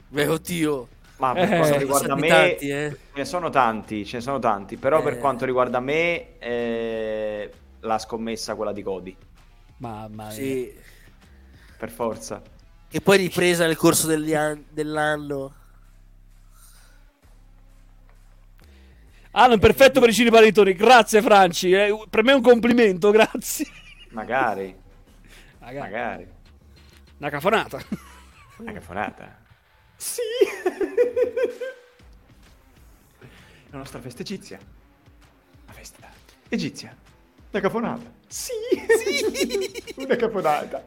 Beh, 0.09 0.27
oddio. 0.27 0.89
Ma 1.18 1.35
per 1.35 1.52
Eh, 1.52 1.56
quanto 1.59 1.78
riguarda 1.78 2.14
me, 2.16 2.28
tanti, 2.28 2.68
eh. 2.68 2.90
ce 2.90 3.18
ne 3.18 3.24
sono 3.27 3.51
tanti, 3.51 4.06
ce 4.06 4.16
ne 4.16 4.22
sono 4.22 4.39
tanti. 4.39 4.77
Però 4.78 5.02
per 5.02 5.14
Eh. 5.14 5.18
quanto 5.18 5.44
riguarda 5.44 5.78
me, 5.78 6.39
eh, 6.39 7.52
la 7.81 7.98
scommessa 7.98 8.55
quella 8.55 8.72
di 8.72 8.82
Cody. 8.82 9.14
Mamma 9.78 10.24
mia. 10.24 10.32
Sì. 10.32 10.72
Per 11.77 11.90
forza. 11.90 12.43
Che 12.89 13.01
poi 13.02 13.18
ripresa 13.18 13.66
nel 13.66 13.77
corso 13.77 14.06
degli 14.06 14.35
an- 14.35 14.64
dell'anno. 14.70 15.55
Alan, 19.32 19.59
perfetto 19.59 20.01
per 20.01 20.09
i 20.09 20.12
cinepanettoni. 20.12 20.73
Grazie, 20.74 21.23
Franci. 21.23 21.73
eh, 21.73 21.97
per 22.09 22.23
me 22.24 22.32
è 22.32 22.35
un 22.35 22.43
complimento, 22.43 23.11
grazie. 23.12 23.66
Magari, 24.11 24.74
Raga, 25.61 25.81
magari. 25.81 26.27
Una 27.19 27.31
cafonata. 27.31 27.81
Una 28.59 28.73
cafonata. 28.73 29.39
Sì. 29.97 30.20
La 33.70 33.78
nostra 33.78 34.01
festa 34.01 34.23
egizia. 34.23 34.59
La 35.66 35.73
festa 35.73 36.09
egizia. 36.48 36.97
La 37.51 37.61
cafonata. 37.61 38.11
Sì. 38.27 38.52
Una 39.97 40.16
cafonata. 40.16 40.85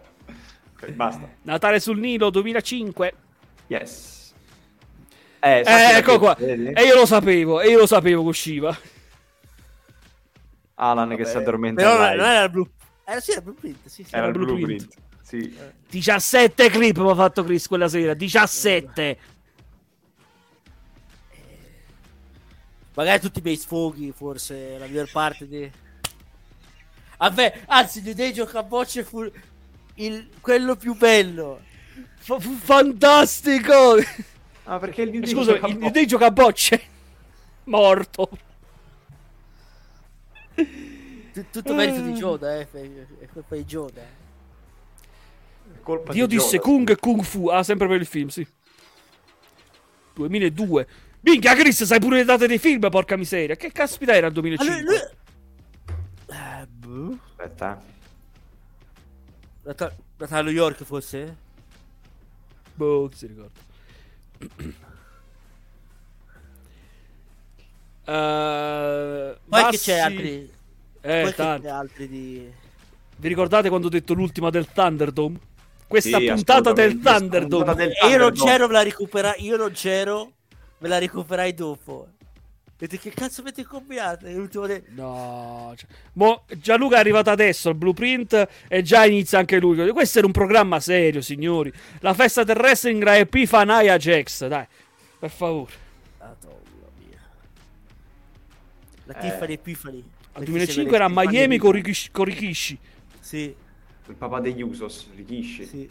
Ok, 0.74 0.90
basta. 0.92 1.30
Natale 1.44 1.80
sul 1.80 2.00
Nilo 2.00 2.30
2005. 2.30 3.14
Yes. 3.68 4.23
Eh, 5.46 5.62
Eh, 5.66 5.98
ecco 5.98 6.20
qua. 6.20 6.36
vedi? 6.40 6.68
E 6.72 6.84
io 6.84 6.96
lo 6.96 7.06
sapevo, 7.06 7.60
e 7.60 7.70
io 7.70 7.80
lo 7.80 7.86
sapevo 7.86 8.22
che 8.24 8.28
usciva. 8.30 8.78
Alan 10.76 11.16
che 11.18 11.26
si 11.26 11.36
addormenta 11.36 11.82
Però 11.82 11.98
non 11.98 12.26
era 12.26 12.44
il 12.44 12.50
blu. 12.50 12.68
Era 13.04 13.20
sì, 13.20 13.32
era 13.32 13.40
il 13.40 13.44
blueprint. 13.44 13.78
Sì, 13.88 14.04
sì. 14.04 14.16
Era 14.16 14.28
il 14.28 14.32
blueprint. 14.32 14.66
blueprint. 14.66 14.96
Sì. 15.22 15.58
17 15.90 16.70
clip 16.70 16.98
mi 16.98 17.10
ha 17.10 17.16
fatto 17.16 17.44
Chris 17.44 17.68
quella 17.68 17.90
sera. 17.90 18.14
17. 18.14 19.18
Magari 22.96 23.20
tutti 23.20 23.40
i 23.40 23.42
miei 23.42 23.58
sfoghi, 23.58 24.14
forse 24.16 24.78
la 24.78 24.86
miglior 24.86 25.12
parte 25.12 25.48
di... 25.48 25.70
Vabbè, 27.18 27.64
anzi, 27.68 28.02
New 28.02 28.14
Day 28.14 28.32
gioca 28.32 28.60
a 28.60 28.64
bocce 28.64 29.04
fu 29.04 29.30
il... 29.96 30.30
quello 30.40 30.76
più 30.78 30.96
bello. 30.96 31.60
Fa- 32.18 32.40
fu 32.40 32.54
fantastico. 32.54 33.96
Ah, 34.66 34.80
perché 34.80 35.02
il 35.02 35.12
New 35.12 35.20
Day 35.22 35.30
Scusa, 35.32 35.54
gioca 35.54 35.68
il 35.68 35.78
bo- 35.78 35.90
Day 35.90 36.06
gioca 36.06 36.26
a 36.28 36.32
bocce. 36.32 36.82
Morto. 37.66 38.30
T- 40.56 41.46
tutto 41.50 41.74
merito 41.74 42.02
di 42.02 42.14
Joda, 42.14 42.60
eh. 42.60 42.70
È 43.20 43.28
colpa 43.32 43.56
di 43.56 43.64
Joda. 43.66 44.02
colpa 45.82 46.14
Dio 46.14 46.28
di 46.28 46.36
disse 46.36 46.58
Jonas. 46.60 46.64
Kung 46.66 46.90
e 46.92 46.96
Kung 46.98 47.22
Fu. 47.24 47.48
Ah, 47.48 47.64
sempre 47.64 47.88
per 47.88 48.00
il 48.00 48.06
film, 48.06 48.28
sì. 48.28 48.46
2002. 50.14 50.88
Minchia, 51.22 51.56
Chris, 51.56 51.84
sai 51.86 52.00
pure 52.00 52.18
le 52.18 52.24
date 52.26 52.48
dei 52.48 52.60
film, 52.60 52.88
porca 52.90 53.16
miseria. 53.16 53.56
Che 53.56 53.72
caspita 53.72 54.14
era 54.14 54.28
il 54.28 54.34
2005? 54.34 54.76
Allora, 54.78 54.92
lui... 54.92 56.62
Eh, 56.62 56.68
boh. 56.68 57.18
Aspetta. 57.30 57.82
eh. 57.82 57.92
Nata- 59.64 59.96
Natale 60.18 60.42
a 60.42 60.44
New 60.44 60.54
York, 60.54 60.84
forse? 60.84 61.38
Boh, 62.76 63.10
si 63.14 63.26
ricorda. 63.28 63.63
Eh, 68.06 69.38
Poi 69.48 69.66
che 69.70 69.78
c'è 69.78 70.00
altri... 70.00 70.52
Eh, 71.02 71.34
tanti. 71.36 71.68
altri 71.68 72.08
di... 72.08 72.52
Vi 73.18 73.28
ricordate 73.28 73.70
quando 73.70 73.88
ho 73.88 73.90
detto 73.90 74.14
l'ultima 74.14 74.50
del 74.50 74.68
Thunderdome? 74.68 75.40
Questa 75.88 76.18
Sì, 76.18 76.26
puntata 76.26 76.74
del. 76.74 77.00
Thunderdome. 77.00 77.64
Puntata 77.64 77.86
del 77.86 77.90
E 77.92 78.08
io 78.08 78.18
non 78.18 78.34
Thunderdome. 78.34 78.52
c'ero, 78.52 78.68
me 78.68 78.74
la 78.74 78.84
recuperai... 78.84 79.46
Io 79.46 79.58
non 79.58 79.72
c'ero, 79.72 80.32
me 80.80 80.88
la 80.88 80.98
recuperai 80.98 81.54
dopo. 81.54 82.08
E 82.84 82.98
che 83.00 83.12
cazzo 83.12 83.40
avete 83.40 83.64
combinato? 83.64 84.26
È 84.26 84.34
l'ultimo 84.34 84.66
de- 84.68 84.84
No, 84.90 85.74
cioè- 85.78 85.90
Mo, 86.14 86.44
Gianluca 86.58 86.98
è 86.98 87.00
arrivato 87.00 87.30
adesso 87.30 87.70
al 87.70 87.76
blueprint 87.76 88.48
e 88.68 88.82
già 88.82 89.06
inizia 89.06 89.40
anche 89.40 89.58
lui. 89.58 89.90
Questo 89.92 90.18
era 90.18 90.28
un 90.28 90.34
programma 90.34 90.82
serio, 90.82 91.22
signori. 91.22 91.72
La 92.02 92.14
festa 92.14 92.44
del 92.44 92.58
wrestling 92.58 93.02
era 93.02 93.16
Epifania 93.18 93.96
Jax. 93.98 94.48
Dai, 94.48 94.66
per 95.18 95.30
favore. 95.30 95.72
Madonna 96.20 96.90
mia. 97.00 97.20
La 99.06 99.18
Eh. 99.18 99.20
Tiffany 99.22 99.54
Epifani. 99.54 100.04
Al 100.34 100.44
2005 100.44 100.96
era 100.96 101.06
a 101.06 101.10
Miami 101.10 101.58
con 101.58 101.72
Rikishi. 101.72 102.12
con 102.12 102.26
Rikishi. 102.26 102.78
Sì, 103.20 103.56
Il 104.08 104.16
papà 104.16 104.42
degli 104.42 104.62
Usos, 104.62 105.08
Rikishi. 105.16 105.66
sì. 105.66 105.90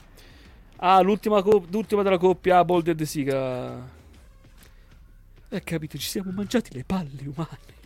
Ah, 0.77 1.01
l'ultima, 1.01 1.41
co- 1.43 1.65
l'ultima 1.71 2.03
della 2.03 2.19
coppia 2.19 2.63
Bold 2.65 2.89
e 2.89 2.95
De 2.95 3.07
Siga. 3.07 4.01
Eh, 5.53 5.63
capito, 5.63 5.99
ci 5.99 6.09
siamo 6.09 6.31
mangiati 6.33 6.73
le 6.75 6.85
palle 6.85 7.11
umane. 7.27 7.81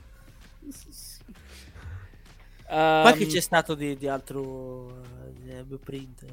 Poi 3.00 3.14
che 3.14 3.24
Ehm, 3.24 3.28
c'è 3.28 3.40
stato 3.40 3.74
di, 3.74 3.96
di 3.96 4.08
altro 4.08 5.02
eh, 5.46 5.62
blueprint? 5.64 6.24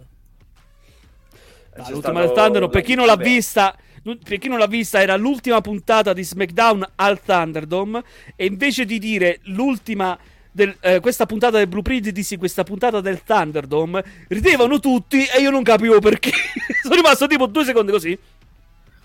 Ah, 1.76 1.82
C'è 1.82 1.92
l'ultima 1.92 2.20
del 2.22 2.32
Thunderdome, 2.32 2.72
per 2.72 2.82
chi 2.84 2.94
non 2.96 3.06
l'ha 3.08 3.16
vista, 3.16 3.76
per 4.24 4.38
chi 4.38 4.48
non 4.48 4.60
l'ha 4.60 4.68
vista, 4.68 5.02
era 5.02 5.16
l'ultima 5.16 5.60
puntata 5.62 6.14
di 6.14 6.24
SmackDown 6.24 6.88
al 6.96 7.22
Thunderdome. 7.22 8.04
E 8.36 8.46
invece 8.46 8.86
di 8.86 9.00
dire 9.00 9.40
l'ultima. 9.44 10.18
del- 10.56 10.78
eh, 10.82 11.00
questa 11.00 11.26
puntata 11.26 11.58
del 11.58 11.66
Blueprint 11.68 12.10
dissi 12.10 12.38
questa 12.38 12.64
puntata 12.64 13.02
del 13.02 13.24
Thunderdome 13.24 14.04
ridevano 14.28 14.78
tutti 14.80 15.26
e 15.26 15.42
io 15.42 15.50
non 15.50 15.64
capivo 15.64 15.98
perché 16.00 16.30
sono 16.84 16.94
rimasto 16.94 17.26
tipo 17.26 17.48
due 17.48 17.66
secondi 17.66 17.92
così 17.92 18.16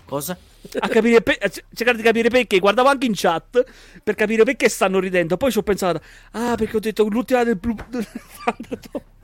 Cosa? 0.09 0.35
a 0.79 0.87
capire 0.89 1.21
pe- 1.21 1.37
a 1.39 1.47
cercare 1.47 1.95
di 1.97 2.03
capire 2.03 2.29
perché 2.29 2.57
guardavo 2.59 2.89
anche 2.89 3.05
in 3.05 3.13
chat 3.15 3.63
per 4.03 4.15
capire 4.15 4.43
perché 4.43 4.67
stanno 4.67 4.99
ridendo 4.99 5.37
poi 5.37 5.51
ci 5.51 5.59
ho 5.59 5.63
pensato 5.63 6.01
ah 6.31 6.55
perché 6.55 6.75
ho 6.77 6.79
detto 6.79 7.07
l'ultima 7.07 7.43
del 7.43 7.59
Thunderdome 7.59 9.05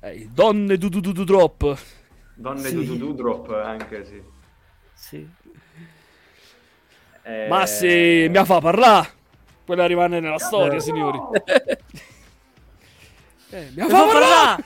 Eh, 0.00 0.28
donne 0.32 0.78
du 0.78 0.88
du 0.88 1.00
du 1.00 1.12
du 1.12 1.24
drop 1.24 1.78
Donne 2.34 2.68
Sì. 2.68 2.74
du 2.74 2.84
du 2.84 2.96
du 2.96 3.14
drop 3.14 3.50
anche, 3.50 4.04
sì. 4.04 4.22
Sì. 4.94 5.28
Eh, 7.24 7.46
Ma 7.48 7.66
se 7.66 8.28
mi 8.30 8.44
fa 8.44 8.60
parlare, 8.60 9.08
quella 9.66 9.86
rimane 9.86 10.20
nella 10.20 10.38
storia, 10.38 10.78
signori. 10.80 11.18
Eh, 13.50 13.70
mi 13.74 13.88
fa 13.88 14.04
parlare! 14.04 14.64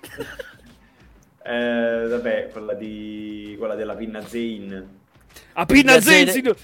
eh, 1.44 2.06
vabbè, 2.08 2.48
quella 2.52 2.74
di... 2.74 3.54
quella 3.58 3.74
della 3.74 3.94
pinna 3.94 4.20
Zane. 4.26 4.86
La 5.54 5.66
pinna 5.66 5.94
La 5.94 6.00
Zane, 6.00 6.30
Zane-. 6.30 6.54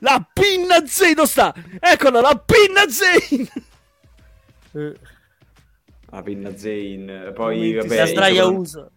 La 0.00 0.26
pinna 0.32 0.86
Zane, 0.86 1.14
dove 1.14 1.28
sta? 1.28 1.54
Eccola, 1.80 2.20
la 2.20 2.36
pinna 2.44 2.88
Zane! 2.88 3.48
La 6.12 6.22
pinna 6.22 6.56
Zane. 6.56 7.32
Poi, 7.32 7.72
vabbè... 7.74 7.96
La 7.96 8.06
sdraia 8.06 8.34
secondo- 8.42 8.60
uso. 8.60 8.90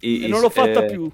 i- 0.00 0.24
E 0.24 0.28
non 0.28 0.40
l'ho 0.40 0.50
fatta 0.50 0.84
eh, 0.84 0.86
più. 0.86 1.10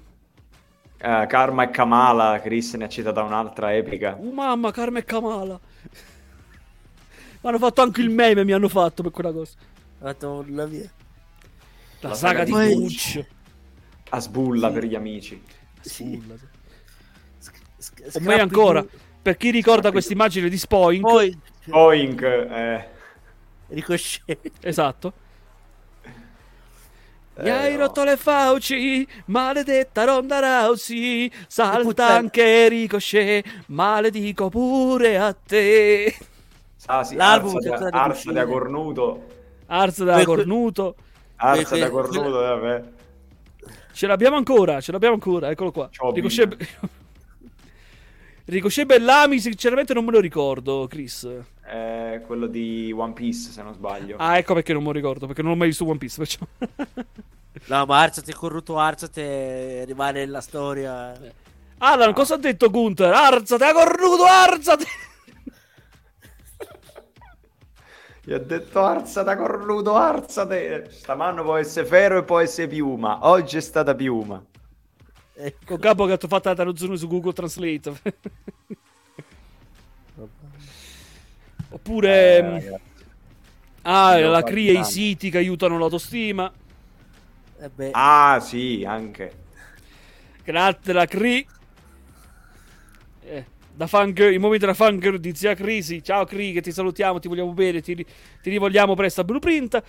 eh, 0.97 1.25
Karma 1.27 1.63
e 1.63 1.69
Kamala, 1.69 2.39
Chris 2.41 2.73
ne 2.73 2.85
ha 2.85 2.89
citata 2.89 3.21
un'altra 3.21 3.73
epica. 3.75 4.17
Oh, 4.19 4.31
mamma, 4.31 4.71
Carme 4.71 4.99
e 4.99 5.03
Kamala. 5.03 5.59
Mi 7.41 7.49
hanno 7.49 7.59
fatto 7.59 7.81
anche 7.81 8.01
il 8.01 8.09
meme, 8.09 8.43
mi 8.45 8.53
hanno 8.53 8.69
fatto 8.69 9.03
per 9.03 9.11
quella 9.11 9.31
cosa. 9.31 9.53
Ha 9.99 10.05
fatto 10.05 10.45
la 10.47 10.65
mia. 10.65 10.89
La, 11.99 12.09
La 12.09 12.15
saga 12.15 12.45
saga 12.45 12.65
di 12.65 12.75
di 12.75 12.81
Butch. 12.81 13.25
A 14.13 14.19
sbulla 14.19 14.69
per 14.69 14.83
gli 14.85 14.93
amici. 14.93 15.41
Sì. 15.81 16.21
O 18.13 18.19
me 18.19 18.39
ancora. 18.39 18.85
Per 19.21 19.37
chi 19.37 19.49
ricorda 19.49 19.91
questa 19.91 20.13
immagine 20.13 20.49
di 20.49 20.57
Spoink. 20.57 21.01
Poi 21.01 21.39
Oink, 21.69 22.21
eh, 22.21 22.87
ricochet. 23.69 24.51
Esatto. 24.61 25.13
Mi 27.37 27.47
Eh, 27.47 27.49
hai 27.49 27.71
no. 27.73 27.79
rotto 27.79 28.03
le 28.03 28.15
fauci, 28.17 29.07
maledetta 29.25 30.03
Ronda 30.03 30.39
Rousey. 30.39 31.31
Salta 31.47 32.09
anche 32.09 32.67
Ricochet, 32.69 33.43
maledico 33.67 34.49
pure 34.49 35.17
a 35.17 35.33
te. 35.33 36.15
Ah, 36.85 37.03
sì, 37.03 37.15
L'album 37.15 37.57
che 37.59 37.69
da, 37.69 37.87
Arsa 37.89 38.31
da. 38.31 38.45
Cornuto. 38.45 39.25
Arsa 39.65 40.03
da 40.03 40.23
cornuto. 40.23 40.95
Que- 41.35 41.79
da 41.79 41.89
Cornuto, 41.89 42.29
vabbè. 42.29 42.83
Ce 43.93 44.07
l'abbiamo 44.07 44.37
ancora, 44.37 44.81
ce 44.81 44.91
l'abbiamo 44.91 45.13
ancora, 45.13 45.49
eccolo 45.51 45.71
qua. 45.71 45.89
Ricochet... 46.13 46.57
Ricochet 48.45 48.85
Bellamy, 48.85 49.39
sinceramente 49.39 49.93
non 49.93 50.03
me 50.03 50.11
lo 50.11 50.19
ricordo, 50.19 50.87
Chris. 50.89 51.29
Eh, 51.65 52.21
quello 52.25 52.47
di 52.47 52.91
One 52.91 53.13
Piece, 53.13 53.51
se 53.51 53.61
non 53.61 53.73
sbaglio. 53.73 54.17
Ah, 54.17 54.37
ecco 54.37 54.53
perché 54.53 54.73
non 54.73 54.81
me 54.81 54.87
lo 54.87 54.93
ricordo, 54.93 55.27
perché 55.27 55.43
non 55.43 55.51
ho 55.51 55.55
mai 55.55 55.67
visto 55.67 55.85
One 55.87 55.97
Piece, 55.97 56.17
perciò. 56.17 56.45
No, 57.67 57.85
ma 57.85 58.01
Arzate, 58.01 58.33
corrotto 58.33 58.77
Arzate 58.77 59.85
rimane 59.85 60.25
nella 60.25 60.41
storia. 60.41 61.13
Alan, 61.77 62.11
cosa 62.11 62.33
ha 62.33 62.37
detto 62.37 62.69
Gunther? 62.69 63.13
Arzate, 63.13 63.63
ha 63.63 63.73
cornuto, 63.73 64.25
arzate! 64.25 64.85
Gli 68.25 68.31
ho 68.31 68.39
detto 68.39 68.81
Arsa 68.81 69.21
da 69.21 69.35
Cornuto, 69.35 69.95
arzate. 69.95 70.87
Stamano 70.91 71.43
può 71.43 71.57
essere 71.57 71.85
Fero 71.85 72.19
e 72.19 72.23
può 72.23 72.39
essere 72.39 72.67
Piuma. 72.67 73.19
Oggi 73.27 73.57
è 73.57 73.61
stata 73.61 73.93
Piuma. 73.95 74.41
Ecco. 75.35 75.65
Con 75.65 75.79
capo 75.79 76.05
che 76.05 76.13
ha 76.13 76.17
fatto 76.17 76.47
la 76.47 76.55
traduzione 76.55 76.95
su 76.95 77.07
Google 77.07 77.33
Translate. 77.33 77.91
Oppure... 81.69 82.37
Eh, 82.37 82.41
ragazzi. 82.41 82.81
ah, 83.81 84.15
devo 84.15 84.31
la 84.31 84.39
fare 84.39 84.51
CRI 84.51 84.67
e 84.69 84.79
i 84.79 84.83
siti 84.85 85.29
che 85.29 85.37
aiutano 85.39 85.77
l'autostima. 85.77 86.49
Eh 87.59 87.69
beh, 87.69 87.89
Ah, 87.91 88.39
sì, 88.41 88.85
anche. 88.87 89.41
Grazie 90.45 90.93
la 90.93 91.05
CRI. 91.05 91.47
Eh, 93.25 93.45
da 93.75 93.87
fan 93.87 94.13
girl- 94.13 94.33
il 94.33 94.39
momento 94.39 94.65
da 94.65 94.73
fan 94.73 94.99
girl 94.99 95.17
di 95.17 95.35
zia 95.35 95.55
Crisi. 95.55 96.03
Ciao 96.03 96.25
Cri, 96.25 96.51
che 96.53 96.61
ti 96.61 96.71
salutiamo, 96.71 97.19
ti 97.19 97.27
vogliamo 97.27 97.53
bene, 97.53 97.81
ti, 97.81 97.95
ti 97.95 98.49
rivogliamo 98.49 98.93
presto 98.95 99.21
a 99.21 99.23
Blueprint. 99.23 99.83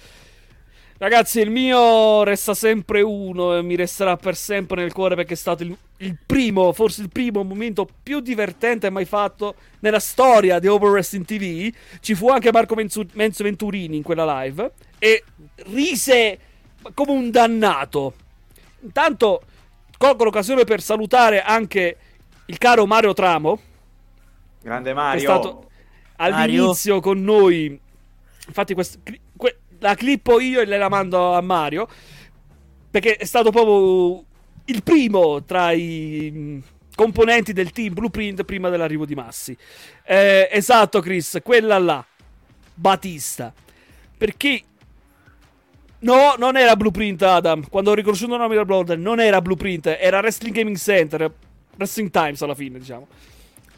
Ragazzi, 0.96 1.40
il 1.40 1.50
mio 1.50 2.22
resta 2.22 2.54
sempre 2.54 3.02
uno 3.02 3.56
e 3.56 3.62
mi 3.62 3.74
resterà 3.74 4.16
per 4.16 4.36
sempre 4.36 4.80
nel 4.80 4.92
cuore 4.92 5.16
perché 5.16 5.34
è 5.34 5.36
stato 5.36 5.64
il, 5.64 5.76
il 5.98 6.16
primo, 6.24 6.72
forse 6.72 7.02
il 7.02 7.08
primo 7.08 7.42
momento 7.42 7.86
più 8.02 8.20
divertente 8.20 8.90
mai 8.90 9.04
fatto 9.04 9.56
nella 9.80 9.98
storia 9.98 10.60
di 10.60 10.68
Over 10.68 10.90
Wrestling 10.90 11.24
TV. 11.24 11.74
Ci 12.00 12.14
fu 12.14 12.28
anche 12.28 12.52
Marco 12.52 12.76
Menzu- 12.76 13.10
Menzo 13.14 13.42
Venturini 13.42 13.96
in 13.96 14.02
quella 14.02 14.42
live 14.42 14.70
e 14.98 15.24
rise 15.66 16.38
come 16.94 17.10
un 17.10 17.30
dannato. 17.30 18.14
Intanto 18.82 19.42
colgo 19.98 20.24
l'occasione 20.24 20.64
per 20.64 20.80
salutare 20.80 21.42
anche 21.42 21.96
il 22.46 22.58
caro 22.58 22.86
Mario 22.86 23.14
Tramo, 23.14 23.58
Grande 24.64 24.84
che 24.84 24.90
è 24.90 24.94
Mario. 24.94 25.20
stato 25.20 25.70
all'inizio 26.16 27.00
con 27.00 27.22
noi. 27.22 27.78
Infatti, 28.46 28.74
quest- 28.74 28.98
que- 29.36 29.58
la 29.78 29.94
clippo 29.94 30.40
io 30.40 30.60
e 30.60 30.64
la 30.66 30.88
mando 30.88 31.34
a 31.34 31.40
Mario. 31.40 31.86
Perché 32.90 33.16
è 33.16 33.24
stato 33.24 33.50
proprio 33.50 34.24
il 34.66 34.82
primo 34.82 35.42
tra 35.44 35.72
i 35.72 36.30
mh, 36.32 36.62
componenti 36.94 37.52
del 37.52 37.72
team 37.72 37.92
Blueprint 37.92 38.44
prima 38.44 38.68
dell'arrivo 38.70 39.04
di 39.04 39.14
Massi. 39.14 39.56
Eh, 40.04 40.48
esatto, 40.50 41.00
Chris, 41.00 41.38
quella 41.42 41.78
là, 41.78 42.04
Batista. 42.74 43.52
Perché 44.16 44.62
No, 46.00 46.34
non 46.36 46.56
era 46.56 46.76
Blueprint, 46.76 47.22
Adam. 47.22 47.66
Quando 47.68 47.90
ho 47.90 47.94
riconosciuto 47.94 48.34
il 48.34 48.40
nome 48.40 48.54
del 48.54 48.66
Bloodline, 48.66 49.00
non 49.02 49.20
era 49.20 49.40
Blueprint, 49.40 49.86
era 49.98 50.18
Wrestling 50.18 50.54
Gaming 50.54 50.76
Center. 50.76 51.32
Wrestling 51.78 52.10
Times 52.10 52.42
alla 52.42 52.54
fine, 52.54 52.78
diciamo. 52.78 53.08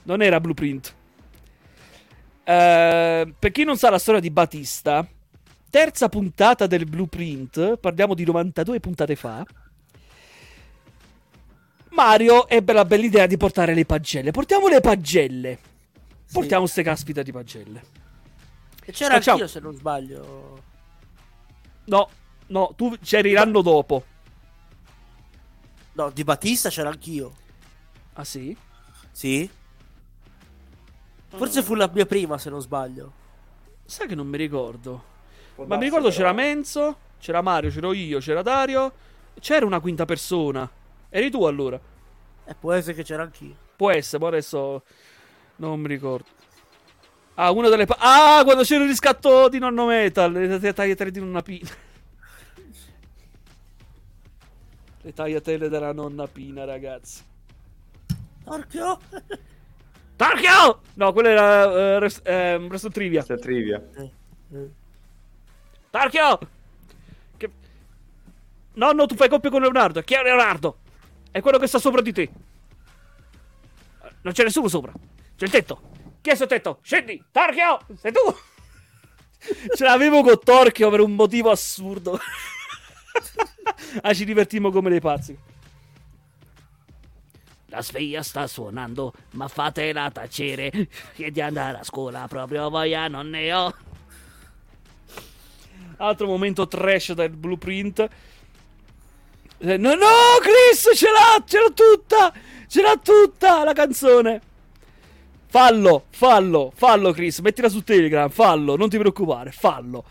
Non 0.07 0.23
era 0.23 0.41
Blueprint. 0.41 0.95
Eh, 2.45 3.35
per 3.39 3.51
chi 3.51 3.65
non 3.65 3.77
sa 3.77 3.91
la 3.91 3.99
storia 3.99 4.21
di 4.21 4.31
Batista, 4.31 5.07
terza 5.69 6.09
puntata 6.09 6.67
del 6.67 6.87
Blueprint, 6.87 7.77
parliamo 7.77 8.15
di 8.15 8.25
92 8.25 8.81
puntate 8.81 9.17
fa. 9.17 9.45
Mario 11.91 12.47
ebbe 12.49 12.73
la 12.73 12.85
bella 12.85 13.05
idea 13.05 13.27
di 13.27 13.37
portare 13.37 13.75
le 13.75 13.85
pagelle. 13.85 14.31
Portiamo 14.31 14.69
le 14.69 14.81
pagelle. 14.81 15.59
Portiamo 16.31 16.67
ste 16.67 16.83
caspita 16.83 17.23
di 17.23 17.33
pagelle. 17.33 17.83
E 18.85 18.93
c'era 18.93 19.15
Facciamo- 19.15 19.39
anch'io 19.39 19.53
se 19.53 19.61
non 19.61 19.75
sbaglio. 19.75 20.63
No, 21.87 22.09
no, 22.49 22.73
tu 22.77 22.97
c'eri 23.03 23.33
l'anno 23.33 23.63
dopo. 23.63 24.05
No, 25.95 26.11
di 26.11 26.23
Battista 26.23 26.69
c'era 26.69 26.91
anch'io. 26.91 27.35
Ah 28.15 28.25
sì? 28.25 28.55
Sì? 29.11 29.49
Forse 31.29 31.63
fu 31.63 31.75
la 31.75 31.91
mia 31.93 32.07
prima 32.07 32.39
se 32.39 32.51
non 32.51 32.61
sbaglio. 32.61 33.13
Sai 33.85 34.07
che 34.07 34.15
non 34.15 34.27
mi 34.27 34.37
ricordo. 34.37 35.15
Può 35.55 35.67
Ma 35.67 35.77
mi 35.77 35.85
ricordo 35.85 36.07
però. 36.09 36.17
c'era 36.19 36.33
Menzo, 36.33 36.97
c'era 37.19 37.43
Mario, 37.43 37.71
c'ero 37.71 37.93
io, 37.93 38.19
c'era 38.21 38.43
Dario. 38.43 38.93
C'era 39.39 39.67
una 39.67 39.81
quinta 39.81 40.05
persona. 40.07 40.69
Eri 41.11 41.31
tu 41.31 41.45
allora? 41.45 41.79
E 42.45 42.55
può 42.55 42.73
essere 42.73 42.95
che 42.95 43.03
c'era 43.03 43.23
anch'io. 43.23 43.55
Può 43.77 43.91
essere, 43.91 44.23
ma 44.23 44.29
adesso 44.29 44.83
non 45.57 45.79
mi 45.81 45.89
ricordo. 45.89 46.27
Ah, 47.35 47.51
una 47.51 47.69
delle 47.69 47.85
pa- 47.85 47.97
Ah, 47.99 48.43
quando 48.45 48.63
c'era 48.63 48.83
il 48.85 48.89
riscatto 48.89 49.49
di 49.51 49.59
nonno 49.59 49.85
Metal, 49.87 50.33
le 50.33 50.73
tagliatelle 50.73 51.11
di 51.11 51.21
nonna 51.21 51.43
Pina. 51.43 51.69
Le 55.03 55.13
tagliatelle 55.13 55.69
della 55.69 55.93
nonna 55.93 56.27
Pina, 56.27 56.65
ragazzi. 56.65 57.23
Porco! 58.43 59.01
Tarchio! 60.17 60.81
No, 60.95 61.13
quello 61.13 61.29
era 61.29 61.65
eh, 61.65 61.99
Res- 61.99 62.23
ehm, 62.25 62.71
Resto 62.71 62.91
Trivia. 62.91 63.25
È 63.27 63.39
trivia. 63.39 63.83
Eh, 63.97 64.11
eh. 64.53 64.69
Tarchio! 65.91 66.39
Che... 67.37 67.51
Nonno, 68.75 69.07
tu 69.07 69.15
fai 69.15 69.29
coppia 69.29 69.51
con 69.51 69.61
Leonardo. 69.61 70.01
Chi 70.01 70.15
è 70.15 70.23
Leonardo? 70.23 70.79
È 71.31 71.41
quello 71.41 71.59
che 71.59 71.67
sta 71.67 71.79
sopra 71.79 72.01
di 72.01 72.13
te. 72.13 72.23
Eh, 72.23 72.31
Non 74.23 74.33
c'è 74.33 74.43
nessuno 74.43 74.69
sopra. 74.69 74.93
C'è 75.37 75.45
il 75.45 75.51
tetto. 75.51 75.81
Chi 76.23 76.31
è 76.31 76.35
sul 76.35 76.47
tetto? 76.47 76.79
Scendi! 76.83 77.23
Tarchio! 77.31 77.79
Sei 78.01 78.11
tu! 78.11 78.21
Ce 79.77 79.85
l'avevo 79.85 80.23
con 80.23 80.39
Torchio 80.43 80.91
per 80.91 81.01
un 81.01 81.15
motivo 81.15 81.51
assurdo. 81.51 82.19
ah, 84.01 84.15
ci 84.15 84.25
divertimmo 84.25 84.71
come 84.71 84.89
dei 84.89 85.01
pazzi. 85.01 85.39
La 87.77 87.83
sveglia 87.83 88.23
sta 88.23 88.47
suonando, 88.47 89.13
ma 89.33 89.49
fatela 89.49 90.11
tacere. 90.11 90.71
Che 91.15 91.31
di 91.31 91.43
andare 91.43 91.81
a 91.81 91.85
scuola 91.85 92.27
proprio 92.27 92.71
voglia 92.71 93.07
non 93.07 93.29
ne 93.29 93.53
ho. 93.53 93.75
Altro 95.99 96.27
momento 96.27 96.67
trash 96.67 97.13
del 97.13 97.29
blueprint. 97.29 97.99
Eh, 99.59 99.77
No, 99.77 99.95
no, 99.95 100.07
Chris, 100.41 100.97
ce 100.97 101.07
l'ha, 101.11 101.45
ce 101.47 101.59
l'ha 101.59 101.71
tutta, 101.71 102.33
ce 102.67 102.81
l'ha 102.81 102.97
tutta 102.97 103.63
la 103.63 103.75
canzone. 103.75 104.41
Fallo, 105.47 106.07
fallo, 106.09 106.73
fallo, 106.75 107.13
Chris, 107.13 107.41
mettila 107.41 107.69
su 107.69 107.83
Telegram, 107.83 108.31
fallo, 108.31 108.77
non 108.77 108.89
ti 108.89 108.97
preoccupare, 108.97 109.51
fallo. 109.53 110.05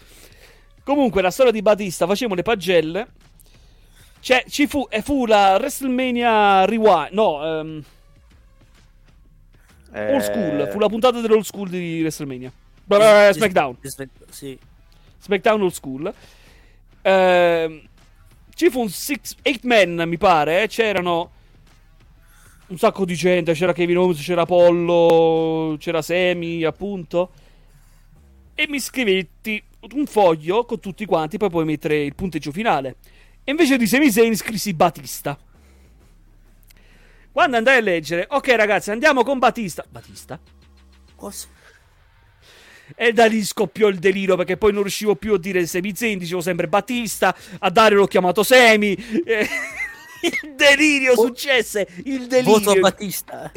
Comunque, 0.84 1.24
la 1.24 1.32
storia 1.32 1.52
di 1.52 1.64
Batista, 1.64 2.06
facevamo 2.06 2.36
le 2.36 2.44
pagelle. 2.44 3.08
Cioè, 4.26 4.44
ci 4.50 4.66
fu, 4.66 4.88
e 4.90 5.04
fu 5.04 5.28
la 5.28 5.54
WrestleMania 5.60 6.66
Rewind, 6.66 7.10
no, 7.12 7.46
ehm, 7.46 7.84
Eh, 9.94 10.14
Old 10.14 10.24
School, 10.24 10.68
fu 10.72 10.80
la 10.80 10.88
puntata 10.88 11.20
dell'Old 11.20 11.44
School 11.44 11.70
di 11.70 12.00
WrestleMania. 12.00 12.52
Beh, 12.86 13.30
SmackDown. 13.34 13.78
Sì. 14.32 14.58
SmackDown 15.20 15.62
Old 15.62 15.72
School. 15.74 16.12
Ehm, 17.04 17.82
ci 18.56 18.70
fu 18.72 18.80
un 18.80 18.90
8 18.90 19.60
man, 19.62 20.04
mi 20.08 20.18
pare. 20.18 20.64
eh, 20.64 20.68
C'erano 20.70 21.32
un 22.70 22.78
sacco 22.80 23.06
di 23.06 23.14
gente. 23.14 23.54
C'era 23.54 23.74
Kevin 23.74 24.00
Owens, 24.00 24.24
c'era 24.24 24.42
Apollo, 24.42 25.76
c'era 25.78 26.02
Semi, 26.02 26.64
appunto. 26.64 27.30
E 28.56 28.66
mi 28.68 28.80
scrivetti 28.80 29.64
un 29.94 30.08
foglio 30.08 30.66
con 30.66 30.80
tutti 30.80 31.06
quanti. 31.06 31.38
Poi 31.38 31.52
puoi 31.52 31.66
mettere 31.66 32.04
il 32.04 32.16
punteggio 32.16 32.52
finale. 32.52 32.96
E 33.48 33.52
invece 33.52 33.78
di 33.78 33.86
Semi 33.86 34.12
Zayn 34.12 34.36
scrissi 34.36 34.74
Batista. 34.74 35.38
Quando 37.32 37.58
andai 37.58 37.78
a 37.78 37.82
leggere, 37.82 38.26
ok 38.28 38.48
ragazzi, 38.56 38.90
andiamo 38.90 39.24
con 39.24 39.38
Batista. 39.38 39.86
Batista? 39.88 40.40
Cosa? 41.16 41.48
E 42.96 43.14
da 43.14 43.26
lì 43.28 43.44
scoppiò 43.44 43.88
il 43.88 44.00
delirio 44.00 44.36
perché 44.36 44.58
poi 44.58 44.74
non 44.74 44.82
riuscivo 44.82 45.16
più 45.16 45.36
a 45.36 45.38
dire 45.38 45.66
Semi 45.68 45.96
Zayn, 45.96 46.18
dicevo 46.18 46.42
sempre 46.42 46.68
Battista, 46.68 47.36
a 47.60 47.70
Dario 47.70 48.00
l'ho 48.00 48.08
chiamato 48.08 48.42
Semi. 48.42 48.96
eh, 49.24 49.48
il 50.44 50.54
delirio 50.56 51.16
successe, 51.16 51.88
il 52.06 52.26
delirio. 52.26 52.58
Voto 52.58 52.72
a 52.72 52.80
Battista. 52.80 53.52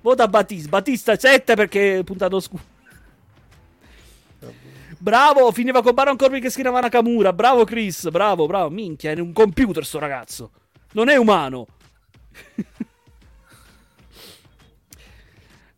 Vota 0.00 0.26
Battista, 0.26 0.68
Battista 0.68 1.18
7 1.18 1.54
perché 1.54 2.02
puntato 2.02 2.40
scu. 2.40 2.58
Bravo, 5.00 5.52
finiva 5.52 5.80
con 5.80 5.94
Baron 5.94 6.16
Corbin 6.16 6.40
che 6.40 6.50
schienava 6.50 6.80
Nakamura. 6.80 7.32
Bravo 7.32 7.64
Chris, 7.64 8.08
bravo, 8.10 8.46
bravo. 8.46 8.68
Minchia, 8.70 9.12
è 9.12 9.18
un 9.20 9.32
computer 9.32 9.86
sto 9.86 10.00
ragazzo. 10.00 10.50
Non 10.92 11.08
è 11.08 11.16
umano. 11.16 11.66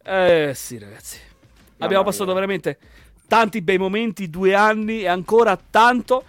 eh 0.02 0.52
sì 0.54 0.78
ragazzi. 0.78 1.18
Abbiamo 1.78 2.04
passato 2.04 2.24
mia. 2.26 2.34
veramente 2.34 2.78
tanti 3.28 3.60
bei 3.60 3.76
momenti, 3.78 4.30
due 4.30 4.54
anni 4.54 5.02
e 5.02 5.08
ancora 5.08 5.56
tanto 5.56 6.24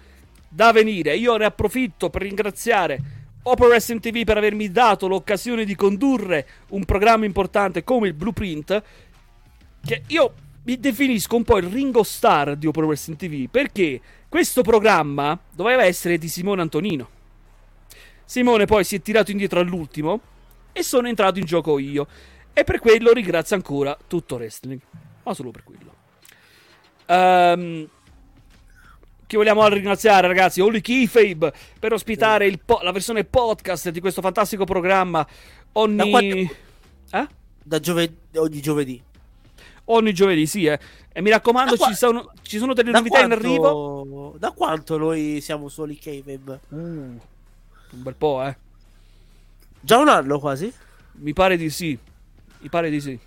da 0.49 0.73
venire. 0.73 1.15
Io 1.15 1.37
ne 1.37 1.45
approfitto 1.45 2.09
per 2.09 2.23
ringraziare 2.23 3.19
Opera 3.43 3.69
Wrestling 3.69 4.01
TV 4.01 4.23
per 4.23 4.37
avermi 4.37 4.69
dato 4.69 5.07
l'occasione 5.07 5.63
di 5.65 5.75
condurre 5.75 6.45
un 6.69 6.85
programma 6.85 7.25
importante 7.25 7.83
come 7.83 8.09
il 8.09 8.13
Blueprint. 8.13 8.83
Che 9.83 10.03
io 10.07 10.33
mi 10.63 10.79
definisco 10.79 11.35
un 11.35 11.43
po' 11.43 11.57
il 11.57 11.67
Ringo 11.67 12.03
Star 12.03 12.55
di 12.55 12.67
Opera 12.67 12.85
Wrestling 12.85 13.17
TV 13.17 13.49
perché 13.49 13.99
questo 14.29 14.61
programma 14.61 15.37
doveva 15.51 15.83
essere 15.83 16.17
di 16.17 16.27
Simone 16.27 16.61
Antonino. 16.61 17.09
Simone 18.25 18.65
poi 18.65 18.83
si 18.83 18.95
è 18.95 19.01
tirato 19.01 19.31
indietro 19.31 19.59
all'ultimo 19.59 20.19
e 20.71 20.83
sono 20.83 21.07
entrato 21.07 21.39
in 21.39 21.45
gioco 21.45 21.79
io. 21.79 22.07
E 22.53 22.63
per 22.63 22.79
quello 22.79 23.11
ringrazio 23.11 23.55
ancora 23.55 23.97
tutto 24.07 24.35
wrestling. 24.35 24.79
Ma 25.23 25.33
solo 25.33 25.51
per 25.51 25.63
quello. 25.63 25.93
Ehm, 27.07 27.87
chi 29.27 29.35
vogliamo 29.35 29.67
ringraziare, 29.67 30.27
ragazzi? 30.27 30.61
Holy 30.61 30.79
Keyfabe 30.81 31.53
per 31.79 31.93
ospitare 31.93 32.45
il 32.47 32.59
po- 32.63 32.79
la 32.83 32.91
versione 32.91 33.23
podcast 33.23 33.89
di 33.89 33.99
questo 33.99 34.21
fantastico 34.21 34.63
programma 34.65 35.23
Da 35.25 35.79
ogni. 35.79 36.09
quando- 36.11 36.55
Eh? 37.11 37.27
Da 37.63 37.79
giovedì, 37.79 38.15
ogni 38.37 38.61
giovedì. 38.61 39.01
Ogni 39.93 40.13
giovedì, 40.13 40.45
sì, 40.47 40.65
eh. 40.65 40.79
E 41.11 41.21
mi 41.21 41.29
raccomando, 41.29 41.75
qua- 41.75 41.87
ci, 41.87 41.95
sono, 41.95 42.31
ci 42.43 42.57
sono 42.57 42.73
delle 42.73 42.91
Da 42.91 42.99
novità 42.99 43.19
in 43.19 43.27
quanto- 43.27 43.47
arrivo. 43.47 44.35
Da 44.37 44.51
quanto 44.51 44.97
noi 44.97 45.41
siamo 45.41 45.67
soli 45.67 45.97
K-Web? 45.97 46.59
Un 46.69 47.19
bel 47.89 48.15
po', 48.15 48.43
eh. 48.45 48.55
Già 49.81 49.97
un 49.97 50.07
anno 50.07 50.39
quasi? 50.39 50.71
Mi 51.13 51.33
pare 51.33 51.57
di 51.57 51.69
sì. 51.69 51.97
Mi 52.59 52.69
pare 52.69 52.89
di 52.89 53.01
sì. 53.01 53.19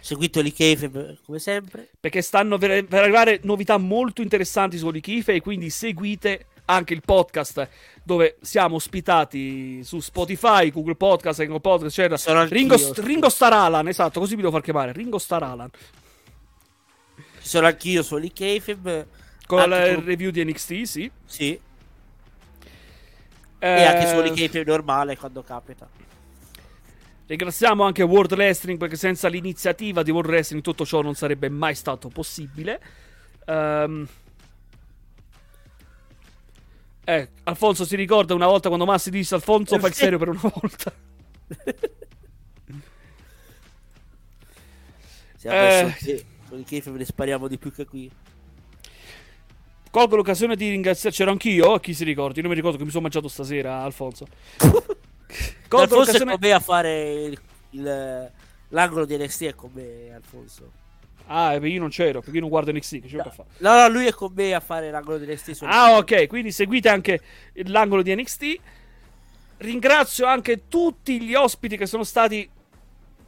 Seguito 0.00 0.40
li 0.40 0.52
K-Web 0.52 1.18
come 1.24 1.38
sempre. 1.38 1.88
Perché 2.00 2.20
stanno 2.20 2.58
per, 2.58 2.84
per 2.86 3.02
arrivare 3.02 3.38
novità 3.44 3.76
molto 3.76 4.22
interessanti 4.22 4.76
su 4.76 4.90
Kife 4.90 5.34
e 5.34 5.40
quindi 5.40 5.70
seguite 5.70 6.46
anche 6.64 6.94
il 6.94 7.02
podcast 7.04 7.68
dove 8.10 8.38
siamo 8.40 8.74
ospitati 8.74 9.84
su 9.84 10.00
Spotify, 10.00 10.72
Google 10.72 10.96
Podcast, 10.96 11.38
Google 11.42 11.60
Podcast, 11.60 11.96
eccetera. 11.96 12.16
Sono. 12.16 12.44
Ringo, 12.44 12.74
Ringo 12.96 13.28
Star 13.28 13.52
Alan, 13.52 13.86
esatto, 13.86 14.18
così 14.18 14.34
vi 14.34 14.40
devo 14.40 14.52
far 14.52 14.62
chiamare. 14.62 14.90
Ringo 14.90 15.18
Star 15.18 15.44
Alan. 15.44 15.70
Ci 17.40 17.48
sono 17.48 17.68
anch'io 17.68 18.02
soli 18.02 18.32
K-Web. 18.32 19.06
Con 19.46 19.68
la 19.68 19.94
con- 19.94 20.04
review 20.04 20.30
di 20.32 20.44
NXT, 20.44 20.82
sì. 20.82 21.10
Sì. 21.24 21.60
Eh, 23.60 23.68
E 23.68 23.84
anche 23.84 24.08
soli 24.08 24.32
K-Web 24.32 24.66
normale 24.66 25.16
quando 25.16 25.44
capita. 25.44 25.88
Ringraziamo 27.26 27.84
anche 27.84 28.02
World 28.02 28.32
Wrestling 28.32 28.76
perché 28.76 28.96
senza 28.96 29.28
l'iniziativa 29.28 30.02
di 30.02 30.10
World 30.10 30.30
Wrestling 30.30 30.64
tutto 30.64 30.84
ciò 30.84 31.00
non 31.00 31.14
sarebbe 31.14 31.48
mai 31.48 31.76
stato 31.76 32.08
possibile. 32.08 32.80
Ehm. 33.46 34.08
Eh, 37.04 37.28
Alfonso 37.44 37.84
si 37.84 37.96
ricorda 37.96 38.34
una 38.34 38.46
volta 38.46 38.68
quando 38.68 38.84
Massi 38.86 39.10
disse 39.10 39.34
Alfonso 39.34 39.78
fa 39.78 39.86
il 39.88 39.94
serio 39.94 40.18
per 40.18 40.28
una 40.28 40.40
volta. 40.42 40.92
Sì, 45.36 45.46
Eh. 45.48 45.94
sì, 45.98 46.24
soli 46.48 46.64
K-Web 46.64 46.96
ne 46.96 47.04
spariamo 47.06 47.48
di 47.48 47.56
più 47.56 47.72
che 47.72 47.86
qui. 47.86 48.10
Colgo 49.90 50.16
l'occasione 50.16 50.54
di 50.54 50.68
ringraziare. 50.68 51.14
C'ero 51.16 51.30
anch'io, 51.30 51.72
a 51.72 51.80
chi 51.80 51.94
si 51.94 52.04
ricordi? 52.04 52.36
Io 52.36 52.42
non 52.42 52.50
mi 52.50 52.56
ricordo 52.56 52.76
che 52.76 52.84
mi 52.84 52.90
sono 52.90 53.02
mangiato 53.02 53.26
stasera, 53.28 53.82
Alfonso. 53.82 54.26
Colgo 54.58 54.84
Alfonso 55.80 55.94
è 55.94 56.18
l'occasione. 56.18 56.30
con 56.32 56.40
me 56.40 56.52
a 56.52 56.60
fare 56.60 57.12
il- 57.24 57.40
il- 57.70 58.30
l'angolo 58.68 59.06
di 59.06 59.16
NXT 59.16 59.42
è 59.44 59.54
con 59.54 59.70
me, 59.72 60.12
Alfonso. 60.14 60.72
Ah, 61.32 61.50
perché 61.50 61.68
io 61.68 61.78
non 61.80 61.90
c'ero, 61.90 62.18
perché 62.20 62.34
io 62.34 62.40
non 62.40 62.48
guardo 62.50 62.72
NXT. 62.72 63.00
Che 63.02 63.08
fare? 63.08 63.48
No, 63.58 63.74
no, 63.80 63.88
lui 63.88 64.06
è 64.06 64.12
con 64.12 64.32
me 64.34 64.52
a 64.52 64.58
fare 64.58 64.90
l'angolo 64.90 65.16
di 65.18 65.26
NXT. 65.32 65.62
Ah, 65.62 65.96
ok, 65.98 66.26
quindi 66.26 66.50
seguite 66.50 66.88
anche 66.88 67.20
l'angolo 67.66 68.02
di 68.02 68.12
NXT. 68.14 68.54
Ringrazio 69.58 70.26
anche 70.26 70.66
tutti 70.68 71.20
gli 71.22 71.34
ospiti 71.34 71.76
che 71.76 71.86
sono 71.86 72.02
stati 72.02 72.48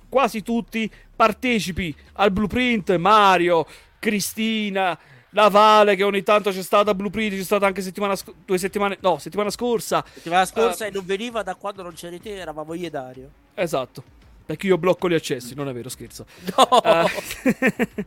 quasi 0.08 0.42
tutti 0.42 0.90
partecipi 1.14 1.94
al 2.14 2.30
Blueprint, 2.32 2.96
Mario, 2.96 3.66
Cristina, 3.98 4.98
la 5.30 5.48
Vale 5.48 5.94
che 5.94 6.02
ogni 6.02 6.22
tanto 6.22 6.50
c'è 6.50 6.62
stata 6.62 6.94
Blueprint, 6.94 7.34
c'è 7.36 7.42
stata 7.44 7.66
anche 7.66 7.82
settimana 7.82 8.16
sc- 8.16 8.32
due 8.44 8.58
settimane, 8.58 8.96
no, 9.00 9.18
settimana 9.18 9.50
scorsa. 9.50 10.04
Settimana 10.12 10.44
scorsa 10.44 10.84
Ah. 10.84 10.88
e 10.88 10.90
non 10.90 11.04
veniva 11.04 11.42
da 11.42 11.54
quando 11.54 11.82
non 11.82 11.92
c'eri 11.94 12.20
te, 12.20 12.36
eravamo 12.36 12.74
io 12.74 12.86
e 12.86 12.90
Dario. 12.90 13.30
Esatto. 13.54 14.02
Perché 14.44 14.66
io 14.66 14.76
blocco 14.78 15.08
gli 15.08 15.14
accessi, 15.14 15.54
non 15.54 15.68
è 15.68 15.72
vero, 15.72 15.88
scherzo. 15.88 16.26
No! 16.56 16.82
Eh, 16.82 18.06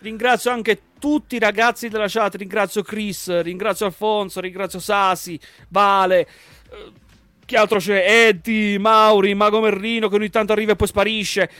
ringrazio 0.00 0.50
anche 0.50 0.80
tutti 0.98 1.36
i 1.36 1.38
ragazzi 1.38 1.88
della 1.88 2.06
chat. 2.08 2.34
Ringrazio 2.36 2.82
Chris, 2.82 3.40
ringrazio 3.40 3.86
Alfonso, 3.86 4.40
ringrazio 4.40 4.78
Sasi, 4.80 5.38
Vale. 5.68 6.20
eh, 6.20 6.92
Chi 7.44 7.56
altro 7.56 7.78
c'è? 7.78 8.26
Eddie, 8.28 8.78
Mauri, 8.78 9.34
Mago 9.34 9.60
Merrino 9.60 10.08
che 10.08 10.16
ogni 10.16 10.30
tanto 10.30 10.52
arriva 10.52 10.72
e 10.72 10.76
poi 10.76 10.86
sparisce. 10.88 11.50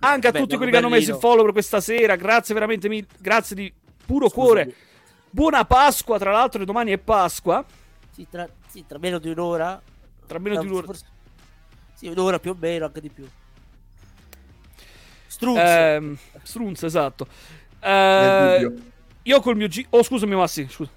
Anche 0.00 0.28
a 0.28 0.30
Beh, 0.30 0.40
tutti 0.40 0.56
quelli 0.56 0.70
che 0.70 0.76
hanno 0.76 0.88
messo 0.88 1.04
il 1.10 1.12
Merlino. 1.12 1.28
follow 1.28 1.44
per 1.44 1.52
questa 1.54 1.80
sera. 1.80 2.16
Grazie 2.16 2.52
veramente 2.54 2.88
mille. 2.88 3.06
Grazie 3.18 3.56
di 3.56 3.72
puro 4.04 4.28
Scusami. 4.28 4.46
cuore. 4.46 4.74
Buona 5.30 5.64
Pasqua, 5.64 6.18
tra 6.18 6.32
l'altro, 6.32 6.64
domani 6.64 6.92
è 6.92 6.98
Pasqua. 6.98 7.64
Sì, 8.10 8.26
tra, 8.30 8.46
sì, 8.68 8.84
tra 8.86 8.98
meno 8.98 9.18
di 9.18 9.30
un'ora. 9.30 9.80
Tra 10.26 10.38
meno 10.38 10.60
di 10.60 10.66
No, 10.66 10.70
un'ora. 10.72 10.86
forse- 10.86 11.04
Sì, 11.96 12.06
un'ora 12.08 12.38
più 12.38 12.50
o 12.50 12.56
meno, 12.58 12.84
anche 12.84 13.00
di 13.00 13.08
più. 13.08 13.26
Struzzo. 15.26 15.60
Ehm, 15.60 16.16
Strunz, 16.42 16.82
esatto. 16.82 17.26
Eh, 17.80 18.72
io 19.22 19.40
col 19.40 19.56
mio 19.56 19.66
G. 19.68 19.84
Oh, 19.90 20.02
scusami, 20.02 20.34
Massi. 20.34 20.66
Scusa. 20.68 20.90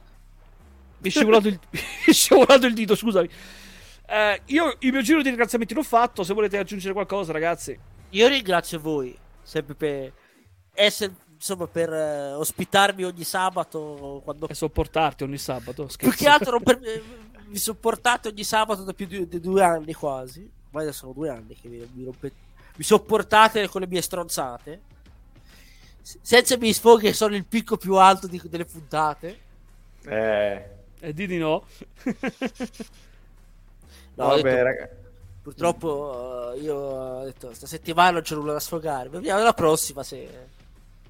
Mi 0.99 1.07
è 1.07 1.11
scivolato 1.11 1.47
il, 1.47 1.59
mi 1.71 1.79
è 2.05 2.11
scivolato 2.11 2.65
il 2.65 2.73
dito, 2.73 2.95
scusami. 2.95 3.29
Eh, 4.07 4.41
io 4.45 4.75
il 4.79 4.91
mio 4.91 5.01
giro 5.01 5.21
di 5.21 5.29
ringraziamenti 5.29 5.73
l'ho 5.73 5.83
fatto. 5.83 6.23
Se 6.23 6.33
volete 6.33 6.57
aggiungere 6.57 6.93
qualcosa, 6.93 7.31
ragazzi. 7.31 7.77
Io 8.09 8.27
ringrazio 8.27 8.79
voi 8.79 9.17
sempre 9.41 9.75
per 9.75 10.11
essere 10.73 11.13
insomma, 11.33 11.67
per 11.67 11.91
eh, 11.93 12.33
ospitarmi 12.33 13.03
ogni 13.03 13.23
sabato 13.23 14.21
quando 14.23 14.47
E 14.47 14.53
sopportarti 14.53 15.23
ogni 15.23 15.37
sabato. 15.37 15.83
Più 15.85 16.11
scherzo. 16.11 16.17
che 16.17 16.27
altro 16.27 16.59
per- 16.59 16.79
eh, 16.83 17.01
mi 17.45 17.57
sopportate 17.57 18.29
ogni 18.29 18.43
sabato 18.43 18.83
da 18.83 18.93
più 18.93 19.05
di, 19.07 19.27
di 19.27 19.39
due 19.39 19.63
anni 19.63 19.93
quasi. 19.93 20.49
Ormai 20.71 20.93
sono 20.93 21.13
due 21.13 21.29
anni 21.29 21.55
che 21.59 21.67
mi, 21.67 21.87
mi 21.93 22.03
rompe- 22.05 22.31
mi 22.75 22.83
sopportate 22.83 23.67
con 23.67 23.81
le 23.81 23.87
mie 23.87 24.01
stronzate. 24.01 24.81
S- 26.01 26.17
Senza 26.21 26.53
i 26.55 26.57
miei 26.57 26.73
sfoghi 26.73 27.07
che 27.07 27.13
sono 27.13 27.35
il 27.35 27.45
picco 27.45 27.77
più 27.77 27.95
alto 27.95 28.27
di- 28.27 28.41
delle 28.45 28.65
puntate. 28.65 29.39
Eh, 30.05 30.65
E 30.99 31.13
di 31.13 31.27
di 31.27 31.37
no. 31.39 31.63
No, 34.15 34.27
vabbè, 34.27 34.41
detto, 34.41 34.63
raga. 34.63 34.89
purtroppo 35.41 36.51
eh, 36.53 36.59
io 36.59 36.75
ho 36.75 37.23
detto 37.23 37.53
sta 37.53 37.67
settimana 37.67 38.11
non 38.11 38.21
c'è 38.21 38.35
nulla 38.35 38.53
da 38.53 38.59
sfogare. 38.59 39.09
Vediamo 39.09 39.41
la 39.43 39.53
prossima 39.53 40.03
se, 40.03 40.27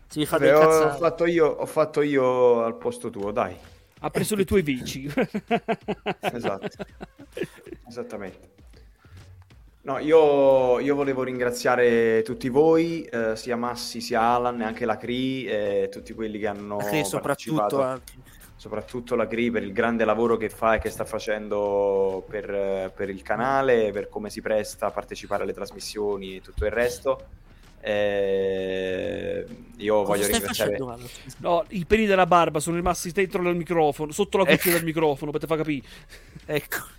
se 0.07 0.19
mi 0.19 0.25
fate 0.25 0.49
Vabbè, 0.51 0.85
ho, 0.85 0.97
fatto 0.97 1.25
io, 1.25 1.47
ho 1.47 1.65
fatto 1.65 2.01
io 2.01 2.63
al 2.63 2.75
posto 2.77 3.09
tuo, 3.09 3.31
dai. 3.31 3.55
Ha 4.01 4.09
preso 4.11 4.35
le 4.35 4.45
tue 4.45 4.61
bici. 4.63 5.11
Esatto. 6.21 6.67
Esattamente. 7.87 8.49
No, 9.81 9.97
io, 9.97 10.79
io 10.79 10.93
volevo 10.93 11.23
ringraziare 11.23 12.21
tutti 12.23 12.49
voi, 12.49 13.03
eh, 13.03 13.37
sia 13.37 13.55
Massi 13.55 14.01
sia 14.01 14.21
Alan 14.21 14.59
e 14.61 14.65
anche 14.65 14.85
la 14.85 14.97
Cree, 14.97 15.83
e 15.83 15.89
tutti 15.89 16.13
quelli 16.13 16.37
che 16.37 16.47
hanno 16.47 16.77
Perché 16.77 17.05
soprattutto 17.05 17.81
anche. 17.81 18.13
soprattutto 18.57 19.15
la 19.15 19.25
Cree 19.25 19.51
per 19.51 19.63
il 19.63 19.71
grande 19.71 20.03
lavoro 20.03 20.35
che 20.35 20.49
fa 20.49 20.75
e 20.75 20.79
che 20.79 20.89
sta 20.89 21.05
facendo 21.05 22.25
per, 22.27 22.49
eh, 22.53 22.91
per 22.93 23.09
il 23.09 23.21
canale, 23.21 23.91
per 23.91 24.09
come 24.09 24.29
si 24.29 24.41
presta 24.41 24.87
a 24.87 24.91
partecipare 24.91 25.43
alle 25.43 25.53
trasmissioni 25.53 26.35
e 26.35 26.41
tutto 26.41 26.65
il 26.65 26.71
resto. 26.71 27.25
Eh, 27.79 29.45
io 29.77 30.03
Cosa 30.03 30.07
voglio 30.07 30.27
ringraziare... 30.27 30.77
facendo? 30.77 31.09
No, 31.37 31.63
i 31.69 31.85
peli 31.85 32.05
della 32.05 32.25
barba 32.25 32.59
sono 32.59 32.75
rimasti 32.75 33.13
dentro 33.13 33.41
il 33.47 33.55
microfono, 33.55 34.11
sotto 34.11 34.37
la 34.37 34.43
cuffia 34.43 34.73
del 34.73 34.83
microfono, 34.83 35.31
per 35.31 35.39
te 35.39 35.47
fa 35.47 35.55
capire. 35.55 35.87
Ecco. 36.45 36.97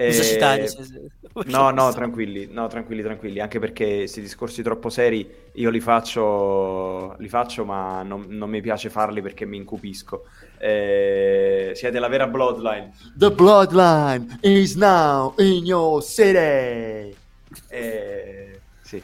Eh, 0.00 0.06
Cosa 0.06 0.22
ci 0.22 0.36
tagli, 0.38 0.66
se- 0.66 1.10
No, 1.46 1.68
no, 1.70 1.92
tranquilli, 1.92 2.48
no, 2.50 2.66
tranquilli, 2.68 3.02
tranquilli, 3.02 3.38
anche 3.38 3.58
perché 3.58 3.98
questi 3.98 4.22
discorsi 4.22 4.62
troppo 4.62 4.88
seri 4.88 5.28
io 5.52 5.68
li 5.68 5.80
faccio, 5.80 7.14
li 7.18 7.28
faccio 7.28 7.66
ma 7.66 8.02
non, 8.02 8.24
non 8.28 8.48
mi 8.48 8.62
piace 8.62 8.88
farli 8.88 9.20
perché 9.20 9.44
mi 9.44 9.58
incupisco. 9.58 10.24
Eh, 10.58 11.72
siete 11.74 11.98
la 11.98 12.08
vera 12.08 12.26
bloodline. 12.26 12.92
The 13.14 13.30
bloodline 13.30 14.38
is 14.40 14.74
now 14.74 15.34
in 15.36 15.66
your 15.66 16.02
city. 16.02 17.14
Eh, 17.68 18.60
sì. 18.80 19.02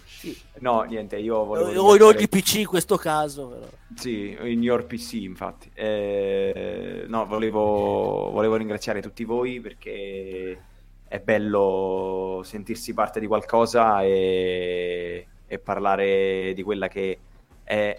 No, 0.61 0.83
niente, 0.83 1.19
io 1.19 1.45
volevo... 1.45 1.81
O 1.81 1.95
in 1.95 2.03
ogni 2.03 2.27
PC 2.27 2.55
in 2.57 2.67
questo 2.67 2.97
caso, 2.97 3.49
però. 3.49 3.69
Sì, 3.95 4.37
in 4.41 4.63
your 4.63 4.85
PC 4.87 5.13
infatti. 5.15 5.71
Eh, 5.75 7.05
no, 7.07 7.27
volevo, 7.27 8.31
volevo 8.33 8.57
ringraziare 8.57 9.03
tutti 9.03 9.25
voi 9.25 9.61
perché 9.61 10.59
è 11.09 11.21
bello 11.21 12.41
sentirsi 12.45 12.93
parte 12.95 13.21
di 13.21 13.27
qualcosa 13.27 14.03
e, 14.03 15.27
e 15.47 15.59
parlare 15.59 16.53
di 16.55 16.63
quella 16.63 16.89
che 16.89 17.19
è 17.63 17.99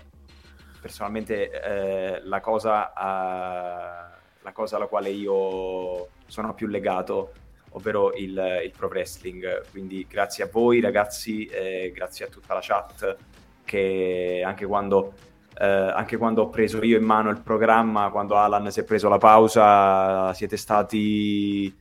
personalmente 0.79 1.49
eh, 1.49 2.21
la, 2.23 2.39
cosa 2.39 2.93
a, 2.93 4.11
la 4.41 4.51
cosa 4.51 4.75
alla 4.75 4.88
quale 4.88 5.09
io 5.09 6.07
sono 6.25 6.53
più 6.53 6.67
legato, 6.67 7.34
ovvero 7.71 8.13
il, 8.13 8.61
il 8.63 8.71
pro 8.75 8.88
wrestling. 8.88 9.69
Quindi 9.71 10.05
grazie 10.09 10.43
a 10.43 10.49
voi 10.51 10.79
ragazzi, 10.79 11.45
eh, 11.45 11.91
grazie 11.93 12.25
a 12.25 12.29
tutta 12.29 12.53
la 12.53 12.61
chat 12.61 13.17
che 13.63 14.41
anche 14.45 14.65
quando 14.65 15.13
eh, 15.59 15.65
anche 15.65 16.17
quando 16.17 16.43
ho 16.43 16.49
preso 16.49 16.84
io 16.84 16.97
in 16.97 17.03
mano 17.03 17.29
il 17.29 17.41
programma, 17.41 18.11
quando 18.11 18.35
Alan 18.35 18.69
si 18.71 18.81
è 18.81 18.84
preso 18.84 19.09
la 19.09 19.17
pausa, 19.17 20.31
siete 20.34 20.55
stati 20.55 21.75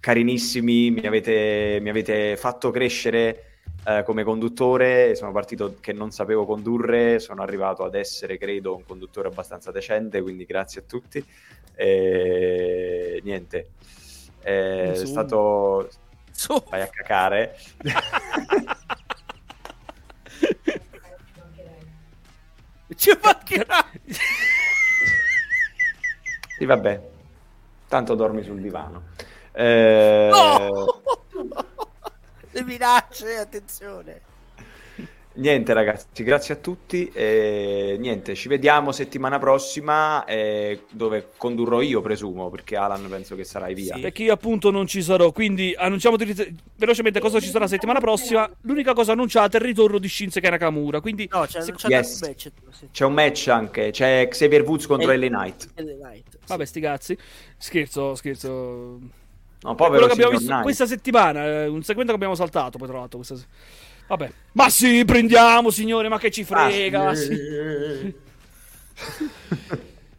carinissimi, 0.00 0.90
mi 0.90 1.06
avete, 1.06 1.78
mi 1.80 1.90
avete 1.90 2.36
fatto 2.36 2.70
crescere 2.70 3.44
eh, 3.84 4.02
come 4.04 4.24
conduttore, 4.24 5.14
sono 5.14 5.30
partito 5.30 5.76
che 5.80 5.92
non 5.92 6.10
sapevo 6.10 6.44
condurre, 6.46 7.18
sono 7.18 7.42
arrivato 7.42 7.84
ad 7.84 7.94
essere, 7.94 8.38
credo, 8.38 8.74
un 8.74 8.84
conduttore 8.84 9.28
abbastanza 9.28 9.70
decente, 9.70 10.20
quindi 10.22 10.44
grazie 10.44 10.80
a 10.80 10.84
tutti. 10.86 11.24
E 11.74 13.20
niente, 13.22 13.68
è 14.40 14.88
Insomma. 14.88 15.08
stato... 15.08 15.88
Su. 16.32 16.62
Vai 16.70 16.80
a 16.80 16.88
cacare. 16.88 17.56
Ci 22.96 23.18
mancherà. 23.22 23.84
Sì, 26.60 26.66
vabbè, 26.66 27.00
tanto 27.88 28.14
dormi 28.14 28.42
sul 28.42 28.60
divano. 28.60 29.04
Eh, 29.60 30.28
No! 30.32 31.02
Le 32.52 32.64
minacce, 32.64 33.36
attenzione. 33.36 34.20
Niente 35.32 35.72
ragazzi, 35.72 36.24
grazie 36.24 36.54
a 36.54 36.56
tutti. 36.56 37.08
e 37.14 37.96
niente, 38.00 38.34
ci 38.34 38.48
vediamo 38.48 38.90
settimana 38.90 39.38
prossima 39.38 40.24
eh, 40.24 40.82
dove 40.90 41.28
condurrò 41.36 41.80
io, 41.80 42.00
presumo, 42.00 42.50
perché 42.50 42.74
Alan 42.76 43.06
penso 43.08 43.36
che 43.36 43.44
sarai 43.44 43.72
via. 43.74 43.94
Sì. 43.94 44.00
Perché 44.00 44.24
io 44.24 44.32
appunto 44.32 44.72
non 44.72 44.88
ci 44.88 45.00
sarò, 45.02 45.30
quindi 45.30 45.72
annunciamo 45.78 46.16
di- 46.16 46.34
velocemente 46.74 47.20
cosa 47.20 47.38
ci 47.38 47.48
sarà 47.48 47.68
settimana 47.68 48.00
prossima. 48.00 48.50
L'unica 48.62 48.92
cosa 48.92 49.12
annunciata 49.12 49.56
è 49.56 49.60
il 49.60 49.66
ritorno 49.68 49.98
di 49.98 50.08
Shinsuke 50.08 50.50
Nakamura, 50.50 51.00
quindi 51.00 51.28
No, 51.30 51.44
c'è, 51.46 51.60
se- 51.62 51.72
c'è 51.74 51.88
Yes. 51.88 52.20
un 52.20 52.28
match. 52.28 52.50
C'è 52.90 53.04
un 53.04 53.12
match 53.12 53.48
anche, 53.48 53.90
c'è 53.92 54.26
Xavier 54.28 54.62
Woods 54.62 54.86
contro 54.86 55.12
Eh, 55.12 55.16
LA 55.16 55.28
Knight. 55.28 55.68
LA 55.76 55.92
Knight, 56.08 56.30
sì. 56.32 56.38
vabbè 56.48 56.64
sti 56.64 56.80
cazzi. 56.80 57.16
Scherzo, 57.56 58.16
scherzo. 58.16 58.98
No, 59.62 59.74
quello 59.74 60.06
che 60.06 60.12
abbiamo 60.12 60.38
visto 60.38 60.60
questa 60.62 60.86
settimana, 60.86 61.44
eh, 61.44 61.66
un 61.66 61.82
segmento 61.82 62.10
che 62.10 62.16
abbiamo 62.16 62.34
saltato 62.34 62.78
poi 62.78 62.88
tra 62.88 62.98
l'altro 62.98 63.18
questa 63.18 63.36
Vabbè. 64.10 64.32
Ma 64.52 64.68
sì, 64.70 65.04
prendiamo 65.04 65.70
signore, 65.70 66.08
ma 66.08 66.18
che 66.18 66.32
ci 66.32 66.42
frega. 66.42 67.10
Ah, 67.10 67.14
sì. 67.14 67.38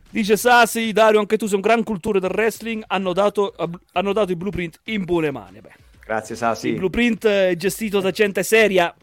Dice 0.09 0.37
Sasi, 0.37 0.93
Dario, 0.93 1.19
anche 1.19 1.37
tu 1.37 1.45
sei 1.45 1.55
un 1.55 1.61
gran 1.61 1.83
cultore 1.83 2.21
del 2.21 2.29
wrestling, 2.29 2.83
hanno 2.87 3.11
dato, 3.11 3.53
hanno 3.91 4.13
dato 4.13 4.31
il 4.31 4.37
blueprint 4.37 4.79
in 4.85 5.03
buone 5.03 5.29
mani. 5.31 5.59
Beh, 5.59 5.73
Grazie 6.05 6.35
Sasi. 6.35 6.69
Il 6.69 6.75
blueprint 6.75 7.55
gestito 7.55 7.99
da 7.99 8.11
gente 8.11 8.43
seria 8.43 8.95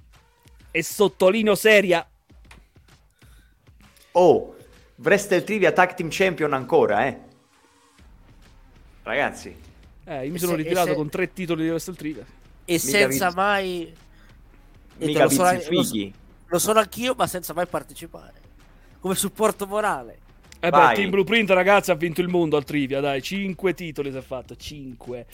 e 0.70 0.82
sottolineo 0.82 1.55
seria. 1.55 2.06
Oh, 4.12 4.56
Wrestle 4.97 5.44
Trivia 5.44 5.73
Tag 5.73 5.94
Team 5.94 6.09
Champion 6.10 6.52
ancora, 6.55 7.06
eh. 7.06 7.19
Ragazzi, 9.02 9.55
Eh, 10.09 10.25
io 10.25 10.31
mi 10.31 10.37
E 10.37 10.39
sono 10.39 10.53
se- 10.53 10.59
e 10.59 10.63
ritirato 10.63 10.89
se- 10.89 10.95
con 10.95 11.09
tre 11.11 11.33
titoli 11.33 11.63
di 11.65 11.69
Wrestle 11.69 11.95
Trivia. 11.95 12.25
E 12.65 12.79
senza 12.79 13.07
vizi- 13.27 13.35
mai... 13.37 13.95
e 14.99 15.07
mica 15.07 15.25
lo 15.25 15.29
so- 15.31 15.69
vizi 15.69 16.09
lo. 16.11 16.17
Lo 16.47 16.59
sono 16.59 16.79
anch'io, 16.79 17.15
ma 17.17 17.27
senza 17.27 17.53
mai 17.53 17.67
partecipare. 17.67 18.33
Come 19.01 19.15
supporto 19.15 19.67
morale. 19.67 20.19
Eh 20.61 20.71
beh, 20.71 20.77
Vai. 20.77 20.95
Team 20.95 21.11
Blueprint, 21.11 21.51
ragazzi, 21.51 21.91
ha 21.91 21.95
vinto 21.95 22.21
il 22.23 22.29
mondo 22.29 22.57
al 22.57 22.65
trivia, 22.65 23.01
dai, 23.01 23.21
5 23.23 23.75
titoli 23.75 24.11
si 24.11 24.17
è 24.17 24.23
fatto, 24.23 24.57
5. 24.57 25.27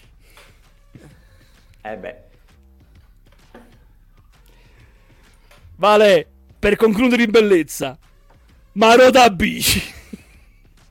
Eh 1.83 1.97
beh. 1.97 2.17
Vale, 5.77 6.29
per 6.59 6.77
concludere 6.77 7.23
in 7.25 7.31
bellezza, 7.31 7.99
Maroda 8.73 9.29
bici. 9.31 9.81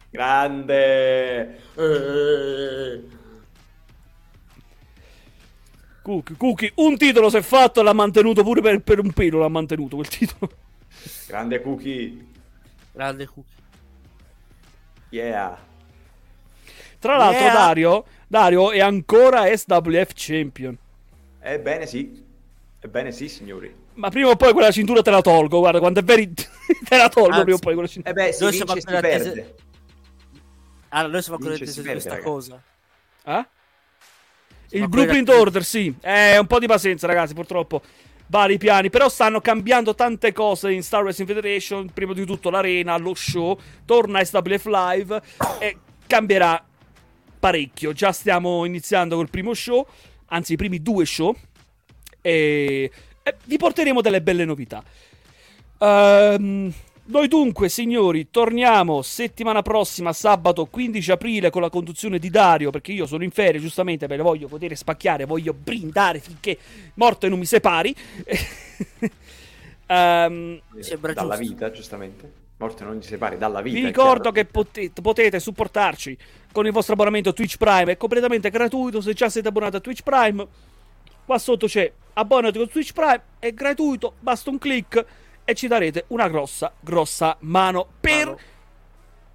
Grande. 0.09 1.57
Eh. 1.75 3.03
Cookie, 6.03 6.35
Cookie, 6.37 6.71
un 6.75 6.97
titolo 6.97 7.29
si 7.29 7.37
è 7.37 7.41
fatto 7.41 7.79
e 7.79 7.83
l'ha 7.83 7.93
mantenuto 7.93 8.43
pure 8.43 8.61
per, 8.61 8.79
per 8.81 8.99
un 8.99 9.11
pelo, 9.13 9.39
l'ha 9.39 9.47
mantenuto 9.47 9.95
quel 9.95 10.07
titolo. 10.09 10.51
Grande 11.27 11.61
Cookie. 11.61 12.25
Grande 12.91 13.25
cookie. 13.25 13.51
Yeah. 15.09 15.57
Tra 16.99 17.17
l'altro 17.17 17.41
Yeah. 17.41 17.53
Dario, 17.53 18.05
Dario 18.27 18.71
è 18.71 18.79
ancora 18.79 19.45
SWF 19.55 20.11
Champion. 20.13 20.77
Ebbene 21.39 21.85
sì. 21.87 22.23
Ebbene 22.79 23.11
sì, 23.11 23.29
signori. 23.29 23.73
Ma 23.95 24.09
prima 24.09 24.29
o 24.29 24.35
poi 24.35 24.53
quella 24.53 24.71
cintura 24.71 25.01
te 25.01 25.09
la 25.11 25.21
tolgo, 25.21 25.59
guarda, 25.59 25.79
quanto 25.79 25.99
è 25.99 26.03
veri... 26.03 26.31
te 26.33 26.97
la 26.97 27.09
tolgo 27.09 27.31
Anzi, 27.31 27.41
prima 27.43 27.57
o 27.57 27.59
poi 27.61 27.73
quella 27.73 27.87
cintura. 27.87 28.11
Eh 28.11 28.25
beh, 28.25 28.31
si 28.33 28.43
Noi 28.43 28.51
vince 28.51 28.65
e 28.65 28.81
si 28.81 28.87
attesi- 28.87 29.01
perde. 29.01 29.55
Allora, 30.89 31.11
noi 31.13 31.21
siamo 31.21 31.37
ancora 31.37 31.55
attesi 31.55 31.71
si 31.71 31.81
di 31.81 31.87
questa 31.89 32.09
ragazzi. 32.09 32.29
cosa. 32.29 32.63
Eh? 33.25 33.47
Il 34.77 34.89
Blueprint 34.89 35.25
quella- 35.25 35.41
Order, 35.41 35.63
sì. 35.63 35.93
Eh, 36.01 36.37
un 36.37 36.47
po' 36.47 36.59
di 36.59 36.67
pazienza, 36.67 37.07
ragazzi, 37.07 37.33
purtroppo. 37.33 37.81
Vari 38.27 38.57
piani, 38.57 38.89
però 38.89 39.09
stanno 39.09 39.41
cambiando 39.41 39.93
tante 39.93 40.31
cose 40.31 40.71
in 40.71 40.81
Star 40.81 41.03
Wrestling 41.03 41.29
Federation. 41.29 41.89
Prima 41.93 42.13
di 42.13 42.25
tutto 42.25 42.49
l'arena, 42.49 42.97
lo 42.97 43.13
show, 43.13 43.59
torna 43.85 44.23
SWF 44.23 44.65
Live 44.65 45.21
e 45.59 45.77
cambierà 46.07 46.63
parecchio. 47.39 47.93
Già 47.93 48.11
stiamo 48.11 48.65
iniziando 48.65 49.17
col 49.17 49.29
primo 49.29 49.53
show, 49.53 49.85
anzi 50.27 50.53
i 50.53 50.55
primi 50.55 50.81
due 50.81 51.05
show. 51.05 51.35
E, 52.21 52.89
e 53.21 53.35
vi 53.45 53.57
porteremo 53.57 54.01
delle 54.01 54.21
belle 54.21 54.45
novità. 54.45 54.83
Ehm, 55.79 56.73
Noi 57.05 57.27
dunque, 57.27 57.67
signori, 57.67 58.29
torniamo 58.31 59.01
settimana 59.01 59.61
prossima, 59.61 60.13
sabato 60.13 60.65
15 60.67 61.11
aprile, 61.11 61.49
con 61.49 61.61
la 61.61 61.69
conduzione 61.69 62.17
di 62.17 62.29
Dario, 62.29 62.69
perché 62.69 62.93
io 62.93 63.05
sono 63.05 63.25
in 63.25 63.31
ferie, 63.31 63.59
giustamente, 63.59 64.07
me 64.07 64.15
le 64.15 64.23
voglio 64.23 64.47
poter 64.47 64.73
spacchiare, 64.77 65.25
voglio 65.25 65.53
brindare 65.53 66.19
finché 66.19 66.57
morto 66.93 67.25
e 67.25 67.29
non 67.29 67.39
mi 67.39 67.45
separi. 67.45 67.93
Sembra 69.85 71.11
dalla 71.13 71.35
giusto. 71.35 71.53
vita, 71.53 71.71
giustamente. 71.71 72.31
Morte 72.55 72.85
non 72.85 72.99
ti 72.99 73.07
separi 73.07 73.37
dalla 73.37 73.61
vita. 73.61 73.77
vi 73.77 73.85
ricordo 73.85 74.31
che 74.31 74.45
potete, 74.45 75.01
potete 75.01 75.41
supportarci 75.41 76.17
con 76.53 76.65
il 76.65 76.71
vostro 76.71 76.93
abbonamento 76.93 77.33
Twitch 77.33 77.57
Prime, 77.57 77.91
è 77.91 77.97
completamente 77.97 78.49
gratuito, 78.49 79.01
se 79.01 79.13
già 79.13 79.27
siete 79.27 79.49
abbonati 79.49 79.75
a 79.75 79.81
Twitch 79.81 80.03
Prime, 80.03 80.47
qua 81.25 81.37
sotto 81.37 81.67
c'è 81.67 81.91
abbonati 82.13 82.57
con 82.57 82.69
Twitch 82.69 82.93
Prime, 82.93 83.21
è 83.39 83.51
gratuito, 83.51 84.13
basta 84.21 84.49
un 84.49 84.57
click 84.57 85.05
e 85.45 85.53
ci 85.53 85.67
darete 85.67 86.05
una 86.07 86.27
grossa, 86.29 86.73
grossa 86.79 87.35
mano 87.41 87.87
per 87.99 88.25
Mano. 88.25 88.39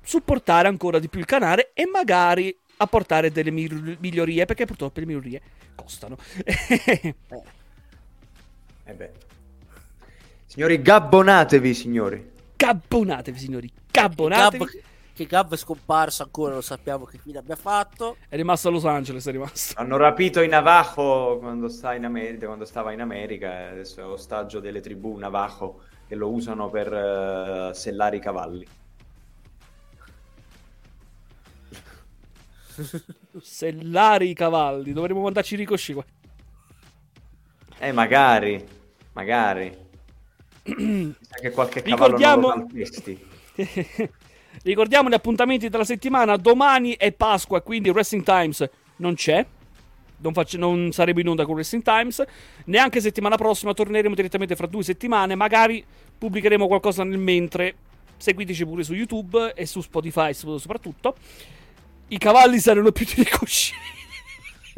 supportare 0.02 0.68
ancora 0.68 0.98
di 0.98 1.08
più 1.08 1.20
il 1.20 1.26
canale 1.26 1.70
e 1.74 1.86
magari 1.86 2.56
apportare 2.78 3.30
delle 3.30 3.50
mi- 3.50 3.96
migliorie, 4.00 4.44
perché 4.46 4.64
purtroppo 4.64 5.00
le 5.00 5.06
migliorie 5.06 5.42
costano. 5.74 6.16
Eh 8.88 8.94
beh. 8.94 9.12
Signori, 10.46 10.80
gabbonatevi, 10.80 11.74
signori. 11.74 12.30
Gabbonatevi, 12.56 13.38
signori, 13.38 13.70
gabbonatevi. 13.90 14.64
Gab, 14.64 14.82
che 15.12 15.26
Gab 15.26 15.52
è 15.52 15.56
scomparso 15.56 16.22
ancora, 16.22 16.52
non 16.52 16.62
sappiamo 16.62 17.04
che 17.04 17.18
fine 17.18 17.38
abbia 17.38 17.56
fatto. 17.56 18.16
È 18.28 18.36
rimasto 18.36 18.68
a 18.68 18.70
Los 18.70 18.84
Angeles, 18.86 19.26
è 19.26 19.32
rimasto. 19.32 19.78
Hanno 19.78 19.96
rapito 19.96 20.40
i 20.40 20.48
Navajo 20.48 21.38
quando, 21.38 21.68
sta 21.68 21.94
in 21.94 22.04
America, 22.04 22.46
quando 22.46 22.64
stava 22.64 22.92
in 22.92 23.00
America. 23.00 23.68
Adesso 23.70 24.00
è 24.00 24.04
ostaggio 24.04 24.60
delle 24.60 24.80
tribù 24.80 25.16
Navajo 25.16 25.82
che 26.08 26.14
lo 26.14 26.30
usano 26.30 26.70
per 26.70 26.92
eh, 26.92 27.70
sellare 27.74 28.16
i 28.16 28.20
cavalli. 28.20 28.66
Sellare 33.40 34.24
i 34.24 34.34
cavalli, 34.34 34.92
dovremmo 34.92 35.22
mandarci 35.22 35.54
Ricosci 35.56 35.92
qua. 35.92 36.04
Eh, 37.78 37.92
magari. 37.92 38.66
Magari. 39.12 39.86
Chissà 40.62 41.36
che 41.40 41.50
qualche 41.50 41.82
cavallo 41.82 42.16
Ricordiamo- 42.16 42.54
non. 42.54 42.66
Ricordiamo 44.62 45.08
gli 45.08 45.14
appuntamenti 45.14 45.68
della 45.68 45.84
settimana. 45.84 46.36
Domani 46.36 46.96
è 46.96 47.12
Pasqua, 47.12 47.60
quindi 47.60 47.90
Wrestling 47.90 48.24
Times 48.24 48.68
non 48.96 49.14
c'è. 49.14 49.44
Non, 50.20 50.32
faccio- 50.32 50.58
non 50.58 50.90
saremo 50.92 51.20
in 51.20 51.28
onda 51.28 51.44
con 51.44 51.54
Wrestling 51.54 51.84
Times. 51.84 52.22
Neanche 52.66 53.00
settimana 53.00 53.36
prossima. 53.36 53.72
Torneremo 53.72 54.14
direttamente 54.14 54.56
fra 54.56 54.66
due 54.66 54.82
settimane. 54.82 55.34
Magari 55.34 55.84
pubblicheremo 56.18 56.66
qualcosa 56.66 57.04
nel 57.04 57.18
mentre. 57.18 57.74
Seguiteci 58.16 58.64
pure 58.64 58.82
su 58.82 58.94
YouTube 58.94 59.52
e 59.54 59.64
su 59.66 59.80
Spotify 59.80 60.34
soprattutto. 60.34 61.14
I 62.08 62.18
cavalli 62.18 62.58
saranno 62.58 62.90
più 62.92 63.04
di 63.06 63.14
ricosci. 63.22 63.74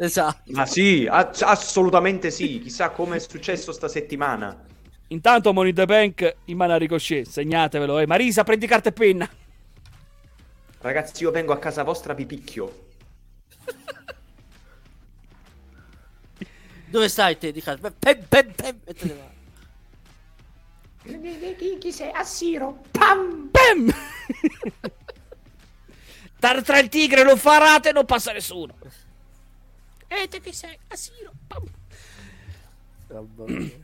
Esatto. 0.01 0.51
Ma 0.53 0.65
sì, 0.65 1.07
ass- 1.07 1.43
assolutamente 1.43 2.31
sì. 2.31 2.59
Chissà 2.59 2.89
come 2.89 3.17
è 3.17 3.19
successo 3.19 3.71
sta 3.71 3.87
settimana. 3.87 4.65
Intanto 5.09 5.53
Money 5.53 5.69
in 5.69 5.75
the 5.75 5.85
Bank 5.85 6.35
in 6.45 6.57
mano 6.57 6.73
a 6.73 6.77
Ricochet. 6.77 7.27
Segnatevelo. 7.27 7.99
Eh. 7.99 8.07
Marisa, 8.07 8.43
prendi 8.43 8.65
carta 8.65 8.89
e 8.89 8.93
penna. 8.93 9.29
Ragazzi, 10.79 11.21
io 11.21 11.29
vengo 11.29 11.53
a 11.53 11.59
casa 11.59 11.83
vostra, 11.83 12.13
vi 12.15 12.25
picchio. 12.25 12.87
Dove 16.91 17.07
stai 17.07 17.37
te 17.37 17.53
di 17.53 17.61
casa? 17.61 17.89
Pem, 17.89 18.25
pem, 18.27 18.51
pem, 18.53 18.79
e 18.83 18.93
te 18.93 19.05
ne 19.05 19.15
vai. 19.15 19.29
Chi, 21.55 21.77
chi- 21.79 21.91
sei? 21.91 22.11
Assiro. 22.11 22.83
Pam! 22.91 23.49
Bam! 23.49 23.93
Tra, 26.37 26.61
tra 26.61 26.79
il 26.79 26.89
tigre 26.89 27.23
lo 27.23 27.37
farate 27.37 27.93
non 27.93 28.03
passa 28.05 28.33
nessuno. 28.33 28.75
E 30.07 30.27
te 30.27 30.41
chi 30.41 30.51
sei? 30.51 30.77
Assiro. 30.89 31.31
Pam! 31.47 31.63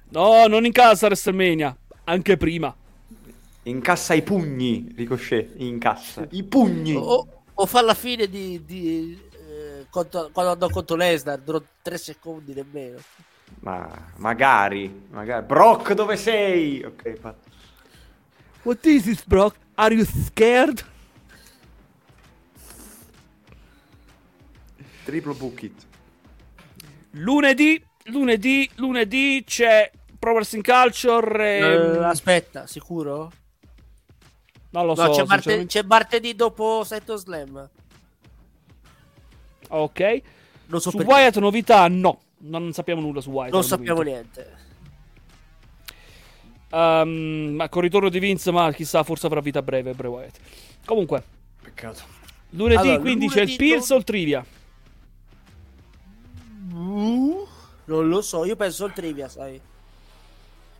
No, 0.09 0.47
non 0.47 0.65
in 0.65 0.73
casa 0.73 1.05
WrestleMania. 1.07 1.75
Anche 2.03 2.35
prima. 2.35 2.75
Incassa 3.63 4.13
i 4.15 4.21
pugni, 4.21 4.93
Ricochet. 4.95 5.53
Incassa. 5.57 6.27
I 6.31 6.43
pugni. 6.43 6.93
O, 6.95 7.43
o 7.53 7.65
fa 7.65 7.81
la 7.81 7.93
fine 7.93 8.27
di, 8.27 8.63
di, 8.65 9.19
contro- 9.97 10.29
quando 10.31 10.51
andò 10.51 10.69
contro 10.69 10.95
Lesnar, 10.95 11.39
durò 11.39 11.59
tre 11.81 11.97
secondi 11.97 12.53
nemmeno. 12.53 12.99
Ma 13.61 14.11
magari, 14.17 15.07
magari. 15.09 15.45
Brock, 15.45 15.93
dove 15.93 16.15
sei? 16.17 16.83
Ok, 16.83 17.13
fa- 17.15 17.35
What 18.63 18.85
is 18.85 19.03
this, 19.03 19.23
Brock? 19.25 19.55
Are 19.75 19.93
you 19.95 20.05
scared? 20.05 20.85
Triplo 25.05 25.33
book 25.33 25.61
it. 25.63 25.85
Lunedì, 27.11 27.81
lunedì, 28.05 28.69
lunedì 28.75 29.43
c'è 29.47 29.89
Pro 30.19 30.33
Wrestling 30.33 30.63
Culture. 30.65 31.43
Eh, 31.43 31.73
ehm, 31.73 32.03
aspetta, 32.03 32.67
sicuro? 32.67 33.31
non 34.71 34.85
lo 34.85 34.93
No, 34.95 35.05
so. 35.13 35.21
c'è, 35.21 35.25
marte- 35.25 35.65
c'è 35.65 35.81
martedì 35.83 36.35
dopo 36.35 36.83
Seto 36.83 37.15
Slam. 37.15 37.67
Ok. 39.69 40.21
Non 40.67 40.81
so 40.81 40.89
Su 40.91 40.97
perché. 40.97 41.11
Wyatt 41.11 41.37
novità 41.37 41.87
no. 41.87 42.19
Non 42.39 42.71
sappiamo 42.73 43.01
nulla 43.01 43.21
su 43.21 43.31
Wyatt. 43.31 43.51
non 43.53 43.63
sappiamo 43.63 44.01
momento. 44.03 44.39
niente. 44.41 44.65
Ehm, 46.69 47.55
ma 47.55 47.69
con 47.69 47.83
il 47.83 47.89
ritorno 47.89 48.09
di 48.09 48.19
Vince, 48.19 48.51
ma 48.51 48.71
chissà, 48.73 49.03
forse 49.03 49.25
avrà 49.25 49.39
vita 49.39 49.61
breve 49.61 49.93
Bray 49.93 50.11
Wyatt. 50.11 50.37
Comunque, 50.85 51.23
Peccato. 51.61 52.01
lunedì 52.51 52.87
Allora, 52.87 52.99
quindi 52.99 53.27
c'è 53.27 53.41
il 53.41 53.47
lunedì 53.49 53.55
Pills 53.57 53.87
do- 53.87 53.95
o 53.95 53.97
il 53.97 54.03
Trivia? 54.03 54.45
Uh, 56.73 57.47
non 57.85 58.07
lo 58.07 58.21
so, 58.21 58.45
io 58.45 58.55
penso 58.55 58.85
al 58.85 58.93
trivia, 58.93 59.27
sai. 59.29 59.59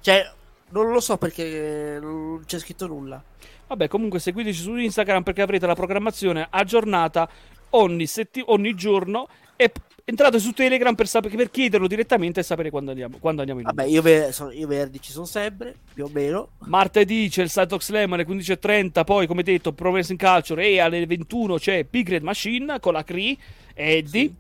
Cioè, 0.02 0.32
non 0.70 0.92
lo 0.92 1.00
so 1.00 1.18
perché 1.18 1.98
non 2.00 2.44
c'è 2.46 2.60
scritto 2.60 2.88
nulla. 2.88 3.22
Vabbè, 3.68 3.88
comunque 3.88 4.20
seguiteci 4.20 4.62
su 4.62 4.76
Instagram 4.76 5.24
perché 5.24 5.42
avrete 5.42 5.66
la 5.66 5.76
programmazione 5.76 6.48
aggiornata 6.50 7.28
ogni, 7.72 8.06
setti- 8.06 8.44
ogni 8.46 8.74
giorno 8.76 9.28
e 9.56 9.72
entrate 10.10 10.40
su 10.40 10.52
Telegram 10.54 10.96
per, 10.96 11.08
sapere, 11.08 11.36
per 11.36 11.52
chiederlo 11.52 11.88
direttamente 11.88 12.40
e 12.40 12.44
sapere 12.44 12.70
quando 12.70 12.92
andiamo, 12.92 13.18
quando 13.20 13.42
andiamo 13.42 13.60
in 13.62 13.68
onda. 13.68 13.82
Vabbè, 13.84 13.94
io, 13.94 14.02
ve- 14.02 14.32
so- 14.32 14.52
io 14.52 14.68
venerdì 14.68 15.02
ci 15.02 15.12
sono 15.12 15.26
sempre, 15.26 15.76
più 15.94 16.06
o 16.06 16.10
meno. 16.12 16.50
Martedì 16.60 17.28
c'è 17.30 17.44
il 17.44 17.50
Sidetalk 17.50 17.84
Slam 17.84 18.14
alle 18.14 18.26
15.30, 18.26 19.04
poi 19.04 19.28
come 19.28 19.44
detto 19.44 19.74
Pro 19.74 19.90
Wrestling 19.92 20.22
Culture 20.22 20.66
e 20.66 20.80
alle 20.80 21.06
21 21.06 21.58
c'è 21.58 21.86
Big 21.90 22.08
Red 22.08 22.24
Machine 22.24 22.80
con 22.80 22.94
la 22.94 23.04
Cree 23.04 23.36
e 23.74 23.98
Eddie. 23.98 24.34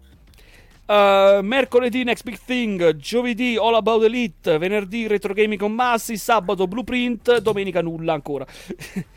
Uh, 0.87 1.41
mercoledì 1.41 2.05
Next 2.05 2.23
Big 2.23 2.39
Thing, 2.45 2.95
giovedì 2.95 3.57
All 3.57 3.75
About 3.75 4.05
Elite, 4.05 4.57
venerdì 4.57 5.05
Retro 5.05 5.33
Gaming 5.33 5.59
con 5.59 5.73
Massi, 5.73 6.15
sabato 6.15 6.65
Blueprint, 6.65 7.39
domenica 7.39 7.81
nulla 7.81 8.13
ancora. 8.13 8.45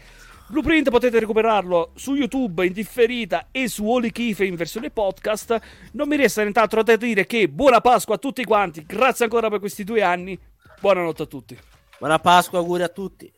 Blueprint 0.50 0.90
potete 0.90 1.20
recuperarlo 1.20 1.92
su 1.94 2.16
YouTube 2.16 2.66
in 2.66 2.72
differita 2.72 3.50
e 3.52 3.68
su 3.68 3.88
Holy 3.88 4.10
Kife 4.10 4.44
in 4.44 4.56
versione 4.56 4.90
podcast. 4.90 5.60
Non 5.92 6.08
mi 6.08 6.16
resta 6.16 6.42
nient'altro 6.42 6.82
da 6.82 6.96
dire 6.96 7.24
che 7.24 7.48
buona 7.48 7.80
Pasqua 7.80 8.16
a 8.16 8.18
tutti 8.18 8.42
quanti, 8.42 8.84
grazie 8.84 9.26
ancora 9.26 9.48
per 9.48 9.60
questi 9.60 9.84
due 9.84 10.02
anni, 10.02 10.36
buonanotte 10.80 11.22
a 11.22 11.26
tutti. 11.26 11.56
Buona 12.00 12.18
Pasqua, 12.18 12.58
auguri 12.58 12.82
a 12.82 12.88
tutti. 12.88 13.32